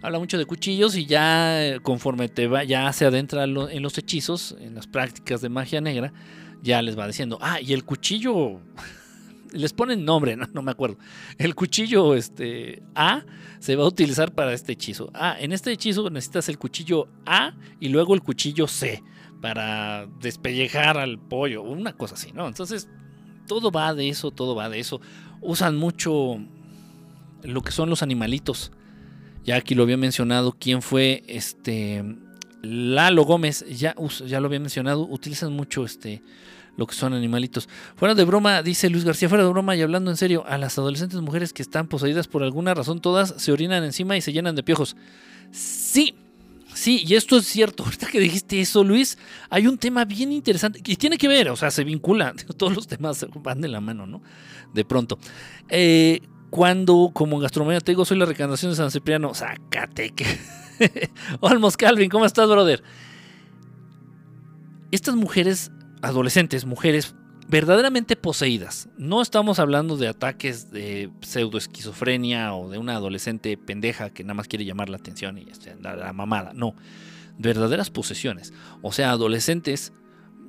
Habla 0.03 0.19
mucho 0.19 0.39
de 0.39 0.47
cuchillos 0.47 0.97
y 0.97 1.05
ya 1.05 1.77
conforme 1.83 2.29
te 2.29 2.47
va, 2.47 2.65
ya 2.65 2.91
se 2.93 3.05
adentra 3.05 3.45
en 3.45 3.83
los 3.83 3.99
hechizos, 3.99 4.57
en 4.59 4.75
las 4.75 4.87
prácticas 4.87 5.43
de 5.43 5.51
magia 5.51 5.83
negra, 5.83 6.13
ya 6.63 6.81
les 6.81 6.99
va 6.99 7.07
diciendo, 7.07 7.39
ah, 7.43 7.61
y 7.61 7.75
el 7.75 7.85
cuchillo 7.85 8.61
les 9.53 9.75
ponen 9.75 10.07
nombre, 10.07 10.37
no, 10.37 10.63
me 10.63 10.71
acuerdo. 10.71 10.97
El 11.37 11.55
cuchillo 11.55 12.15
este, 12.15 12.83
A 12.95 13.25
se 13.59 13.77
va 13.77 13.85
a 13.85 13.89
utilizar 13.89 14.35
para 14.35 14.55
este 14.55 14.73
hechizo. 14.73 15.11
Ah, 15.13 15.37
en 15.39 15.53
este 15.53 15.71
hechizo 15.71 16.09
necesitas 16.09 16.49
el 16.49 16.57
cuchillo 16.57 17.09
A 17.27 17.53
y 17.79 17.91
luego 17.91 18.15
el 18.15 18.23
cuchillo 18.23 18.67
C 18.67 19.03
para 19.41 20.07
despellejar 20.21 20.99
al 20.99 21.19
pollo, 21.19 21.63
una 21.63 21.93
cosa 21.93 22.15
así, 22.15 22.33
¿no? 22.33 22.47
Entonces, 22.47 22.89
todo 23.47 23.71
va 23.71 23.95
de 23.95 24.09
eso, 24.09 24.31
todo 24.31 24.55
va 24.55 24.69
de 24.69 24.81
eso. 24.81 25.01
Usan 25.41 25.77
mucho 25.77 26.39
lo 27.43 27.63
que 27.63 27.73
son 27.73 27.91
los 27.91 28.03
animalitos. 28.03 28.73
Ya 29.45 29.57
aquí 29.57 29.75
lo 29.75 29.83
había 29.83 29.97
mencionado 29.97 30.53
quién 30.53 30.83
fue 30.83 31.23
este 31.27 32.05
Lalo 32.63 33.25
Gómez, 33.25 33.65
ya, 33.69 33.95
ya 34.27 34.41
lo 34.41 34.47
había 34.47 34.61
mencionado, 34.61 35.07
utilizan 35.07 35.53
mucho 35.53 35.85
este 35.85 36.23
lo 36.77 36.87
que 36.87 36.95
son 36.95 37.13
animalitos. 37.13 37.69
Fuera 37.97 38.15
de 38.15 38.25
broma, 38.25 38.63
dice 38.63 38.89
Luis 38.89 39.05
García, 39.05 39.29
fuera 39.29 39.45
de 39.45 39.51
broma 39.51 39.77
y 39.77 39.83
hablando 39.83 40.11
en 40.11 40.17
serio, 40.17 40.45
a 40.47 40.57
las 40.57 40.79
adolescentes 40.79 41.21
mujeres 41.21 41.53
que 41.53 41.63
están 41.63 41.89
poseídas 41.89 42.27
por 42.27 42.43
alguna 42.43 42.73
razón, 42.75 43.01
todas 43.01 43.35
se 43.37 43.53
orinan 43.53 43.85
encima 43.85 44.17
y 44.17 44.21
se 44.21 44.33
llenan 44.33 44.55
de 44.55 44.63
piojos. 44.63 44.97
Sí, 45.51 46.15
sí, 46.75 47.03
y 47.07 47.15
esto 47.15 47.37
es 47.37 47.47
cierto. 47.47 47.85
Ahorita 47.85 48.07
que 48.09 48.21
dijiste 48.21 48.61
eso, 48.61 48.85
Luis, 48.85 49.19
hay 49.49 49.67
un 49.67 49.79
tema 49.79 50.05
bien 50.05 50.33
interesante 50.33 50.81
y 50.85 50.97
tiene 50.97 51.19
que 51.19 51.29
ver, 51.29 51.49
o 51.49 51.57
sea, 51.57 51.71
se 51.71 51.85
vincula, 51.85 52.35
todos 52.57 52.75
los 52.75 52.87
temas 52.87 53.27
van 53.43 53.61
de 53.61 53.69
la 53.69 53.81
mano, 53.81 54.07
¿no? 54.07 54.23
De 54.73 54.85
pronto. 54.85 55.19
Eh, 55.69 56.21
cuando, 56.51 57.11
como 57.15 57.39
gastronomía 57.39 57.81
te 57.81 57.93
digo, 57.93 58.05
soy 58.05 58.19
la 58.19 58.27
recantación 58.27 58.73
de 58.73 58.77
San 58.77 58.91
Cipriano, 58.91 59.33
sácate. 59.35 60.13
Olmos 61.41 61.77
Calvin, 61.77 62.11
¿cómo 62.11 62.25
estás, 62.25 62.49
brother? 62.49 62.83
Estas 64.91 65.15
mujeres 65.15 65.71
adolescentes, 66.03 66.65
mujeres 66.65 67.15
verdaderamente 67.51 68.15
poseídas. 68.15 68.89
No 68.97 69.21
estamos 69.21 69.59
hablando 69.59 69.97
de 69.97 70.07
ataques 70.07 70.71
de 70.71 71.11
pseudoesquizofrenia 71.21 72.55
o 72.55 72.71
de 72.71 72.79
una 72.79 72.95
adolescente 72.95 73.57
pendeja 73.57 74.11
que 74.11 74.23
nada 74.23 74.35
más 74.35 74.47
quiere 74.47 74.65
llamar 74.65 74.89
la 74.89 74.99
atención 74.99 75.37
y 75.37 75.49
este, 75.51 75.75
la, 75.83 76.13
mamada. 76.13 76.53
No, 76.55 76.77
verdaderas 77.39 77.91
posesiones. 77.91 78.53
O 78.83 78.93
sea, 78.93 79.11
adolescentes, 79.11 79.93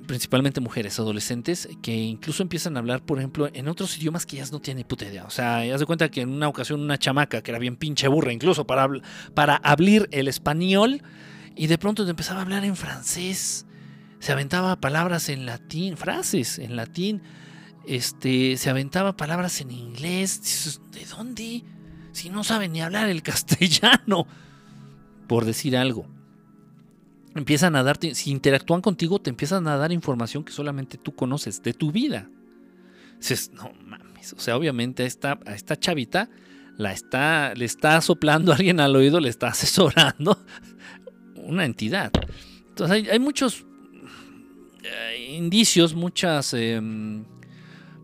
principalmente 0.06 0.60
mujeres 0.60 1.00
adolescentes, 1.00 1.68
que 1.82 1.92
incluso 1.92 2.44
empiezan 2.44 2.76
a 2.76 2.78
hablar, 2.78 3.04
por 3.04 3.18
ejemplo, 3.18 3.50
en 3.52 3.66
otros 3.66 3.98
idiomas 3.98 4.24
que 4.24 4.36
ellas 4.36 4.52
no 4.52 4.60
tienen 4.60 4.86
puta 4.86 5.04
idea. 5.04 5.24
O 5.24 5.30
sea, 5.30 5.58
haz 5.74 5.80
de 5.80 5.86
cuenta 5.86 6.08
que 6.08 6.20
en 6.20 6.28
una 6.28 6.46
ocasión 6.46 6.80
una 6.80 6.98
chamaca 6.98 7.42
que 7.42 7.50
era 7.50 7.58
bien 7.58 7.74
pinche 7.74 8.06
burra, 8.06 8.32
incluso 8.32 8.64
para, 8.64 8.88
para 9.34 9.56
hablar 9.56 10.08
el 10.12 10.28
español, 10.28 11.02
y 11.56 11.66
de 11.66 11.78
pronto 11.78 12.08
empezaba 12.08 12.38
a 12.38 12.42
hablar 12.42 12.64
en 12.64 12.76
francés 12.76 13.66
se 14.22 14.30
aventaba 14.30 14.76
palabras 14.76 15.28
en 15.30 15.46
latín, 15.46 15.96
frases 15.96 16.60
en 16.60 16.76
latín, 16.76 17.22
este, 17.88 18.56
se 18.56 18.70
aventaba 18.70 19.16
palabras 19.16 19.60
en 19.60 19.72
inglés. 19.72 20.80
¿De 20.92 21.04
dónde? 21.06 21.64
Si 22.12 22.30
no 22.30 22.44
sabe 22.44 22.68
ni 22.68 22.80
hablar 22.80 23.08
el 23.08 23.20
castellano, 23.24 24.28
por 25.26 25.44
decir 25.44 25.76
algo. 25.76 26.06
Empiezan 27.34 27.74
a 27.74 27.82
darte, 27.82 28.14
si 28.14 28.30
interactúan 28.30 28.80
contigo, 28.80 29.18
te 29.18 29.28
empiezan 29.28 29.66
a 29.66 29.76
dar 29.76 29.90
información 29.90 30.44
que 30.44 30.52
solamente 30.52 30.98
tú 30.98 31.16
conoces 31.16 31.60
de 31.60 31.72
tu 31.72 31.90
vida. 31.90 32.30
Dices, 33.18 33.50
no 33.52 33.72
mames, 33.84 34.34
o 34.34 34.38
sea, 34.38 34.56
obviamente 34.56 35.02
a 35.02 35.06
esta, 35.06 35.40
a 35.44 35.56
esta 35.56 35.76
chavita 35.76 36.30
la 36.78 36.92
está, 36.92 37.54
le 37.56 37.64
está 37.64 38.00
soplando 38.00 38.52
a 38.52 38.54
alguien 38.58 38.78
al 38.78 38.94
oído, 38.94 39.18
le 39.18 39.30
está 39.30 39.48
asesorando 39.48 40.38
una 41.34 41.64
entidad. 41.64 42.12
Entonces 42.68 42.94
hay, 42.94 43.08
hay 43.08 43.18
muchos 43.18 43.66
eh, 44.84 45.34
indicios, 45.36 45.94
muchas 45.94 46.54
em, 46.54 47.24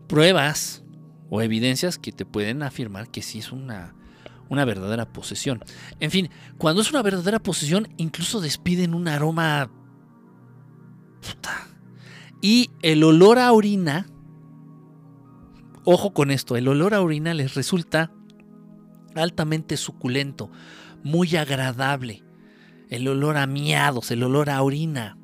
pruebas 0.07 0.81
o 1.29 1.41
evidencias 1.41 1.97
que 1.97 2.11
te 2.13 2.25
pueden 2.25 2.63
afirmar 2.63 3.09
que 3.09 3.21
sí 3.21 3.39
es 3.39 3.51
una, 3.51 3.95
una 4.47 4.63
verdadera 4.63 5.11
posesión. 5.11 5.63
En 5.99 6.09
fin, 6.09 6.29
cuando 6.57 6.81
es 6.81 6.89
una 6.89 7.01
verdadera 7.01 7.39
posesión, 7.39 7.89
incluso 7.97 8.39
despiden 8.39 8.93
un 8.93 9.07
aroma. 9.07 9.69
Y 12.41 12.71
el 12.81 13.03
olor 13.03 13.39
a 13.39 13.51
orina. 13.51 14.07
Ojo 15.83 16.13
con 16.13 16.31
esto, 16.31 16.55
el 16.55 16.67
olor 16.67 16.93
a 16.93 17.01
orina 17.01 17.33
les 17.33 17.55
resulta 17.55 18.11
altamente 19.15 19.75
suculento, 19.75 20.49
muy 21.03 21.35
agradable. 21.35 22.23
El 22.89 23.07
olor 23.07 23.37
a 23.37 23.47
miados, 23.47 24.11
el 24.11 24.23
olor 24.23 24.49
a 24.49 24.61
orina 24.61 25.18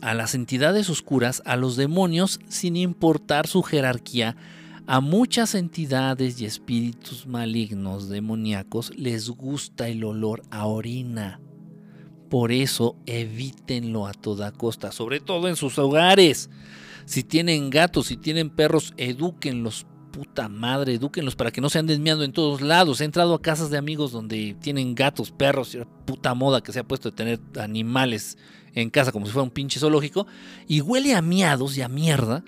a 0.00 0.14
las 0.14 0.34
entidades 0.34 0.90
oscuras, 0.90 1.42
a 1.44 1.56
los 1.56 1.76
demonios, 1.76 2.40
sin 2.48 2.76
importar 2.76 3.46
su 3.46 3.62
jerarquía, 3.62 4.36
a 4.86 5.00
muchas 5.00 5.54
entidades 5.54 6.40
y 6.40 6.46
espíritus 6.46 7.26
malignos 7.26 8.08
demoníacos 8.08 8.90
les 8.96 9.28
gusta 9.28 9.88
el 9.88 10.02
olor 10.02 10.42
a 10.50 10.66
orina. 10.66 11.40
Por 12.30 12.52
eso 12.52 12.96
evítenlo 13.06 14.06
a 14.06 14.12
toda 14.12 14.50
costa, 14.50 14.90
sobre 14.92 15.20
todo 15.20 15.48
en 15.48 15.56
sus 15.56 15.78
hogares. 15.78 16.48
Si 17.04 17.22
tienen 17.22 17.70
gatos, 17.70 18.06
si 18.06 18.16
tienen 18.16 18.50
perros, 18.50 18.94
edúquenlos, 18.96 19.86
puta 20.10 20.48
madre, 20.48 20.94
edúquenlos 20.94 21.36
para 21.36 21.50
que 21.50 21.60
no 21.60 21.70
se 21.70 21.78
anden 21.78 22.02
miando 22.02 22.24
en 22.24 22.32
todos 22.32 22.60
lados. 22.60 23.00
He 23.00 23.04
entrado 23.04 23.34
a 23.34 23.42
casas 23.42 23.70
de 23.70 23.78
amigos 23.78 24.12
donde 24.12 24.56
tienen 24.60 24.94
gatos, 24.94 25.30
perros, 25.30 25.74
y 25.74 25.80
puta 26.04 26.34
moda 26.34 26.62
que 26.62 26.72
se 26.72 26.80
ha 26.80 26.84
puesto 26.84 27.10
de 27.10 27.16
tener 27.16 27.40
animales 27.58 28.36
en 28.80 28.90
casa 28.90 29.12
como 29.12 29.26
si 29.26 29.32
fuera 29.32 29.44
un 29.44 29.50
pinche 29.50 29.80
zoológico 29.80 30.26
y 30.66 30.80
huele 30.80 31.14
a 31.14 31.22
miados 31.22 31.76
y 31.76 31.82
a 31.82 31.88
mierda 31.88 32.44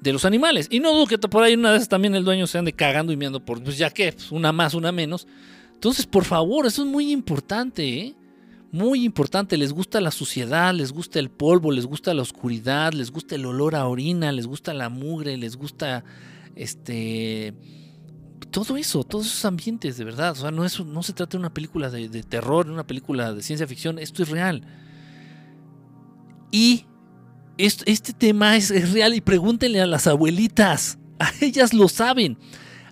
de 0.00 0.12
los 0.12 0.24
animales. 0.24 0.68
Y 0.70 0.80
no 0.80 0.92
dudo 0.92 1.06
que 1.06 1.18
por 1.18 1.42
ahí 1.42 1.54
una 1.54 1.72
vez 1.72 1.88
también 1.88 2.14
el 2.14 2.24
dueño 2.24 2.46
se 2.46 2.58
ande 2.58 2.72
cagando 2.72 3.12
y 3.12 3.16
miando 3.16 3.44
por, 3.44 3.62
pues 3.62 3.78
ya 3.78 3.90
que, 3.90 4.12
pues, 4.12 4.30
una 4.32 4.52
más, 4.52 4.74
una 4.74 4.92
menos. 4.92 5.26
Entonces, 5.74 6.06
por 6.06 6.24
favor, 6.24 6.66
eso 6.66 6.82
es 6.82 6.88
muy 6.88 7.12
importante, 7.12 7.88
¿eh? 7.88 8.14
Muy 8.70 9.04
importante, 9.04 9.56
les 9.56 9.72
gusta 9.72 9.98
la 10.00 10.10
suciedad, 10.10 10.74
les 10.74 10.92
gusta 10.92 11.18
el 11.18 11.30
polvo, 11.30 11.72
les 11.72 11.86
gusta 11.86 12.12
la 12.12 12.20
oscuridad, 12.20 12.92
les 12.92 13.10
gusta 13.10 13.34
el 13.34 13.46
olor 13.46 13.74
a 13.74 13.86
orina, 13.86 14.30
les 14.30 14.46
gusta 14.46 14.74
la 14.74 14.90
mugre, 14.90 15.38
les 15.38 15.56
gusta 15.56 16.04
este 16.54 17.54
todo 18.50 18.76
eso, 18.76 19.04
todos 19.04 19.26
esos 19.26 19.44
ambientes, 19.46 19.96
de 19.96 20.04
verdad. 20.04 20.32
O 20.32 20.34
sea, 20.34 20.50
no, 20.50 20.64
es, 20.66 20.84
no 20.84 21.02
se 21.02 21.14
trata 21.14 21.32
de 21.32 21.38
una 21.38 21.54
película 21.54 21.88
de, 21.88 22.10
de 22.10 22.22
terror, 22.22 22.68
una 22.68 22.86
película 22.86 23.32
de 23.32 23.42
ciencia 23.42 23.66
ficción, 23.66 23.98
esto 23.98 24.22
es 24.22 24.28
real. 24.28 24.62
Y 26.50 26.86
este, 27.58 28.12
tema 28.12 28.56
es, 28.56 28.92
real 28.92 29.14
y 29.14 29.20
pregúntenle 29.20 29.80
a 29.80 29.86
las 29.86 30.06
abuelitas. 30.06 30.98
A 31.18 31.32
ellas 31.40 31.74
lo 31.74 31.88
saben. 31.88 32.38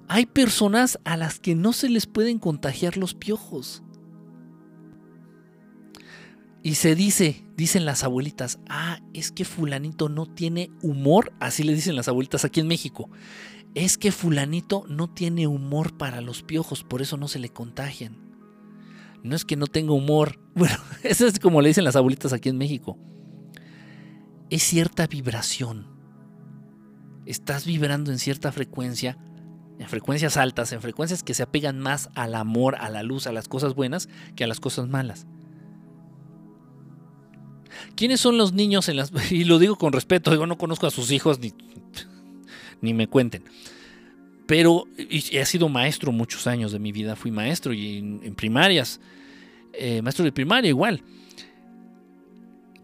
Hay 0.09 0.27
personas 0.27 0.99
a 1.05 1.17
las 1.17 1.39
que 1.39 1.55
no 1.55 1.73
se 1.73 1.89
les 1.89 2.07
pueden 2.07 2.39
contagiar 2.41 2.97
los 2.97 3.15
piojos. 3.15 3.83
Y 6.63 6.75
se 6.75 6.97
dice, 6.97 7.45
dicen 7.57 7.85
las 7.85 8.03
abuelitas, 8.03 8.59
ah, 8.69 8.99
es 9.15 9.31
que 9.31 9.45
fulanito 9.45 10.09
no 10.09 10.27
tiene 10.27 10.71
humor, 10.83 11.33
así 11.39 11.63
le 11.63 11.75
dicen 11.75 11.95
las 11.95 12.09
abuelitas 12.09 12.45
aquí 12.45 12.59
en 12.59 12.67
México. 12.67 13.11
Es 13.77 13.97
que 13.97 14.11
fulanito 14.11 14.85
no 14.89 15.09
tiene 15.09 15.47
humor 15.47 15.97
para 15.97 16.21
los 16.21 16.43
piojos, 16.43 16.83
por 16.83 17.03
eso 17.03 17.17
no 17.17 17.29
se 17.29 17.39
le 17.39 17.51
contagian. 17.51 18.17
No 19.23 19.37
es 19.37 19.45
que 19.45 19.55
no 19.55 19.69
tenga 19.69 19.93
humor, 19.93 20.41
bueno, 20.57 20.79
eso 21.05 21.29
es 21.29 21.39
como 21.39 21.63
le 21.63 21.69
dicen 21.69 21.85
las 21.85 21.95
abuelitas 21.95 22.33
aquí 22.33 22.49
en 22.49 22.59
México 22.59 22.99
es 24.51 24.63
cierta 24.63 25.07
vibración. 25.07 25.87
Estás 27.25 27.67
vibrando 27.67 28.13
en 28.13 28.19
cierta 28.19 28.53
frecuencia, 28.53 29.19
en 29.79 29.89
frecuencias 29.89 30.37
altas, 30.37 30.73
en 30.73 30.81
frecuencias 30.81 31.23
que 31.23 31.35
se 31.35 31.43
apegan 31.43 31.81
más 31.81 32.09
al 32.15 32.35
amor, 32.35 32.77
a 32.77 32.89
la 32.89 33.03
luz, 33.03 33.27
a 33.27 33.33
las 33.33 33.49
cosas 33.49 33.75
buenas 33.75 34.09
que 34.37 34.45
a 34.45 34.47
las 34.47 34.61
cosas 34.61 34.89
malas. 34.89 35.27
¿Quiénes 37.95 38.21
son 38.21 38.39
los 38.39 38.53
niños 38.53 38.89
en 38.89 38.97
las... 38.97 39.13
Y 39.31 39.45
lo 39.45 39.59
digo 39.59 39.77
con 39.77 39.93
respeto, 39.93 40.31
digo, 40.31 40.47
no 40.47 40.57
conozco 40.59 40.87
a 40.87 40.91
sus 40.91 41.11
hijos 41.11 41.39
ni, 41.41 41.53
ni 42.81 42.95
me 42.95 43.09
cuenten. 43.09 43.45
Pero 44.47 44.85
he 44.97 45.45
sido 45.45 45.69
maestro 45.69 46.13
muchos 46.13 46.47
años 46.47 46.71
de 46.71 46.79
mi 46.79 46.93
vida, 46.93 47.17
fui 47.17 47.33
maestro 47.33 47.73
y 47.73 47.99
en, 47.99 48.35
primarias, 48.37 49.01
eh, 49.73 50.01
maestro 50.03 50.25
de 50.25 50.31
primaria 50.31 50.69
igual. 50.69 51.03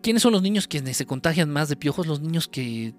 ¿Quiénes 0.03 0.23
son 0.23 0.33
los 0.33 0.43
niños 0.43 0.67
que 0.67 0.95
se 0.95 1.07
contagian 1.07 1.49
más 1.51 1.69
de 1.69 1.77
piojos? 1.77 2.09
Los 2.09 2.21
niños 2.21 2.49
que 2.49 2.93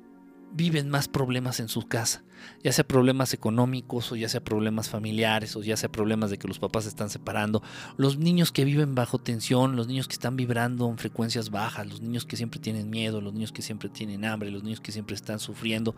viven 0.54 0.90
más 0.90 1.08
problemas 1.08 1.60
en 1.60 1.68
su 1.68 1.82
casa, 1.82 2.24
ya 2.64 2.72
sea 2.72 2.88
problemas 2.88 3.34
económicos 3.34 4.12
o 4.12 4.16
ya 4.16 4.30
sea 4.30 4.44
problemas 4.44 4.88
familiares 4.88 5.56
o 5.56 5.64
ya 5.64 5.76
sea 5.76 5.92
problemas 5.92 6.30
de 6.30 6.38
que 6.38 6.48
los 6.48 6.60
papás 6.60 6.84
se 6.84 6.90
están 6.90 7.10
separando, 7.10 7.62
los 7.98 8.18
niños 8.18 8.52
que 8.52 8.64
viven 8.64 8.96
bajo 8.96 9.18
tensión, 9.20 9.76
los 9.76 9.88
niños 9.88 10.08
que 10.08 10.14
están 10.14 10.36
vibrando 10.38 10.88
en 10.90 10.98
frecuencias 10.98 11.50
bajas, 11.50 11.88
los 11.88 12.02
niños 12.02 12.26
que 12.26 12.38
siempre 12.38 12.60
tienen 12.60 12.90
miedo, 12.90 13.20
los 13.20 13.34
niños 13.34 13.52
que 13.52 13.64
siempre 13.64 13.90
tienen 13.90 14.24
hambre, 14.26 14.52
los 14.52 14.64
niños 14.64 14.80
que 14.80 14.92
siempre 14.92 15.16
están 15.16 15.40
sufriendo, 15.40 15.96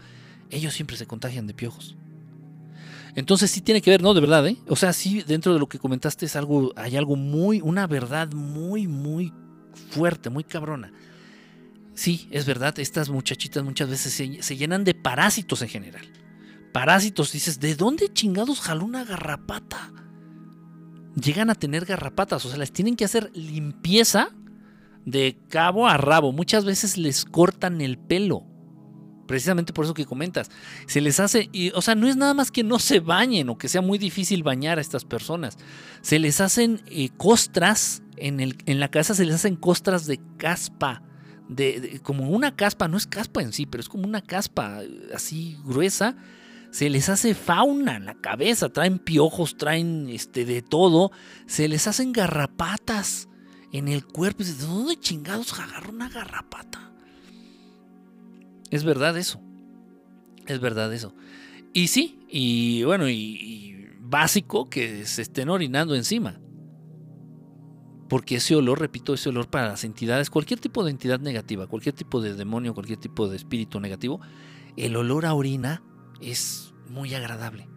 ellos 0.50 0.74
siempre 0.74 0.98
se 0.98 1.06
contagian 1.06 1.48
de 1.48 1.54
piojos. 1.54 1.98
Entonces 3.16 3.52
sí 3.52 3.62
tiene 3.62 3.82
que 3.82 3.92
ver, 3.92 4.02
¿no? 4.02 4.14
De 4.14 4.22
verdad, 4.22 4.48
¿eh? 4.48 4.58
O 4.68 4.76
sea, 4.76 4.92
sí, 4.92 5.22
dentro 5.22 5.54
de 5.54 5.60
lo 5.60 5.68
que 5.68 5.80
comentaste 5.80 6.26
es 6.26 6.36
algo, 6.36 6.74
hay 6.76 6.98
algo 6.98 7.16
muy, 7.16 7.62
una 7.62 7.88
verdad 7.88 8.32
muy, 8.34 8.88
muy 8.88 9.32
fuerte, 9.76 10.30
muy 10.30 10.44
cabrona. 10.44 10.92
Sí, 11.96 12.28
es 12.30 12.46
verdad, 12.46 12.78
estas 12.80 13.10
muchachitas 13.10 13.64
muchas 13.64 13.90
veces 13.90 14.14
se, 14.14 14.58
llenan 14.58 14.84
de 14.84 14.94
parásitos 14.94 15.62
en 15.62 15.70
general. 15.70 16.06
Parásitos, 16.74 17.32
dices, 17.32 17.62
¿de 17.62 17.76
dónde 17.76 18.12
chingados 18.12 18.60
jaló 18.60 18.84
una 18.84 19.06
garrapata? 19.06 19.94
Llegan 21.16 21.50
a 21.50 21.56
tener 21.56 21.86
garrapatas, 21.86 22.46
o 22.46 22.50
sea, 22.50 22.58
les 22.58 22.74
tienen 22.74 22.98
que 22.98 23.06
hacer 23.06 23.32
limpieza 23.34 24.30
de 25.06 25.38
cabo 25.48 25.88
a 25.88 25.96
rabo. 25.96 26.34
Muchas 26.34 26.66
veces 26.66 26.98
les 26.98 27.24
cortan 27.24 27.80
el 27.80 27.98
pelo. 27.98 28.44
Precisamente 29.26 29.72
por 29.72 29.86
eso 29.86 29.94
que 29.94 30.06
comentas. 30.06 30.52
Se 30.88 31.00
les 31.00 31.22
hace, 31.22 31.50
y, 31.54 31.72
o 31.72 31.82
sea, 31.82 31.96
no 31.96 32.08
es 32.08 32.18
nada 32.18 32.34
más 32.34 32.52
que 32.52 32.64
no 32.64 32.78
se 32.78 33.00
bañen 33.00 33.48
o 33.50 33.58
que 33.58 33.70
sea 33.70 33.82
muy 33.82 33.98
difícil 33.98 34.44
bañar 34.44 34.78
a 34.78 34.82
estas 34.82 35.06
personas. 35.06 35.58
Se 36.02 36.20
les 36.20 36.42
hacen 36.42 36.82
eh, 36.88 37.10
costras 37.16 38.04
en, 38.18 38.40
el, 38.40 38.58
en 38.66 38.80
la 38.80 38.90
casa, 38.90 39.16
se 39.16 39.26
les 39.26 39.36
hacen 39.36 39.56
costras 39.56 40.06
de 40.06 40.20
caspa 40.38 41.02
de, 41.48 42.00
como 42.04 42.30
una 42.30 42.56
caspa, 42.56 42.88
no 42.88 42.98
es 42.98 43.08
caspa 43.08 43.42
en 43.42 43.54
sí, 43.54 43.66
pero 43.66 43.82
es 43.82 43.90
como 43.90 44.08
una 44.08 44.22
caspa 44.22 44.82
así 45.14 45.58
gruesa. 45.66 46.16
Se 46.72 46.90
les 46.90 47.08
hace 47.08 47.36
fauna 47.36 47.96
en 47.96 48.06
la 48.06 48.16
cabeza, 48.16 48.70
traen 48.70 49.00
piojos, 49.00 49.56
traen 49.56 50.10
este, 50.10 50.44
de 50.44 50.62
todo. 50.62 51.12
Se 51.46 51.68
les 51.68 51.88
hacen 51.88 52.12
garrapatas 52.12 53.30
en 53.72 53.88
el 53.88 54.06
cuerpo. 54.06 54.44
¿De 54.44 54.54
dónde 54.54 55.00
chingados 55.00 55.58
agarró 55.58 55.92
una 55.92 56.10
garrapata? 56.10 56.92
Es 58.72 58.84
verdad 58.84 59.18
eso. 59.18 59.40
Es 60.48 60.60
verdad 60.60 60.94
eso. 60.94 61.14
Y 61.72 61.88
sí, 61.88 62.20
y 62.30 62.84
bueno, 62.84 63.08
y 63.08 63.90
básico 64.00 64.70
que 64.70 65.06
se 65.06 65.22
estén 65.22 65.50
orinando 65.50 65.96
encima 65.96 66.40
porque 68.08 68.36
ese 68.36 68.56
olor, 68.56 68.80
repito, 68.80 69.14
ese 69.14 69.30
olor 69.30 69.48
para 69.48 69.68
las 69.68 69.84
entidades, 69.84 70.30
cualquier 70.30 70.60
tipo 70.60 70.84
de 70.84 70.92
entidad 70.92 71.20
negativa, 71.20 71.68
cualquier 71.68 71.96
tipo 71.96 72.22
de 72.22 72.34
demonio, 72.34 72.74
cualquier 72.74 73.00
tipo 73.00 73.28
de 73.28 73.36
espíritu 73.36 73.80
negativo, 73.80 74.22
el 74.78 74.96
olor 74.96 75.26
a 75.26 75.34
orina 75.34 75.82
es 76.22 76.74
muy 76.90 77.14
agradable. 77.14 77.68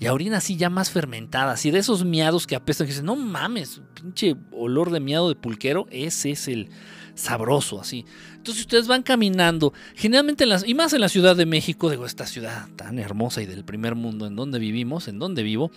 Y 0.00 0.06
a 0.06 0.12
orina 0.12 0.36
así 0.36 0.56
ya 0.56 0.70
más 0.70 0.90
fermentada, 0.90 1.52
así 1.52 1.70
de 1.70 1.80
esos 1.80 2.04
miados 2.04 2.46
que 2.46 2.54
apestan, 2.54 2.86
que 2.86 2.92
dicen, 2.92 3.06
no 3.06 3.16
mames, 3.16 3.82
pinche 3.94 4.36
olor 4.52 4.90
de 4.90 5.00
miado 5.00 5.28
de 5.28 5.34
pulquero, 5.34 5.86
ese 5.90 6.30
es 6.30 6.46
el 6.46 6.70
sabroso, 7.14 7.80
así. 7.80 8.04
Entonces 8.36 8.62
ustedes 8.62 8.86
van 8.86 9.02
caminando, 9.02 9.72
generalmente 9.96 10.44
en 10.44 10.50
las, 10.50 10.66
y 10.66 10.74
más 10.74 10.92
en 10.92 11.00
la 11.00 11.08
Ciudad 11.08 11.34
de 11.34 11.46
México, 11.46 11.90
digo, 11.90 12.06
esta 12.06 12.26
ciudad 12.26 12.68
tan 12.76 13.00
hermosa 13.00 13.42
y 13.42 13.46
del 13.46 13.64
primer 13.64 13.96
mundo 13.96 14.26
en 14.26 14.36
donde 14.36 14.60
vivimos, 14.60 15.08
en 15.08 15.18
donde 15.18 15.42
vivo, 15.42 15.72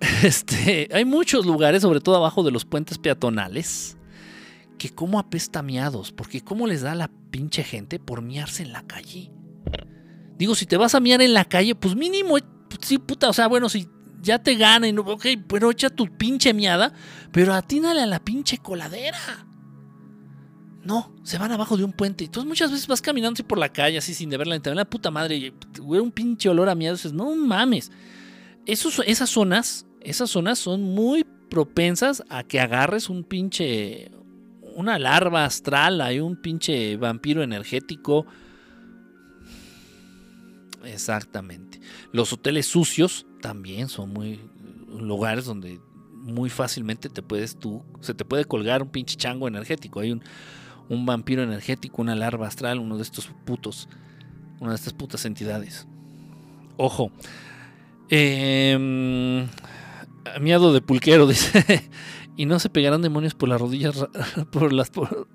Este, 0.22 0.88
hay 0.92 1.04
muchos 1.04 1.46
lugares, 1.46 1.82
sobre 1.82 2.00
todo 2.00 2.16
abajo 2.16 2.42
de 2.42 2.50
los 2.50 2.64
puentes 2.64 2.98
peatonales, 2.98 3.96
que 4.78 4.90
como 4.90 5.18
apesta 5.18 5.62
miados, 5.62 6.12
porque 6.12 6.42
cómo 6.42 6.66
les 6.66 6.82
da 6.82 6.94
la 6.94 7.10
pinche 7.30 7.62
gente 7.62 7.98
por 7.98 8.22
miarse 8.22 8.62
en 8.62 8.72
la 8.72 8.82
calle. 8.86 9.30
Digo, 10.38 10.54
si 10.54 10.64
te 10.64 10.78
vas 10.78 10.94
a 10.94 11.00
miar 11.00 11.20
en 11.20 11.34
la 11.34 11.44
calle, 11.44 11.74
pues 11.74 11.94
mínimo, 11.94 12.36
sí, 12.80 12.98
puta, 12.98 13.28
o 13.28 13.32
sea, 13.32 13.46
bueno, 13.46 13.68
si 13.68 13.88
ya 14.22 14.42
te 14.42 14.54
ganan, 14.54 14.98
ok, 14.98 15.26
pero 15.46 15.70
echa 15.70 15.90
tu 15.90 16.06
pinche 16.16 16.54
miada, 16.54 16.92
pero 17.30 17.52
atínale 17.52 18.00
a 18.00 18.06
la 18.06 18.20
pinche 18.20 18.58
coladera. 18.58 19.46
No, 20.82 21.14
se 21.24 21.36
van 21.36 21.52
abajo 21.52 21.76
de 21.76 21.84
un 21.84 21.92
puente. 21.92 22.24
Entonces 22.24 22.48
muchas 22.48 22.70
veces 22.70 22.86
vas 22.86 23.02
caminando 23.02 23.34
así 23.34 23.42
por 23.42 23.58
la 23.58 23.70
calle, 23.70 23.98
así 23.98 24.14
sin 24.14 24.30
deberla, 24.30 24.58
te 24.60 24.74
la 24.74 24.86
puta 24.86 25.10
madre, 25.10 25.36
y 25.36 25.52
un 25.82 26.10
pinche 26.10 26.48
olor 26.48 26.70
a 26.70 26.74
miado, 26.74 26.96
dices, 26.96 27.12
no 27.12 27.34
mames. 27.36 27.92
Esos, 28.64 29.02
esas 29.06 29.28
zonas 29.28 29.86
esas 30.00 30.30
zonas 30.30 30.58
son 30.58 30.82
muy 30.82 31.24
propensas 31.50 32.22
a 32.30 32.44
que 32.44 32.60
agarres 32.60 33.10
un 33.10 33.24
pinche, 33.24 34.10
una 34.74 34.98
larva 34.98 35.44
astral, 35.44 36.00
hay 36.00 36.20
un 36.20 36.40
pinche 36.40 36.96
vampiro 36.96 37.42
energético. 37.42 38.26
Exactamente. 40.84 41.80
Los 42.12 42.32
hoteles 42.32 42.66
sucios 42.66 43.26
también 43.42 43.88
son 43.88 44.12
muy 44.12 44.40
lugares 44.88 45.44
donde 45.44 45.78
muy 46.12 46.50
fácilmente 46.50 47.08
te 47.08 47.22
puedes 47.22 47.58
tú, 47.58 47.82
se 48.00 48.14
te 48.14 48.24
puede 48.24 48.44
colgar 48.44 48.82
un 48.82 48.88
pinche 48.88 49.16
chango 49.16 49.48
energético. 49.48 50.00
Hay 50.00 50.12
un, 50.12 50.22
un 50.88 51.04
vampiro 51.04 51.42
energético, 51.42 52.00
una 52.00 52.14
larva 52.14 52.46
astral, 52.46 52.78
uno 52.78 52.96
de 52.96 53.02
estos 53.02 53.30
putos, 53.44 53.88
una 54.60 54.70
de 54.70 54.76
estas 54.76 54.94
putas 54.94 55.24
entidades. 55.24 55.86
Ojo. 56.76 57.10
Eh, 58.12 59.46
Miado 60.40 60.72
de 60.72 60.80
pulquero, 60.80 61.26
dice. 61.28 61.88
y 62.36 62.46
no 62.46 62.58
se 62.58 62.70
pegarán 62.70 63.02
demonios 63.02 63.34
por 63.34 63.48
las 63.48 63.60
rodillas 63.60 64.06
por 64.50 64.72
las 64.72 64.92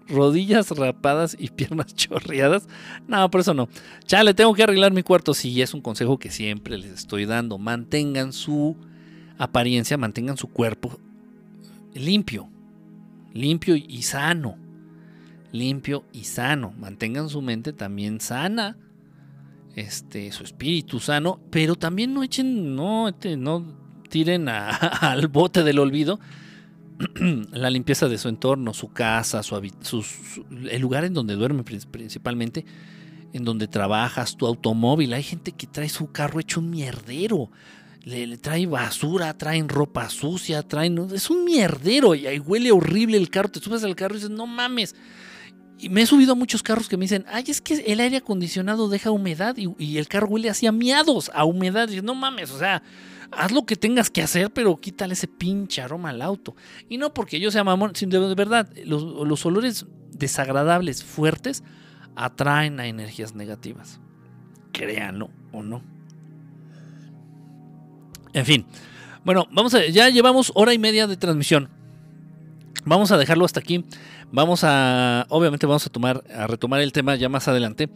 rodillas 0.07 0.71
rapadas 0.71 1.35
y 1.39 1.49
piernas 1.49 1.93
chorreadas. 1.95 2.67
No, 3.07 3.29
por 3.31 3.41
eso 3.41 3.53
no. 3.53 3.67
Chale, 4.05 4.33
tengo 4.33 4.53
que 4.53 4.63
arreglar 4.63 4.91
mi 4.91 5.03
cuarto. 5.03 5.33
Sí, 5.33 5.61
es 5.61 5.73
un 5.73 5.81
consejo 5.81 6.17
que 6.17 6.29
siempre 6.29 6.77
les 6.77 6.91
estoy 6.91 7.25
dando. 7.25 7.57
Mantengan 7.57 8.33
su 8.33 8.77
apariencia, 9.37 9.97
mantengan 9.97 10.37
su 10.37 10.47
cuerpo 10.47 10.99
limpio. 11.95 12.49
Limpio 13.33 13.75
y 13.75 14.01
sano. 14.03 14.57
Limpio 15.51 16.05
y 16.11 16.25
sano. 16.25 16.73
Mantengan 16.77 17.29
su 17.29 17.41
mente 17.41 17.73
también 17.73 18.19
sana. 18.19 18.77
Este, 19.75 20.31
su 20.31 20.43
espíritu 20.43 20.99
sano. 20.99 21.39
Pero 21.49 21.75
también 21.75 22.13
no 22.13 22.23
echen, 22.23 22.75
no, 22.75 23.07
este, 23.07 23.35
no 23.37 23.84
tiren 24.09 24.49
al 24.49 25.27
bote 25.27 25.63
del 25.63 25.79
olvido 25.79 26.19
la 27.51 27.69
limpieza 27.69 28.07
de 28.07 28.17
su 28.17 28.29
entorno, 28.29 28.73
su 28.73 28.89
casa, 28.89 29.43
su, 29.43 29.55
el 30.69 30.81
lugar 30.81 31.05
en 31.05 31.13
donde 31.13 31.35
duerme 31.35 31.63
principalmente, 31.63 32.65
en 33.33 33.43
donde 33.43 33.67
trabajas, 33.67 34.37
tu 34.37 34.47
automóvil. 34.47 35.13
Hay 35.13 35.23
gente 35.23 35.51
que 35.51 35.67
trae 35.67 35.89
su 35.89 36.11
carro 36.11 36.39
hecho 36.39 36.59
un 36.59 36.69
mierdero. 36.69 37.49
Le, 38.03 38.37
trae 38.37 38.67
basura, 38.67 39.33
traen 39.35 39.67
ropa 39.67 40.09
sucia, 40.09 40.61
traen... 40.61 41.07
Es 41.13 41.29
un 41.29 41.43
mierdero 41.43 42.13
y 42.15 42.27
ahí 42.27 42.39
huele 42.39 42.71
horrible 42.71 43.17
el 43.17 43.29
carro. 43.29 43.49
Te 43.49 43.59
subes 43.59 43.83
al 43.83 43.95
carro 43.95 44.13
y 44.13 44.17
dices, 44.17 44.29
no 44.29 44.47
mames. 44.47 44.95
Y 45.77 45.89
me 45.89 46.03
he 46.03 46.05
subido 46.05 46.33
a 46.33 46.35
muchos 46.35 46.63
carros 46.63 46.87
que 46.87 46.95
me 46.97 47.03
dicen, 47.03 47.25
ay, 47.27 47.43
es 47.47 47.59
que 47.59 47.73
el 47.73 47.99
aire 47.99 48.17
acondicionado 48.17 48.87
deja 48.87 49.11
humedad 49.11 49.57
y, 49.57 49.97
el 49.97 50.07
carro 50.07 50.27
huele 50.27 50.49
así 50.49 50.67
a 50.67 50.71
miados, 50.71 51.29
a 51.33 51.43
humedad. 51.43 51.89
Y 51.89 52.01
no 52.01 52.15
mames, 52.15 52.51
o 52.51 52.59
sea, 52.59 52.81
haz 53.37 53.51
lo 53.51 53.65
que 53.65 53.75
tengas 53.75 54.09
que 54.09 54.21
hacer, 54.21 54.51
pero 54.51 54.77
quítale 54.77 55.13
ese 55.13 55.27
pinche 55.27 55.81
aroma 55.81 56.09
al 56.09 56.21
auto. 56.21 56.55
Y 56.89 56.97
no 56.97 57.13
porque 57.13 57.39
yo 57.39 57.51
sea 57.51 57.63
mamón, 57.63 57.95
sino 57.95 58.27
de 58.27 58.35
verdad, 58.35 58.69
los, 58.85 59.45
olores 59.45 59.85
desagradables, 60.11 61.03
fuertes, 61.03 61.63
atraen 62.15 62.79
a 62.79 62.87
energías 62.87 63.35
negativas. 63.35 63.99
Créanlo 64.71 65.29
o 65.51 65.63
no. 65.63 65.81
En 68.33 68.45
fin. 68.45 68.65
Bueno, 69.23 69.47
vamos 69.51 69.73
a, 69.73 69.85
ya 69.87 70.09
llevamos 70.09 70.51
hora 70.55 70.73
y 70.73 70.79
media 70.79 71.07
de 71.07 71.17
transmisión. 71.17 71.69
Vamos 72.85 73.11
a 73.11 73.17
dejarlo 73.17 73.45
hasta 73.45 73.59
aquí. 73.59 73.83
Vamos 74.31 74.63
a, 74.63 75.25
obviamente 75.29 75.65
vamos 75.65 75.85
a 75.85 75.89
tomar, 75.89 76.23
a 76.33 76.47
retomar 76.47 76.81
el 76.81 76.91
tema 76.91 77.15
ya 77.15 77.29
más 77.29 77.47
adelante. 77.47 77.89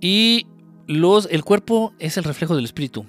Y 0.00 0.46
los, 0.86 1.28
el 1.30 1.44
cuerpo 1.44 1.94
es 1.98 2.16
el 2.16 2.24
reflejo 2.24 2.56
del 2.56 2.64
espíritu. 2.64 3.06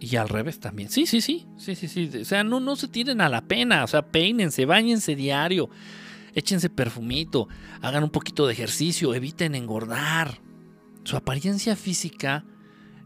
Y 0.00 0.16
al 0.16 0.28
revés 0.28 0.60
también. 0.60 0.90
Sí, 0.90 1.06
sí, 1.06 1.20
sí. 1.20 1.46
Sí, 1.56 1.74
sí, 1.74 1.88
sí. 1.88 2.10
O 2.20 2.24
sea, 2.24 2.44
no, 2.44 2.60
no 2.60 2.76
se 2.76 2.88
tiren 2.88 3.20
a 3.20 3.28
la 3.28 3.42
pena. 3.42 3.84
O 3.84 3.86
sea, 3.86 4.02
peínense, 4.02 4.66
bañense 4.66 5.14
diario. 5.14 5.70
Échense 6.34 6.68
perfumito. 6.68 7.48
Hagan 7.80 8.04
un 8.04 8.10
poquito 8.10 8.46
de 8.46 8.52
ejercicio. 8.52 9.14
Eviten 9.14 9.54
engordar. 9.54 10.40
Su 11.04 11.16
apariencia 11.16 11.76
física 11.76 12.44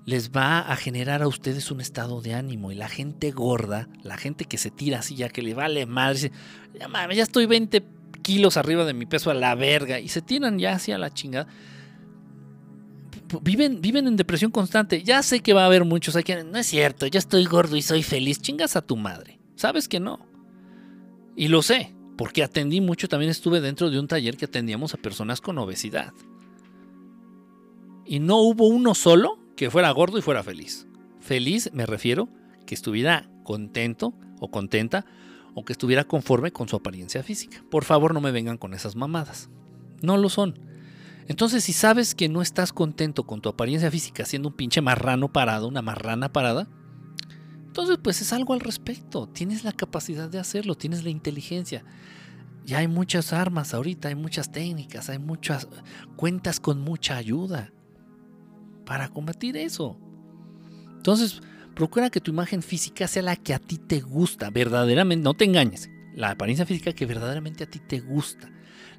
les 0.07 0.31
va 0.31 0.61
a 0.61 0.77
generar 0.77 1.23
a 1.23 1.29
ustedes 1.29 1.71
un 1.71 1.81
estado 1.81 2.23
de 2.23 2.35
ánimo. 2.35 2.73
Y 2.73 2.75
la 2.75 2.89
gente 2.89 3.31
gorda, 3.31 3.89
la 4.03 4.17
gente 4.17 4.47
que 4.47 4.57
se 4.57 4.71
tira 4.71 5.01
así 5.01 5.15
ya 5.15 5.29
que 5.29 5.43
le 5.43 5.55
vale 5.55 5.85
madre, 5.85 6.15
dice, 6.15 6.33
ya, 6.79 7.13
ya 7.13 7.23
estoy 7.23 7.47
20 7.47 7.85
kilos 8.23 8.57
arriba 8.57 8.85
de 8.85 8.95
mi 8.95 9.05
peso 9.05 9.31
a 9.31 9.35
la 9.35 9.55
verga. 9.55 10.01
Y 10.01 10.09
se 10.09 10.23
tiran 10.23 10.59
ya 10.59 10.73
hacia 10.73 10.97
la 10.97 11.13
chingada 11.13 11.47
viven, 13.43 13.81
viven 13.81 14.07
en 14.07 14.17
depresión 14.17 14.51
constante. 14.51 15.03
Ya 15.03 15.23
sé 15.23 15.41
que 15.41 15.53
va 15.53 15.63
a 15.63 15.67
haber 15.67 15.85
muchos 15.85 16.17
aquí. 16.17 16.33
No 16.51 16.59
es 16.59 16.67
cierto, 16.67 17.07
ya 17.07 17.19
estoy 17.19 17.45
gordo 17.45 17.77
y 17.77 17.83
soy 17.83 18.03
feliz. 18.03 18.41
Chingas 18.41 18.77
a 18.77 18.83
tu 18.83 18.97
madre. 18.97 19.39
Sabes 19.57 19.89
que 19.89 20.01
no. 20.01 20.27
Y 21.37 21.49
lo 21.49 21.63
sé, 21.63 21.95
porque 22.17 22.43
atendí 22.43 22.81
mucho. 22.81 23.09
También 23.09 23.31
estuve 23.31 23.61
dentro 23.61 23.91
de 23.91 23.99
un 23.99 24.09
taller 24.09 24.37
que 24.37 24.47
atendíamos 24.47 24.95
a 24.95 24.99
personas 24.99 25.41
con 25.41 25.59
obesidad. 25.59 26.13
Y 28.05 28.21
no 28.21 28.39
hubo 28.39 28.67
uno 28.67 28.95
solo 28.95 29.39
que 29.57 29.71
fuera 29.71 29.91
gordo 29.91 30.19
y 30.19 30.23
fuera 30.23 30.43
feliz. 30.43 30.87
Feliz 31.21 31.71
me 31.73 31.85
refiero 31.85 32.29
que 32.67 32.75
estuviera 32.75 33.29
contento 33.45 34.15
o 34.41 34.51
contenta 34.51 35.05
o 35.55 35.65
que 35.65 35.73
estuviera 35.73 36.05
conforme 36.05 36.53
con 36.53 36.69
su 36.69 36.77
apariencia 36.77 37.23
física. 37.23 37.65
Por 37.71 37.85
favor, 37.85 38.15
no 38.15 38.21
me 38.21 38.31
vengan 38.31 38.59
con 38.59 38.75
esas 38.75 38.97
mamadas. 38.97 39.51
No 40.01 40.17
lo 40.17 40.29
son. 40.29 40.59
Entonces, 41.29 41.63
si 41.63 41.75
sabes 41.75 42.15
que 42.15 42.31
no 42.31 42.41
estás 42.41 42.73
contento 42.73 43.25
con 43.25 43.43
tu 43.43 43.51
apariencia 43.51 43.91
física 43.91 44.25
siendo 44.25 44.49
un 44.49 44.57
pinche 44.57 44.81
marrano 44.81 45.31
parado, 45.31 45.69
una 45.69 45.83
marrana 45.83 46.33
parada, 46.33 46.67
entonces 47.67 47.99
pues 48.03 48.23
es 48.23 48.33
algo 48.33 48.55
al 48.55 48.61
respecto. 48.61 49.29
Tienes 49.29 49.63
la 49.63 49.73
capacidad 49.73 50.31
de 50.31 50.39
hacerlo, 50.39 50.75
tienes 50.75 51.05
la 51.05 51.11
inteligencia. 51.11 51.85
Ya 52.65 52.79
hay 52.79 52.89
muchas 52.89 53.35
armas 53.35 53.75
ahorita, 53.75 54.09
hay 54.09 54.15
muchas 54.15 54.51
técnicas, 54.51 55.11
hay 55.11 55.19
muchas 55.19 55.69
cuentas 56.17 56.61
con 56.61 56.81
mucha 56.81 57.17
ayuda 57.17 57.73
para 58.87 59.09
combatir 59.11 59.59
eso. 59.59 59.99
Entonces, 60.97 61.43
procura 61.75 62.09
que 62.09 62.23
tu 62.23 62.31
imagen 62.31 62.63
física 62.63 63.07
sea 63.07 63.23
la 63.23 63.37
que 63.37 63.53
a 63.53 63.59
ti 63.59 63.77
te 63.77 64.01
gusta, 64.01 64.49
verdaderamente, 64.49 65.23
no 65.23 65.35
te 65.35 65.45
engañes, 65.45 65.91
la 66.15 66.31
apariencia 66.31 66.65
física 66.65 66.95
que 66.95 67.05
verdaderamente 67.05 67.65
a 67.65 67.71
ti 67.71 67.81
te 67.81 68.01
gusta 68.01 68.51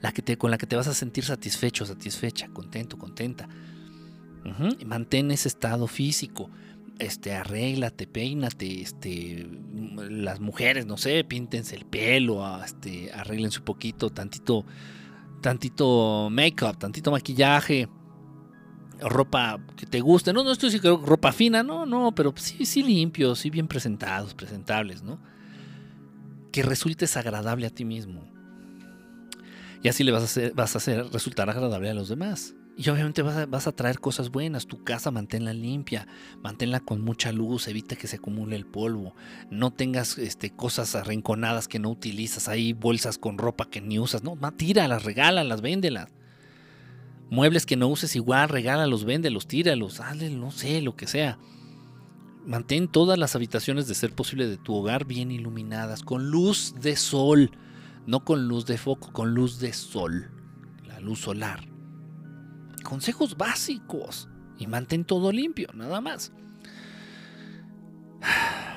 la 0.02 0.12
que 0.12 0.22
te, 0.22 0.38
con 0.38 0.52
la 0.52 0.58
que 0.58 0.68
te 0.68 0.76
vas 0.76 0.88
a 0.88 0.94
sentir 0.94 1.24
satisfecho, 1.26 1.86
satisfecha, 1.86 2.48
contento, 2.50 2.98
contenta. 2.98 3.48
y 4.80 4.86
mantén 4.86 5.32
ese 5.32 5.48
estado 5.48 5.88
físico. 5.88 6.50
Este, 6.98 7.34
arréglate, 7.34 8.08
peínate, 8.08 8.82
este, 8.82 9.48
las 10.10 10.42
mujeres, 10.42 10.86
no 10.86 10.98
sé, 10.98 11.24
píntense 11.24 11.76
el 11.76 11.86
pelo, 11.86 12.44
este, 12.64 13.12
arréglense 13.14 13.60
un 13.60 13.66
poquito, 13.66 14.10
tantito, 14.10 14.66
tantito 15.42 16.30
make-up, 16.30 16.78
tantito 16.78 17.10
maquillaje, 17.10 17.88
ropa 19.02 19.60
que 19.78 19.86
te 19.86 20.02
guste, 20.02 20.34
no, 20.34 20.44
no 20.44 20.52
estoy 20.52 20.72
diciendo 20.72 21.02
ropa 21.06 21.32
fina, 21.32 21.64
no, 21.64 21.86
no, 21.86 22.14
pero 22.14 22.34
sí, 22.36 22.66
sí 22.66 22.84
limpios, 22.84 23.40
sí 23.40 23.50
bien 23.50 23.68
presentados, 23.68 24.34
presentables, 24.34 25.02
¿no? 25.02 25.20
Que 26.52 26.64
resultes 26.64 27.16
agradable 27.16 27.66
a 27.66 27.70
ti 27.70 27.86
mismo. 27.86 28.39
Y 29.82 29.88
así 29.88 30.04
le 30.04 30.12
vas 30.12 30.22
a 30.22 30.26
hacer, 30.26 30.54
vas 30.54 30.76
a 30.76 30.78
hacer 30.80 31.06
resultar 31.12 31.50
agradable 31.50 31.90
a 31.90 31.94
los 31.94 32.10
demás. 32.10 32.56
Y 32.76 32.90
obviamente 32.90 33.22
vas 33.22 33.36
a, 33.36 33.46
vas 33.46 33.68
a, 33.68 33.74
traer 33.74 34.00
cosas 34.00 34.30
buenas. 34.30 34.66
Tu 34.66 34.84
casa 34.84 35.12
manténla 35.12 35.54
limpia, 35.54 36.08
manténla 36.42 36.80
con 36.80 37.02
mucha 37.02 37.34
luz, 37.34 37.68
evita 37.68 37.98
que 37.98 38.08
se 38.08 38.18
acumule 38.18 38.56
el 38.56 38.66
polvo. 38.66 39.16
No 39.52 39.72
tengas 39.72 40.18
este, 40.18 40.52
cosas 40.52 40.96
arrinconadas 40.96 41.68
que 41.68 41.80
no 41.80 41.90
utilizas 41.90 42.48
ahí, 42.48 42.72
bolsas 42.72 43.18
con 43.18 43.38
ropa 43.38 43.70
que 43.70 43.82
ni 43.82 44.00
usas. 44.00 44.24
No, 44.24 44.38
tíralas, 44.54 45.04
regálalas, 45.04 45.60
véndelas. 45.60 46.14
Muebles 47.30 47.66
que 47.66 47.76
no 47.76 47.88
uses 47.90 48.16
igual, 48.16 48.48
regálalos, 48.48 49.04
véndelos, 49.04 49.46
tíralos, 49.46 50.00
hazle, 50.00 50.30
no 50.30 50.52
sé, 50.52 50.82
lo 50.82 50.96
que 50.96 51.06
sea. 51.06 51.38
Mantén 52.46 52.88
todas 52.88 53.20
las 53.20 53.36
habitaciones 53.36 53.88
de 53.88 53.94
ser 53.94 54.14
posible 54.14 54.48
de 54.48 54.58
tu 54.58 54.74
hogar 54.74 55.06
bien 55.06 55.32
iluminadas, 55.32 56.02
con 56.02 56.32
luz 56.32 56.74
de 56.80 56.96
sol 56.96 57.52
no 58.10 58.22
con 58.22 58.48
luz 58.48 58.66
de 58.66 58.80
foco, 58.80 59.14
con 59.14 59.36
luz 59.36 59.60
de 59.60 59.72
sol, 59.72 60.32
la 60.88 61.00
luz 61.00 61.20
solar. 61.20 61.70
Consejos 62.84 63.38
básicos 63.38 64.28
y 64.58 64.66
mantén 64.66 65.06
todo 65.06 65.32
limpio, 65.32 65.70
nada 65.74 66.02
más. 66.02 66.32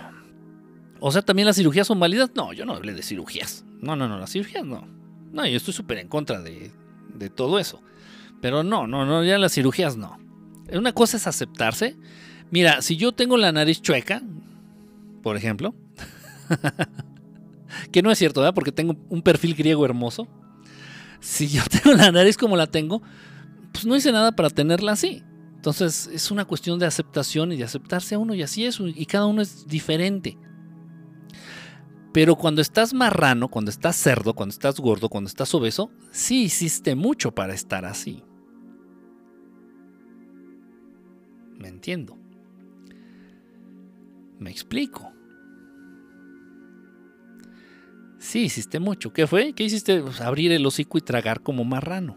O 1.04 1.10
sea, 1.10 1.20
también 1.20 1.46
las 1.46 1.56
cirugías 1.56 1.88
son 1.88 1.98
válidas. 1.98 2.30
No, 2.36 2.52
yo 2.52 2.64
no 2.64 2.74
hablé 2.74 2.94
de 2.94 3.02
cirugías. 3.02 3.64
No, 3.80 3.96
no, 3.96 4.06
no, 4.06 4.20
las 4.20 4.30
cirugías 4.30 4.64
no. 4.64 4.86
No, 5.32 5.44
yo 5.44 5.56
estoy 5.56 5.74
súper 5.74 5.98
en 5.98 6.06
contra 6.06 6.40
de, 6.40 6.70
de 7.12 7.28
todo 7.28 7.58
eso. 7.58 7.82
Pero 8.40 8.62
no, 8.62 8.86
no, 8.86 9.04
no, 9.04 9.24
ya 9.24 9.36
las 9.36 9.52
cirugías 9.52 9.96
no. 9.96 10.20
Una 10.72 10.92
cosa 10.92 11.16
es 11.16 11.26
aceptarse. 11.26 11.96
Mira, 12.52 12.82
si 12.82 12.96
yo 12.96 13.10
tengo 13.10 13.36
la 13.36 13.50
nariz 13.50 13.82
chueca, 13.82 14.22
por 15.24 15.36
ejemplo, 15.36 15.74
que 17.90 18.02
no 18.02 18.10
es 18.10 18.18
cierto, 18.18 18.40
¿verdad? 18.40 18.54
Porque 18.54 18.72
tengo 18.72 18.96
un 19.08 19.22
perfil 19.22 19.54
griego 19.54 19.84
hermoso. 19.84 20.28
Si 21.20 21.48
yo 21.48 21.62
tengo 21.70 21.96
la 21.96 22.12
nariz 22.12 22.36
como 22.36 22.56
la 22.56 22.66
tengo, 22.66 23.02
pues 23.72 23.86
no 23.86 23.96
hice 23.96 24.12
nada 24.12 24.32
para 24.32 24.50
tenerla 24.50 24.92
así. 24.92 25.22
Entonces 25.54 26.10
es 26.12 26.30
una 26.30 26.44
cuestión 26.44 26.78
de 26.78 26.86
aceptación 26.86 27.52
y 27.52 27.56
de 27.56 27.64
aceptarse 27.64 28.16
a 28.16 28.18
uno 28.18 28.34
y 28.34 28.42
así 28.42 28.64
es, 28.66 28.80
y 28.80 29.06
cada 29.06 29.26
uno 29.26 29.42
es 29.42 29.66
diferente. 29.66 30.36
Pero 32.12 32.36
cuando 32.36 32.60
estás 32.60 32.92
marrano, 32.92 33.48
cuando 33.48 33.70
estás 33.70 33.96
cerdo, 33.96 34.34
cuando 34.34 34.52
estás 34.52 34.78
gordo, 34.80 35.08
cuando 35.08 35.28
estás 35.28 35.54
obeso, 35.54 35.90
sí 36.10 36.44
hiciste 36.44 36.94
mucho 36.94 37.32
para 37.32 37.54
estar 37.54 37.84
así. 37.86 38.22
Me 41.58 41.68
entiendo. 41.68 42.18
Me 44.40 44.50
explico. 44.50 45.11
Sí, 48.22 48.44
hiciste 48.44 48.78
mucho. 48.78 49.12
¿Qué 49.12 49.26
fue? 49.26 49.52
¿Qué 49.52 49.64
hiciste? 49.64 50.00
Pues, 50.00 50.20
abrir 50.20 50.52
el 50.52 50.64
hocico 50.64 50.96
y 50.96 51.00
tragar 51.00 51.42
como 51.42 51.64
marrano. 51.64 52.16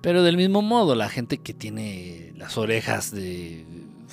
Pero 0.00 0.22
del 0.22 0.36
mismo 0.36 0.62
modo, 0.62 0.94
la 0.94 1.08
gente 1.08 1.38
que 1.38 1.52
tiene 1.52 2.32
las 2.36 2.56
orejas 2.56 3.10
de 3.10 3.66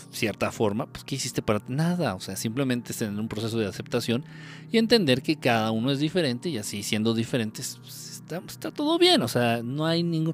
cierta 0.10 0.52
forma, 0.52 0.88
pues 0.88 1.04
¿qué 1.04 1.16
hiciste 1.16 1.44
para 1.44 1.62
nada? 1.68 2.16
O 2.16 2.20
sea, 2.20 2.36
simplemente 2.36 2.94
es 2.94 3.02
en 3.04 3.20
un 3.20 3.28
proceso 3.28 3.60
de 3.60 3.68
aceptación 3.68 4.26
y 4.72 4.80
entender 4.80 5.22
que 5.22 5.36
cada 5.36 5.70
uno 5.70 5.92
es 5.92 6.00
diferente 6.00 6.50
y 6.50 6.58
así 6.58 6.82
siendo 6.82 7.14
diferentes 7.14 7.78
pues, 7.80 8.10
está, 8.10 8.42
está, 8.48 8.72
todo 8.72 8.98
bien. 8.98 9.22
O 9.22 9.28
sea, 9.28 9.62
no 9.62 9.86
hay 9.86 10.02
ningún... 10.02 10.34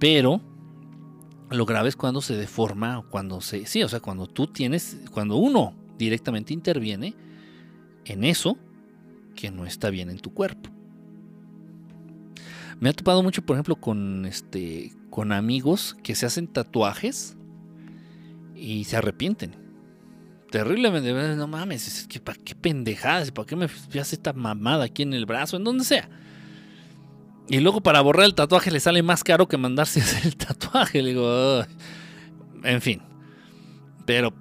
Pero 0.00 0.40
lo 1.50 1.64
grave 1.64 1.90
es 1.90 1.96
cuando 1.96 2.20
se 2.20 2.34
deforma 2.34 2.98
o 2.98 3.08
cuando 3.08 3.40
se... 3.40 3.66
Sí, 3.66 3.84
o 3.84 3.88
sea, 3.88 4.00
cuando 4.00 4.26
tú 4.26 4.48
tienes, 4.48 4.98
cuando 5.12 5.36
uno 5.36 5.74
directamente 5.96 6.52
interviene 6.52 7.25
en 8.06 8.24
eso 8.24 8.58
que 9.34 9.50
no 9.50 9.66
está 9.66 9.90
bien 9.90 10.10
en 10.10 10.18
tu 10.18 10.32
cuerpo. 10.32 10.70
Me 12.80 12.90
ha 12.90 12.92
topado 12.92 13.22
mucho, 13.22 13.42
por 13.42 13.56
ejemplo, 13.56 13.76
con 13.76 14.26
este 14.26 14.92
con 15.10 15.32
amigos 15.32 15.96
que 16.02 16.14
se 16.14 16.26
hacen 16.26 16.46
tatuajes 16.46 17.36
y 18.54 18.84
se 18.84 18.96
arrepienten. 18.96 19.56
Terriblemente, 20.50 21.12
no 21.36 21.48
mames, 21.48 21.86
es 21.86 22.06
que 22.06 22.20
para 22.20 22.38
qué 22.38 22.54
pendejadas, 22.54 23.30
para 23.30 23.46
qué 23.46 23.56
me 23.56 23.64
hace 23.64 24.16
esta 24.16 24.32
mamada 24.32 24.84
aquí 24.84 25.02
en 25.02 25.14
el 25.14 25.26
brazo, 25.26 25.56
en 25.56 25.64
donde 25.64 25.84
sea. 25.84 26.08
Y 27.48 27.60
luego 27.60 27.80
para 27.80 28.00
borrar 28.00 28.26
el 28.26 28.34
tatuaje 28.34 28.70
le 28.70 28.80
sale 28.80 29.02
más 29.02 29.22
caro 29.22 29.48
que 29.48 29.56
mandarse 29.56 30.00
a 30.00 30.04
hacer 30.04 30.26
el 30.26 30.36
tatuaje. 30.36 31.02
Le 31.02 31.10
digo, 31.10 31.64
en 32.62 32.80
fin. 32.80 33.02
Pero 34.04 34.32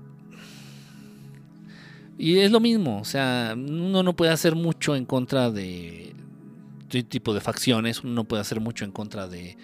y 2.17 2.37
es 2.39 2.51
lo 2.51 2.59
mismo, 2.59 2.99
o 2.99 3.05
sea, 3.05 3.55
uno 3.55 4.03
no 4.03 4.15
puede 4.15 4.31
hacer 4.31 4.55
mucho 4.55 4.95
en 4.95 5.05
contra 5.05 5.51
de 5.51 6.15
este 6.83 7.03
tipo 7.03 7.33
de 7.33 7.41
facciones, 7.41 8.03
uno 8.03 8.13
no 8.13 8.23
puede 8.23 8.41
hacer 8.41 8.59
mucho 8.59 8.85
en 8.85 8.91
contra 8.91 9.27
de, 9.27 9.57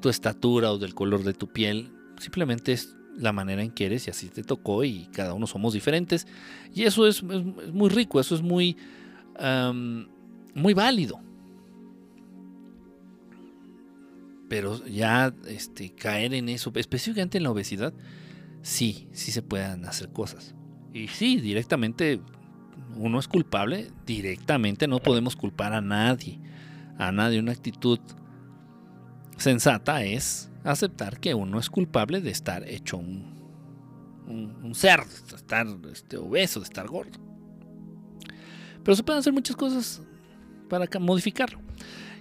tu 0.00 0.08
estatura 0.08 0.72
o 0.72 0.78
del 0.78 0.94
color 0.94 1.22
de 1.22 1.34
tu 1.34 1.48
piel, 1.48 1.92
simplemente 2.18 2.72
es 2.72 2.96
la 3.16 3.32
manera 3.32 3.62
en 3.62 3.70
que 3.70 3.86
eres 3.86 4.06
y 4.06 4.10
así 4.10 4.28
te 4.28 4.42
tocó 4.42 4.84
y 4.84 5.08
cada 5.12 5.34
uno 5.34 5.46
somos 5.46 5.74
diferentes. 5.74 6.26
Y 6.74 6.84
eso 6.84 7.06
es, 7.06 7.22
muy 7.22 7.90
rico, 7.90 8.18
eso 8.18 8.34
es 8.34 8.42
muy, 8.42 8.76
muy 10.54 10.74
válido. 10.74 11.20
pero 14.52 14.84
ya 14.84 15.34
este, 15.48 15.94
caer 15.94 16.34
en 16.34 16.50
eso, 16.50 16.70
específicamente 16.74 17.38
en 17.38 17.44
la 17.44 17.50
obesidad, 17.50 17.94
sí, 18.60 19.08
sí 19.12 19.32
se 19.32 19.40
pueden 19.40 19.86
hacer 19.86 20.10
cosas. 20.10 20.54
Y 20.92 21.08
sí, 21.08 21.40
directamente 21.40 22.20
uno 22.96 23.18
es 23.18 23.28
culpable, 23.28 23.90
directamente 24.06 24.86
no 24.86 24.98
podemos 24.98 25.36
culpar 25.36 25.72
a 25.72 25.80
nadie. 25.80 26.38
A 26.98 27.10
nadie. 27.12 27.40
Una 27.40 27.52
actitud 27.52 27.98
sensata 29.36 30.04
es 30.04 30.50
aceptar 30.64 31.18
que 31.18 31.34
uno 31.34 31.58
es 31.58 31.70
culpable 31.70 32.20
de 32.20 32.30
estar 32.30 32.68
hecho 32.68 32.98
un, 32.98 33.32
un, 34.26 34.74
cerdo, 34.74 35.10
de 35.30 35.36
estar 35.36 35.66
este, 35.90 36.16
obeso, 36.16 36.60
de 36.60 36.64
estar 36.64 36.86
gordo. 36.86 37.18
Pero 38.84 38.96
se 38.96 39.02
pueden 39.02 39.20
hacer 39.20 39.32
muchas 39.32 39.56
cosas 39.56 40.02
para 40.68 40.86
modificarlo. 40.98 41.60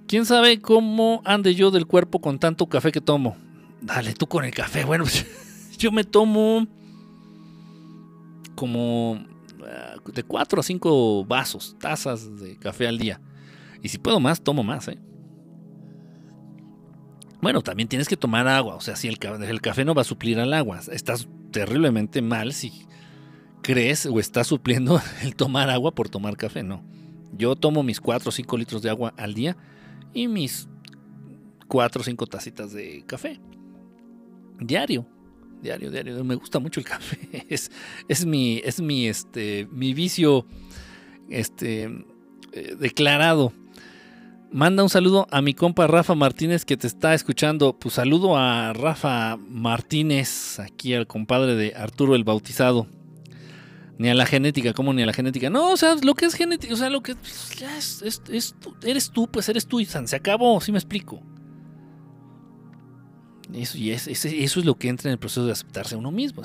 ¿Quién 0.07 0.25
sabe 0.25 0.59
cómo 0.59 1.21
ande 1.25 1.55
yo 1.55 1.71
del 1.71 1.87
cuerpo 1.87 2.19
con 2.19 2.39
tanto 2.39 2.67
café 2.67 2.91
que 2.91 3.01
tomo? 3.01 3.37
Dale 3.81 4.13
tú 4.13 4.27
con 4.27 4.43
el 4.45 4.51
café. 4.51 4.83
Bueno, 4.83 5.03
pues, 5.05 5.25
yo 5.77 5.91
me 5.91 6.03
tomo 6.03 6.67
como 8.61 9.17
ah, 9.65 9.95
de 10.13 10.21
4 10.21 10.59
a 10.59 10.63
5 10.63 11.25
vasos, 11.25 11.75
tazas 11.79 12.39
de 12.39 12.59
café 12.59 12.87
al 12.87 12.99
día. 12.99 13.19
Y 13.81 13.89
si 13.89 13.97
puedo 13.97 14.19
más, 14.19 14.39
tomo 14.43 14.61
más, 14.61 14.87
¿eh? 14.87 14.99
Bueno, 17.41 17.63
también 17.63 17.89
tienes 17.89 18.07
que 18.07 18.15
tomar 18.15 18.47
agua. 18.47 18.75
O 18.75 18.79
sea, 18.79 18.95
si 18.95 19.07
el, 19.07 19.17
el 19.47 19.61
café 19.61 19.83
no 19.83 19.95
va 19.95 20.03
a 20.03 20.05
suplir 20.05 20.39
al 20.39 20.53
agua, 20.53 20.79
estás 20.91 21.27
terriblemente 21.49 22.21
mal 22.21 22.53
si 22.53 22.85
crees 23.63 24.05
o 24.05 24.19
estás 24.19 24.45
supliendo 24.45 25.01
el 25.23 25.35
tomar 25.35 25.71
agua 25.71 25.95
por 25.95 26.07
tomar 26.07 26.37
café. 26.37 26.61
No. 26.61 26.83
Yo 27.33 27.55
tomo 27.55 27.81
mis 27.81 27.99
4 27.99 28.29
o 28.29 28.31
5 28.31 28.57
litros 28.59 28.83
de 28.83 28.91
agua 28.91 29.11
al 29.17 29.33
día 29.33 29.57
y 30.13 30.27
mis 30.27 30.69
4 31.67 32.01
o 32.01 32.03
5 32.03 32.27
tacitas 32.27 32.73
de 32.73 33.03
café. 33.07 33.41
Diario. 34.59 35.07
Diario, 35.61 35.91
diario. 35.91 36.23
Me 36.23 36.35
gusta 36.35 36.59
mucho 36.59 36.79
el 36.79 36.85
café. 36.85 37.45
Es, 37.49 37.71
es 38.07 38.25
mi, 38.25 38.61
es 38.63 38.81
mi, 38.81 39.07
este, 39.07 39.67
mi 39.71 39.93
vicio 39.93 40.45
este, 41.29 41.83
eh, 42.53 42.75
declarado. 42.79 43.53
Manda 44.51 44.83
un 44.83 44.89
saludo 44.89 45.27
a 45.31 45.41
mi 45.41 45.53
compa 45.53 45.87
Rafa 45.87 46.13
Martínez 46.13 46.65
que 46.65 46.75
te 46.75 46.87
está 46.87 47.13
escuchando. 47.13 47.77
Pues 47.77 47.95
saludo 47.95 48.37
a 48.37 48.73
Rafa 48.73 49.37
Martínez, 49.37 50.59
aquí 50.59 50.93
al 50.93 51.07
compadre 51.07 51.55
de 51.55 51.73
Arturo 51.75 52.15
el 52.15 52.23
Bautizado. 52.23 52.87
Ni 53.97 54.09
a 54.09 54.15
la 54.15 54.25
genética, 54.25 54.73
¿cómo 54.73 54.93
ni 54.93 55.03
a 55.03 55.05
la 55.05 55.13
genética? 55.13 55.49
No, 55.49 55.71
o 55.71 55.77
sea, 55.77 55.95
lo 56.01 56.15
que 56.15 56.25
es 56.25 56.33
genética, 56.33 56.73
o 56.73 56.77
sea, 56.77 56.89
lo 56.89 57.01
que 57.03 57.15
pues, 57.15 57.55
ya 57.57 57.77
es, 57.77 58.03
eres 58.83 59.11
tú, 59.11 59.29
pues 59.29 59.47
eres 59.47 59.67
tú 59.67 59.79
y 59.79 59.85
se 59.85 60.15
acabó, 60.15 60.59
¿sí 60.59 60.71
me 60.71 60.79
explico? 60.79 61.21
Y 63.53 63.91
es, 63.91 64.07
eso 64.07 64.59
es 64.59 64.65
lo 64.65 64.75
que 64.75 64.87
entra 64.87 65.09
en 65.09 65.13
el 65.13 65.19
proceso 65.19 65.45
de 65.45 65.51
aceptarse 65.51 65.95
a 65.95 65.97
uno 65.97 66.11
mismo. 66.11 66.43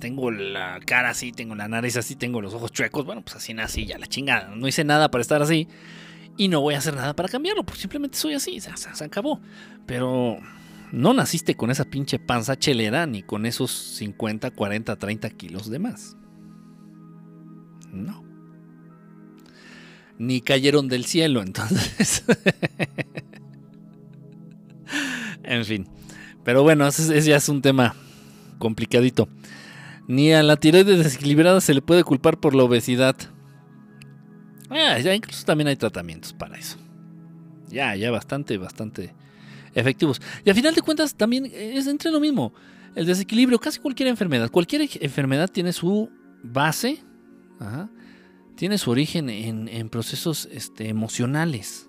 tengo 0.00 0.30
la 0.30 0.80
cara 0.84 1.10
así, 1.10 1.32
tengo 1.32 1.54
la 1.54 1.68
nariz 1.68 1.96
así, 1.96 2.16
tengo 2.16 2.40
los 2.40 2.54
ojos 2.54 2.72
chuecos, 2.72 3.04
bueno, 3.04 3.22
pues 3.22 3.36
así 3.36 3.54
nací, 3.54 3.86
ya 3.86 3.98
la 3.98 4.06
chingada. 4.06 4.54
No 4.54 4.66
hice 4.66 4.84
nada 4.84 5.10
para 5.10 5.22
estar 5.22 5.42
así 5.42 5.68
y 6.36 6.48
no 6.48 6.60
voy 6.60 6.74
a 6.74 6.78
hacer 6.78 6.94
nada 6.94 7.14
para 7.14 7.28
cambiarlo, 7.28 7.64
porque 7.64 7.80
simplemente 7.80 8.16
soy 8.16 8.34
así, 8.34 8.60
se, 8.60 8.70
se, 8.76 9.04
acabó. 9.04 9.40
Pero 9.86 10.38
no 10.90 11.14
naciste 11.14 11.54
con 11.54 11.70
esa 11.70 11.84
pinche 11.84 12.18
panza 12.18 12.58
chelera 12.58 13.06
ni 13.06 13.22
con 13.22 13.46
esos 13.46 13.70
50, 13.70 14.50
40, 14.50 14.96
30 14.96 15.30
kilos 15.30 15.70
de 15.70 15.78
más. 15.78 16.16
No. 17.92 18.24
Ni 20.18 20.40
cayeron 20.40 20.88
del 20.88 21.04
cielo, 21.04 21.42
entonces. 21.42 22.24
en 25.42 25.64
fin. 25.64 25.88
Pero 26.44 26.62
bueno, 26.62 26.86
ese, 26.86 27.20
ya 27.20 27.36
es 27.36 27.48
un 27.48 27.62
tema 27.62 27.94
complicadito. 28.58 29.28
Ni 30.08 30.32
a 30.32 30.42
la 30.42 30.56
tiroides 30.56 30.98
desequilibrada 30.98 31.60
se 31.60 31.74
le 31.74 31.82
puede 31.82 32.04
culpar 32.04 32.38
por 32.38 32.54
la 32.54 32.64
obesidad. 32.64 33.16
Ah, 34.70 34.98
ya 34.98 35.14
incluso 35.14 35.44
también 35.44 35.68
hay 35.68 35.76
tratamientos 35.76 36.32
para 36.32 36.56
eso. 36.56 36.76
Ya, 37.68 37.94
ya 37.94 38.10
bastante, 38.10 38.58
bastante 38.58 39.14
efectivos. 39.74 40.20
Y 40.44 40.50
a 40.50 40.54
final 40.54 40.74
de 40.74 40.82
cuentas 40.82 41.14
también 41.14 41.50
es 41.54 41.86
entre 41.86 42.10
lo 42.10 42.20
mismo. 42.20 42.52
El 42.94 43.06
desequilibrio, 43.06 43.58
casi 43.58 43.80
cualquier 43.80 44.08
enfermedad. 44.08 44.50
Cualquier 44.50 44.88
enfermedad 45.00 45.48
tiene 45.48 45.72
su 45.72 46.10
base, 46.42 47.02
tiene 48.56 48.76
su 48.78 48.90
origen 48.90 49.30
en, 49.30 49.88
procesos 49.88 50.48
este, 50.52 50.88
emocionales. 50.88 51.88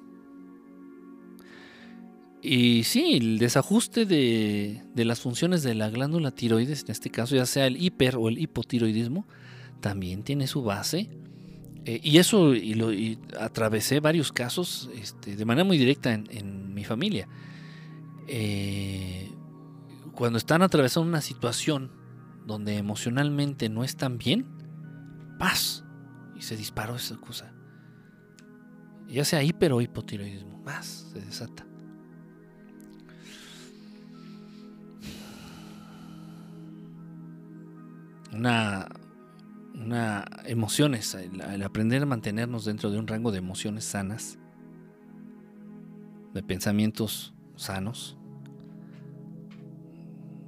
Y 2.43 2.83
sí, 2.83 3.15
el 3.15 3.39
desajuste 3.39 4.05
de, 4.05 4.83
de, 4.93 5.05
las 5.05 5.21
funciones 5.21 5.63
de 5.63 5.75
la 5.75 5.89
glándula 5.89 6.31
tiroides, 6.31 6.83
en 6.83 6.91
este 6.91 7.09
caso 7.09 7.37
ya 7.37 7.45
sea 7.45 7.67
el 7.67 7.81
hiper 7.81 8.17
o 8.17 8.27
el 8.27 8.37
hipotiroidismo, 8.37 9.25
también 9.79 10.23
tiene 10.23 10.47
su 10.47 10.61
base 10.61 11.09
eh, 11.85 11.99
y 12.01 12.17
eso 12.17 12.53
atravesé 13.39 13.99
varios 13.99 14.31
casos 14.31 14.89
este, 14.95 15.35
de 15.35 15.45
manera 15.45 15.65
muy 15.65 15.77
directa 15.77 16.13
en, 16.13 16.73
mi 16.73 16.83
familia. 16.83 17.27
Eh, 18.27 19.31
cuando 20.13 20.37
están 20.37 20.61
atravesando 20.61 21.07
una 21.07 21.21
situación 21.21 21.91
donde 22.47 22.77
emocionalmente 22.77 23.69
no 23.69 23.83
están 23.83 24.17
bien, 24.17 24.47
paz. 25.37 25.83
Y 26.35 26.41
se 26.41 26.57
disparó 26.57 26.95
esa 26.95 27.17
cosa. 27.17 27.53
Ya 29.07 29.23
sea 29.23 29.43
hiper 29.43 29.73
o 29.73 29.81
hipotiroidismo, 29.81 30.59
más 30.63 31.11
se 31.13 31.21
desata. 31.21 31.65
Una 38.33 38.87
una 39.75 40.25
emociones, 40.45 41.15
el, 41.15 41.63
aprender 41.63 42.03
a 42.03 42.05
mantenernos 42.05 42.65
dentro 42.65 42.91
de 42.91 42.99
un 42.99 43.07
rango 43.07 43.31
de 43.31 43.39
emociones 43.39 43.85
sanas, 43.85 44.37
de 46.33 46.43
pensamientos 46.43 47.33
sanos, 47.55 48.17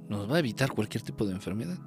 nos 0.08 0.30
va 0.30 0.36
a 0.36 0.38
evitar 0.38 0.70
cualquier 0.70 1.02
tipo 1.02 1.26
de 1.26 1.32
enfermedad. 1.32 1.78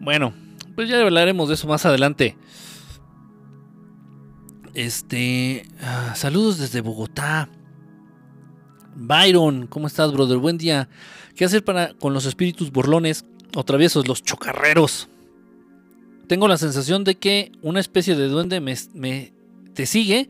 Bueno, 0.00 0.32
pues 0.74 0.88
ya 0.88 1.00
hablaremos 1.00 1.48
de 1.48 1.54
eso 1.54 1.66
más 1.66 1.86
adelante. 1.86 2.36
Este, 4.74 5.66
ah, 5.80 6.12
saludos 6.14 6.58
desde 6.58 6.82
Bogotá. 6.82 7.48
Byron, 8.94 9.66
¿cómo 9.66 9.86
estás, 9.86 10.12
brother? 10.12 10.38
Buen 10.38 10.58
día. 10.58 10.88
¿Qué 11.36 11.44
hacer 11.44 11.64
para 11.64 11.94
con 11.94 12.12
los 12.14 12.26
espíritus 12.26 12.72
burlones? 12.72 13.24
o 13.54 13.64
traviesos, 13.64 14.06
los 14.06 14.22
chocarreros. 14.22 15.08
Tengo 16.26 16.48
la 16.48 16.58
sensación 16.58 17.04
de 17.04 17.16
que 17.16 17.52
una 17.62 17.80
especie 17.80 18.14
de 18.14 18.28
duende 18.28 18.60
me, 18.60 19.32
te 19.74 19.86
sigue. 19.86 20.28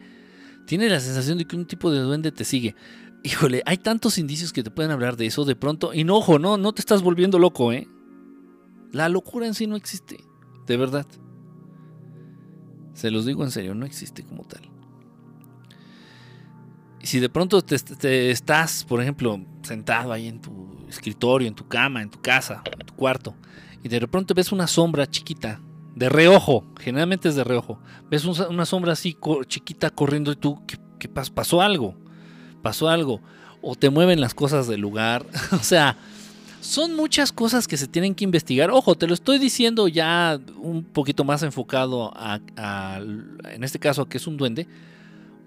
Tiene 0.67 0.89
la 0.89 1.01
sensación 1.01 1.39
de 1.39 1.45
que 1.47 1.57
un 1.57 1.67
tipo 1.67 1.91
de 1.91 2.01
duende 2.01 2.31
te 2.31 2.45
sigue. 2.45 2.77
Híjole, 3.25 3.63
hay 3.67 3.79
tantos 3.79 4.19
indicios 4.19 4.53
que 4.53 4.63
te 4.63 4.71
pueden 4.71 4.93
hablar 4.93 5.17
de 5.17 5.27
eso 5.27 5.45
de 5.45 5.57
pronto. 5.57 5.93
Y 5.93 6.05
no, 6.05 6.17
ojo, 6.17 6.39
no, 6.39 6.57
no 6.57 6.73
te 6.73 6.81
estás 6.81 7.03
volviendo 7.03 7.39
loco, 7.39 7.73
¿eh? 7.73 7.89
La 8.93 9.09
locura 9.09 9.47
en 9.47 9.55
sí 9.55 9.67
no 9.67 9.77
existe, 9.77 10.19
de 10.67 10.77
verdad. 10.77 11.07
Se 12.95 13.11
los 13.11 13.27
digo 13.27 13.45
en 13.45 13.51
serio, 13.51 13.75
no 13.75 13.87
existe 13.87 14.23
como 14.23 14.45
tal. 14.45 14.63
Si 17.03 17.21
de 17.21 17.29
pronto 17.29 17.63
te, 17.63 18.31
estás, 18.31 18.85
por 18.85 19.01
ejemplo, 19.01 19.41
sentado 19.63 20.13
ahí 20.13 20.29
en 20.29 20.41
tu 20.41 20.87
escritorio, 20.89 21.49
en 21.49 21.55
tu 21.55 21.67
cama, 21.67 22.03
en 22.03 22.11
tu 22.11 22.21
casa, 22.21 22.63
en 22.79 22.87
tu 22.87 22.95
cuarto, 22.95 23.35
y 23.83 23.89
de 23.89 24.01
repente 24.01 24.35
ves 24.35 24.53
una 24.53 24.67
sombra 24.67 25.07
chiquita, 25.07 25.61
de 25.95 26.09
reojo, 26.09 26.65
generalmente 26.79 27.29
es 27.29 27.35
de 27.35 27.45
reojo, 27.45 27.81
ves 28.11 28.25
una 28.25 28.67
sombra 28.67 28.93
así 28.93 29.17
chiquita 29.47 29.91
corriendo 29.91 30.31
y 30.33 30.37
tú, 30.37 30.63
¿qué, 30.67 31.09
pasó? 31.09 31.35
pasó? 31.35 31.63
algo? 31.63 31.97
¿Pasó 32.63 32.89
algo? 32.89 33.21
O 33.63 33.75
te 33.75 33.91
mueven 33.91 34.21
las 34.21 34.35
cosas 34.35 34.69
del 34.69 34.81
lugar, 34.81 35.27
o 35.53 35.63
sea, 35.63 35.97
son 36.61 36.97
muchas 36.97 37.33
cosas 37.33 37.67
que 37.69 37.77
se 37.77 37.87
tienen 37.87 38.15
que 38.15 38.25
investigar. 38.25 38.71
Ojo, 38.71 38.95
te 38.97 39.07
lo 39.07 39.15
estoy 39.15 39.39
diciendo 39.39 39.89
ya 39.89 40.39
un 40.61 40.85
poquito 40.85 41.25
más 41.25 41.43
enfocado 41.43 42.13
a, 42.15 42.41
en 43.01 43.65
este 43.65 43.79
caso, 43.79 44.03
a 44.03 44.09
que 44.09 44.19
es 44.19 44.27
un 44.27 44.37
duende. 44.37 44.67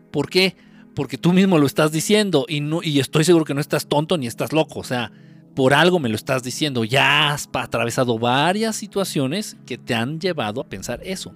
¿Por 0.09 0.29
qué? 0.29 0.55
Porque 0.55 0.70
tú 1.19 1.33
mismo 1.33 1.57
lo 1.57 1.65
estás 1.65 1.91
diciendo 1.91 2.45
y, 2.47 2.61
no, 2.61 2.81
y 2.83 2.99
estoy 2.99 3.23
seguro 3.23 3.45
que 3.45 3.53
no 3.53 3.61
estás 3.61 3.87
tonto 3.87 4.17
ni 4.17 4.27
estás 4.27 4.53
loco. 4.53 4.79
O 4.79 4.83
sea, 4.83 5.11
por 5.55 5.73
algo 5.73 5.99
me 5.99 6.09
lo 6.09 6.15
estás 6.15 6.43
diciendo. 6.43 6.83
Ya 6.83 7.31
has 7.31 7.49
atravesado 7.53 8.17
varias 8.17 8.75
situaciones 8.75 9.57
que 9.65 9.77
te 9.77 9.93
han 9.93 10.19
llevado 10.19 10.61
a 10.61 10.69
pensar 10.69 11.01
eso. 11.03 11.33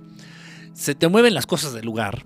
Se 0.74 0.96
te 0.96 1.08
mueven 1.08 1.34
las 1.34 1.46
cosas 1.46 1.74
del 1.74 1.86
lugar, 1.86 2.26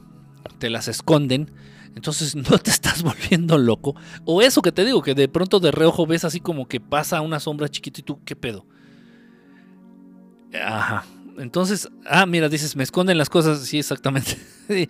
te 0.58 0.70
las 0.70 0.88
esconden, 0.88 1.52
entonces 1.96 2.36
no 2.36 2.58
te 2.58 2.72
estás 2.72 3.04
volviendo 3.04 3.58
loco. 3.58 3.96
O 4.26 4.42
eso 4.42 4.62
que 4.62 4.72
te 4.72 4.86
digo, 4.86 5.02
que 5.02 5.16
de 5.16 5.28
pronto 5.28 5.60
de 5.60 5.72
reojo 5.72 6.06
ves 6.06 6.26
así 6.26 6.40
como 6.40 6.68
que 6.68 6.80
pasa 6.80 7.22
una 7.22 7.40
sombra 7.40 7.70
chiquita 7.70 8.00
y 8.02 8.04
tú, 8.04 8.20
¿qué 8.24 8.36
pedo? 8.36 8.66
Ajá. 10.54 11.06
Entonces, 11.38 11.90
ah, 12.06 12.26
mira, 12.26 12.50
dices, 12.50 12.76
me 12.76 12.84
esconden 12.84 13.18
las 13.18 13.30
cosas. 13.30 13.60
Sí, 13.62 13.80
exactamente. 13.80 14.38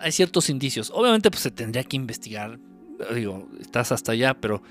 Hay 0.00 0.12
ciertos 0.12 0.50
indicios. 0.50 0.90
Obviamente, 0.94 1.30
pues 1.30 1.42
se 1.42 1.50
tendría 1.50 1.84
que 1.84 1.96
investigar 1.96 2.58
digo, 3.14 3.48
estás 3.60 3.92
hasta 3.92 4.12
allá, 4.12 4.34
pero 4.34 4.62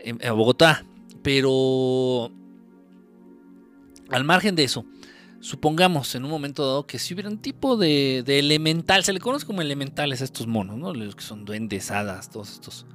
en, 0.00 0.18
Bogotá, 0.36 0.84
pero 1.22 2.30
al 4.10 4.24
margen 4.24 4.54
de 4.54 4.64
eso, 4.64 4.84
supongamos 5.40 6.14
en 6.14 6.24
un 6.24 6.30
momento 6.30 6.66
dado 6.66 6.86
que 6.86 6.98
si 6.98 7.14
hubiera 7.14 7.28
un 7.28 7.38
tipo 7.38 7.76
de, 7.76 8.18
elemental, 8.26 9.04
se 9.04 9.12
le 9.12 9.20
conoce 9.20 9.46
como 9.46 9.62
elementales 9.62 10.20
a 10.20 10.24
estos 10.24 10.46
monos, 10.46 10.78
¿no? 10.78 10.92
Los 10.94 11.16
que 11.16 11.22
son 11.22 11.44
duendes, 11.44 11.90
hadas, 11.90 12.30
todos 12.30 12.52
estos 12.52 12.86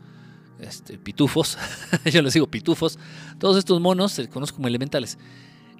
este, 0.59 0.97
pitufos, 0.97 1.57
yo 2.05 2.21
les 2.21 2.33
digo 2.33 2.47
pitufos, 2.47 2.99
todos 3.39 3.57
estos 3.57 3.79
monos 3.81 4.13
se 4.13 4.23
les 4.23 4.31
conoce 4.31 4.53
como 4.53 4.67
elementales. 4.67 5.17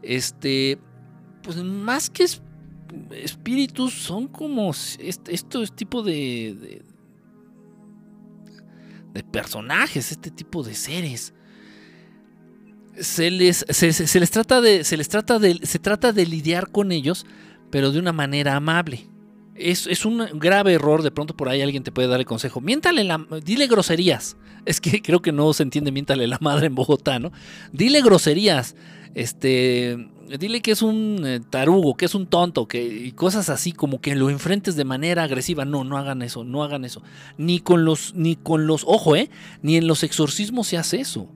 Este, 0.01 0.79
pues 1.43 1.57
más 1.57 2.09
que 2.09 2.23
espíritus, 3.11 3.93
son 3.93 4.27
como 4.27 4.71
este, 4.71 5.33
estos 5.33 5.75
tipo 5.75 6.03
de, 6.03 6.81
de, 9.13 9.23
personajes, 9.23 10.11
este 10.11 10.31
tipo 10.31 10.63
de 10.63 10.75
seres. 10.75 11.33
Se 12.99 13.31
les, 13.31 13.65
se, 13.69 14.19
les 14.19 14.31
trata 14.31 14.61
de. 14.61 14.83
Se 14.83 14.97
les 14.97 15.09
trata 15.09 15.39
de. 15.39 15.59
Se 15.63 15.79
trata 15.79 16.11
de 16.11 16.25
lidiar 16.25 16.71
con 16.71 16.91
ellos, 16.91 17.25
pero 17.69 17.91
de 17.91 17.99
una 17.99 18.11
manera 18.11 18.55
amable. 18.55 19.07
Es, 19.55 19.87
es, 19.87 20.05
un 20.05 20.25
grave 20.33 20.73
error. 20.73 21.01
De 21.01 21.11
pronto 21.11 21.35
por 21.35 21.49
ahí 21.49 21.61
alguien 21.61 21.83
te 21.83 21.91
puede 21.91 22.07
dar 22.07 22.19
el 22.19 22.25
consejo. 22.25 22.59
Miéntale 22.61 23.03
la. 23.03 23.25
Dile 23.43 23.67
groserías. 23.67 24.37
Es 24.63 24.79
que 24.79 25.01
creo 25.01 25.23
que 25.23 25.31
no 25.31 25.53
se 25.53 25.63
entiende 25.63 25.91
miéntale 25.91 26.27
la 26.27 26.37
madre 26.39 26.67
en 26.67 26.75
Bogotá, 26.75 27.17
¿no? 27.17 27.31
Dile 27.73 28.03
groserías. 28.03 28.75
Este 29.15 29.97
dile 30.37 30.61
que 30.61 30.71
es 30.71 30.81
un 30.81 31.21
eh, 31.25 31.39
tarugo, 31.39 31.95
que 31.95 32.05
es 32.05 32.15
un 32.15 32.27
tonto, 32.27 32.67
que 32.67 32.83
y 32.83 33.11
cosas 33.11 33.49
así 33.49 33.71
como 33.71 34.01
que 34.01 34.15
lo 34.15 34.29
enfrentes 34.29 34.75
de 34.75 34.85
manera 34.85 35.23
agresiva. 35.23 35.65
No, 35.65 35.83
no 35.83 35.97
hagan 35.97 36.21
eso, 36.21 36.43
no 36.43 36.63
hagan 36.63 36.85
eso. 36.85 37.01
Ni 37.37 37.59
con 37.59 37.85
los 37.85 38.13
ni 38.15 38.35
con 38.35 38.67
los, 38.67 38.83
ojo, 38.85 39.15
eh, 39.15 39.29
ni 39.61 39.77
en 39.77 39.87
los 39.87 40.03
exorcismos 40.03 40.67
se 40.67 40.77
hace 40.77 40.99
eso. 40.99 41.29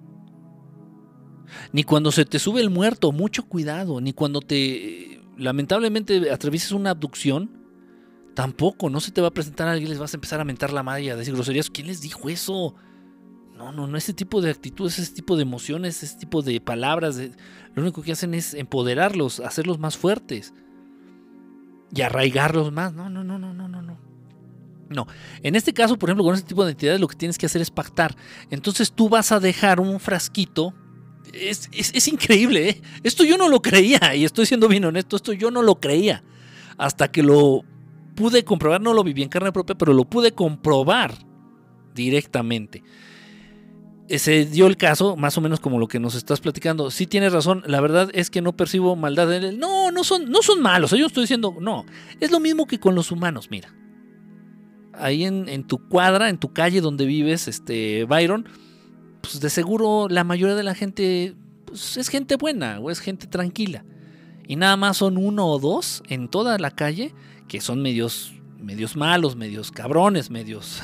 Ni 1.72 1.84
cuando 1.84 2.12
se 2.12 2.26
te 2.26 2.40
sube 2.40 2.62
el 2.62 2.70
muerto, 2.70 3.12
mucho 3.12 3.46
cuidado, 3.46 4.02
ni 4.02 4.14
cuando 4.14 4.42
te 4.42 5.22
lamentablemente 5.38 6.32
atravieses 6.32 6.72
una 6.72 6.92
abducción, 6.92 7.66
tampoco, 8.34 8.90
no 8.90 9.00
se 9.00 9.12
te 9.12 9.22
va 9.22 9.30
a 9.30 9.34
presentar 9.34 9.68
a 9.68 9.72
alguien, 9.72 9.90
les 9.90 10.00
vas 10.00 10.14
a 10.14 10.18
empezar 10.18 10.40
a 10.40 10.46
mentar 10.46 10.72
la 10.72 10.84
madre 10.84 11.04
y 11.04 11.10
a 11.10 11.16
decir 11.16 11.34
groserías. 11.34 11.70
¿Quién 11.70 11.88
les 11.88 12.02
dijo 12.02 12.30
eso? 12.30 12.76
No, 13.56 13.72
no, 13.72 13.88
no, 13.88 13.98
ese 13.98 14.14
tipo 14.14 14.42
de 14.42 14.52
actitudes, 14.52 15.00
ese 15.00 15.14
tipo 15.14 15.38
de 15.38 15.44
emociones, 15.44 16.04
ese 16.04 16.18
tipo 16.18 16.42
de 16.42 16.60
palabras, 16.60 17.20
lo 17.76 17.82
único 17.82 18.02
que 18.02 18.14
hacen 18.14 18.34
es 18.34 18.54
empoderarlos, 18.54 19.42
hacerlos 19.42 19.80
más 19.80 19.98
fuertes 19.98 20.54
y 21.94 22.02
arraigarlos 22.02 22.72
más. 22.72 22.94
No, 22.94 23.10
no, 23.10 23.24
no, 23.24 23.38
no, 23.38 23.54
no, 23.54 23.68
no, 23.68 23.82
no. 23.82 23.98
No, 24.88 25.08
en 25.42 25.56
este 25.56 25.74
caso, 25.74 25.98
por 25.98 26.10
ejemplo, 26.10 26.24
con 26.24 26.36
este 26.36 26.48
tipo 26.48 26.64
de 26.64 26.72
entidades 26.72 27.02
lo 27.02 27.08
que 27.08 27.16
tienes 27.16 27.38
que 27.38 27.48
hacer 27.48 27.62
es 27.62 27.72
pactar. 27.72 28.16
Entonces 28.50 28.92
tú 28.94 29.10
vas 29.10 29.32
a 29.32 29.40
dejar 29.40 29.80
un 29.80 30.00
frasquito. 30.00 30.74
Es, 31.34 31.70
es 31.74 32.08
increíble, 32.08 32.70
¿eh? 32.70 32.82
Esto 33.04 33.24
yo 33.24 33.36
no 33.36 33.50
lo 33.50 33.62
creía, 33.62 34.16
y 34.16 34.24
estoy 34.24 34.46
siendo 34.46 34.68
bien 34.68 34.86
honesto, 34.86 35.16
esto 35.16 35.34
yo 35.34 35.52
no 35.52 35.64
lo 35.64 35.80
creía. 35.80 36.24
Hasta 36.78 37.12
que 37.12 37.24
lo 37.24 37.64
pude 38.16 38.46
comprobar, 38.46 38.80
no 38.80 38.94
lo 38.94 39.04
viví 39.04 39.24
en 39.24 39.30
carne 39.30 39.52
propia, 39.52 39.76
pero 39.76 39.92
lo 39.92 40.06
pude 40.06 40.34
comprobar 40.34 41.16
directamente 41.94 42.84
se 44.10 44.46
dio 44.46 44.68
el 44.68 44.78
caso, 44.78 45.16
más 45.16 45.38
o 45.38 45.42
menos 45.42 45.60
como 45.60 45.80
lo 45.80 45.88
que 45.88 46.00
nos 46.00 46.16
estás 46.16 46.40
platicando. 46.40 46.92
Sí 46.92 47.08
tienes 47.08 47.34
razón, 47.34 47.64
la 47.66 47.82
verdad 47.82 48.10
es 48.14 48.30
que 48.30 48.42
no 48.42 48.56
percibo 48.56 48.96
maldad 48.96 49.34
en 49.34 49.44
él. 49.44 49.60
No, 49.60 49.92
no 49.92 50.04
son, 50.04 50.30
no 50.30 50.42
son 50.42 50.62
malos, 50.62 50.92
yo 50.92 51.08
estoy 51.08 51.24
diciendo, 51.24 51.56
no. 51.60 51.86
Es 52.20 52.32
lo 52.32 52.40
mismo 52.40 52.68
que 52.68 52.80
con 52.80 52.96
los 52.96 53.12
humanos, 53.12 53.50
mira. 53.50 53.74
Ahí 54.94 55.26
en, 55.26 55.64
tu 55.66 55.90
cuadra, 55.90 56.30
en 56.30 56.38
tu 56.38 56.54
calle 56.54 56.80
donde 56.82 57.06
vives, 57.06 57.48
este, 57.48 58.06
Byron, 58.06 58.48
pues 59.22 59.40
de 59.42 59.50
seguro 59.50 60.08
la 60.10 60.24
mayoría 60.24 60.56
de 60.56 60.64
la 60.64 60.76
gente 60.76 61.36
pues, 61.66 61.98
es 61.98 62.08
gente 62.08 62.38
buena 62.38 62.80
o 62.80 62.92
es 62.92 63.00
gente 63.00 63.28
tranquila. 63.28 63.84
Y 64.48 64.56
nada 64.56 64.78
más 64.78 64.98
son 64.98 65.18
uno 65.18 65.48
o 65.48 65.60
dos 65.60 66.04
en 66.08 66.30
toda 66.30 66.58
la 66.60 66.72
calle 66.72 67.14
que 67.48 67.60
son 67.60 67.82
medios, 67.82 68.34
medios 68.60 68.96
malos, 68.96 69.36
medios 69.36 69.72
cabrones, 69.72 70.30
medios, 70.30 70.82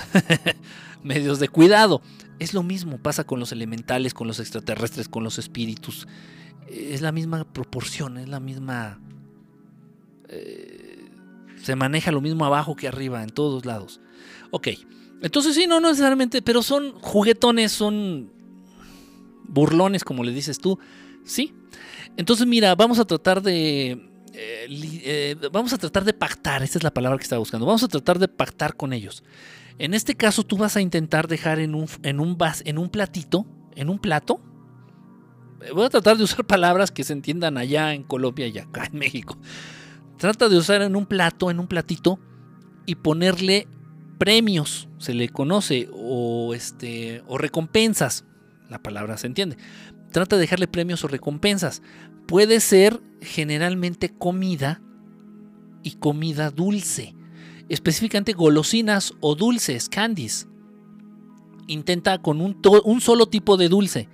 medios 1.03 1.39
de 1.39 1.47
cuidado. 1.47 2.01
Es 2.41 2.55
lo 2.55 2.63
mismo, 2.63 2.97
pasa 2.97 3.23
con 3.23 3.39
los 3.39 3.51
elementales, 3.51 4.15
con 4.15 4.25
los 4.25 4.39
extraterrestres, 4.39 5.07
con 5.07 5.23
los 5.23 5.37
espíritus. 5.37 6.07
Es 6.67 7.01
la 7.01 7.11
misma 7.11 7.43
proporción, 7.43 8.17
es 8.17 8.29
la 8.29 8.39
misma... 8.39 8.99
Eh, 10.27 11.07
se 11.61 11.75
maneja 11.75 12.11
lo 12.11 12.19
mismo 12.19 12.43
abajo 12.43 12.75
que 12.75 12.87
arriba, 12.87 13.21
en 13.21 13.29
todos 13.29 13.67
lados. 13.67 14.01
Ok, 14.49 14.69
entonces 15.21 15.53
sí, 15.53 15.67
no, 15.67 15.79
no 15.79 15.89
necesariamente, 15.89 16.41
pero 16.41 16.63
son 16.63 16.93
juguetones, 16.93 17.73
son 17.73 18.31
burlones, 19.43 20.03
como 20.03 20.23
le 20.23 20.31
dices 20.31 20.57
tú. 20.57 20.79
Sí. 21.23 21.53
Entonces 22.17 22.47
mira, 22.47 22.73
vamos 22.73 22.97
a 22.97 23.05
tratar 23.05 23.43
de... 23.43 23.91
Eh, 24.33 24.67
eh, 25.03 25.35
vamos 25.51 25.73
a 25.73 25.77
tratar 25.77 26.05
de 26.05 26.13
pactar, 26.13 26.63
esta 26.63 26.79
es 26.79 26.83
la 26.83 26.91
palabra 26.91 27.19
que 27.19 27.23
estaba 27.23 27.37
buscando. 27.37 27.67
Vamos 27.67 27.83
a 27.83 27.87
tratar 27.87 28.17
de 28.17 28.27
pactar 28.27 28.75
con 28.75 28.93
ellos. 28.93 29.23
En 29.81 29.95
este 29.95 30.13
caso 30.13 30.43
tú 30.43 30.57
vas 30.57 30.77
a 30.77 30.81
intentar 30.81 31.27
dejar 31.27 31.57
en 31.57 31.73
un, 31.73 31.87
en 32.03 32.19
un, 32.19 32.37
vas, 32.37 32.61
en 32.67 32.77
un 32.77 32.91
platito, 32.91 33.47
en 33.75 33.89
un 33.89 33.97
plato. 33.97 34.39
Voy 35.73 35.85
a 35.85 35.89
tratar 35.89 36.17
de 36.17 36.23
usar 36.23 36.45
palabras 36.45 36.91
que 36.91 37.03
se 37.03 37.13
entiendan 37.13 37.57
allá 37.57 37.95
en 37.95 38.03
Colombia 38.03 38.45
y 38.45 38.59
acá 38.59 38.85
en 38.85 38.99
México. 38.99 39.39
Trata 40.19 40.49
de 40.49 40.57
usar 40.57 40.83
en 40.83 40.95
un 40.95 41.07
plato, 41.07 41.49
en 41.49 41.59
un 41.59 41.65
platito, 41.65 42.19
y 42.85 42.93
ponerle 42.93 43.67
premios, 44.19 44.87
se 44.99 45.15
le 45.15 45.29
conoce, 45.29 45.89
o, 45.91 46.53
este, 46.53 47.23
o 47.25 47.39
recompensas. 47.39 48.23
La 48.69 48.83
palabra 48.83 49.17
se 49.17 49.25
entiende. 49.25 49.57
Trata 50.11 50.35
de 50.35 50.41
dejarle 50.41 50.67
premios 50.67 51.03
o 51.03 51.07
recompensas. 51.07 51.81
Puede 52.27 52.59
ser 52.59 53.01
generalmente 53.19 54.09
comida 54.09 54.79
y 55.81 55.93
comida 55.95 56.51
dulce 56.51 57.15
específicamente 57.71 58.33
golosinas 58.33 59.13
o 59.21 59.33
dulces, 59.33 59.87
candies. 59.87 60.45
Intenta 61.67 62.17
con 62.17 62.41
un, 62.41 63.01
solo 63.01 63.27
tipo 63.27 63.55
de 63.55 63.69
dulce. 63.69 64.09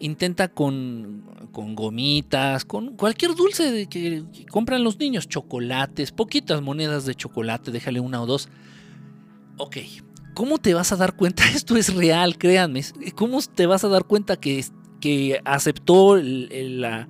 Intenta 0.00 0.48
con, 0.48 1.24
con 1.50 1.74
gomitas, 1.74 2.66
con 2.66 2.96
cualquier 2.96 3.34
dulce 3.34 3.86
que, 3.88 4.24
compran 4.50 4.84
los 4.84 4.98
niños, 4.98 5.28
chocolates, 5.28 6.12
poquitas 6.12 6.60
monedas 6.60 7.06
de 7.06 7.14
chocolate, 7.14 7.70
déjale 7.70 8.00
una 8.00 8.20
o 8.20 8.26
dos. 8.26 8.50
Ok, 9.56 9.78
¿cómo 10.34 10.58
te 10.58 10.74
vas 10.74 10.92
a 10.92 10.96
dar 10.96 11.16
cuenta? 11.16 11.48
Esto 11.54 11.78
es 11.78 11.94
real, 11.94 12.36
créanme. 12.36 12.82
¿Cómo 13.14 13.40
te 13.40 13.64
vas 13.64 13.82
a 13.82 13.88
dar 13.88 14.04
cuenta 14.04 14.36
que, 14.36 14.62
que 15.00 15.40
aceptó 15.46 16.16
la, 16.16 17.08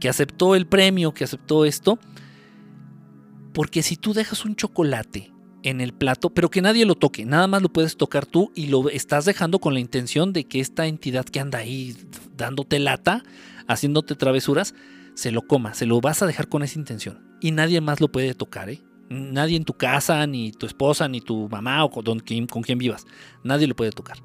que 0.00 0.08
aceptó 0.08 0.56
el 0.56 0.66
premio, 0.66 1.14
que 1.14 1.22
aceptó 1.22 1.64
esto? 1.64 2.00
Porque 3.52 3.82
si 3.82 3.96
tú 3.96 4.14
dejas 4.14 4.44
un 4.44 4.56
chocolate 4.56 5.30
en 5.62 5.80
el 5.80 5.92
plato, 5.92 6.30
pero 6.30 6.50
que 6.50 6.62
nadie 6.62 6.86
lo 6.86 6.94
toque, 6.94 7.24
nada 7.24 7.46
más 7.46 7.62
lo 7.62 7.72
puedes 7.72 7.96
tocar 7.96 8.26
tú 8.26 8.50
y 8.54 8.66
lo 8.66 8.88
estás 8.88 9.24
dejando 9.24 9.58
con 9.58 9.74
la 9.74 9.80
intención 9.80 10.32
de 10.32 10.44
que 10.44 10.60
esta 10.60 10.86
entidad 10.86 11.24
que 11.24 11.40
anda 11.40 11.58
ahí 11.58 11.96
dándote 12.36 12.78
lata, 12.78 13.22
haciéndote 13.68 14.14
travesuras, 14.14 14.74
se 15.14 15.30
lo 15.30 15.42
coma, 15.42 15.74
se 15.74 15.86
lo 15.86 16.00
vas 16.00 16.22
a 16.22 16.26
dejar 16.26 16.48
con 16.48 16.62
esa 16.62 16.78
intención. 16.78 17.22
Y 17.40 17.50
nadie 17.50 17.80
más 17.80 18.00
lo 18.00 18.10
puede 18.10 18.34
tocar, 18.34 18.70
¿eh? 18.70 18.80
Nadie 19.08 19.56
en 19.56 19.64
tu 19.64 19.74
casa, 19.74 20.26
ni 20.26 20.52
tu 20.52 20.64
esposa, 20.64 21.06
ni 21.06 21.20
tu 21.20 21.48
mamá 21.48 21.84
o 21.84 21.90
con 21.90 22.20
quien, 22.20 22.46
con 22.46 22.62
quien 22.62 22.78
vivas. 22.78 23.04
Nadie 23.44 23.66
lo 23.66 23.76
puede 23.76 23.90
tocar. 23.90 24.18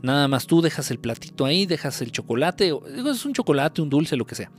Nada 0.00 0.28
más 0.28 0.46
tú 0.46 0.62
dejas 0.62 0.92
el 0.92 1.00
platito 1.00 1.44
ahí, 1.44 1.66
dejas 1.66 2.00
el 2.02 2.12
chocolate, 2.12 2.72
es 3.08 3.24
un 3.24 3.32
chocolate, 3.32 3.82
un 3.82 3.90
dulce, 3.90 4.16
lo 4.16 4.26
que 4.26 4.36
sea. 4.36 4.52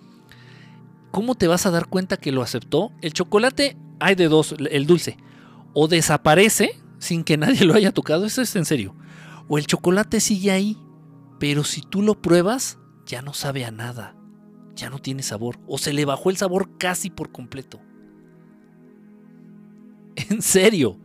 ¿Cómo 1.12 1.36
te 1.36 1.48
vas 1.48 1.66
a 1.66 1.72
dar 1.72 1.88
cuenta 1.88 2.18
que 2.18 2.32
lo 2.32 2.42
aceptó? 2.42 2.92
El 3.02 3.14
chocolate 3.14 3.78
hay 4.00 4.16
de 4.16 4.28
dos, 4.28 4.56
el 4.70 4.86
dulce, 4.86 5.18
o 5.74 5.88
desaparece 5.88 6.80
sin 7.00 7.24
que 7.24 7.38
nadie 7.38 7.66
lo 7.66 7.74
haya 7.74 7.92
tocado, 7.92 8.26
eso 8.26 8.42
es 8.42 8.56
en 8.56 8.66
serio, 8.66 8.96
o 9.48 9.58
el 9.58 9.66
chocolate 9.66 10.20
sigue 10.20 10.52
ahí, 10.52 10.78
pero 11.40 11.64
si 11.64 11.82
tú 11.82 12.02
lo 12.02 12.22
pruebas, 12.22 12.78
ya 13.06 13.22
no 13.22 13.34
sabe 13.34 13.66
a 13.66 13.72
nada, 13.72 14.16
ya 14.76 14.90
no 14.90 15.00
tiene 15.00 15.24
sabor, 15.24 15.60
o 15.68 15.78
se 15.78 15.94
le 15.94 16.06
bajó 16.06 16.30
el 16.30 16.38
sabor 16.38 16.78
casi 16.78 17.10
por 17.10 17.32
completo. 17.32 17.80
En 20.30 20.42
serio. 20.42 21.00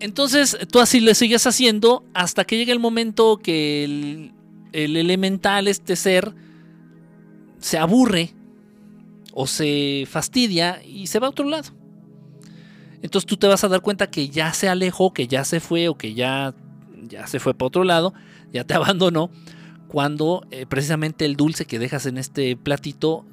Entonces 0.00 0.58
tú 0.72 0.80
así 0.80 0.98
le 1.00 1.14
sigues 1.14 1.46
haciendo 1.46 2.04
hasta 2.14 2.44
que 2.44 2.56
llegue 2.56 2.72
el 2.72 2.80
momento 2.80 3.36
que 3.36 3.84
el, 3.84 4.32
el 4.72 4.96
elemental, 4.96 5.68
este 5.68 5.94
ser, 5.96 6.34
se 7.58 7.78
aburre 7.78 8.34
o 9.40 9.46
se 9.46 10.04
fastidia 10.10 10.82
y 10.84 11.06
se 11.06 11.20
va 11.20 11.28
a 11.28 11.30
otro 11.30 11.48
lado. 11.48 11.70
Entonces 13.02 13.24
tú 13.24 13.36
te 13.36 13.46
vas 13.46 13.62
a 13.62 13.68
dar 13.68 13.82
cuenta 13.82 14.10
que 14.10 14.30
ya 14.30 14.52
se 14.52 14.68
alejó, 14.68 15.12
que 15.12 15.28
ya 15.28 15.44
se 15.44 15.60
fue 15.60 15.86
o 15.86 15.96
que 15.96 16.14
ya, 16.14 16.56
ya 17.04 17.24
se 17.28 17.38
fue 17.38 17.54
para 17.54 17.68
otro 17.68 17.84
lado, 17.84 18.14
ya 18.52 18.64
te 18.64 18.74
abandonó, 18.74 19.30
cuando 19.86 20.44
eh, 20.50 20.66
precisamente 20.66 21.24
el 21.24 21.36
dulce 21.36 21.66
que 21.66 21.78
dejas 21.78 22.06
en 22.06 22.18
este 22.18 22.56
platito, 22.56 23.26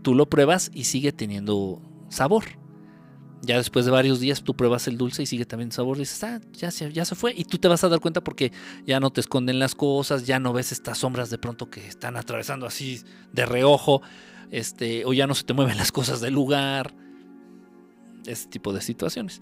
tú 0.00 0.14
lo 0.14 0.30
pruebas 0.30 0.70
y 0.72 0.84
sigue 0.84 1.12
teniendo 1.12 1.82
sabor. 2.08 2.44
Ya 3.42 3.58
después 3.58 3.84
de 3.84 3.90
varios 3.90 4.18
días 4.18 4.42
tú 4.42 4.56
pruebas 4.56 4.88
el 4.88 4.96
dulce 4.96 5.24
y 5.24 5.26
sigue 5.26 5.44
también 5.44 5.72
sabor. 5.72 5.98
Dices, 5.98 6.24
ah, 6.24 6.40
ya 6.54 6.70
se, 6.70 6.90
ya 6.90 7.04
se 7.04 7.14
fue. 7.14 7.34
Y 7.36 7.44
tú 7.44 7.58
te 7.58 7.68
vas 7.68 7.84
a 7.84 7.90
dar 7.90 8.00
cuenta 8.00 8.22
porque 8.22 8.50
ya 8.86 8.98
no 8.98 9.10
te 9.10 9.20
esconden 9.20 9.58
las 9.58 9.74
cosas, 9.74 10.24
ya 10.26 10.40
no 10.40 10.54
ves 10.54 10.72
estas 10.72 10.96
sombras 10.96 11.28
de 11.28 11.36
pronto 11.36 11.68
que 11.68 11.86
están 11.86 12.16
atravesando 12.16 12.64
así 12.64 13.02
de 13.30 13.44
reojo, 13.44 14.00
este, 14.50 15.04
o 15.04 15.12
ya 15.12 15.26
no 15.26 15.34
se 15.34 15.44
te 15.44 15.52
mueven 15.52 15.76
las 15.78 15.92
cosas 15.92 16.20
del 16.20 16.34
lugar. 16.34 16.94
Ese 18.26 18.48
tipo 18.48 18.72
de 18.72 18.80
situaciones. 18.80 19.40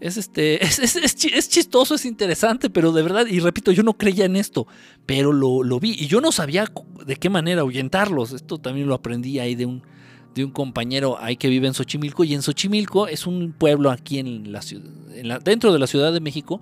Es, 0.00 0.16
este, 0.16 0.64
es, 0.64 0.78
es, 0.78 1.48
chistoso, 1.48 1.94
es 1.94 2.04
interesante, 2.04 2.70
pero 2.70 2.92
de 2.92 3.02
verdad, 3.02 3.26
y 3.26 3.40
repito, 3.40 3.72
yo 3.72 3.82
no 3.82 3.96
creía 3.96 4.26
en 4.26 4.36
esto, 4.36 4.66
pero 5.06 5.32
lo, 5.32 5.62
lo 5.62 5.80
vi 5.80 5.92
y 5.98 6.06
yo 6.06 6.20
no 6.20 6.30
sabía 6.30 6.70
de 7.04 7.16
qué 7.16 7.30
manera 7.30 7.62
ahuyentarlos. 7.62 8.32
Esto 8.32 8.58
también 8.58 8.86
lo 8.86 8.94
aprendí 8.94 9.38
ahí 9.38 9.54
de 9.54 9.66
un, 9.66 9.82
de 10.34 10.44
un 10.44 10.50
compañero 10.50 11.18
ahí 11.20 11.36
que 11.36 11.48
vive 11.48 11.66
en 11.66 11.74
Xochimilco. 11.74 12.24
Y 12.24 12.34
en 12.34 12.42
Xochimilco 12.42 13.08
es 13.08 13.26
un 13.26 13.52
pueblo 13.52 13.90
aquí 13.90 14.18
en 14.18 14.52
la 14.52 14.60
dentro 15.40 15.72
de 15.72 15.78
la 15.78 15.86
Ciudad 15.86 16.12
de 16.12 16.20
México. 16.20 16.60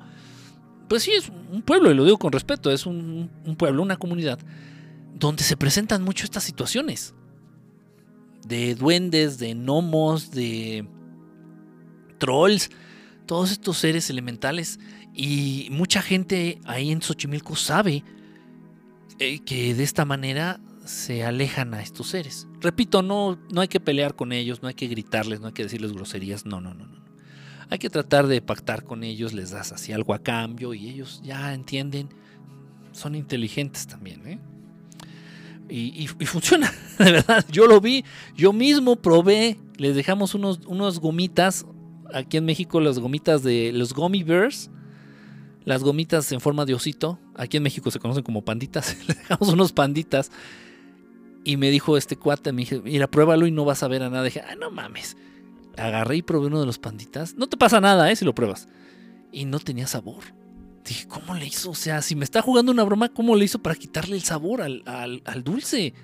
Pues 0.88 1.02
sí, 1.02 1.12
es 1.12 1.30
un 1.52 1.62
pueblo, 1.62 1.90
y 1.90 1.94
lo 1.94 2.04
digo 2.04 2.16
con 2.16 2.32
respeto, 2.32 2.70
es 2.70 2.86
un, 2.86 3.28
pueblo, 3.58 3.82
una 3.82 3.96
comunidad, 3.96 4.38
donde 5.14 5.42
se 5.42 5.56
presentan 5.56 6.02
mucho 6.02 6.24
estas 6.24 6.44
situaciones. 6.44 7.14
De 8.46 8.74
duendes, 8.74 9.38
de 9.38 9.54
gnomos, 9.54 10.30
de 10.30 10.86
trolls, 12.18 12.70
todos 13.26 13.50
estos 13.52 13.78
seres 13.78 14.08
elementales. 14.10 14.78
Y 15.14 15.68
mucha 15.70 16.02
gente 16.02 16.60
ahí 16.64 16.90
en 16.90 17.02
Xochimilco 17.02 17.56
sabe 17.56 18.04
eh, 19.18 19.40
que 19.40 19.74
de 19.74 19.82
esta 19.82 20.04
manera 20.04 20.60
se 20.84 21.24
alejan 21.24 21.74
a 21.74 21.82
estos 21.82 22.08
seres. 22.08 22.46
Repito, 22.60 23.02
no, 23.02 23.38
no 23.52 23.60
hay 23.60 23.68
que 23.68 23.80
pelear 23.80 24.14
con 24.14 24.32
ellos, 24.32 24.62
no 24.62 24.68
hay 24.68 24.74
que 24.74 24.86
gritarles, 24.86 25.40
no 25.40 25.48
hay 25.48 25.52
que 25.52 25.64
decirles 25.64 25.92
groserías, 25.92 26.46
no, 26.46 26.60
no, 26.60 26.74
no, 26.74 26.86
no. 26.86 27.04
Hay 27.68 27.78
que 27.78 27.90
tratar 27.90 28.28
de 28.28 28.40
pactar 28.40 28.84
con 28.84 29.02
ellos, 29.02 29.32
les 29.32 29.50
das 29.50 29.72
así 29.72 29.92
algo 29.92 30.14
a 30.14 30.20
cambio 30.20 30.72
y 30.72 30.88
ellos 30.88 31.20
ya 31.24 31.52
entienden, 31.52 32.08
son 32.92 33.14
inteligentes 33.14 33.86
también, 33.86 34.26
¿eh? 34.26 34.38
Y, 35.68 36.06
funciona, 36.06 36.72
de 36.98 37.12
verdad. 37.12 37.44
Yo 37.50 37.66
lo 37.66 37.80
vi, 37.80 38.04
yo 38.36 38.52
mismo 38.52 38.96
probé, 38.96 39.58
les 39.76 39.96
dejamos 39.96 40.34
unos, 40.34 40.60
unos 40.66 41.00
gomitas, 41.00 41.66
aquí 42.14 42.36
en 42.36 42.44
México 42.44 42.80
las 42.80 42.98
gomitas 42.98 43.42
de 43.42 43.72
los 43.72 43.92
gummy 43.92 44.22
bears, 44.22 44.70
las 45.64 45.82
gomitas 45.82 46.30
en 46.30 46.40
forma 46.40 46.64
de 46.64 46.74
osito, 46.74 47.18
aquí 47.34 47.56
en 47.56 47.64
México 47.64 47.90
se 47.90 47.98
conocen 47.98 48.22
como 48.22 48.44
panditas, 48.44 48.96
le 49.08 49.14
dejamos 49.14 49.48
unos 49.48 49.72
panditas 49.72 50.30
y 51.46 51.56
me 51.56 51.70
dijo 51.70 51.96
este 51.96 52.16
cuate, 52.16 52.50
me 52.50 52.62
dije, 52.62 52.80
mira, 52.80 53.08
pruébalo 53.08 53.46
y 53.46 53.52
no 53.52 53.64
vas 53.64 53.84
a 53.84 53.88
ver 53.88 54.02
a 54.02 54.10
nada. 54.10 54.24
Dije, 54.24 54.40
ah, 54.40 54.56
no 54.56 54.72
mames. 54.72 55.16
Agarré 55.76 56.16
y 56.16 56.22
probé 56.22 56.48
uno 56.48 56.58
de 56.58 56.66
los 56.66 56.80
panditas. 56.80 57.36
No 57.36 57.46
te 57.46 57.56
pasa 57.56 57.80
nada, 57.80 58.10
¿eh? 58.10 58.16
Si 58.16 58.24
lo 58.24 58.34
pruebas. 58.34 58.66
Y 59.30 59.44
no 59.44 59.60
tenía 59.60 59.86
sabor. 59.86 60.24
Dije, 60.86 61.08
¿cómo 61.08 61.34
le 61.34 61.46
hizo? 61.46 61.70
O 61.70 61.74
sea, 61.74 62.00
si 62.02 62.14
me 62.14 62.24
está 62.24 62.42
jugando 62.42 62.70
una 62.72 62.84
broma, 62.84 63.08
¿cómo 63.08 63.34
le 63.34 63.44
hizo 63.44 63.58
para 63.58 63.74
quitarle 63.74 64.16
el 64.16 64.22
sabor 64.22 64.62
al, 64.62 64.82
al 64.86 65.44
dulce? 65.44 65.94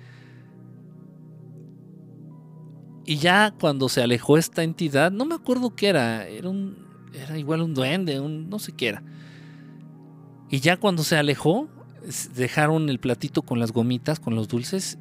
Y 3.05 3.17
ya 3.17 3.53
cuando 3.59 3.89
se 3.89 4.01
alejó 4.01 4.37
esta 4.37 4.63
entidad, 4.63 5.11
no 5.11 5.25
me 5.25 5.35
acuerdo 5.35 5.75
qué 5.75 5.89
era. 5.89 6.27
Era 6.27 6.49
un. 6.49 6.77
Era 7.13 7.37
igual 7.37 7.61
un 7.61 7.73
duende, 7.73 8.19
un. 8.19 8.49
no 8.49 8.59
sé 8.59 8.71
qué 8.73 8.89
era. 8.89 9.03
Y 10.49 10.59
ya 10.59 10.77
cuando 10.77 11.03
se 11.03 11.17
alejó, 11.17 11.67
dejaron 12.35 12.89
el 12.89 12.99
platito 12.99 13.41
con 13.41 13.59
las 13.59 13.71
gomitas, 13.71 14.19
con 14.19 14.35
los 14.35 14.47
dulces, 14.47 14.99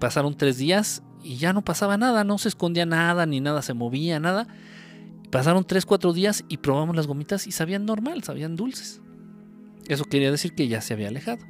pasaron 0.00 0.36
tres 0.36 0.56
días 0.56 1.02
y 1.22 1.36
ya 1.36 1.52
no 1.52 1.62
pasaba 1.62 1.96
nada, 1.96 2.24
no 2.24 2.38
se 2.38 2.48
escondía 2.48 2.86
nada, 2.86 3.26
ni 3.26 3.40
nada 3.40 3.62
se 3.62 3.74
movía, 3.74 4.18
nada. 4.18 4.46
Pasaron 5.30 5.64
tres, 5.64 5.84
cuatro 5.84 6.12
días 6.12 6.44
y 6.48 6.58
probamos 6.58 6.96
las 6.96 7.06
gomitas 7.06 7.46
y 7.46 7.52
sabían 7.52 7.84
normal, 7.84 8.22
sabían 8.22 8.56
dulces. 8.56 9.00
Eso 9.88 10.04
quería 10.04 10.30
decir 10.30 10.54
que 10.54 10.68
ya 10.68 10.80
se 10.80 10.94
había 10.94 11.08
alejado. 11.08 11.44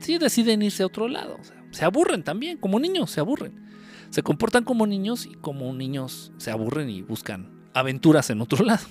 Sí 0.00 0.18
deciden 0.18 0.62
irse 0.62 0.82
a 0.82 0.86
otro 0.86 1.08
lado. 1.08 1.38
se 1.70 1.84
aburren 1.84 2.22
también, 2.22 2.58
como 2.58 2.78
niños, 2.78 3.10
se 3.10 3.20
aburren. 3.20 3.66
Se 4.10 4.22
comportan 4.22 4.64
como 4.64 4.86
niños 4.86 5.26
y 5.26 5.34
como 5.34 5.72
niños 5.72 6.32
se 6.38 6.50
aburren 6.50 6.88
y 6.90 7.02
buscan 7.02 7.68
aventuras 7.74 8.30
en 8.30 8.40
otro 8.40 8.64
lado. 8.64 8.86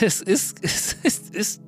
es, 0.00 0.22
es, 0.26 0.54
es, 0.62 1.60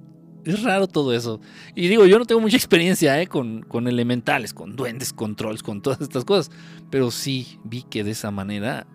es 0.49 0.63
raro 0.63 0.87
todo 0.87 1.13
eso. 1.13 1.41
Y 1.75 1.89
digo, 1.89 2.07
yo 2.07 2.19
no 2.19 2.25
tengo 2.25 2.41
mucha 2.41 2.57
experiencia 2.57 3.21
¿eh? 3.21 3.27
con, 3.27 3.65
elementales, 3.87 4.55
con 4.55 4.77
duendes, 4.77 5.13
con 5.13 5.37
trolls, 5.37 5.63
con 5.63 5.83
todas 5.83 6.01
estas 6.01 6.25
cosas. 6.25 6.51
Pero 6.91 7.11
sí 7.11 7.59
vi 7.65 7.83
que 7.83 8.05
de 8.05 8.13
esa 8.13 8.31
manera 8.31 8.87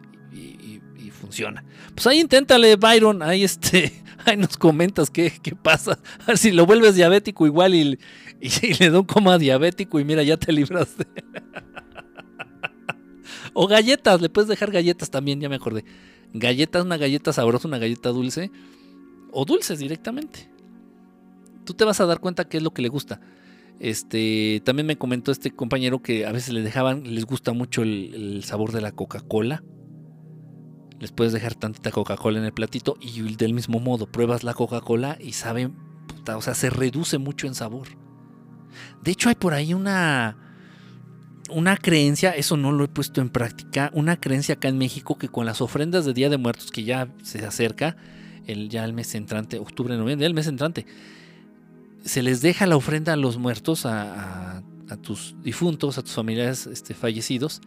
funciona. 1.12 1.64
Pues 1.94 2.08
ahí 2.08 2.20
inténtale, 2.20 2.76
Byron. 2.76 3.22
Ahí, 3.22 3.44
este, 3.44 3.94
ahí 4.26 4.38
nos 4.38 4.58
comentas 4.58 5.10
qué, 5.10 5.32
pasa. 5.62 6.00
A 6.22 6.26
ver 6.26 6.38
si 6.38 6.52
lo 6.52 6.66
vuelves 6.66 6.96
diabético 6.96 7.46
igual 7.46 7.76
y, 7.76 8.00
le 8.80 8.90
da 8.90 9.00
un 9.00 9.06
coma 9.06 9.38
diabético 9.38 10.00
y 10.00 10.06
mira, 10.06 10.24
ya 10.24 10.38
te 10.38 10.52
libraste. 10.52 11.06
o 13.54 13.68
galletas, 13.68 14.22
le 14.22 14.30
puedes 14.30 14.50
dejar 14.50 14.72
galletas 14.72 15.10
también, 15.10 15.40
ya 15.40 15.50
me 15.50 15.56
acordé. 15.56 15.86
Galletas, 16.34 16.84
una 16.84 16.98
galleta 16.98 17.32
sabrosa, 17.32 17.68
una 17.68 17.78
galleta 17.78 18.10
dulce. 18.10 18.52
O 19.32 19.46
dulces 19.46 19.80
directamente 19.80 20.54
tú 21.64 21.74
te 21.74 21.86
vas 21.86 22.00
a 22.00 22.06
dar 22.06 22.20
cuenta 22.20 22.46
qué 22.46 22.58
es 22.58 22.64
lo 22.64 22.74
que 22.74 22.82
le 22.82 22.90
gusta. 22.90 23.20
Este, 23.80 24.62
también 24.64 24.86
me 24.86 24.98
comentó 24.98 25.32
este 25.32 25.52
compañero 25.52 26.02
que 26.02 26.26
a 26.26 26.32
veces 26.32 26.54
le 26.54 26.62
dejaban, 26.62 27.16
les 27.16 27.26
gusta 27.26 27.54
mucho 27.54 27.82
el, 27.82 28.44
sabor 28.44 28.72
de 28.72 28.82
la 28.82 28.92
Coca-Cola. 28.92 29.64
Les 31.04 31.12
puedes 31.12 31.34
dejar 31.34 31.54
tantita 31.54 31.92
Coca-Cola 31.92 32.40
en 32.40 32.46
el 32.46 32.54
platito 32.54 32.96
y 33.02 33.36
del 33.36 33.54
mismo 33.54 33.82
modo 33.82 34.06
pruebas 34.08 34.46
la 34.46 34.54
Coca-Cola 34.54 35.18
y 35.20 35.34
sabe, 35.34 35.70
o 36.34 36.42
sea, 36.42 36.56
se 36.56 36.70
reduce 36.70 37.18
mucho 37.18 37.46
en 37.46 37.56
sabor. 37.56 37.90
De 39.02 39.12
hecho, 39.12 39.28
hay 39.28 39.36
por 39.36 39.54
ahí 39.54 39.74
una 39.74 40.38
una 41.50 41.76
creencia, 41.76 42.32
eso 42.32 42.56
no 42.56 42.72
lo 42.72 42.86
he 42.86 42.88
puesto 42.88 43.20
en 43.20 43.30
práctica, 43.30 43.92
una 43.94 44.16
creencia 44.16 44.56
acá 44.56 44.70
en 44.70 44.78
México 44.78 45.18
que 45.18 45.28
con 45.28 45.46
las 45.46 45.60
ofrendas 45.60 46.06
de 46.06 46.14
Día 46.14 46.30
de 46.30 46.38
Muertos 46.38 46.72
que 46.72 46.86
ya 46.86 47.10
se 47.22 47.46
acerca, 47.46 47.98
el, 48.48 48.70
ya 48.70 48.86
el 48.86 48.94
mes 48.94 49.14
entrante, 49.14 49.60
octubre, 49.60 49.98
noviembre, 49.98 50.26
el 50.26 50.34
mes 50.34 50.48
entrante, 50.48 50.86
se 52.06 52.24
les 52.24 52.42
deja 52.42 52.66
la 52.66 52.78
ofrenda 52.78 53.12
a 53.12 53.18
los 53.18 53.38
muertos, 53.38 53.86
a, 53.86 54.64
tus 55.02 55.36
difuntos, 55.44 55.98
a 55.98 56.02
tus 56.02 56.14
familiares 56.14 56.66
este, 56.66 56.94
fallecidos. 56.94 57.62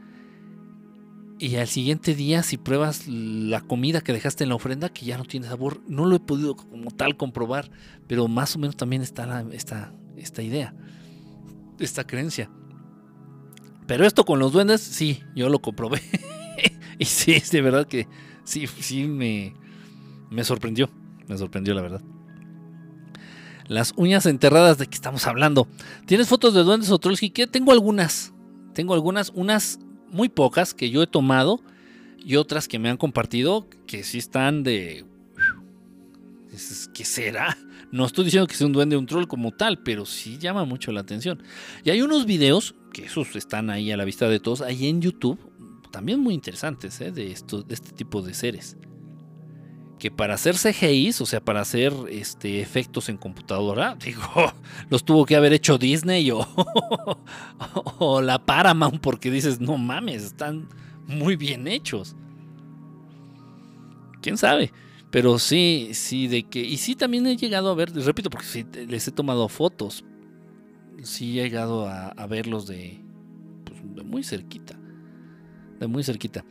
Y 1.39 1.57
al 1.57 1.69
siguiente 1.69 2.15
día, 2.15 2.43
si 2.43 2.57
pruebas 2.57 3.07
la 3.07 3.61
comida 3.61 4.01
que 4.01 4.15
dejaste 4.15 4.45
en 4.45 4.49
la 4.49 4.55
ofrenda, 4.55 4.89
que 4.89 5.05
ya 5.05 5.19
no 5.19 5.25
tiene 5.25 5.47
sabor, 5.47 5.83
no 5.87 6.07
lo 6.07 6.17
he 6.17 6.21
podido 6.21 6.57
como 6.57 6.91
tal 6.91 7.17
comprobar, 7.17 7.71
pero 8.07 8.27
más 8.27 8.57
o 8.57 8.59
menos 8.59 8.77
también 8.77 9.03
está 9.03 9.45
esta, 9.53 9.93
idea, 10.43 10.75
esta 11.79 12.07
creencia. 12.07 12.51
Pero 13.87 14.07
esto 14.07 14.25
con 14.25 14.39
los 14.39 14.53
duendes, 14.53 14.81
sí, 14.81 15.23
yo 15.35 15.51
lo 15.51 15.59
comprobé. 15.61 16.01
y 16.99 17.05
sí, 17.05 17.39
de 17.53 17.61
verdad 17.61 17.87
que 17.87 18.09
sí, 18.45 18.67
sí 18.67 19.07
me, 19.07 19.53
me 20.31 20.43
sorprendió, 20.43 20.89
me 21.29 21.37
sorprendió 21.37 21.75
la 21.75 21.83
verdad. 21.83 22.03
Las 23.69 23.93
uñas 23.97 24.25
enterradas, 24.25 24.79
¿de 24.79 24.87
qué 24.87 24.95
estamos 24.95 25.27
hablando? 25.27 25.69
¿Tienes 26.07 26.29
fotos 26.29 26.55
de 26.55 26.63
duendes 26.63 26.91
o 26.91 26.99
trolls? 26.99 27.21
¿Qué? 27.35 27.47
Tengo 27.47 27.73
algunas. 27.73 28.33
Tengo 28.73 28.95
algunas, 28.95 29.33
unas 29.35 29.81
muy 30.11 30.29
pocas 30.29 30.75
que 30.75 30.91
yo 30.91 31.03
he 31.03 31.07
tomado 31.07 31.63
y 32.19 32.37
otras 32.37 32.69
que 32.69 32.79
me 32.79 32.89
han 32.89 32.97
compartido 32.97 33.69
que 33.87 34.03
sí 34.03 34.19
están 34.19 34.63
de... 34.63 35.05
¿Qué 36.95 37.05
será? 37.05 37.57
No 37.93 38.07
estoy 38.07 38.25
diciendo 38.25 38.47
que 38.47 38.55
sea 38.55 38.67
un 38.67 38.73
duende 38.73 38.97
o 38.97 38.99
un 38.99 39.07
troll 39.07 39.27
como 39.27 39.53
tal, 39.53 39.83
pero 39.83 40.07
sí 40.07 40.39
llama 40.39 40.65
mucho 40.65 40.91
la 40.91 41.01
atención. 41.01 41.43
Y 41.85 41.91
hay 41.91 42.03
unos 42.03 42.27
videos, 42.27 42.75
que 42.93 43.05
esos 43.05 43.37
están 43.37 43.71
ahí 43.71 43.93
a 43.93 43.97
la 43.97 44.05
vista 44.05 44.29
de 44.29 44.41
todos, 44.41 44.63
ahí 44.63 44.89
en 44.89 45.03
YouTube, 45.03 45.39
también 45.93 46.21
muy 46.21 46.35
interesantes, 46.35 47.01
¿eh? 47.01 47.13
de, 47.13 47.27
de 47.27 47.75
este 47.75 47.93
tipo 47.93 48.23
de 48.23 48.35
seres 48.35 48.77
que 49.99 50.11
para 50.11 50.35
hacer 50.35 50.57
CGIs, 50.57 51.21
o 51.21 51.27
sea, 51.27 51.41
para 51.41 51.61
hacer 51.61 51.93
este, 52.11 52.61
efectos 52.61 53.09
en 53.09 53.17
computadora, 53.17 53.97
digo, 54.05 54.23
los 54.91 55.05
tuvo 55.05 55.25
que 55.25 55.37
haber 55.37 55.53
hecho 55.53 55.79
Disney 55.79 56.31
o, 56.31 56.47
o, 57.99 58.21
la 58.21 58.39
Paramount, 58.39 59.01
porque 59.01 59.31
dices, 59.31 59.61
no 59.61 59.79
mames, 59.79 60.23
están 60.23 60.69
muy 61.07 61.37
bien 61.37 61.67
hechos. 61.67 62.17
¿Quién 64.21 64.37
sabe? 64.37 64.73
Pero 65.11 65.39
sí, 65.39 65.91
sí, 65.93 66.27
de 66.27 66.43
que... 66.43 66.61
Y 66.61 66.79
sí, 66.79 66.97
también 66.97 67.27
he 67.27 67.37
llegado 67.37 67.71
a 67.71 67.75
ver, 67.75 67.93
repito, 67.95 68.29
porque 68.29 68.47
sí, 68.47 68.67
les 68.89 69.07
he 69.07 69.13
tomado 69.13 69.49
fotos. 69.49 70.05
Sí 71.03 71.39
he 71.39 71.45
llegado 71.45 71.89
a, 71.89 72.27
verlos 72.27 72.67
de, 72.67 73.01
pues, 73.65 73.81
de 73.95 74.03
muy 74.03 74.25
cerquita. 74.25 74.77
De 75.79 75.87
muy 75.87 76.03
cerquita 76.03 76.45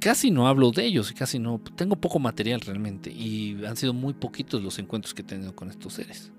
casi 0.00 0.30
no 0.30 0.48
hablo 0.48 0.70
de 0.70 0.84
ellos, 0.84 1.12
casi 1.12 1.38
no, 1.38 1.60
tengo 1.76 1.96
poco 1.96 2.18
material 2.18 2.60
realmente 2.60 3.10
y 3.10 3.64
han 3.66 3.76
sido 3.76 3.92
muy 3.92 4.14
poquitos 4.14 4.62
los 4.62 4.78
encuentros 4.78 5.14
que 5.14 5.22
he 5.22 5.24
tenido 5.24 5.54
con 5.54 5.70
estos 5.70 5.94
seres. 5.94 6.30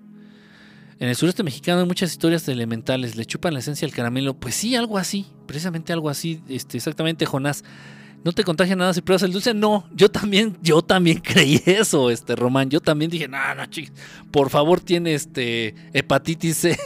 En 1.00 1.08
el 1.08 1.14
sureste 1.14 1.44
mexicano 1.44 1.80
hay 1.80 1.86
muchas 1.86 2.10
historias 2.10 2.48
elementales, 2.48 3.14
le 3.14 3.24
chupan 3.24 3.54
la 3.54 3.60
esencia 3.60 3.86
al 3.86 3.94
caramelo, 3.94 4.34
pues 4.34 4.56
sí, 4.56 4.74
algo 4.74 4.98
así, 4.98 5.26
precisamente 5.46 5.92
algo 5.92 6.10
así, 6.10 6.40
este, 6.48 6.76
exactamente 6.76 7.24
Jonás. 7.24 7.62
no 8.24 8.32
te 8.32 8.42
contagia 8.42 8.74
nada 8.74 8.92
si 8.92 9.00
pruebas 9.00 9.22
el 9.22 9.32
dulce. 9.32 9.54
No, 9.54 9.88
yo 9.94 10.10
también, 10.10 10.56
yo 10.60 10.82
también 10.82 11.18
creí 11.22 11.62
eso, 11.66 12.10
este 12.10 12.34
Román. 12.34 12.68
Yo 12.68 12.80
también 12.80 13.12
dije, 13.12 13.28
no, 13.28 13.54
no, 13.54 13.66
chicos, 13.66 13.94
por 14.32 14.50
favor, 14.50 14.80
tiene 14.80 15.14
este 15.14 15.74
hepatitis 15.92 16.56
C. 16.56 16.78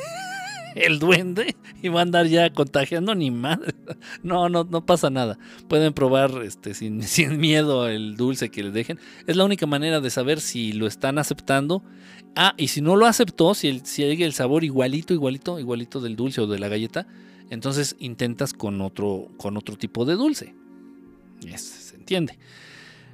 el 0.77 0.99
duende 0.99 1.57
y 1.83 1.89
va 1.89 2.01
a 2.01 2.03
andar 2.03 2.27
ya 2.27 2.53
contagiando 2.53 3.15
ni 3.15 3.31
madre. 3.31 3.75
No, 4.23 4.49
no, 4.49 4.65
no 4.65 4.85
pasa 4.87 5.11
nada. 5.11 5.39
Pueden 5.69 5.93
probar 5.93 6.43
este, 6.45 6.75
sin, 6.75 7.03
sin 7.03 7.39
miedo 7.39 7.89
el 7.89 8.17
dulce 8.17 8.51
que 8.51 8.63
les 8.63 8.73
dejen. 8.73 8.99
Es 9.27 9.37
la 9.37 9.45
única 9.45 9.67
manera 9.67 10.01
de 10.01 10.11
saber 10.11 10.41
si 10.41 10.73
lo 10.73 10.87
están 10.87 11.19
aceptando. 11.19 11.83
Ah, 12.35 12.55
y 12.57 12.69
si 12.69 12.81
no 12.81 12.97
lo 12.97 13.07
aceptó, 13.07 13.55
si, 13.55 13.69
el, 13.69 13.85
si 13.85 14.05
hay 14.05 14.23
el 14.23 14.33
sabor 14.33 14.65
igualito, 14.65 15.13
igualito, 15.13 15.59
igualito 15.59 16.01
del 16.01 16.17
dulce 16.17 16.41
o 16.41 16.47
de 16.47 16.59
la 16.59 16.69
galleta, 16.69 17.07
entonces 17.51 17.97
intentas 17.99 18.55
con 18.55 18.81
otro, 18.81 19.29
con 19.37 19.57
otro 19.57 19.77
tipo 19.77 20.05
de 20.05 20.15
dulce. 20.15 20.55
se 21.57 21.97
entiende. 21.97 22.39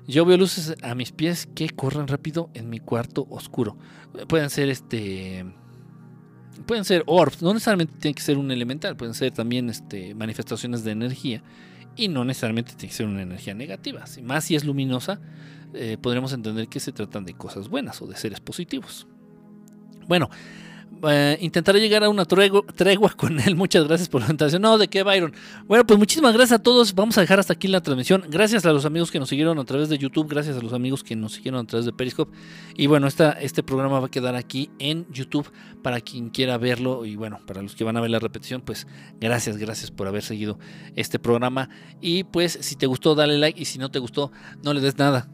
Yo 0.07 0.25
veo 0.25 0.39
luces 0.39 0.75
a 0.83 0.95
mis 0.95 1.13
pies 1.13 1.47
que 1.55 1.69
corren 1.69 2.09
rápido 2.09 2.49
en 2.55 2.71
mi 2.71 2.79
cuarto 2.79 3.27
oscuro. 3.29 3.77
Pueden 4.27 4.49
ser 4.49 4.71
este 4.71 5.45
pueden 6.67 6.85
ser 6.85 7.03
orbs, 7.07 7.43
no 7.43 7.53
necesariamente 7.53 7.95
tiene 7.99 8.15
que 8.15 8.23
ser 8.23 8.39
un 8.39 8.51
elemental, 8.51 8.97
pueden 8.97 9.15
ser 9.15 9.33
también 9.33 9.71
este, 9.71 10.15
manifestaciones 10.15 10.85
de 10.85 10.93
energía 10.93 11.43
y 11.97 12.09
no 12.09 12.25
necesariamente 12.25 12.73
tiene 12.75 12.91
que 12.91 12.97
ser 12.97 13.07
una 13.07 13.23
energía 13.23 13.55
negativa. 13.55 14.07
Si 14.07 14.23
más 14.23 14.45
si 14.45 14.55
es 14.55 14.65
luminosa, 14.65 15.21
eh, 15.75 15.99
podremos 16.01 16.33
entender 16.33 16.69
que 16.69 16.81
se 16.81 16.93
tratan 16.93 17.25
de 17.25 17.35
cosas 17.35 17.69
buenas 17.69 18.01
o 18.01 18.07
de 18.07 18.17
seres 18.17 18.41
positivos. 18.41 19.07
Bueno, 20.07 20.31
eh, 21.09 21.39
intentaré 21.41 21.81
llegar 21.81 22.03
a 22.05 22.09
una 22.09 22.25
tregua, 22.25 22.63
con 23.17 23.39
él. 23.41 23.55
Muchas 23.57 23.87
gracias 23.87 24.09
por 24.09 24.21
la 24.21 24.27
invitación. 24.29 24.63
No, 24.63 24.79
¿de 24.79 24.89
qué, 24.89 25.03
Byron? 25.03 25.33
Bueno, 25.67 25.87
pues 25.87 25.99
muchísimas 25.99 26.33
gracias 26.35 26.61
a 26.61 26.63
todos. 26.63 26.95
Vamos 26.95 27.17
a 27.19 27.21
dejar 27.21 27.39
hasta 27.39 27.53
aquí 27.53 27.69
la 27.69 27.81
transmisión. 27.81 28.25
Gracias 28.29 28.67
a 28.67 28.73
los 28.73 28.85
amigos 28.85 29.11
que 29.11 29.19
nos 29.19 29.29
siguieron 29.29 29.59
a 29.59 29.65
través 29.65 29.89
de 29.89 29.99
YouTube. 29.99 30.29
Gracias 30.29 30.57
a 30.57 30.61
los 30.61 30.73
amigos 30.73 31.05
que 31.05 31.17
nos 31.17 31.33
siguieron 31.33 31.61
a 31.61 31.67
través 31.67 31.87
de 31.87 31.93
Periscope. 31.93 32.37
Y 32.77 32.87
bueno, 32.87 33.07
esta, 33.07 33.33
este 33.33 33.63
programa 33.63 34.01
va 34.01 34.07
a 34.07 34.11
quedar 34.11 34.35
aquí 34.35 34.71
en 34.79 35.07
YouTube 35.13 35.51
para 35.83 36.01
quien 36.01 36.31
quiera 36.31 36.59
verlo. 36.59 37.05
Y 37.05 37.17
bueno, 37.17 37.41
para 37.47 37.63
los 37.63 37.75
que 37.75 37.85
van 37.85 37.97
a 37.97 38.01
ver 38.01 38.11
la 38.11 38.19
repetición, 38.19 38.61
pues 38.61 38.87
gracias, 39.21 39.57
gracias 39.57 39.91
por 39.91 40.09
haber 40.09 40.23
seguido 40.23 40.59
este 40.97 41.19
programa. 41.19 41.71
Y 42.01 42.25
pues 42.25 42.59
si 42.61 42.77
te 42.77 42.87
gustó, 42.87 43.15
dale 43.15 43.39
like. 43.39 43.61
Y 43.61 43.65
si 43.65 43.79
no 43.79 43.91
te 43.91 43.99
gustó, 43.99 44.33
no 44.63 44.75
le 44.75 44.81
des 44.81 44.99
nada. 44.99 45.29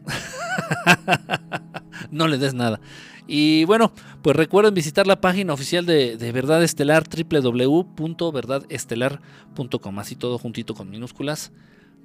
no 2.11 2.27
le 2.27 2.37
des 2.37 2.53
nada. 2.53 2.79
Y 3.27 3.65
bueno, 3.65 3.91
pues 4.21 4.35
recuerden 4.35 4.73
visitar 4.73 5.05
la 5.07 5.19
página 5.19 5.53
oficial 5.53 5.85
de, 5.85 6.31
Verdad 6.31 6.63
Estelar, 6.63 7.03
www.verdadestelar.com, 7.09 9.99
así 9.99 10.15
todo 10.15 10.37
juntito 10.37 10.75
con 10.75 10.89
minúsculas, 10.89 11.51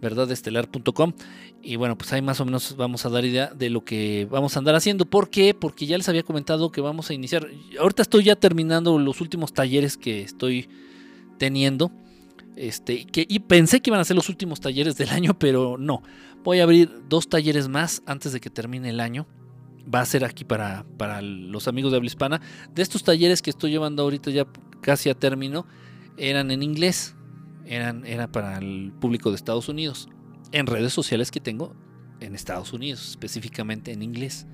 verdadestelar.com. 0.00 1.12
Y 1.62 1.76
bueno, 1.76 1.96
pues 1.98 2.12
ahí 2.14 2.22
más 2.22 2.40
o 2.40 2.46
menos 2.46 2.74
vamos 2.76 3.04
a 3.04 3.10
dar 3.10 3.26
idea 3.26 3.52
de 3.54 3.68
lo 3.68 3.84
que 3.84 4.26
vamos 4.30 4.56
a 4.56 4.60
andar 4.60 4.74
haciendo. 4.74 5.04
¿Por 5.04 5.28
qué? 5.28 5.52
Porque 5.52 5.84
ya 5.86 5.98
les 5.98 6.08
había 6.08 6.22
comentado 6.22 6.72
que 6.72 6.80
vamos 6.80 7.10
a 7.10 7.14
iniciar. 7.14 7.46
Ahorita 7.78 8.00
estoy 8.02 8.24
ya 8.24 8.36
terminando 8.36 8.98
los 8.98 9.20
últimos 9.20 9.52
talleres 9.52 9.98
que 9.98 10.22
estoy 10.22 10.70
teniendo. 11.38 11.92
Este, 12.56 13.06
y 13.14 13.38
pensé 13.40 13.80
que 13.80 13.90
iban 13.90 14.00
a 14.00 14.04
ser 14.04 14.16
los 14.16 14.30
últimos 14.30 14.60
talleres 14.60 14.96
del 14.96 15.10
año, 15.10 15.38
pero 15.38 15.76
no. 15.78 16.02
Voy 16.42 16.60
a 16.60 16.62
abrir 16.62 16.90
dos 17.08 17.28
talleres 17.28 17.68
más 17.68 18.02
antes 18.06 18.32
de 18.32 18.40
que 18.40 18.48
termine 18.48 18.88
el 18.88 19.00
año 19.00 19.26
va 19.92 20.00
a 20.00 20.06
ser 20.06 20.24
aquí 20.24 20.44
para, 20.44 20.84
para 20.96 21.22
los 21.22 21.68
amigos 21.68 21.92
de 21.92 21.96
habla 21.96 22.06
hispana. 22.06 22.40
De 22.74 22.82
estos 22.82 23.02
talleres 23.02 23.42
que 23.42 23.50
estoy 23.50 23.70
llevando 23.70 24.02
ahorita 24.02 24.30
ya 24.30 24.46
casi 24.80 25.10
a 25.10 25.14
término, 25.14 25.66
eran 26.16 26.50
en 26.50 26.62
inglés, 26.62 27.14
eran, 27.64 28.04
era 28.06 28.30
para 28.30 28.58
el 28.58 28.92
público 29.00 29.30
de 29.30 29.36
Estados 29.36 29.68
Unidos, 29.68 30.08
en 30.52 30.66
redes 30.66 30.92
sociales 30.92 31.30
que 31.30 31.40
tengo 31.40 31.74
en 32.20 32.34
Estados 32.34 32.72
Unidos, 32.72 33.08
específicamente 33.10 33.92
en 33.92 34.02
inglés. 34.02 34.46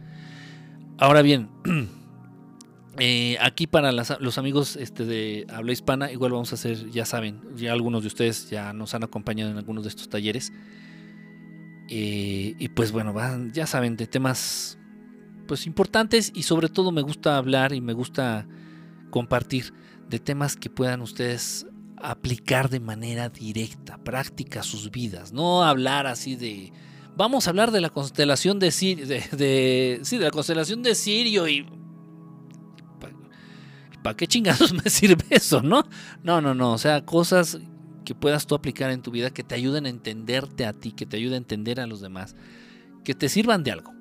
Ahora 0.99 1.23
bien, 1.23 1.49
eh, 2.99 3.37
aquí 3.41 3.67
para 3.67 3.93
los 3.93 4.39
amigos 4.39 4.77
este, 4.77 5.05
de 5.05 5.47
habla 5.49 5.73
hispana, 5.73 6.13
igual 6.13 6.33
vamos 6.33 6.53
a 6.53 6.55
hacer, 6.55 6.91
ya 6.91 7.05
saben, 7.05 7.41
ya 7.57 7.73
algunos 7.73 8.03
de 8.03 8.09
ustedes 8.09 8.49
ya 8.51 8.73
nos 8.73 8.95
han 8.95 9.05
acompañado 9.05 9.51
en 9.51 9.59
algunos 9.59 9.85
de 9.85 9.91
estos 9.91 10.09
talleres. 10.09 10.53
Eh, 11.89 12.55
y 12.59 12.69
pues 12.71 12.93
bueno, 12.93 13.13
van, 13.13 13.53
ya 13.53 13.67
saben, 13.67 13.97
de 13.97 14.07
temas 14.07 14.76
pues 15.47 15.67
importantes 15.67 16.33
y 16.35 16.43
sobre 16.43 16.69
todo 16.69 16.93
me 16.93 17.03
gusta 17.03 17.37
hablar 17.37 17.73
y 17.73 17.81
me 17.81 17.93
gusta 17.93 18.47
compartir 19.11 19.73
de 20.09 20.19
temas 20.19 20.57
que 20.57 20.71
puedan 20.71 21.01
ustedes 21.01 21.67
aplicar 21.97 22.69
de 22.69 22.81
manera 22.81 23.29
directa, 23.29 23.99
práctica 23.99 24.63
sus 24.63 24.91
vidas, 24.91 25.33
no 25.33 25.65
hablar 25.65 26.07
así 26.07 26.37
de 26.37 26.73
vamos 27.17 27.47
a 27.47 27.51
hablar 27.51 27.71
de 27.71 27.81
la 27.81 27.89
constelación 27.89 28.59
de, 28.59 28.71
Sirio, 28.71 29.07
de, 29.07 30.01
sí, 30.03 30.19
de 30.19 30.25
la 30.25 30.31
constelación 30.31 30.83
de 30.83 30.95
Sirio 30.95 31.49
y 31.49 31.67
¿para 34.03 34.17
qué 34.17 34.27
chingados 34.27 34.73
me 34.85 34.89
sirve 34.91 35.25
eso, 35.31 35.63
no? 35.63 35.85
No, 36.23 36.41
no, 36.41 36.55
no, 36.55 36.73
o 36.73 36.79
sea, 36.79 37.05
cosas 37.05 37.59
que 38.05 38.15
puedas 38.15 38.47
tú 38.47 38.55
aplicar 38.55 38.91
en 38.91 39.03
tu 39.03 39.11
vida 39.11 39.31
que 39.31 39.43
te 39.43 39.57
ayuden 39.57 39.87
a 39.87 39.89
entenderte 39.89 40.65
a 40.65 40.73
ti, 40.73 40.93
que 40.93 41.07
te 41.07 41.17
ayuden 41.17 41.35
a 41.35 41.39
entender 41.39 41.81
a 41.81 41.87
los 41.87 42.01
demás, 42.01 42.37
que 43.03 43.15
te 43.15 43.29
sirvan 43.29 43.65
de 43.65 43.73
algo. 43.73 43.96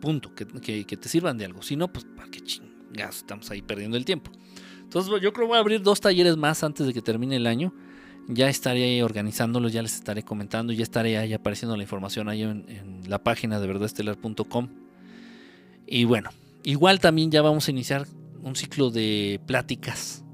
Punto, 0.00 0.34
que, 0.34 0.44
te 0.44 1.08
sirvan 1.08 1.38
de 1.38 1.44
algo. 1.44 1.62
Si 1.62 1.76
no, 1.76 1.92
pues 1.92 2.04
para 2.04 2.30
qué 2.30 2.40
chingas, 2.40 3.16
estamos 3.16 3.50
ahí 3.50 3.62
perdiendo 3.62 3.96
el 3.96 4.04
tiempo. 4.04 4.30
Entonces 4.82 5.12
yo 5.20 5.32
creo 5.32 5.46
que 5.46 5.48
voy 5.48 5.56
a 5.56 5.60
abrir 5.60 5.82
dos 5.82 6.00
talleres 6.00 6.36
más 6.36 6.62
antes 6.62 6.86
de 6.86 6.94
que 6.94 7.02
termine 7.02 7.36
el 7.36 7.46
año. 7.46 7.74
Ya 8.28 8.48
estaré 8.48 9.02
organizándolos, 9.02 9.72
ya 9.72 9.82
les 9.82 9.94
estaré 9.94 10.22
comentando, 10.22 10.72
ya 10.72 10.82
estaré 10.82 11.18
ahí 11.18 11.32
apareciendo 11.32 11.76
la 11.76 11.82
información 11.82 12.28
ahí 12.28 12.42
en, 12.42 13.00
la 13.06 13.22
página 13.22 13.58
de 13.58 13.66
verdadestelar.com. 13.66 14.68
Y 15.86 16.04
bueno, 16.04 16.30
igual 16.62 17.00
también 17.00 17.30
ya 17.30 17.42
vamos 17.42 17.68
a 17.68 17.70
iniciar 17.70 18.06
un 18.42 18.54
ciclo 18.54 18.90
de 18.90 19.40
pláticas 19.46 20.24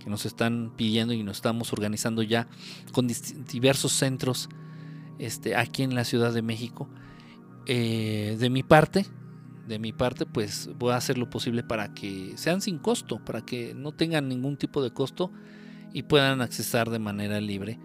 que 0.00 0.10
nos 0.10 0.26
están 0.26 0.74
pidiendo 0.76 1.14
y 1.14 1.22
nos 1.22 1.36
estamos 1.36 1.72
organizando 1.72 2.22
ya 2.22 2.48
con 2.92 3.08
diversos 3.52 3.92
centros 3.92 4.48
este, 5.18 5.54
aquí 5.54 5.84
en 5.84 5.94
la 5.94 6.04
Ciudad 6.04 6.32
de 6.32 6.42
México 6.42 6.88
eh, 7.66 8.36
de 8.38 8.50
mi 8.50 8.62
parte, 8.62 9.06
de 9.66 9.78
mi 9.78 9.92
parte, 9.92 10.26
pues 10.26 10.70
voy 10.78 10.92
a 10.92 10.96
hacer 10.96 11.18
lo 11.18 11.30
posible 11.30 11.62
para 11.62 11.94
que 11.94 12.32
sean 12.36 12.60
sin 12.60 12.78
costo, 12.78 13.24
para 13.24 13.42
que 13.42 13.74
no 13.74 13.92
tengan 13.92 14.28
ningún 14.28 14.56
tipo 14.56 14.82
de 14.82 14.92
costo 14.92 15.30
y 15.92 16.04
puedan 16.04 16.40
accesar 16.40 16.90
de 16.90 16.98
manera 16.98 17.40
libre 17.40 17.78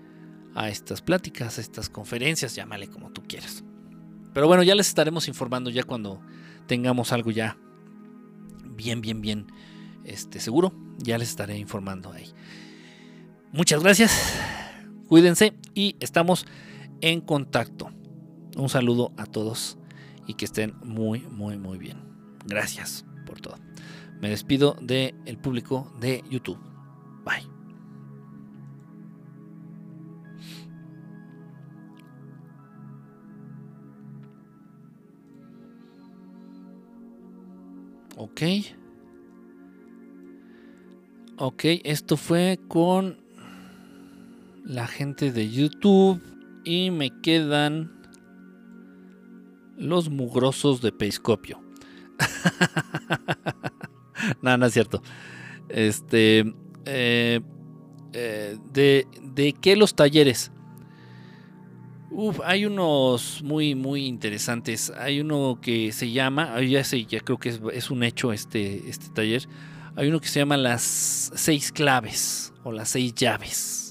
a 0.55 0.69
estas 0.69 1.01
pláticas, 1.01 1.57
a 1.57 1.61
estas 1.61 1.89
conferencias, 1.89 2.55
llámale 2.55 2.87
como 2.87 3.11
tú 3.11 3.23
quieras. 3.23 3.63
Pero 4.33 4.47
bueno, 4.47 4.63
ya 4.63 4.75
les 4.75 4.87
estaremos 4.87 5.27
informando 5.27 5.69
ya 5.69 5.83
cuando 5.83 6.21
tengamos 6.67 7.11
algo 7.11 7.31
ya 7.31 7.57
bien, 8.75 9.01
bien, 9.01 9.21
bien 9.21 9.47
este, 10.03 10.39
seguro. 10.39 10.73
Ya 10.99 11.17
les 11.17 11.29
estaré 11.29 11.57
informando 11.57 12.11
ahí. 12.11 12.25
Muchas 13.51 13.83
gracias. 13.83 14.39
Cuídense 15.07 15.53
y 15.73 15.95
estamos 15.99 16.45
en 17.01 17.21
contacto. 17.21 17.91
Un 18.57 18.69
saludo 18.69 19.11
a 19.17 19.27
todos 19.27 19.77
y 20.25 20.33
que 20.33 20.45
estén 20.45 20.73
muy, 20.83 21.19
muy, 21.19 21.57
muy 21.57 21.77
bien. 21.77 21.97
Gracias 22.47 23.05
por 23.27 23.39
todo. 23.39 23.59
Me 24.19 24.29
despido 24.29 24.75
del 24.81 25.13
el 25.25 25.37
público 25.37 25.93
de 25.99 26.23
YouTube. 26.27 26.57
Bye. 27.23 27.47
Ok. 38.17 38.41
Ok, 41.37 41.61
esto 41.83 42.17
fue 42.17 42.59
con 42.67 43.19
la 44.65 44.87
gente 44.87 45.31
de 45.31 45.51
YouTube 45.51 46.19
y 46.65 46.89
me 46.89 47.11
quedan 47.21 47.96
los 49.77 50.09
mugrosos 50.09 50.81
de 50.81 50.91
Peiscopio. 50.91 51.61
no, 54.41 54.57
no 54.57 54.65
es 54.65 54.73
cierto. 54.73 55.01
Este. 55.69 56.53
Eh, 56.85 57.39
eh, 58.13 58.57
de, 58.73 59.07
¿De 59.21 59.53
qué 59.53 59.75
los 59.75 59.95
talleres? 59.95 60.51
Uf, 62.09 62.39
hay 62.43 62.65
unos 62.65 63.41
muy, 63.43 63.75
muy 63.75 64.05
interesantes. 64.05 64.91
Hay 64.97 65.19
uno 65.19 65.59
que 65.61 65.91
se 65.91 66.11
llama, 66.11 66.59
ya 66.61 66.83
sé, 66.83 67.05
ya 67.05 67.19
creo 67.19 67.37
que 67.37 67.49
es, 67.49 67.61
es, 67.73 67.91
un 67.91 68.03
hecho 68.03 68.33
este, 68.33 68.89
este 68.89 69.09
taller. 69.09 69.47
Hay 69.95 70.07
uno 70.07 70.19
que 70.19 70.27
se 70.27 70.39
llama 70.39 70.57
las 70.57 71.31
seis 71.35 71.71
claves 71.71 72.53
o 72.63 72.71
las 72.71 72.89
seis 72.89 73.13
llaves 73.13 73.86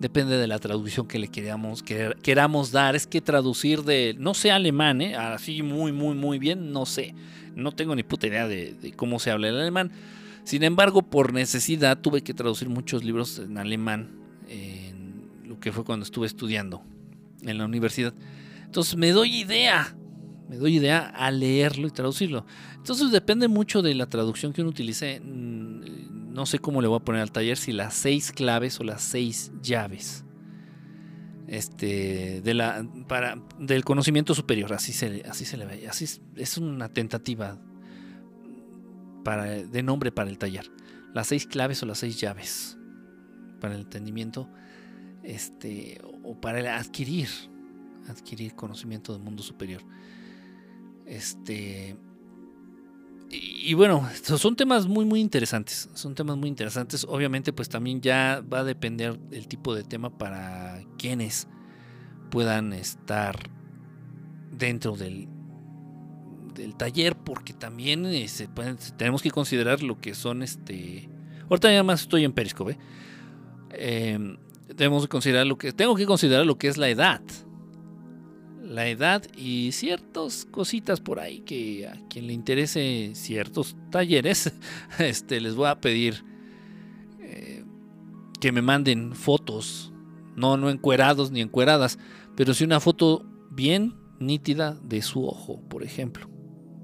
depende 0.00 0.36
de 0.36 0.46
la 0.46 0.58
traducción 0.58 1.06
que 1.06 1.18
le 1.18 1.28
queramos, 1.28 1.82
queramos 2.22 2.72
dar. 2.72 2.96
Es 2.96 3.06
que 3.06 3.20
traducir 3.20 3.82
de, 3.82 4.14
no 4.18 4.34
sé 4.34 4.50
alemán, 4.50 5.00
¿eh? 5.00 5.16
así 5.16 5.62
muy, 5.62 5.92
muy, 5.92 6.14
muy 6.14 6.38
bien, 6.38 6.72
no 6.72 6.86
sé. 6.86 7.14
No 7.54 7.72
tengo 7.72 7.94
ni 7.94 8.02
puta 8.02 8.26
idea 8.26 8.48
de, 8.48 8.92
cómo 8.96 9.18
se 9.18 9.30
habla 9.30 9.48
el 9.48 9.58
alemán. 9.58 9.92
Sin 10.44 10.64
embargo, 10.64 11.02
por 11.02 11.32
necesidad 11.32 12.00
tuve 12.00 12.22
que 12.22 12.34
traducir 12.34 12.68
muchos 12.68 13.04
libros 13.04 13.38
en 13.38 13.58
alemán, 13.58 14.10
en 14.48 15.28
lo 15.46 15.60
que 15.60 15.70
fue 15.70 15.84
cuando 15.84 16.04
estuve 16.04 16.26
estudiando 16.26 16.82
en 17.42 17.58
la 17.58 17.64
universidad. 17.64 18.14
Entonces 18.64 18.96
me 18.96 19.10
doy 19.10 19.36
idea, 19.36 19.94
me 20.48 20.56
doy 20.56 20.76
idea 20.76 21.08
a 21.08 21.30
leerlo 21.30 21.86
y 21.86 21.90
traducirlo. 21.90 22.44
Entonces 22.76 23.12
depende 23.12 23.46
mucho 23.46 23.82
de 23.82 23.94
la 23.94 24.06
traducción 24.06 24.52
que 24.52 24.62
uno 24.62 24.70
utilice. 24.70 25.20
No 26.32 26.46
sé 26.46 26.58
cómo 26.58 26.80
le 26.80 26.88
voy 26.88 26.96
a 26.96 27.04
poner 27.04 27.20
al 27.20 27.30
taller, 27.30 27.58
si 27.58 27.72
las 27.72 27.94
seis 27.94 28.32
claves 28.32 28.80
o 28.80 28.84
las 28.84 29.02
seis 29.02 29.52
llaves. 29.60 30.24
Este, 31.46 32.40
de 32.40 32.54
la, 32.54 32.86
para, 33.06 33.36
del 33.58 33.84
conocimiento 33.84 34.34
superior, 34.34 34.72
así 34.72 34.94
se, 34.94 35.22
así 35.28 35.44
se 35.44 35.58
le 35.58 35.66
ve, 35.66 35.86
así 35.86 36.06
es, 36.36 36.56
una 36.56 36.88
tentativa 36.88 37.58
para, 39.22 39.44
de 39.44 39.82
nombre 39.82 40.10
para 40.10 40.30
el 40.30 40.38
taller. 40.38 40.72
Las 41.12 41.26
seis 41.26 41.46
claves 41.46 41.82
o 41.82 41.86
las 41.86 41.98
seis 41.98 42.18
llaves 42.18 42.78
para 43.60 43.74
el 43.74 43.82
entendimiento, 43.82 44.48
este, 45.22 46.00
o 46.24 46.40
para 46.40 46.78
adquirir, 46.78 47.28
adquirir 48.08 48.54
conocimiento 48.54 49.12
del 49.12 49.20
mundo 49.20 49.42
superior. 49.42 49.82
Este, 51.04 51.98
y, 53.32 53.72
bueno, 53.72 54.06
son 54.22 54.56
temas 54.56 54.86
muy, 54.86 55.06
muy 55.06 55.20
interesantes. 55.20 55.88
Son 55.94 56.14
temas 56.14 56.36
muy 56.36 56.48
interesantes. 56.50 57.06
Obviamente, 57.08 57.52
pues 57.52 57.70
también 57.70 58.02
ya 58.02 58.42
va 58.52 58.60
a 58.60 58.64
depender 58.64 59.18
el 59.30 59.48
tipo 59.48 59.74
de 59.74 59.84
tema 59.84 60.10
para 60.10 60.82
quienes 60.98 61.48
puedan 62.30 62.74
estar 62.74 63.50
dentro 64.50 64.96
del, 64.96 65.28
del 66.54 66.76
taller, 66.76 67.16
porque 67.16 67.54
también 67.54 68.04
eh, 68.04 68.26
tenemos 68.98 69.22
que 69.22 69.30
considerar 69.30 69.82
lo 69.82 69.98
que 69.98 70.14
son 70.14 70.42
este. 70.42 71.08
Ahorita 71.48 71.72
ya 71.72 71.82
más 71.82 72.02
estoy 72.02 72.24
en 72.24 72.32
Periscope. 72.32 72.78
Eh, 73.70 74.36
tenemos 74.76 75.04
que 75.04 75.08
considerar 75.08 75.46
lo 75.46 75.56
que 75.56 75.72
tengo 75.72 75.94
que 75.96 76.04
considerar 76.04 76.44
lo 76.44 76.58
que 76.58 76.68
es 76.68 76.76
la 76.76 76.90
edad 76.90 77.22
la 78.72 78.88
edad 78.88 79.22
y 79.36 79.70
ciertas 79.72 80.46
cositas 80.50 81.00
por 81.00 81.20
ahí 81.20 81.40
que 81.40 81.86
a 81.86 81.92
quien 82.08 82.26
le 82.26 82.32
interese 82.32 83.12
ciertos 83.14 83.76
talleres, 83.90 84.52
este, 84.98 85.40
les 85.40 85.54
voy 85.54 85.68
a 85.68 85.80
pedir 85.80 86.24
eh, 87.20 87.64
que 88.40 88.50
me 88.50 88.62
manden 88.62 89.14
fotos, 89.14 89.92
no, 90.36 90.56
no 90.56 90.70
encuerados 90.70 91.30
ni 91.30 91.40
encueradas, 91.40 91.98
pero 92.34 92.54
sí 92.54 92.64
una 92.64 92.80
foto 92.80 93.26
bien 93.50 93.94
nítida 94.18 94.78
de 94.82 95.02
su 95.02 95.26
ojo, 95.26 95.60
por 95.68 95.82
ejemplo, 95.82 96.28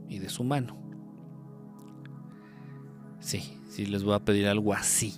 y 0.09 0.19
de 0.19 0.28
su 0.28 0.44
mano. 0.44 0.77
Sí, 3.20 3.59
sí 3.70 3.86
les 3.86 4.05
voy 4.05 4.15
a 4.15 4.24
pedir 4.24 4.47
algo 4.47 4.74
así, 4.74 5.15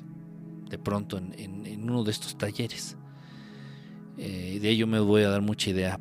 de 0.69 0.79
pronto 0.79 1.19
en, 1.19 1.81
uno 1.83 2.05
de 2.05 2.13
estos 2.13 2.39
talleres. 2.39 2.97
Eh, 4.19 4.59
de 4.61 4.69
ello 4.69 4.87
me 4.87 5.01
voy 5.01 5.23
a 5.23 5.31
dar 5.31 5.41
mucha 5.41 5.71
idea 5.71 5.99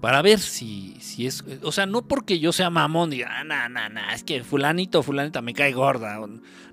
para 0.00 0.22
ver 0.22 0.38
si, 0.38 0.96
si 1.00 1.26
es. 1.26 1.44
O 1.62 1.72
sea, 1.72 1.86
no 1.86 2.02
porque 2.02 2.38
yo 2.38 2.52
sea 2.52 2.70
mamón 2.70 3.12
y 3.12 3.22
ah, 3.22 3.44
no, 3.44 3.68
no, 3.68 3.88
no, 3.88 4.00
es 4.12 4.24
que 4.24 4.42
Fulanito 4.44 5.02
Fulanita 5.02 5.40
me 5.40 5.54
cae 5.54 5.72
gorda. 5.72 6.20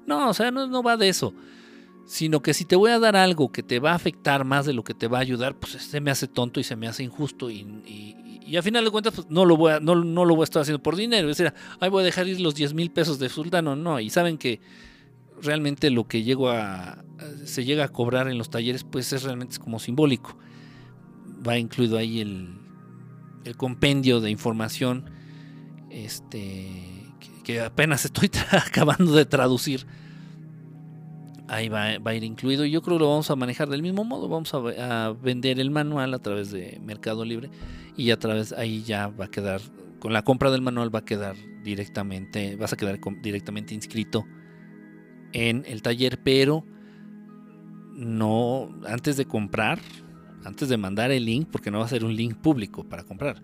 No, 0.05 0.29
o 0.29 0.33
sea, 0.33 0.51
no, 0.51 0.67
no 0.67 0.83
va 0.83 0.97
de 0.97 1.09
eso. 1.09 1.33
Sino 2.05 2.41
que 2.41 2.53
si 2.53 2.65
te 2.65 2.75
voy 2.75 2.91
a 2.91 2.99
dar 2.99 3.15
algo 3.15 3.51
que 3.51 3.63
te 3.63 3.79
va 3.79 3.91
a 3.91 3.95
afectar 3.95 4.43
más 4.43 4.65
de 4.65 4.73
lo 4.73 4.83
que 4.83 4.93
te 4.93 5.07
va 5.07 5.19
a 5.19 5.21
ayudar, 5.21 5.55
pues 5.55 5.71
se 5.73 6.01
me 6.01 6.11
hace 6.11 6.27
tonto 6.27 6.59
y 6.59 6.63
se 6.63 6.75
me 6.75 6.87
hace 6.87 7.03
injusto. 7.03 7.49
Y, 7.49 7.61
y, 8.45 8.57
al 8.57 8.61
final 8.61 8.83
de 8.83 8.91
cuentas, 8.91 9.13
pues 9.15 9.27
no 9.29 9.45
lo, 9.45 9.55
voy 9.55 9.71
a, 9.71 9.79
no, 9.79 9.95
no, 9.95 10.25
lo 10.25 10.35
voy 10.35 10.43
a 10.43 10.45
estar 10.45 10.61
haciendo 10.61 10.83
por 10.83 10.97
dinero. 10.97 11.29
Es 11.29 11.37
decir, 11.37 11.53
ay, 11.79 11.89
voy 11.89 12.01
a 12.01 12.05
dejar 12.05 12.27
ir 12.27 12.41
los 12.41 12.55
10 12.55 12.73
mil 12.73 12.91
pesos 12.91 13.19
de 13.19 13.29
sultano. 13.29 13.77
No, 13.77 14.01
y 14.01 14.09
saben 14.09 14.37
que 14.37 14.59
realmente 15.41 15.89
lo 15.89 16.07
que 16.07 16.23
llego 16.23 16.49
a, 16.49 17.03
se 17.45 17.63
llega 17.63 17.85
a 17.85 17.87
cobrar 17.87 18.27
en 18.27 18.37
los 18.37 18.49
talleres, 18.49 18.83
pues 18.83 19.13
es 19.13 19.23
realmente 19.23 19.57
como 19.59 19.79
simbólico. 19.79 20.37
Va 21.47 21.57
incluido 21.57 21.97
ahí 21.97 22.19
el, 22.19 22.49
el 23.45 23.57
compendio 23.57 24.21
de 24.21 24.29
información 24.29 25.05
este, 25.89 27.05
que, 27.43 27.61
apenas 27.61 28.05
estoy 28.05 28.31
acabando 28.51 29.13
de 29.13 29.25
traducir. 29.25 29.85
Ahí 31.47 31.69
va, 31.69 31.83
a 32.03 32.13
ir 32.15 32.23
incluido. 32.23 32.65
Yo 32.65 32.81
creo 32.81 32.97
que 32.97 33.03
lo 33.03 33.09
vamos 33.09 33.29
a 33.29 33.35
manejar 33.35 33.69
del 33.69 33.81
mismo 33.81 34.03
modo. 34.03 34.27
Vamos 34.27 34.53
a, 34.53 35.13
vender 35.21 35.59
el 35.59 35.69
manual 35.71 36.13
a 36.13 36.19
través 36.19 36.51
de 36.51 36.79
Mercado 36.83 37.25
Libre 37.25 37.49
y 37.95 38.11
a 38.11 38.17
través 38.17 38.53
ahí 38.53 38.83
ya 38.83 39.07
va 39.07 39.25
a 39.25 39.27
quedar 39.29 39.61
con 39.99 40.11
la 40.11 40.23
compra 40.23 40.51
del 40.51 40.61
manual 40.61 40.93
va 40.93 40.99
a 40.99 41.05
quedar 41.05 41.37
directamente, 41.63 42.57
vas 42.57 42.73
a 42.73 42.75
quedar 42.75 42.99
directamente 43.21 43.73
inscrito 43.73 44.25
en 45.31 45.63
el 45.65 45.81
taller, 45.81 46.21
pero 46.21 46.65
no 47.93 48.69
antes 48.85 49.15
de 49.15 49.23
comprar 49.23 49.79
antes 50.45 50.69
de 50.69 50.77
mandar 50.77 51.11
el 51.11 51.25
link, 51.25 51.47
porque 51.51 51.71
no 51.71 51.79
va 51.79 51.85
a 51.85 51.89
ser 51.89 52.03
un 52.03 52.15
link 52.15 52.35
público 52.35 52.83
para 52.83 53.03
comprar, 53.03 53.41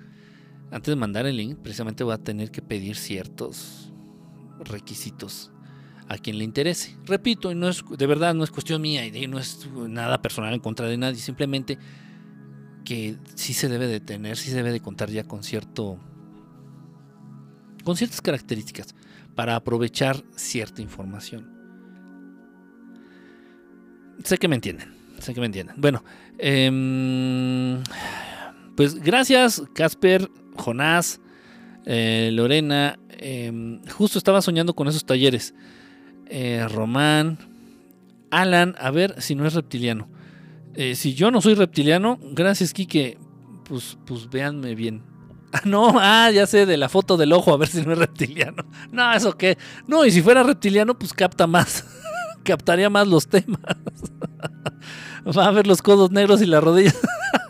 antes 0.71 0.91
de 0.91 0.95
mandar 0.95 1.25
el 1.25 1.37
link, 1.37 1.57
precisamente 1.57 2.03
va 2.03 2.15
a 2.15 2.17
tener 2.17 2.51
que 2.51 2.61
pedir 2.61 2.95
ciertos 2.95 3.91
requisitos 4.59 5.51
a 6.07 6.17
quien 6.17 6.37
le 6.37 6.43
interese. 6.43 6.97
Repito, 7.05 7.53
no 7.55 7.69
es, 7.69 7.83
de 7.97 8.07
verdad 8.07 8.33
no 8.33 8.43
es 8.43 8.51
cuestión 8.51 8.81
mía 8.81 9.05
y 9.05 9.27
no 9.27 9.39
es 9.39 9.67
nada 9.87 10.21
personal 10.21 10.53
en 10.53 10.59
contra 10.59 10.87
de 10.87 10.97
nadie, 10.97 11.19
simplemente 11.19 11.77
que 12.83 13.17
sí 13.35 13.53
se 13.53 13.69
debe 13.69 13.87
de 13.87 13.99
tener, 13.99 14.37
sí 14.37 14.49
se 14.49 14.55
debe 14.55 14.71
de 14.71 14.79
contar 14.79 15.09
ya 15.09 15.23
con 15.23 15.43
cierto 15.43 15.99
con 17.83 17.95
ciertas 17.95 18.21
características 18.21 18.93
para 19.35 19.55
aprovechar 19.55 20.23
cierta 20.35 20.81
información. 20.81 21.47
Sé 24.23 24.37
que 24.37 24.47
me 24.47 24.55
entienden, 24.55 24.93
sé 25.19 25.33
que 25.33 25.39
me 25.39 25.45
entienden. 25.45 25.75
Bueno, 25.79 26.03
Em, 26.39 27.83
pues 28.75 28.95
gracias, 28.95 29.61
Casper, 29.73 30.29
Jonás, 30.55 31.19
eh, 31.85 32.29
Lorena. 32.33 32.97
Em, 33.09 33.81
justo 33.89 34.17
estaba 34.17 34.41
soñando 34.41 34.73
con 34.73 34.87
esos 34.87 35.05
talleres. 35.05 35.53
Eh, 36.27 36.65
Román, 36.69 37.37
Alan, 38.31 38.75
a 38.79 38.91
ver 38.91 39.21
si 39.21 39.35
no 39.35 39.45
es 39.45 39.53
reptiliano. 39.53 40.07
Eh, 40.75 40.95
si 40.95 41.13
yo 41.13 41.29
no 41.31 41.41
soy 41.41 41.55
reptiliano, 41.55 42.19
gracias, 42.31 42.73
Kike. 42.73 43.17
Pues, 43.65 43.97
pues 44.05 44.29
véanme 44.29 44.75
bien. 44.75 45.03
Ah, 45.51 45.61
no, 45.65 45.93
ah, 45.97 46.29
ya 46.29 46.45
sé, 46.45 46.67
de 46.67 46.77
la 46.77 46.89
foto 46.89 47.17
del 47.17 47.33
ojo, 47.33 47.51
a 47.51 47.57
ver 47.57 47.69
si 47.69 47.81
no 47.81 47.93
es 47.93 47.97
reptiliano. 47.97 48.63
No, 48.91 49.11
eso 49.11 49.35
qué. 49.35 49.57
No, 49.87 50.05
y 50.05 50.11
si 50.11 50.21
fuera 50.21 50.43
reptiliano, 50.43 50.97
pues 50.97 51.11
capta 51.11 51.47
más. 51.47 51.83
Captaría 52.49 52.89
más 52.89 53.07
los 53.07 53.27
temas. 53.27 53.61
Va 55.37 55.45
a 55.45 55.51
ver 55.51 55.67
los 55.67 55.83
codos 55.83 56.09
negros 56.09 56.41
y 56.41 56.47
las 56.47 56.63
rodillas. 56.63 56.97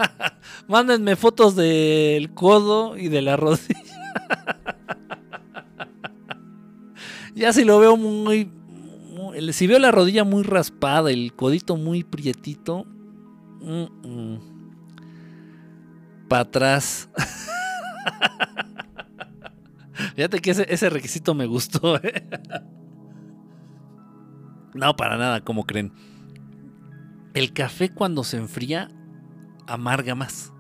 Mándenme 0.68 1.16
fotos 1.16 1.56
del 1.56 2.34
codo 2.34 2.98
y 2.98 3.08
de 3.08 3.22
la 3.22 3.38
rodilla. 3.38 3.80
ya 7.34 7.54
si 7.54 7.64
lo 7.64 7.80
veo 7.80 7.96
muy, 7.96 8.52
Si 9.54 9.68
veo 9.68 9.80
la 9.80 9.92
rodilla 9.92 10.26
muy 10.26 10.44
raspada, 10.44 11.12
el 11.12 11.34
codito 11.34 11.78
muy 11.78 12.04
prietito. 12.04 12.86
Para 16.28 16.42
atrás. 16.42 17.08
Fíjate 20.18 20.42
que 20.42 20.52
ese, 20.52 20.90
requisito 20.90 21.34
me 21.34 21.46
gustó. 21.46 21.96
¿eh? 22.04 22.22
No, 24.74 24.96
para 24.96 25.18
nada, 25.18 25.42
como 25.42 25.66
creen 25.66 25.92
el 27.34 27.54
café 27.54 27.90
cuando 27.90 28.24
se 28.24 28.38
enfría 28.38 28.90
amarga 29.68 30.16
más. 30.16 30.52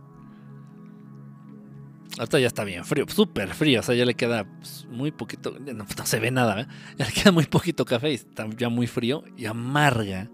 Ahorita 2.18 2.40
ya 2.40 2.48
está 2.48 2.64
bien 2.64 2.84
frío, 2.84 3.06
súper 3.07 3.53
frío, 3.53 3.80
o 3.80 3.84
sea, 3.84 3.95
ya 3.95 4.06
le 4.06 4.14
queda 4.14 4.44
pues, 4.44 4.86
muy 4.90 5.11
poquito, 5.11 5.57
no, 5.60 5.86
se 6.03 6.19
ve 6.19 6.31
nada, 6.31 6.61
¿eh? 6.61 6.68
ya 6.98 7.06
le 7.06 7.14
queda 7.14 7.31
muy 7.31 7.45
poquito 7.45 7.86
café 7.86 8.11
y 8.11 8.15
está 8.15 8.48
ya 8.57 8.69
muy 8.69 8.88
frío 8.88 9.23
y 9.38 9.45
amarga. 9.45 10.30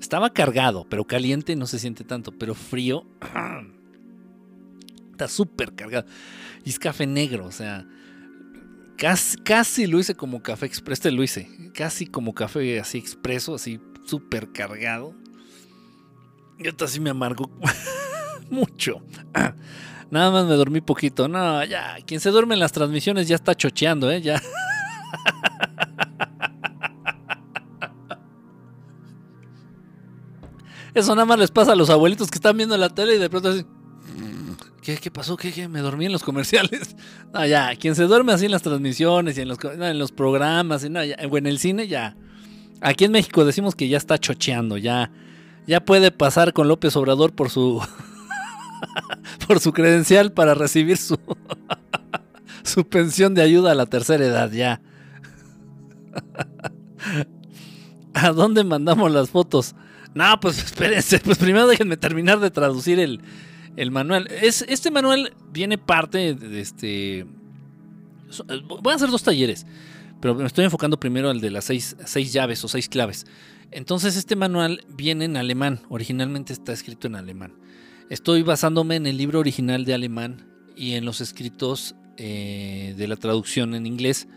Estaba 0.00 0.30
cargado, 0.30 0.86
pero 0.88 1.06
caliente 1.06 1.56
no 1.56 1.66
se 1.66 1.78
siente 1.78 2.04
tanto, 2.04 2.32
pero 2.32 2.54
frío 2.54 3.04
está 5.12 5.28
súper 5.28 5.74
cargado. 5.74 6.06
Y 6.64 6.70
es 6.70 6.78
café 6.78 7.06
negro, 7.06 7.44
o 7.44 7.52
sea, 7.52 7.86
casi, 9.00 9.38
casi 9.38 9.86
lo 9.86 9.98
hice 9.98 10.14
como 10.14 10.42
café 10.42 10.66
expreso, 10.66 11.00
este 11.00 11.10
lo 11.10 11.22
hice, 11.22 11.48
casi 11.72 12.06
como 12.06 12.34
café 12.34 12.78
así 12.78 12.98
expreso, 12.98 13.54
así 13.54 13.80
súper 14.04 14.52
cargado. 14.52 15.14
Yo 16.58 16.72
así 16.84 17.00
me 17.00 17.08
amargo 17.08 17.50
mucho. 18.50 19.00
Nada 20.10 20.30
más 20.30 20.44
me 20.44 20.54
dormí 20.54 20.82
poquito. 20.82 21.28
No, 21.28 21.64
ya. 21.64 21.96
Quien 22.06 22.20
se 22.20 22.28
duerme 22.30 22.54
en 22.54 22.60
las 22.60 22.72
transmisiones 22.72 23.26
ya 23.26 23.36
está 23.36 23.54
chocheando, 23.54 24.10
¿eh? 24.10 24.20
Ya. 24.20 24.42
Eso 30.92 31.14
nada 31.14 31.24
más 31.24 31.38
les 31.38 31.52
pasa 31.52 31.70
a 31.72 31.76
los 31.76 31.88
abuelitos 31.88 32.28
que 32.30 32.38
están 32.38 32.56
viendo 32.56 32.76
la 32.76 32.88
tele 32.90 33.14
y 33.14 33.18
de 33.18 33.30
pronto 33.30 33.50
así. 33.50 33.64
¿Qué, 34.82 35.10
pasó? 35.10 35.36
¿Qué, 35.36 35.52
¿Qué, 35.52 35.68
Me 35.68 35.80
dormí 35.80 36.06
en 36.06 36.12
los 36.12 36.22
comerciales. 36.22 36.96
No, 37.32 37.46
ya. 37.46 37.76
Quien 37.76 37.94
se 37.94 38.04
duerme 38.04 38.32
así 38.32 38.46
en 38.46 38.50
las 38.50 38.62
transmisiones 38.62 39.38
y 39.38 39.42
en 39.42 39.48
los, 39.98 40.12
programas 40.12 40.82
y 40.82 40.86
en 40.86 41.46
el 41.46 41.58
cine, 41.58 41.86
ya. 41.86 42.16
Aquí 42.80 43.04
en 43.04 43.12
México 43.12 43.44
decimos 43.44 43.74
que 43.74 43.88
ya 43.88 43.98
está 43.98 44.18
chocheando, 44.18 44.78
ya 44.78 45.12
ya 45.70 45.80
puede 45.80 46.10
pasar 46.10 46.52
con 46.52 46.66
López 46.66 46.96
Obrador 46.96 47.32
por 47.32 47.48
su 47.48 47.80
por 49.46 49.60
su 49.60 49.72
credencial 49.72 50.32
para 50.32 50.54
recibir 50.54 50.96
su 50.96 51.16
su 52.64 52.88
pensión 52.88 53.34
de 53.34 53.42
ayuda 53.42 53.72
a 53.72 53.74
la 53.74 53.86
tercera 53.86 54.24
edad 54.24 54.50
ya. 54.50 54.80
¿A 58.14 58.32
dónde 58.32 58.64
mandamos 58.64 59.12
las 59.12 59.30
fotos? 59.30 59.76
No, 60.12 60.40
pues 60.40 60.58
espérense, 60.58 61.20
pues 61.20 61.38
primero 61.38 61.68
déjenme 61.68 61.96
terminar 61.96 62.40
de 62.40 62.50
traducir 62.50 62.98
el, 62.98 63.20
manual. 63.90 64.28
Es, 64.30 64.62
este 64.68 64.90
manual 64.90 65.32
viene 65.50 65.78
parte 65.78 66.34
de 66.34 66.60
este... 66.60 67.26
Voy 68.82 68.92
a 68.92 68.96
hacer 68.96 69.10
dos 69.10 69.22
talleres, 69.22 69.66
pero 70.20 70.34
me 70.34 70.46
estoy 70.46 70.64
enfocando 70.66 71.00
primero 71.00 71.30
al 71.30 71.40
de 71.40 71.50
las 71.50 71.64
seis, 71.64 71.96
seis 72.04 72.32
llaves 72.32 72.62
o 72.64 72.68
seis 72.68 72.88
claves. 72.88 73.26
Entonces 73.70 74.16
este 74.16 74.36
manual 74.36 74.84
viene 74.88 75.24
en 75.24 75.36
alemán, 75.36 75.80
originalmente 75.88 76.52
está 76.52 76.72
escrito 76.72 77.06
en 77.06 77.16
alemán. 77.16 77.54
Estoy 78.10 78.42
basándome 78.42 78.96
en 78.96 79.06
el 79.06 79.16
libro 79.16 79.40
original 79.40 79.84
de 79.84 79.94
alemán 79.94 80.46
y 80.76 80.92
en 80.92 81.04
los 81.04 81.20
escritos 81.20 81.94
eh, 82.18 82.94
de 82.98 83.08
la 83.08 83.16
traducción 83.16 83.74
en 83.74 83.86
inglés 83.86 84.28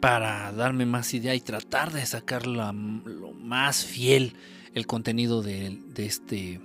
para 0.00 0.52
darme 0.52 0.84
más 0.84 1.14
idea 1.14 1.34
y 1.34 1.40
tratar 1.40 1.92
de 1.92 2.04
sacar 2.04 2.46
lo 2.46 2.72
más 2.72 3.84
fiel 3.84 4.34
el 4.74 4.86
contenido 4.86 5.40
de, 5.40 5.78
este, 5.96 6.60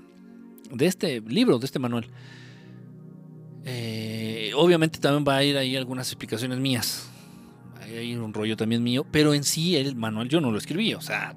de 0.72 0.86
este 0.86 1.22
libro, 1.22 1.60
de 1.60 1.66
este 1.66 1.80
manual. 1.80 2.08
Eh, 3.66 4.52
obviamente 4.56 5.00
también 5.00 5.26
va 5.28 5.38
a 5.38 5.44
ir 5.44 5.58
ahí 5.58 5.76
algunas 5.76 6.08
explicaciones 6.08 6.60
mías. 6.60 7.10
Hay 7.82 8.16
un 8.16 8.34
rollo 8.34 8.56
también 8.56 8.84
mío, 8.84 9.06
pero 9.12 9.34
en 9.34 9.44
sí 9.44 9.76
el 9.76 9.96
manual 9.96 10.30
yo 10.30 10.42
no 10.42 10.52
lo 10.52 10.58
escribí, 10.58 10.94
o 10.94 11.02
sea, 11.02 11.36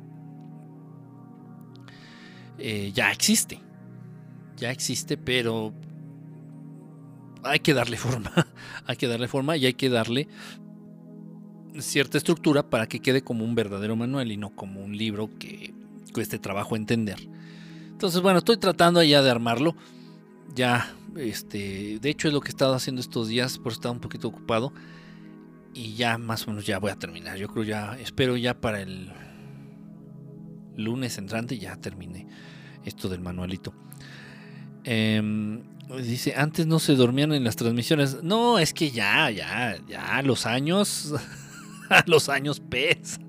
eh, 2.58 2.92
ya 2.94 3.10
existe. 3.10 3.60
Ya 4.56 4.70
existe, 4.70 5.16
pero 5.16 5.74
hay 7.42 7.60
que 7.60 7.74
darle 7.74 7.96
forma. 7.98 8.32
hay 8.86 8.96
que 8.96 9.08
darle 9.08 9.28
forma 9.28 9.56
y 9.56 9.66
hay 9.66 9.74
que 9.74 9.88
darle 9.88 10.28
cierta 11.78 12.18
estructura 12.18 12.68
para 12.68 12.86
que 12.86 13.00
quede 13.00 13.22
como 13.22 13.44
un 13.44 13.54
verdadero 13.54 13.96
manual 13.96 14.30
y 14.30 14.36
no 14.36 14.54
como 14.54 14.82
un 14.84 14.96
libro 14.96 15.30
que 15.38 15.74
cueste 16.12 16.38
trabajo 16.38 16.76
entender. 16.76 17.18
Entonces, 18.02 18.20
bueno, 18.20 18.38
estoy 18.38 18.56
tratando 18.56 19.00
ya 19.04 19.22
de 19.22 19.30
armarlo. 19.30 19.76
Ya, 20.56 20.92
este, 21.14 22.00
de 22.00 22.10
hecho 22.10 22.26
es 22.26 22.34
lo 22.34 22.40
que 22.40 22.48
he 22.48 22.50
estado 22.50 22.74
haciendo 22.74 23.00
estos 23.00 23.28
días, 23.28 23.58
por 23.58 23.70
estaba 23.70 23.92
un 23.92 24.00
poquito 24.00 24.26
ocupado. 24.26 24.72
Y 25.72 25.94
ya 25.94 26.18
más 26.18 26.42
o 26.42 26.50
menos 26.50 26.66
ya 26.66 26.80
voy 26.80 26.90
a 26.90 26.96
terminar. 26.96 27.38
Yo 27.38 27.46
creo 27.46 27.62
ya, 27.62 27.96
espero 28.00 28.36
ya 28.36 28.60
para 28.60 28.80
el 28.80 29.12
lunes 30.76 31.16
entrante 31.16 31.60
ya 31.60 31.76
termine 31.76 32.26
esto 32.84 33.08
del 33.08 33.20
manualito. 33.20 33.72
Em, 34.82 35.62
dice, 36.02 36.34
antes 36.36 36.66
no 36.66 36.80
se 36.80 36.96
dormían 36.96 37.32
en 37.32 37.44
las 37.44 37.54
transmisiones. 37.54 38.20
No, 38.24 38.58
es 38.58 38.74
que 38.74 38.90
ya, 38.90 39.30
ya, 39.30 39.78
ya, 39.86 40.20
los 40.22 40.44
años 40.46 41.14
los 42.06 42.28
años 42.28 42.58
pesan. 42.58 43.28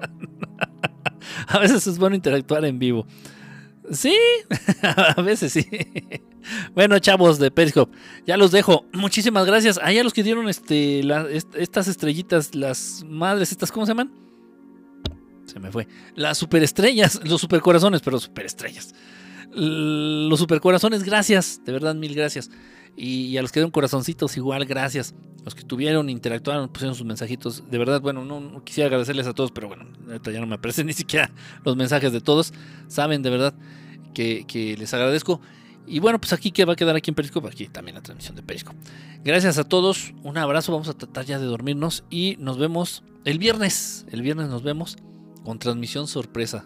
a 1.47 1.59
veces 1.59 1.85
es 1.85 1.99
bueno 1.99 2.15
interactuar 2.15 2.65
en 2.65 2.79
vivo. 2.79 3.05
Sí, 3.93 4.15
a 4.81 5.21
veces 5.21 5.53
sí. 5.53 5.67
Bueno, 6.73 6.99
chavos 6.99 7.39
de 7.39 7.51
Periscope, 7.51 7.95
ya 8.25 8.37
los 8.37 8.51
dejo. 8.51 8.85
Muchísimas 8.93 9.45
gracias. 9.45 9.79
Ahí 9.81 9.97
a 9.97 10.03
los 10.03 10.13
que 10.13 10.23
dieron 10.23 10.49
este, 10.49 11.01
estas 11.55 11.87
estrellitas, 11.87 12.55
las 12.55 13.03
madres, 13.07 13.51
estas, 13.51 13.71
¿cómo 13.71 13.85
se 13.85 13.91
llaman? 13.91 14.11
Se 15.45 15.59
me 15.59 15.71
fue. 15.71 15.87
Las 16.15 16.37
superestrellas, 16.37 17.21
los 17.27 17.41
supercorazones, 17.41 18.01
pero 18.01 18.19
superestrellas. 18.19 18.93
Los 19.51 20.39
supercorazones, 20.39 21.03
gracias. 21.03 21.61
De 21.63 21.71
verdad, 21.71 21.95
mil 21.95 22.15
gracias. 22.15 22.49
Y, 22.95 23.37
a 23.37 23.41
los 23.41 23.51
que 23.51 23.59
dieron 23.59 23.71
corazoncitos, 23.71 24.37
igual, 24.37 24.65
gracias. 24.65 25.15
Los 25.43 25.55
que 25.55 25.63
tuvieron, 25.63 26.09
interactuaron, 26.09 26.69
pusieron 26.69 26.95
sus 26.95 27.05
mensajitos. 27.05 27.69
De 27.69 27.77
verdad, 27.77 28.01
bueno, 28.01 28.23
no, 28.23 28.63
quisiera 28.63 28.87
agradecerles 28.87 29.27
a 29.27 29.33
todos, 29.33 29.51
pero 29.51 29.67
bueno, 29.67 29.85
ya 30.23 30.39
no 30.39 30.47
me 30.47 30.55
aparecen 30.55 30.87
ni 30.87 30.93
siquiera 30.93 31.31
los 31.65 31.75
mensajes 31.75 32.11
de 32.13 32.21
todos. 32.21 32.53
Saben 32.87 33.21
de 33.21 33.29
verdad 33.29 33.53
que, 34.13 34.75
les 34.77 34.93
agradezco. 34.93 35.41
Y 35.85 35.99
bueno, 35.99 36.19
pues 36.19 36.31
aquí 36.33 36.51
que 36.51 36.63
va 36.65 36.73
a 36.73 36.75
quedar 36.75 36.95
aquí 36.95 37.11
en 37.11 37.15
Periscope, 37.15 37.47
aquí 37.47 37.67
también 37.67 37.95
la 37.95 38.01
transmisión 38.01 38.35
de 38.35 38.43
Periscope. 38.43 38.77
Gracias 39.23 39.57
a 39.57 39.63
todos, 39.63 40.13
un 40.23 40.37
abrazo, 40.37 40.71
vamos 40.71 40.87
a 40.87 40.93
tratar 40.93 41.25
ya 41.25 41.39
de 41.39 41.45
dormirnos 41.45 42.05
y 42.09 42.37
nos 42.39 42.57
vemos 42.57 43.03
el 43.25 43.37
viernes. 43.37 44.05
El 44.11 44.21
viernes 44.21 44.47
nos 44.47 44.63
vemos 44.63 44.97
con 45.43 45.59
transmisión 45.59 46.07
sorpresa. 46.07 46.65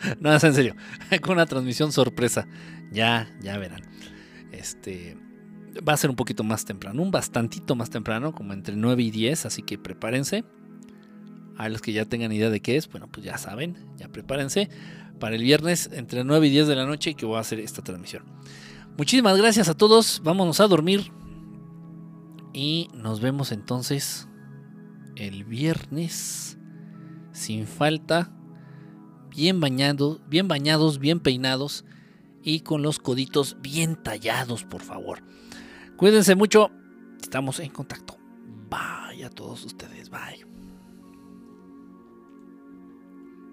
no, 0.20 0.32
en 0.32 0.40
serio, 0.40 0.74
con 1.22 1.32
una 1.32 1.46
transmisión 1.46 1.92
sorpresa. 1.92 2.46
Ya, 2.92 3.30
ya 3.40 3.56
verán. 3.58 3.82
Este 4.52 5.16
va 5.86 5.92
a 5.92 5.96
ser 5.96 6.10
un 6.10 6.16
poquito 6.16 6.44
más 6.44 6.64
temprano, 6.64 7.02
un 7.02 7.10
bastantito 7.10 7.74
más 7.74 7.90
temprano, 7.90 8.32
como 8.32 8.52
entre 8.52 8.76
9 8.76 9.02
y 9.02 9.10
10, 9.10 9.46
así 9.46 9.62
que 9.62 9.78
prepárense. 9.78 10.44
A 11.56 11.68
los 11.68 11.80
que 11.80 11.92
ya 11.92 12.04
tengan 12.04 12.32
idea 12.32 12.50
de 12.50 12.60
qué 12.60 12.76
es, 12.76 12.88
bueno, 12.88 13.08
pues 13.10 13.24
ya 13.24 13.38
saben, 13.38 13.76
ya 13.96 14.08
prepárense 14.08 14.68
para 15.18 15.36
el 15.36 15.42
viernes 15.42 15.90
entre 15.92 16.24
9 16.24 16.46
y 16.46 16.50
10 16.50 16.68
de 16.68 16.76
la 16.76 16.86
noche 16.86 17.14
que 17.14 17.26
voy 17.26 17.36
a 17.36 17.40
hacer 17.40 17.60
esta 17.60 17.82
transmisión. 17.82 18.24
Muchísimas 18.98 19.36
gracias 19.36 19.68
a 19.68 19.74
todos, 19.74 20.20
vámonos 20.24 20.60
a 20.60 20.68
dormir 20.68 21.12
y 22.52 22.88
nos 22.94 23.20
vemos 23.20 23.52
entonces 23.52 24.28
el 25.16 25.44
viernes 25.44 26.58
sin 27.32 27.66
falta, 27.66 28.30
bien 29.30 29.60
bañados, 29.60 30.20
bien 30.28 30.48
bañados, 30.48 30.98
bien 30.98 31.20
peinados 31.20 31.84
y 32.42 32.60
con 32.60 32.82
los 32.82 32.98
coditos 32.98 33.56
bien 33.60 34.02
tallados, 34.02 34.64
por 34.64 34.82
favor. 34.82 35.22
Cuídense 35.96 36.34
mucho, 36.34 36.70
estamos 37.20 37.60
en 37.60 37.70
contacto. 37.70 38.16
Bye 38.70 39.24
a 39.24 39.30
todos 39.30 39.64
ustedes, 39.64 40.08
bye. 40.08 40.55